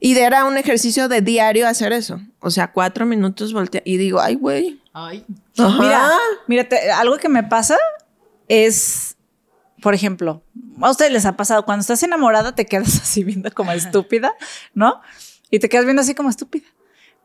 Y 0.02 0.18
era 0.18 0.44
un 0.44 0.58
ejercicio 0.58 1.08
de 1.08 1.22
diario 1.22 1.66
hacer 1.66 1.94
eso. 1.94 2.20
O 2.42 2.52
sea, 2.52 2.74
cuatro 2.74 3.06
minutos 3.06 3.54
voltea 3.54 3.82
y 3.86 3.96
digo, 3.96 4.20
ay, 4.20 4.36
güey. 4.36 4.82
Ay. 4.98 5.26
Ajá. 5.58 5.78
Mira, 5.82 6.10
mira, 6.48 6.64
te- 6.70 6.90
algo 6.90 7.18
que 7.18 7.28
me 7.28 7.44
pasa 7.44 7.78
es, 8.48 9.18
por 9.82 9.94
ejemplo, 9.94 10.42
a 10.82 10.90
ustedes 10.90 11.12
les 11.12 11.26
ha 11.26 11.36
pasado, 11.36 11.66
cuando 11.66 11.82
estás 11.82 12.02
enamorada 12.04 12.56
te 12.56 12.66
quedas 12.66 12.96
así 13.02 13.24
viendo 13.26 13.52
como 13.54 13.72
estúpida, 13.74 14.34
¿no? 14.74 15.02
Y 15.52 15.60
te 15.60 15.68
quedas 15.68 15.84
viendo 15.84 16.02
así 16.02 16.16
como 16.16 16.30
estúpida. 16.30 16.66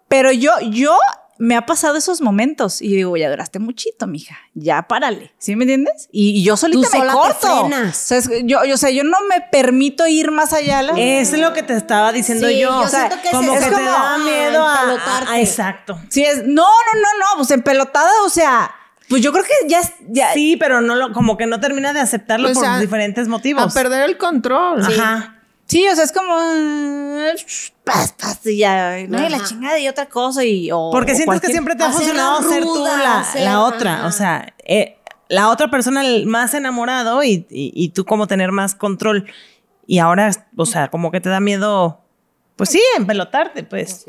Pero 0.09 0.33
yo, 0.33 0.51
yo 0.71 0.99
me 1.41 1.57
ha 1.57 1.65
pasado 1.65 1.97
esos 1.97 2.21
momentos 2.21 2.83
y 2.83 2.95
digo, 2.95 3.17
ya 3.17 3.31
duraste 3.31 3.59
muchito, 3.59 4.07
mija, 4.07 4.37
ya 4.55 4.83
párale, 4.83 5.33
¿sí 5.39 5.57
me 5.57 5.65
entiendes? 5.65 6.09
Y, 6.13 6.39
y 6.39 6.45
yo 6.45 6.57
solita 6.59 6.87
Tú 6.87 6.93
me 6.93 6.99
sola 7.01 7.13
te 7.13 7.19
corto. 7.19 7.67
frenas. 7.69 7.97
O 7.97 8.07
sea, 8.07 8.19
es 8.19 8.29
que 8.29 8.43
yo, 8.45 8.63
yo, 8.65 8.75
o 8.75 8.77
sea, 8.77 8.91
yo 8.91 9.05
no 9.05 9.17
me 9.29 9.41
permito 9.51 10.07
ir 10.07 10.31
más 10.31 10.53
allá. 10.53 10.77
de 10.79 10.83
la- 10.85 10.93
Eso 11.01 11.37
es 11.37 11.41
lo 11.43 11.53
que 11.55 11.63
te 11.63 11.75
estaba 11.75 12.13
diciendo 12.13 12.47
Sí, 12.47 12.61
yo. 12.61 12.69
yo 12.69 12.79
o 12.81 12.89
sea, 12.89 13.07
siento 13.09 13.23
que 13.23 13.29
es 13.29 13.35
como 13.35 13.53
eso. 13.53 13.53
que 13.53 13.59
Es 13.59 13.65
te 13.71 13.75
como, 13.75 13.87
da 13.91 14.15
ah, 14.15 14.19
miedo 14.19 14.67
a, 14.67 14.75
a- 14.75 15.33
a- 15.33 15.41
Exacto. 15.41 15.99
Sí, 16.11 16.23
es, 16.23 16.39
no, 16.45 16.63
no, 16.63 16.95
no, 16.95 17.19
no, 17.19 17.37
pues 17.39 17.51
empelotada, 17.53 18.11
o 18.27 18.29
sea, 18.29 18.71
pues 19.09 19.23
yo 19.23 19.33
creo 19.33 19.45
que 19.45 19.69
ya, 19.69 19.81
es- 19.81 19.95
ya 20.09 20.35
Sí, 20.35 20.57
pero 20.59 20.83
no 20.83 20.95
lo, 20.95 21.13
como 21.15 21.37
que 21.39 21.47
no 21.47 21.59
termina 21.59 21.93
de 21.95 22.01
aceptarlo 22.01 22.51
O 22.51 22.53
por 22.53 22.63
sea, 22.63 22.79
diferentes 22.79 23.27
A 23.27 23.31
motivos. 23.31 23.73
perder 23.73 24.03
el 24.11 24.19
control. 24.19 24.85
Ajá. 24.85 25.40
Sí, 25.71 25.87
o 25.89 25.95
sea, 25.95 26.03
es 26.05 26.11
como. 26.13 26.33
eh, 26.41 27.35
Pas, 27.85 28.13
pas, 28.13 28.45
y 28.45 28.57
ya. 28.59 28.97
No, 29.09 29.25
y 29.25 29.29
la 29.29 29.45
chingada 29.45 29.79
y 29.79 29.87
otra 29.89 30.07
cosa. 30.07 30.45
Y, 30.45 30.71
o- 30.73 30.91
Porque 30.91 31.13
sientes 31.13 31.27
cualquier- 31.27 31.49
que 31.49 31.53
siempre 31.53 31.77
te 31.77 31.85
ha 31.85 31.91
funcionado 31.93 32.43
ser 32.43 32.65
tú 32.65 32.85
la, 32.85 33.21
hacer- 33.21 33.45
la 33.45 33.61
otra. 33.63 33.95
ajá. 33.99 34.07
O 34.09 34.13
sea, 34.13 34.55
eh, 34.65 34.97
la 35.29 35.49
otra 35.49 35.71
persona 35.71 36.05
el 36.05 36.27
más 36.27 36.55
enamorado 36.55 37.23
y, 37.23 37.47
y- 37.51 37.73
y 37.75 37.91
tú 37.91 38.05
como 38.05 38.27
tener 38.27 38.51
más 38.51 38.75
control. 38.75 39.27
Y 39.87 39.99
ahora, 40.01 40.31
o 40.57 40.67
sea, 40.67 40.89
como 40.89 41.13
que 41.13 41.21
te 41.21 41.29
da 41.29 41.39
miedo, 41.39 42.01
pues 42.57 42.71
sí, 42.71 42.83
empelotarte, 42.97 43.63
pues. 43.63 44.07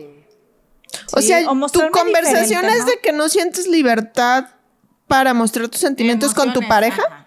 O 1.14 1.22
Sí, 1.22 1.28
sea, 1.28 1.49
o 1.49 1.70
tu 1.70 1.80
conversación 1.91 2.66
es 2.66 2.80
¿no? 2.80 2.86
de 2.86 2.99
que 3.03 3.12
no 3.14 3.30
sientes 3.30 3.68
libertad 3.68 4.45
para 5.07 5.34
mostrar 5.36 5.68
tus 5.68 5.80
sentimientos 5.82 6.34
con 6.34 6.53
tu 6.53 6.62
pareja. 6.68 7.01
ajá. 7.07 7.20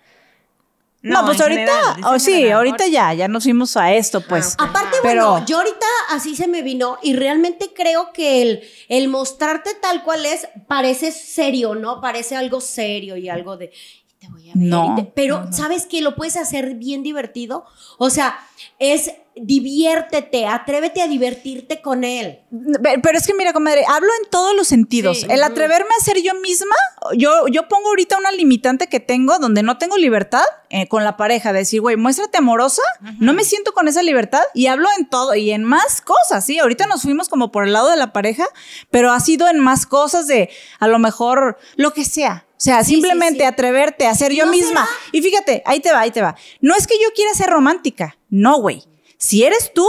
No, 1.13 1.25
pues 1.27 1.41
ahorita. 1.41 1.61
general, 1.61 2.01
oh, 2.15 2.19
sí, 2.19 2.33
general. 2.33 2.57
ahorita 2.57 2.87
ya, 2.89 3.13
ya 3.15 3.29
nos 3.29 3.45
fuimos 3.45 3.77
a 3.77 3.93
esto, 3.93 4.21
pues. 4.23 4.55
Aparte, 4.59 4.97
Pero- 5.03 5.31
bueno, 5.33 5.47
yo 5.47 5.59
ahorita 5.59 5.87
así 6.11 6.35
se 6.35 6.49
me 6.49 6.63
vino 6.63 6.99
y 7.03 7.15
realmente 7.15 7.73
creo 7.75 8.13
que 8.13 8.43
el, 8.43 8.63
el 8.89 9.09
mostrarte 9.09 9.75
tal 9.75 10.03
cual 10.03 10.25
es 10.25 10.49
parece 10.67 11.13
serio, 11.13 11.75
¿no? 11.75 12.01
Parece 12.01 12.37
algo 12.37 12.61
serio 12.61 13.17
y 13.17 13.29
algo 13.29 13.57
de... 13.57 13.71
Te 14.19 14.29
voy 14.29 14.45
a 14.49 14.53
ver", 14.55 14.57
No, 14.57 14.95
te- 14.97 15.05
pero, 15.05 15.53
¿sabes 15.53 15.85
que 15.87 16.01
Lo 16.01 16.15
puedes 16.17 16.37
hacer 16.39 16.75
bien 16.77 17.03
divertido. 17.03 17.67
O 17.99 18.09
sea, 18.09 18.39
es 18.79 19.13
diviértete, 19.37 20.47
atrévete 20.47 21.03
a 21.03 21.09
divertirte 21.09 21.81
con 21.83 22.05
él. 22.05 22.41
Pe- 22.83 22.99
Pero 23.03 23.19
es 23.19 23.27
que 23.27 23.35
mira, 23.35 23.53
comadre, 23.53 23.85
hablo 23.89 24.09
en 24.23 24.31
todos 24.31 24.55
los 24.55 24.69
sentidos. 24.69 25.21
Sí. 25.21 25.27
El 25.29 25.43
atreverme 25.43 25.91
a 25.99 26.05
ser 26.05 26.21
yo 26.23 26.35
misma, 26.35 26.77
yo, 27.17 27.47
yo 27.49 27.69
pongo 27.69 27.89
ahorita 27.89 28.17
una 28.19 28.31
limitante 28.33 28.87
que 28.89 29.01
tengo 29.01 29.39
donde 29.39 29.63
no 29.63 29.79
tengo 29.79 29.97
libertad 29.97 30.45
eh, 30.71 30.87
con 30.89 31.05
la 31.05 31.17
pareja, 31.17 31.53
de 31.53 31.61
decir, 31.61 31.81
güey, 31.81 31.97
muéstrate 31.97 32.39
amorosa, 32.39 32.83
no 33.19 33.33
me 33.33 33.45
siento 33.45 33.73
con 33.73 33.89
esa 33.89 34.03
libertad 34.03 34.43
y 34.55 34.67
hablo 34.67 34.89
en 34.99 35.09
todo 35.09 35.35
y 35.35 35.51
en 35.51 35.65
más 35.65 36.01
cosas, 36.01 36.45
¿sí? 36.45 36.59
Ahorita 36.59 36.87
nos 36.87 37.03
fuimos 37.03 37.29
como 37.29 37.51
por 37.53 37.65
el 37.67 37.73
lado 37.73 37.91
de 37.91 37.97
la 37.97 38.13
pareja, 38.13 38.47
pero 38.91 39.13
ha 39.13 39.21
sido 39.21 39.49
en 39.49 39.59
más 39.61 39.87
cosas 39.87 40.27
de 40.27 40.51
a 40.81 40.89
lo 40.89 40.99
mejor 40.99 41.59
lo 41.77 41.93
que 41.93 42.05
sea. 42.05 42.47
O 42.57 42.61
sea, 42.65 42.83
Sí, 42.83 42.93
simplemente 42.95 43.35
sí, 43.35 43.41
sí. 43.41 43.45
atreverte 43.47 44.07
a 44.07 44.15
ser 44.15 44.33
yo 44.33 44.47
¿No 44.47 44.53
misma. 44.53 44.89
Y 45.13 45.21
fíjate, 45.21 45.63
ahí 45.67 45.81
te 45.81 45.93
va, 45.93 46.01
ahí 46.01 46.11
te 46.11 46.23
va. 46.23 46.35
No 46.61 46.75
es 46.75 46.87
que 46.87 46.95
yo 47.03 47.09
quiera 47.15 47.35
ser 47.35 47.51
romántica, 47.51 48.17
no, 48.31 48.59
güey. 48.61 48.83
Si 49.25 49.43
eres 49.43 49.73
tú, 49.73 49.89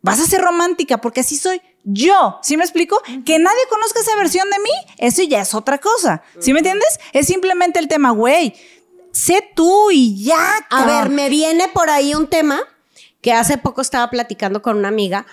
vas 0.00 0.18
a 0.20 0.24
ser 0.24 0.40
romántica 0.40 1.02
porque 1.02 1.20
así 1.20 1.36
soy 1.36 1.60
yo. 1.84 2.38
¿Sí 2.42 2.56
me 2.56 2.64
explico? 2.64 2.98
Que 3.26 3.38
nadie 3.38 3.60
conozca 3.68 4.00
esa 4.00 4.16
versión 4.16 4.48
de 4.48 4.58
mí, 4.60 4.70
eso 4.96 5.22
ya 5.22 5.42
es 5.42 5.52
otra 5.52 5.76
cosa. 5.76 6.22
¿Sí 6.40 6.54
me 6.54 6.60
entiendes? 6.60 6.98
Es 7.12 7.26
simplemente 7.26 7.78
el 7.78 7.88
tema, 7.88 8.10
güey. 8.12 8.54
Sé 9.12 9.46
tú 9.54 9.90
y 9.90 10.24
ya. 10.24 10.66
A 10.70 10.86
ver, 10.86 11.10
me 11.10 11.28
viene 11.28 11.68
por 11.68 11.90
ahí 11.90 12.14
un 12.14 12.26
tema 12.26 12.58
que 13.20 13.34
hace 13.34 13.58
poco 13.58 13.82
estaba 13.82 14.08
platicando 14.08 14.62
con 14.62 14.78
una 14.78 14.88
amiga. 14.88 15.26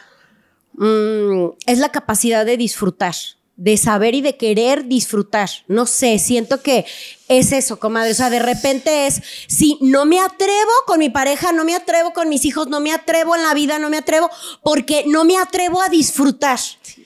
Mm, 0.73 1.51
es 1.67 1.77
la 1.77 1.93
capacidad 1.93 2.45
de 2.45 2.57
disfrutar, 2.57 3.15
de 3.57 3.77
saber 3.77 4.15
y 4.15 4.21
de 4.21 4.35
querer 4.35 4.85
disfrutar. 4.85 5.49
No 5.67 5.85
sé, 5.85 6.19
siento 6.19 6.61
que 6.61 6.85
es 7.29 7.51
eso, 7.53 7.79
comadre. 7.79 8.11
O 8.11 8.15
sea, 8.15 8.29
de 8.29 8.39
repente 8.39 9.07
es, 9.07 9.21
si 9.47 9.77
no 9.81 10.05
me 10.05 10.19
atrevo 10.19 10.71
con 10.85 10.99
mi 10.99 11.09
pareja, 11.09 11.51
no 11.53 11.63
me 11.63 11.73
atrevo 11.73 12.11
con 12.13 12.27
mis 12.27 12.43
hijos, 12.45 12.67
no 12.67 12.81
me 12.81 12.91
atrevo 12.91 13.35
en 13.35 13.43
la 13.43 13.53
vida, 13.53 13.79
no 13.79 13.89
me 13.89 13.97
atrevo, 13.97 14.29
porque 14.61 15.05
no 15.07 15.23
me 15.23 15.37
atrevo 15.37 15.81
a 15.81 15.87
disfrutar. 15.87 16.59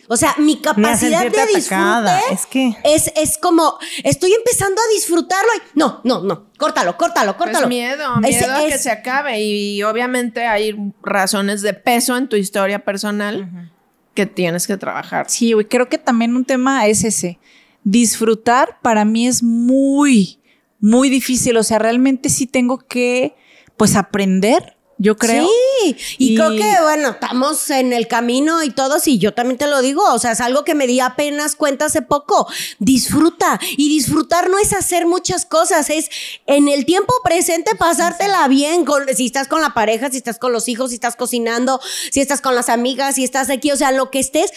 O 0.08 0.18
sea, 0.18 0.34
mi 0.40 0.58
capacidad 0.60 1.20
de 1.22 1.30
disfrute 1.30 1.60
atacada, 1.76 2.20
es 2.32 2.48
que- 2.48 2.76
es, 2.84 3.12
es 3.16 3.38
como, 3.38 3.78
estoy 4.04 4.34
empezando 4.34 4.82
a 4.82 4.94
disfrutarlo 4.96 5.50
y 5.56 5.78
no, 5.78 6.02
no, 6.04 6.22
no, 6.24 6.48
córtalo, 6.58 6.98
córtalo, 6.98 7.38
Pues 7.38 7.50
córtalo. 7.52 7.68
miedo, 7.68 8.16
Ese 8.24 8.40
miedo 8.48 8.56
a 8.56 8.60
que 8.62 8.68
es- 8.70 8.82
se 8.82 8.90
acabe. 8.90 9.40
Y 9.40 9.84
obviamente 9.84 10.48
hay 10.48 10.76
razones 11.04 11.62
de 11.62 11.76
peso 11.76 12.18
en 12.18 12.28
tu 12.28 12.36
historia 12.38 12.84
personal 12.84 13.70
que 14.14 14.26
tienes 14.26 14.68
que 14.68 14.78
trabajar. 14.78 15.30
Sí, 15.30 15.54
güey, 15.54 15.68
creo 15.68 15.90
que 15.90 15.98
también 15.98 16.36
un 16.36 16.46
tema 16.46 16.88
es 16.88 17.04
ese. 17.04 17.40
Disfrutar 17.84 18.80
para 18.82 19.06
mí 19.06 19.28
es 19.28 19.42
muy, 19.44 20.40
muy 20.80 21.10
difícil. 21.10 21.58
O 21.58 21.64
sea, 21.64 21.80
realmente 21.80 22.30
sí 22.30 22.48
tengo 22.48 22.80
que, 22.80 23.36
pues, 23.78 23.96
aprender, 23.96 24.76
yo 24.98 25.16
creo. 25.18 25.46
Sí, 25.46 25.54
y, 25.84 25.98
Y- 26.18 26.36
creo 26.36 26.52
que, 26.52 26.82
bueno, 26.82 27.10
estamos 27.10 27.70
en 27.70 27.94
el 27.94 28.08
camino 28.08 28.64
y 28.64 28.72
todos, 28.72 29.08
y 29.08 29.18
yo 29.18 29.34
también 29.34 29.58
te 29.58 29.68
lo 29.68 29.82
digo, 29.82 30.04
o 30.14 30.20
sea, 30.20 30.32
es 30.34 30.42
algo 30.42 30.64
que 30.64 30.76
me 30.76 30.88
di 30.88 31.00
apenas 31.00 31.56
cuenta 31.56 31.86
hace 31.86 32.02
poco. 32.02 32.48
Disfruta, 32.80 33.60
y 33.78 33.90
disfrutar 33.90 34.50
no 34.50 34.58
es 34.60 34.74
hacer 34.74 35.06
muchas 35.06 35.46
cosas, 35.46 35.90
es 35.90 36.10
en 36.46 36.68
el 36.68 36.86
tiempo 36.86 37.14
presente 37.24 37.76
pasártela 37.76 38.48
bien, 38.48 38.86
con, 38.86 39.08
si 39.16 39.26
estás 39.26 39.48
con 39.48 39.62
la 39.62 39.74
pareja, 39.74 40.10
si 40.10 40.18
estás 40.18 40.40
con 40.40 40.52
los 40.52 40.68
hijos, 40.68 40.90
si 40.90 40.96
estás 40.96 41.16
cocinando, 41.16 41.80
si 42.12 42.22
estás 42.22 42.42
con 42.42 42.56
las 42.56 42.70
amigas, 42.70 43.16
si 43.16 43.24
estás 43.24 43.50
aquí, 43.50 43.72
o 43.72 43.76
sea, 43.78 43.92
lo 43.92 44.12
que 44.12 44.20
estés, 44.20 44.52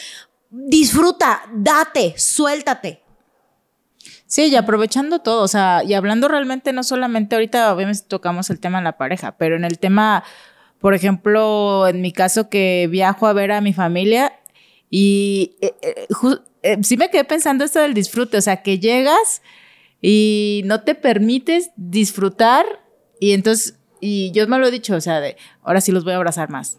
disfruta, 0.50 1.42
date, 1.54 2.14
suéltate. 2.18 3.02
Sí, 4.26 4.44
y 4.46 4.56
aprovechando 4.56 5.18
todo, 5.18 5.42
o 5.42 5.48
sea, 5.48 5.82
y 5.84 5.92
hablando 5.92 6.26
realmente 6.26 6.72
no 6.72 6.84
solamente 6.84 7.34
ahorita, 7.34 7.72
obviamente 7.74 8.02
tocamos 8.08 8.48
el 8.48 8.60
tema 8.60 8.78
de 8.78 8.84
la 8.84 8.96
pareja, 8.96 9.36
pero 9.36 9.56
en 9.56 9.64
el 9.64 9.78
tema, 9.78 10.24
por 10.82 10.94
ejemplo, 10.94 11.86
en 11.86 12.02
mi 12.02 12.12
caso 12.12 12.50
que 12.50 12.88
viajo 12.90 13.28
a 13.28 13.32
ver 13.32 13.52
a 13.52 13.60
mi 13.60 13.72
familia 13.72 14.32
y 14.90 15.56
eh, 15.60 15.74
eh, 15.80 16.08
eh, 16.64 16.78
sí 16.82 16.96
me 16.96 17.08
quedé 17.08 17.22
pensando 17.22 17.64
esto 17.64 17.78
del 17.80 17.94
disfrute, 17.94 18.36
o 18.36 18.42
sea, 18.42 18.62
que 18.62 18.80
llegas 18.80 19.42
y 20.02 20.62
no 20.64 20.82
te 20.82 20.96
permites 20.96 21.70
disfrutar 21.76 22.66
y 23.20 23.30
entonces, 23.30 23.78
y 24.00 24.32
yo 24.32 24.48
me 24.48 24.58
lo 24.58 24.66
he 24.66 24.72
dicho, 24.72 24.96
o 24.96 25.00
sea, 25.00 25.20
de, 25.20 25.36
ahora 25.62 25.80
sí 25.80 25.92
los 25.92 26.02
voy 26.02 26.14
a 26.14 26.16
abrazar 26.16 26.50
más. 26.50 26.78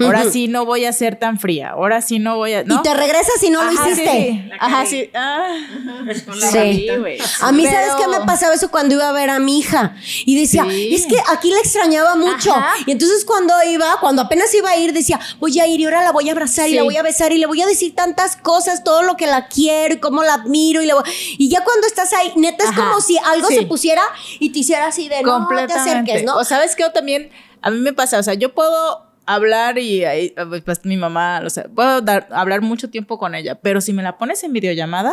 Ahora 0.00 0.24
sí 0.30 0.48
no 0.48 0.64
voy 0.64 0.84
a 0.84 0.92
ser 0.92 1.16
tan 1.16 1.38
fría. 1.38 1.70
Ahora 1.70 2.00
sí 2.02 2.18
no 2.18 2.36
voy 2.36 2.54
a. 2.54 2.64
¿no? 2.64 2.76
Y 2.76 2.82
te 2.82 2.94
regresas 2.94 3.42
y 3.42 3.50
no 3.50 3.62
lo 3.64 3.72
hiciste. 3.72 4.04
sí. 4.04 4.50
Ajá, 4.60 4.86
sí. 4.86 5.10
Ah. 5.14 5.48
Sí. 6.52 6.88
güey. 6.98 7.18
A 7.42 7.52
mí, 7.52 7.64
¿sabes 7.66 7.92
qué 7.98 8.08
me 8.08 8.24
pasaba 8.26 8.54
eso 8.54 8.70
cuando 8.70 8.94
iba 8.94 9.08
a 9.08 9.12
ver 9.12 9.30
a 9.30 9.38
mi 9.38 9.58
hija? 9.58 9.94
Y 10.24 10.38
decía, 10.38 10.64
Sí. 10.68 10.94
es 10.94 11.06
que 11.06 11.16
aquí 11.32 11.50
la 11.50 11.58
extrañaba 11.58 12.14
mucho. 12.16 12.52
Ajá. 12.54 12.74
Y 12.86 12.90
entonces 12.92 13.24
cuando 13.24 13.54
iba, 13.68 13.96
cuando 14.00 14.22
apenas 14.22 14.52
iba 14.54 14.70
a 14.70 14.76
ir, 14.76 14.92
decía, 14.92 15.18
voy 15.40 15.58
a 15.60 15.66
ir 15.66 15.80
y 15.80 15.84
ahora 15.84 16.02
la 16.02 16.12
voy 16.12 16.28
a 16.28 16.32
abrazar 16.32 16.66
y 16.68 16.70
Sí. 16.72 16.76
la 16.76 16.82
voy 16.82 16.96
a 16.96 17.02
besar 17.02 17.32
y 17.32 17.38
le 17.38 17.46
voy 17.46 17.60
a 17.62 17.66
decir 17.66 17.94
tantas 17.94 18.36
cosas, 18.36 18.84
todo 18.84 19.02
lo 19.02 19.16
que 19.16 19.26
la 19.26 19.46
quiero 19.48 19.94
y 19.94 19.98
cómo 19.98 20.22
la 20.22 20.34
admiro. 20.34 20.82
Y, 20.82 20.90
voy- 20.90 21.02
y 21.38 21.48
ya 21.48 21.62
cuando 21.64 21.86
estás 21.86 22.12
ahí, 22.12 22.32
neta 22.36 22.64
es 22.64 22.70
Ajá. 22.70 22.88
como 22.88 23.00
si 23.00 23.18
algo 23.18 23.48
Sí. 23.48 23.56
se 23.56 23.62
pusiera 23.62 24.02
y 24.38 24.50
te 24.50 24.60
hiciera 24.60 24.86
así 24.86 25.08
de, 25.08 25.22
no 25.22 25.46
te 25.48 25.72
acerques, 25.72 26.24
¿no? 26.24 26.36
O 26.36 26.44
sabes 26.44 26.74
qué, 26.76 26.84
O 26.84 26.92
también 26.92 27.30
a 27.62 27.70
mí 27.70 27.78
me 27.78 27.92
pasa, 27.92 28.18
o 28.18 28.22
sea, 28.22 28.34
yo 28.34 28.54
puedo 28.54 29.06
hablar 29.26 29.78
y 29.78 30.04
ahí, 30.04 30.34
pues 30.64 30.84
mi 30.84 30.96
mamá, 30.96 31.42
o 31.44 31.50
sea, 31.50 31.64
puedo 31.64 32.00
dar, 32.00 32.28
hablar 32.30 32.60
mucho 32.62 32.90
tiempo 32.90 33.18
con 33.18 33.34
ella, 33.34 33.54
pero 33.56 33.80
si 33.80 33.92
me 33.92 34.02
la 34.02 34.18
pones 34.18 34.42
en 34.44 34.52
videollamada, 34.52 35.12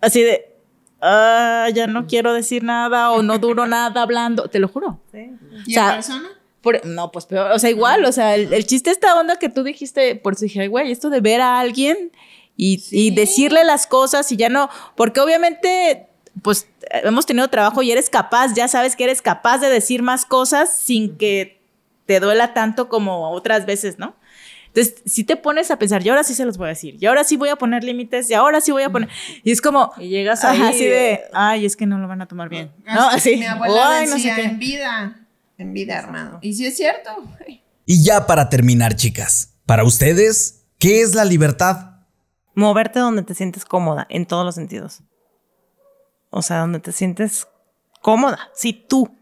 así 0.00 0.22
de, 0.22 0.54
ah, 1.00 1.68
ya 1.74 1.86
no 1.86 2.06
quiero 2.06 2.32
decir 2.32 2.62
nada 2.62 3.10
o 3.12 3.22
no 3.22 3.38
duro 3.38 3.66
nada 3.66 4.02
hablando, 4.02 4.48
te 4.48 4.58
lo 4.58 4.68
juro. 4.68 5.00
¿Y 5.66 5.72
O 5.72 5.74
sea, 5.74 5.88
en 5.88 5.94
persona? 5.94 6.28
Por- 6.60 6.84
no, 6.86 7.10
pues 7.10 7.26
peor. 7.26 7.50
O 7.52 7.58
sea, 7.58 7.70
igual, 7.70 8.04
o 8.04 8.12
sea, 8.12 8.34
el, 8.36 8.52
el 8.52 8.66
chiste 8.66 8.90
esta 8.90 9.18
onda 9.18 9.36
que 9.36 9.48
tú 9.48 9.62
dijiste, 9.64 10.14
por 10.16 10.34
eso 10.34 10.44
dije, 10.44 10.60
"Ay, 10.62 10.68
güey, 10.68 10.92
esto 10.92 11.10
de 11.10 11.20
ver 11.20 11.40
a 11.40 11.58
alguien 11.58 12.12
y, 12.56 12.82
y 12.90 13.10
decirle 13.14 13.64
las 13.64 13.86
cosas 13.86 14.30
y 14.30 14.36
ya 14.36 14.48
no, 14.48 14.68
porque 14.94 15.20
obviamente, 15.20 16.06
pues 16.42 16.68
hemos 17.02 17.26
tenido 17.26 17.48
trabajo 17.48 17.82
y 17.82 17.90
eres 17.90 18.08
capaz, 18.10 18.54
ya 18.54 18.68
sabes 18.68 18.94
que 18.94 19.04
eres 19.04 19.22
capaz 19.22 19.58
de 19.58 19.70
decir 19.70 20.02
más 20.02 20.24
cosas 20.24 20.78
sin 20.78 21.16
que 21.16 21.61
te 22.12 22.26
duela 22.26 22.54
tanto 22.54 22.88
como 22.88 23.30
otras 23.30 23.66
veces, 23.66 23.98
¿no? 23.98 24.16
Entonces, 24.74 25.02
si 25.04 25.24
te 25.24 25.36
pones 25.36 25.70
a 25.70 25.78
pensar, 25.78 26.04
y 26.04 26.08
ahora 26.08 26.24
sí 26.24 26.34
se 26.34 26.46
los 26.46 26.56
voy 26.56 26.66
a 26.66 26.68
decir, 26.70 26.96
y 26.98 27.04
ahora 27.04 27.24
sí 27.24 27.36
voy 27.36 27.50
a 27.50 27.56
poner 27.56 27.84
límites, 27.84 28.30
y 28.30 28.34
ahora 28.34 28.60
sí 28.62 28.72
voy 28.72 28.82
a 28.82 28.90
poner. 28.90 29.10
Y 29.42 29.52
es 29.52 29.60
como. 29.60 29.92
Y 29.98 30.08
llegas 30.08 30.44
ajá, 30.44 30.52
ahí 30.52 30.62
así 30.62 30.86
de, 30.86 31.20
ay, 31.34 31.66
es 31.66 31.76
que 31.76 31.84
no 31.84 31.98
lo 31.98 32.08
van 32.08 32.22
a 32.22 32.26
tomar 32.26 32.48
bien. 32.48 32.72
No, 32.86 33.08
así. 33.08 33.36
Mi 33.36 33.44
abuela 33.44 33.98
ay, 33.98 34.06
no 34.06 34.18
sé 34.18 34.32
qué. 34.34 34.42
en 34.44 34.58
vida, 34.58 35.26
en 35.58 35.74
vida, 35.74 35.98
hermano. 35.98 36.38
Y 36.40 36.54
si 36.54 36.66
es 36.66 36.76
cierto. 36.76 37.10
Y 37.84 38.02
ya 38.02 38.26
para 38.26 38.48
terminar, 38.48 38.96
chicas, 38.96 39.58
para 39.66 39.84
ustedes, 39.84 40.64
¿qué 40.78 41.02
es 41.02 41.14
la 41.14 41.26
libertad? 41.26 41.96
Moverte 42.54 42.98
donde 42.98 43.22
te 43.22 43.34
sientes 43.34 43.66
cómoda, 43.66 44.06
en 44.08 44.24
todos 44.24 44.46
los 44.46 44.54
sentidos. 44.54 45.02
O 46.30 46.40
sea, 46.40 46.60
donde 46.60 46.80
te 46.80 46.92
sientes 46.92 47.46
cómoda. 48.00 48.38
Sí, 48.54 48.72
tú. 48.72 49.14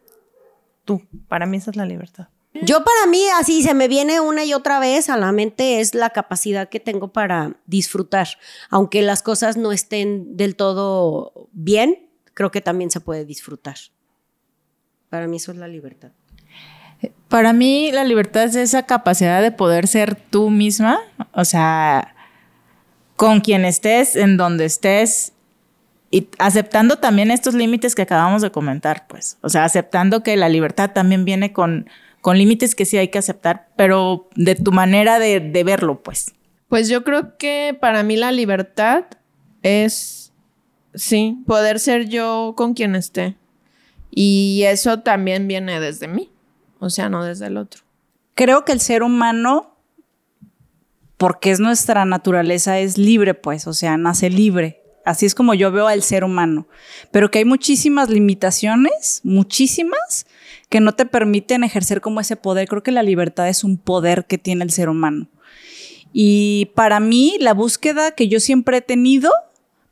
Tú. 0.84 1.02
Para 1.26 1.46
mí 1.46 1.56
esa 1.56 1.70
es 1.70 1.76
la 1.76 1.86
libertad. 1.86 2.28
Yo 2.52 2.84
para 2.84 3.06
mí, 3.08 3.22
así 3.38 3.62
se 3.62 3.74
me 3.74 3.86
viene 3.86 4.20
una 4.20 4.44
y 4.44 4.54
otra 4.54 4.80
vez 4.80 5.08
a 5.08 5.16
la 5.16 5.30
mente, 5.30 5.80
es 5.80 5.94
la 5.94 6.10
capacidad 6.10 6.68
que 6.68 6.80
tengo 6.80 7.08
para 7.08 7.56
disfrutar. 7.66 8.28
Aunque 8.70 9.02
las 9.02 9.22
cosas 9.22 9.56
no 9.56 9.70
estén 9.70 10.36
del 10.36 10.56
todo 10.56 11.48
bien, 11.52 12.08
creo 12.34 12.50
que 12.50 12.60
también 12.60 12.90
se 12.90 13.00
puede 13.00 13.24
disfrutar. 13.24 13.76
Para 15.10 15.28
mí 15.28 15.36
eso 15.36 15.52
es 15.52 15.58
la 15.58 15.68
libertad. 15.68 16.10
Para 17.28 17.52
mí, 17.52 17.92
la 17.92 18.04
libertad 18.04 18.44
es 18.44 18.56
esa 18.56 18.84
capacidad 18.84 19.40
de 19.40 19.52
poder 19.52 19.86
ser 19.86 20.16
tú 20.16 20.50
misma, 20.50 20.98
o 21.32 21.44
sea, 21.44 22.14
con 23.16 23.40
quien 23.40 23.64
estés, 23.64 24.16
en 24.16 24.36
donde 24.36 24.66
estés, 24.66 25.32
y 26.10 26.28
aceptando 26.38 26.98
también 26.98 27.30
estos 27.30 27.54
límites 27.54 27.94
que 27.94 28.02
acabamos 28.02 28.42
de 28.42 28.50
comentar, 28.50 29.06
pues. 29.06 29.38
O 29.42 29.48
sea, 29.48 29.64
aceptando 29.64 30.22
que 30.22 30.36
la 30.36 30.48
libertad 30.48 30.90
también 30.92 31.24
viene 31.24 31.52
con, 31.52 31.88
con 32.20 32.38
límites 32.38 32.74
que 32.74 32.84
sí 32.84 32.96
hay 32.98 33.08
que 33.08 33.18
aceptar, 33.18 33.68
pero 33.76 34.28
de 34.34 34.54
tu 34.54 34.72
manera 34.72 35.18
de, 35.18 35.40
de 35.40 35.64
verlo, 35.64 36.02
pues. 36.02 36.34
Pues 36.68 36.88
yo 36.88 37.02
creo 37.02 37.36
que 37.36 37.76
para 37.80 38.02
mí 38.02 38.16
la 38.16 38.32
libertad 38.32 39.04
es, 39.62 40.32
sí, 40.94 41.38
poder 41.46 41.80
ser 41.80 42.08
yo 42.08 42.54
con 42.56 42.74
quien 42.74 42.94
esté. 42.94 43.36
Y 44.10 44.62
eso 44.66 45.00
también 45.00 45.46
viene 45.46 45.80
desde 45.80 46.08
mí, 46.08 46.30
o 46.78 46.90
sea, 46.90 47.08
no 47.08 47.24
desde 47.24 47.46
el 47.46 47.56
otro. 47.56 47.82
Creo 48.34 48.64
que 48.64 48.72
el 48.72 48.80
ser 48.80 49.02
humano, 49.02 49.76
porque 51.16 51.50
es 51.50 51.60
nuestra 51.60 52.04
naturaleza, 52.04 52.78
es 52.78 52.98
libre, 52.98 53.34
pues, 53.34 53.66
o 53.66 53.72
sea, 53.72 53.96
nace 53.96 54.30
libre. 54.30 54.82
Así 55.04 55.26
es 55.26 55.34
como 55.34 55.54
yo 55.54 55.70
veo 55.72 55.86
al 55.86 56.02
ser 56.02 56.24
humano. 56.24 56.66
Pero 57.10 57.30
que 57.30 57.38
hay 57.38 57.44
muchísimas 57.44 58.10
limitaciones, 58.10 59.20
muchísimas, 59.24 60.26
que 60.70 60.80
no 60.80 60.92
te 60.92 61.04
permiten 61.04 61.64
ejercer 61.64 62.00
como 62.00 62.20
ese 62.20 62.36
poder. 62.36 62.68
Creo 62.68 62.82
que 62.82 62.92
la 62.92 63.02
libertad 63.02 63.48
es 63.48 63.64
un 63.64 63.76
poder 63.76 64.24
que 64.24 64.38
tiene 64.38 64.64
el 64.64 64.70
ser 64.70 64.88
humano. 64.88 65.28
Y 66.12 66.70
para 66.74 67.00
mí, 67.00 67.36
la 67.40 67.54
búsqueda 67.54 68.12
que 68.12 68.28
yo 68.28 68.40
siempre 68.40 68.78
he 68.78 68.80
tenido, 68.80 69.30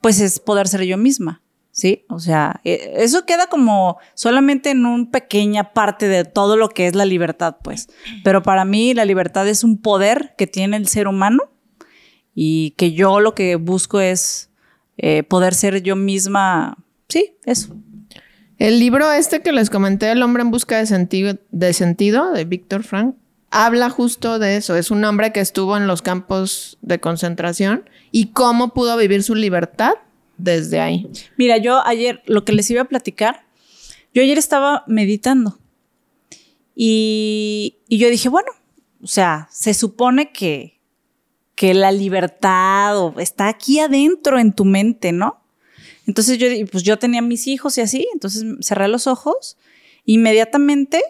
pues 0.00 0.20
es 0.20 0.38
poder 0.38 0.68
ser 0.68 0.84
yo 0.84 0.96
misma. 0.96 1.42
¿Sí? 1.72 2.04
O 2.08 2.18
sea, 2.18 2.60
eh, 2.64 2.94
eso 2.96 3.24
queda 3.24 3.46
como 3.46 3.98
solamente 4.14 4.70
en 4.70 4.84
una 4.84 5.10
pequeña 5.10 5.72
parte 5.72 6.08
de 6.08 6.24
todo 6.24 6.56
lo 6.56 6.70
que 6.70 6.88
es 6.88 6.96
la 6.96 7.04
libertad, 7.04 7.56
pues. 7.62 7.88
Pero 8.24 8.42
para 8.42 8.64
mí 8.64 8.94
la 8.94 9.04
libertad 9.04 9.46
es 9.46 9.62
un 9.62 9.80
poder 9.80 10.34
que 10.36 10.48
tiene 10.48 10.76
el 10.76 10.88
ser 10.88 11.06
humano 11.06 11.44
y 12.34 12.72
que 12.72 12.92
yo 12.92 13.20
lo 13.20 13.34
que 13.36 13.54
busco 13.54 14.00
es 14.00 14.50
eh, 14.96 15.22
poder 15.22 15.54
ser 15.54 15.82
yo 15.82 15.94
misma. 15.94 16.78
Sí, 17.08 17.36
eso. 17.44 17.76
El 18.58 18.80
libro 18.80 19.10
este 19.12 19.40
que 19.40 19.52
les 19.52 19.70
comenté, 19.70 20.10
El 20.10 20.22
hombre 20.22 20.42
en 20.42 20.50
busca 20.50 20.78
de 20.78 20.86
sentido, 20.86 21.38
de 21.50 21.72
sentido, 21.72 22.32
de 22.32 22.44
Víctor 22.44 22.82
Frank, 22.82 23.14
habla 23.50 23.88
justo 23.88 24.38
de 24.38 24.56
eso. 24.56 24.76
Es 24.76 24.90
un 24.90 25.04
hombre 25.04 25.32
que 25.32 25.40
estuvo 25.40 25.76
en 25.76 25.86
los 25.86 26.02
campos 26.02 26.76
de 26.82 26.98
concentración 26.98 27.88
y 28.10 28.32
cómo 28.32 28.74
pudo 28.74 28.96
vivir 28.96 29.22
su 29.22 29.34
libertad 29.34 29.92
desde 30.38 30.80
ahí. 30.80 31.08
Mira, 31.36 31.56
yo 31.58 31.86
ayer, 31.86 32.22
lo 32.26 32.44
que 32.44 32.52
les 32.52 32.68
iba 32.70 32.82
a 32.82 32.86
platicar, 32.86 33.44
yo 34.12 34.22
ayer 34.22 34.38
estaba 34.38 34.84
meditando 34.86 35.58
y, 36.74 37.76
y 37.88 37.98
yo 37.98 38.10
dije, 38.10 38.28
bueno, 38.28 38.50
o 39.02 39.06
sea, 39.06 39.48
se 39.52 39.74
supone 39.74 40.32
que, 40.32 40.80
que 41.54 41.74
la 41.74 41.92
libertad 41.92 43.18
está 43.20 43.48
aquí 43.48 43.78
adentro 43.78 44.38
en 44.38 44.52
tu 44.52 44.64
mente, 44.64 45.12
¿no? 45.12 45.42
Entonces 46.08 46.38
yo, 46.38 46.48
pues 46.72 46.82
yo 46.82 46.98
tenía 46.98 47.20
mis 47.20 47.46
hijos 47.46 47.76
y 47.76 47.82
así, 47.82 48.08
entonces 48.14 48.42
cerré 48.62 48.88
los 48.88 49.06
ojos, 49.06 49.58
inmediatamente 50.06 51.02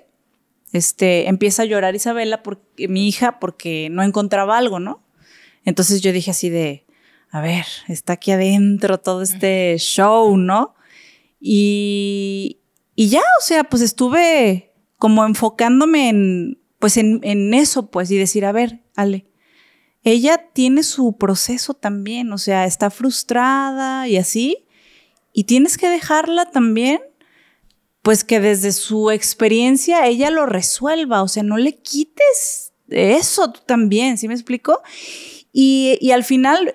este, 0.72 1.28
empieza 1.28 1.62
a 1.62 1.66
llorar 1.66 1.94
Isabela, 1.94 2.42
porque, 2.42 2.88
mi 2.88 3.06
hija, 3.06 3.38
porque 3.38 3.88
no 3.92 4.02
encontraba 4.02 4.58
algo, 4.58 4.80
¿no? 4.80 5.06
Entonces 5.64 6.00
yo 6.00 6.12
dije 6.12 6.32
así 6.32 6.50
de, 6.50 6.84
a 7.30 7.40
ver, 7.40 7.64
está 7.86 8.14
aquí 8.14 8.32
adentro 8.32 8.98
todo 8.98 9.22
este 9.22 9.76
show, 9.78 10.36
¿no? 10.36 10.74
Y, 11.40 12.58
y 12.96 13.08
ya, 13.08 13.22
o 13.40 13.44
sea, 13.44 13.62
pues 13.62 13.82
estuve 13.82 14.72
como 14.96 15.24
enfocándome 15.24 16.08
en, 16.08 16.60
pues 16.80 16.96
en, 16.96 17.20
en 17.22 17.54
eso, 17.54 17.88
pues, 17.88 18.10
y 18.10 18.18
decir, 18.18 18.44
a 18.44 18.50
ver, 18.50 18.80
Ale, 18.96 19.26
ella 20.02 20.48
tiene 20.52 20.82
su 20.82 21.16
proceso 21.16 21.74
también, 21.74 22.32
o 22.32 22.38
sea, 22.38 22.64
está 22.64 22.90
frustrada 22.90 24.08
y 24.08 24.16
así, 24.16 24.64
y 25.38 25.44
tienes 25.44 25.78
que 25.78 25.88
dejarla 25.88 26.50
también, 26.50 27.00
pues 28.02 28.24
que 28.24 28.40
desde 28.40 28.72
su 28.72 29.12
experiencia 29.12 30.04
ella 30.04 30.30
lo 30.30 30.46
resuelva, 30.46 31.22
o 31.22 31.28
sea, 31.28 31.44
no 31.44 31.58
le 31.58 31.76
quites 31.76 32.72
eso 32.88 33.52
también, 33.52 34.18
¿sí 34.18 34.26
me 34.26 34.34
explico? 34.34 34.82
Y, 35.52 35.96
y 36.00 36.10
al 36.10 36.24
final, 36.24 36.72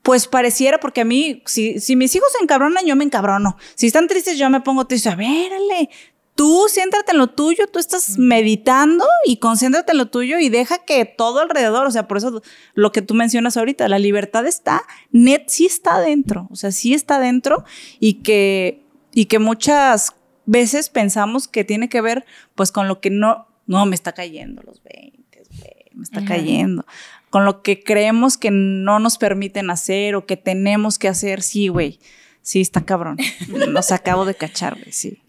pues 0.00 0.26
pareciera, 0.26 0.80
porque 0.80 1.02
a 1.02 1.04
mí, 1.04 1.42
si, 1.44 1.78
si 1.80 1.96
mis 1.96 2.16
hijos 2.16 2.32
se 2.32 2.42
encabronan, 2.42 2.86
yo 2.86 2.96
me 2.96 3.04
encabrono. 3.04 3.58
Si 3.74 3.88
están 3.88 4.08
tristes, 4.08 4.38
yo 4.38 4.48
me 4.48 4.62
pongo 4.62 4.86
triste. 4.86 5.10
A 5.10 5.16
ver, 5.16 5.52
Ale, 5.52 5.90
tú 6.34 6.66
céntrate 6.72 7.12
en 7.12 7.18
lo 7.18 7.28
tuyo, 7.28 7.66
tú 7.66 7.78
estás 7.78 8.18
meditando 8.18 9.04
y 9.24 9.36
concéntrate 9.38 9.92
en 9.92 9.98
lo 9.98 10.06
tuyo 10.06 10.38
y 10.38 10.48
deja 10.48 10.78
que 10.78 11.04
todo 11.04 11.40
alrededor, 11.40 11.86
o 11.86 11.90
sea, 11.90 12.08
por 12.08 12.16
eso 12.16 12.42
lo 12.74 12.92
que 12.92 13.02
tú 13.02 13.14
mencionas 13.14 13.56
ahorita, 13.56 13.88
la 13.88 13.98
libertad 13.98 14.46
está, 14.46 14.82
net 15.10 15.44
sí 15.48 15.66
está 15.66 16.00
dentro, 16.00 16.48
o 16.50 16.56
sea, 16.56 16.72
sí 16.72 16.94
está 16.94 17.20
dentro 17.20 17.64
y 17.98 18.14
que, 18.22 18.84
y 19.12 19.26
que 19.26 19.38
muchas 19.38 20.14
veces 20.46 20.88
pensamos 20.88 21.46
que 21.46 21.64
tiene 21.64 21.88
que 21.88 22.00
ver 22.00 22.24
pues 22.54 22.72
con 22.72 22.88
lo 22.88 23.00
que 23.00 23.10
no, 23.10 23.46
no, 23.66 23.86
me 23.86 23.94
está 23.94 24.12
cayendo 24.12 24.62
los 24.62 24.82
20, 24.82 25.42
güey, 25.58 25.90
me 25.94 26.02
está 26.02 26.24
cayendo. 26.24 26.86
Con 27.28 27.44
lo 27.44 27.62
que 27.62 27.84
creemos 27.84 28.36
que 28.36 28.50
no 28.50 28.98
nos 28.98 29.16
permiten 29.16 29.70
hacer 29.70 30.16
o 30.16 30.26
que 30.26 30.36
tenemos 30.36 30.98
que 30.98 31.06
hacer, 31.06 31.42
sí, 31.42 31.68
güey. 31.68 32.00
Sí, 32.50 32.60
está 32.62 32.80
cabrón. 32.80 33.16
Nos 33.68 33.92
acabo 33.92 34.24
de 34.24 34.34
cachar, 34.34 34.74
güey, 34.74 34.90
sí. 34.90 35.22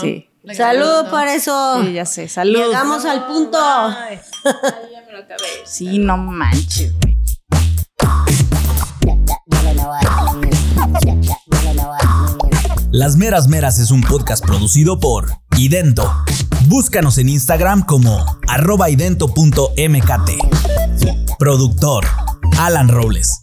Sí. 0.00 0.30
Salud 0.54 1.10
por 1.10 1.28
eso. 1.28 1.82
Sí, 1.82 1.92
ya 1.92 2.06
sé. 2.06 2.28
Salud. 2.30 2.58
Llegamos 2.58 3.04
al 3.04 3.26
punto. 3.26 3.58
Sí, 5.66 5.98
no 5.98 6.16
manches, 6.16 6.94
güey. 6.98 7.18
Las 12.90 13.16
Meras 13.16 13.48
Meras 13.48 13.78
es 13.78 13.90
un 13.90 14.00
podcast 14.00 14.42
producido 14.42 14.98
por 14.98 15.28
Idento. 15.58 16.10
Búscanos 16.68 17.18
en 17.18 17.28
Instagram 17.28 17.84
como 17.84 18.24
arroba 18.48 18.88
idento.mkt. 18.88 20.30
Productor, 21.38 22.06
Alan 22.58 22.88
Robles. 22.88 23.42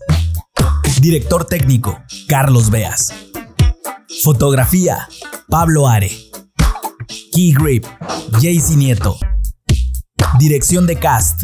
Director 1.03 1.43
técnico, 1.43 2.01
Carlos 2.29 2.69
Beas. 2.69 3.13
Fotografía, 4.23 5.09
Pablo 5.49 5.89
Are. 5.89 6.09
Key 7.33 7.53
Grip, 7.53 7.85
Jaycee 8.39 8.77
Nieto. 8.77 9.17
Dirección 10.39 10.87
de 10.87 10.97
cast, 10.97 11.43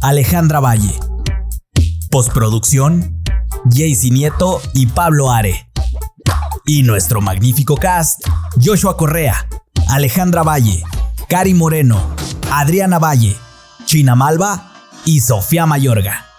Alejandra 0.00 0.60
Valle. 0.60 0.94
Postproducción, 2.08 3.20
Jaycee 3.68 4.12
Nieto 4.12 4.62
y 4.74 4.86
Pablo 4.86 5.32
Are. 5.32 5.68
Y 6.64 6.84
nuestro 6.84 7.20
magnífico 7.20 7.74
cast, 7.74 8.20
Joshua 8.64 8.96
Correa, 8.96 9.48
Alejandra 9.88 10.44
Valle, 10.44 10.84
Cari 11.28 11.54
Moreno, 11.54 12.00
Adriana 12.52 13.00
Valle, 13.00 13.36
China 13.86 14.14
Malva 14.14 14.72
y 15.04 15.18
Sofía 15.18 15.66
Mayorga. 15.66 16.29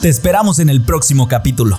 Te 0.00 0.08
esperamos 0.08 0.58
en 0.58 0.68
el 0.68 0.82
próximo 0.82 1.28
capítulo. 1.28 1.78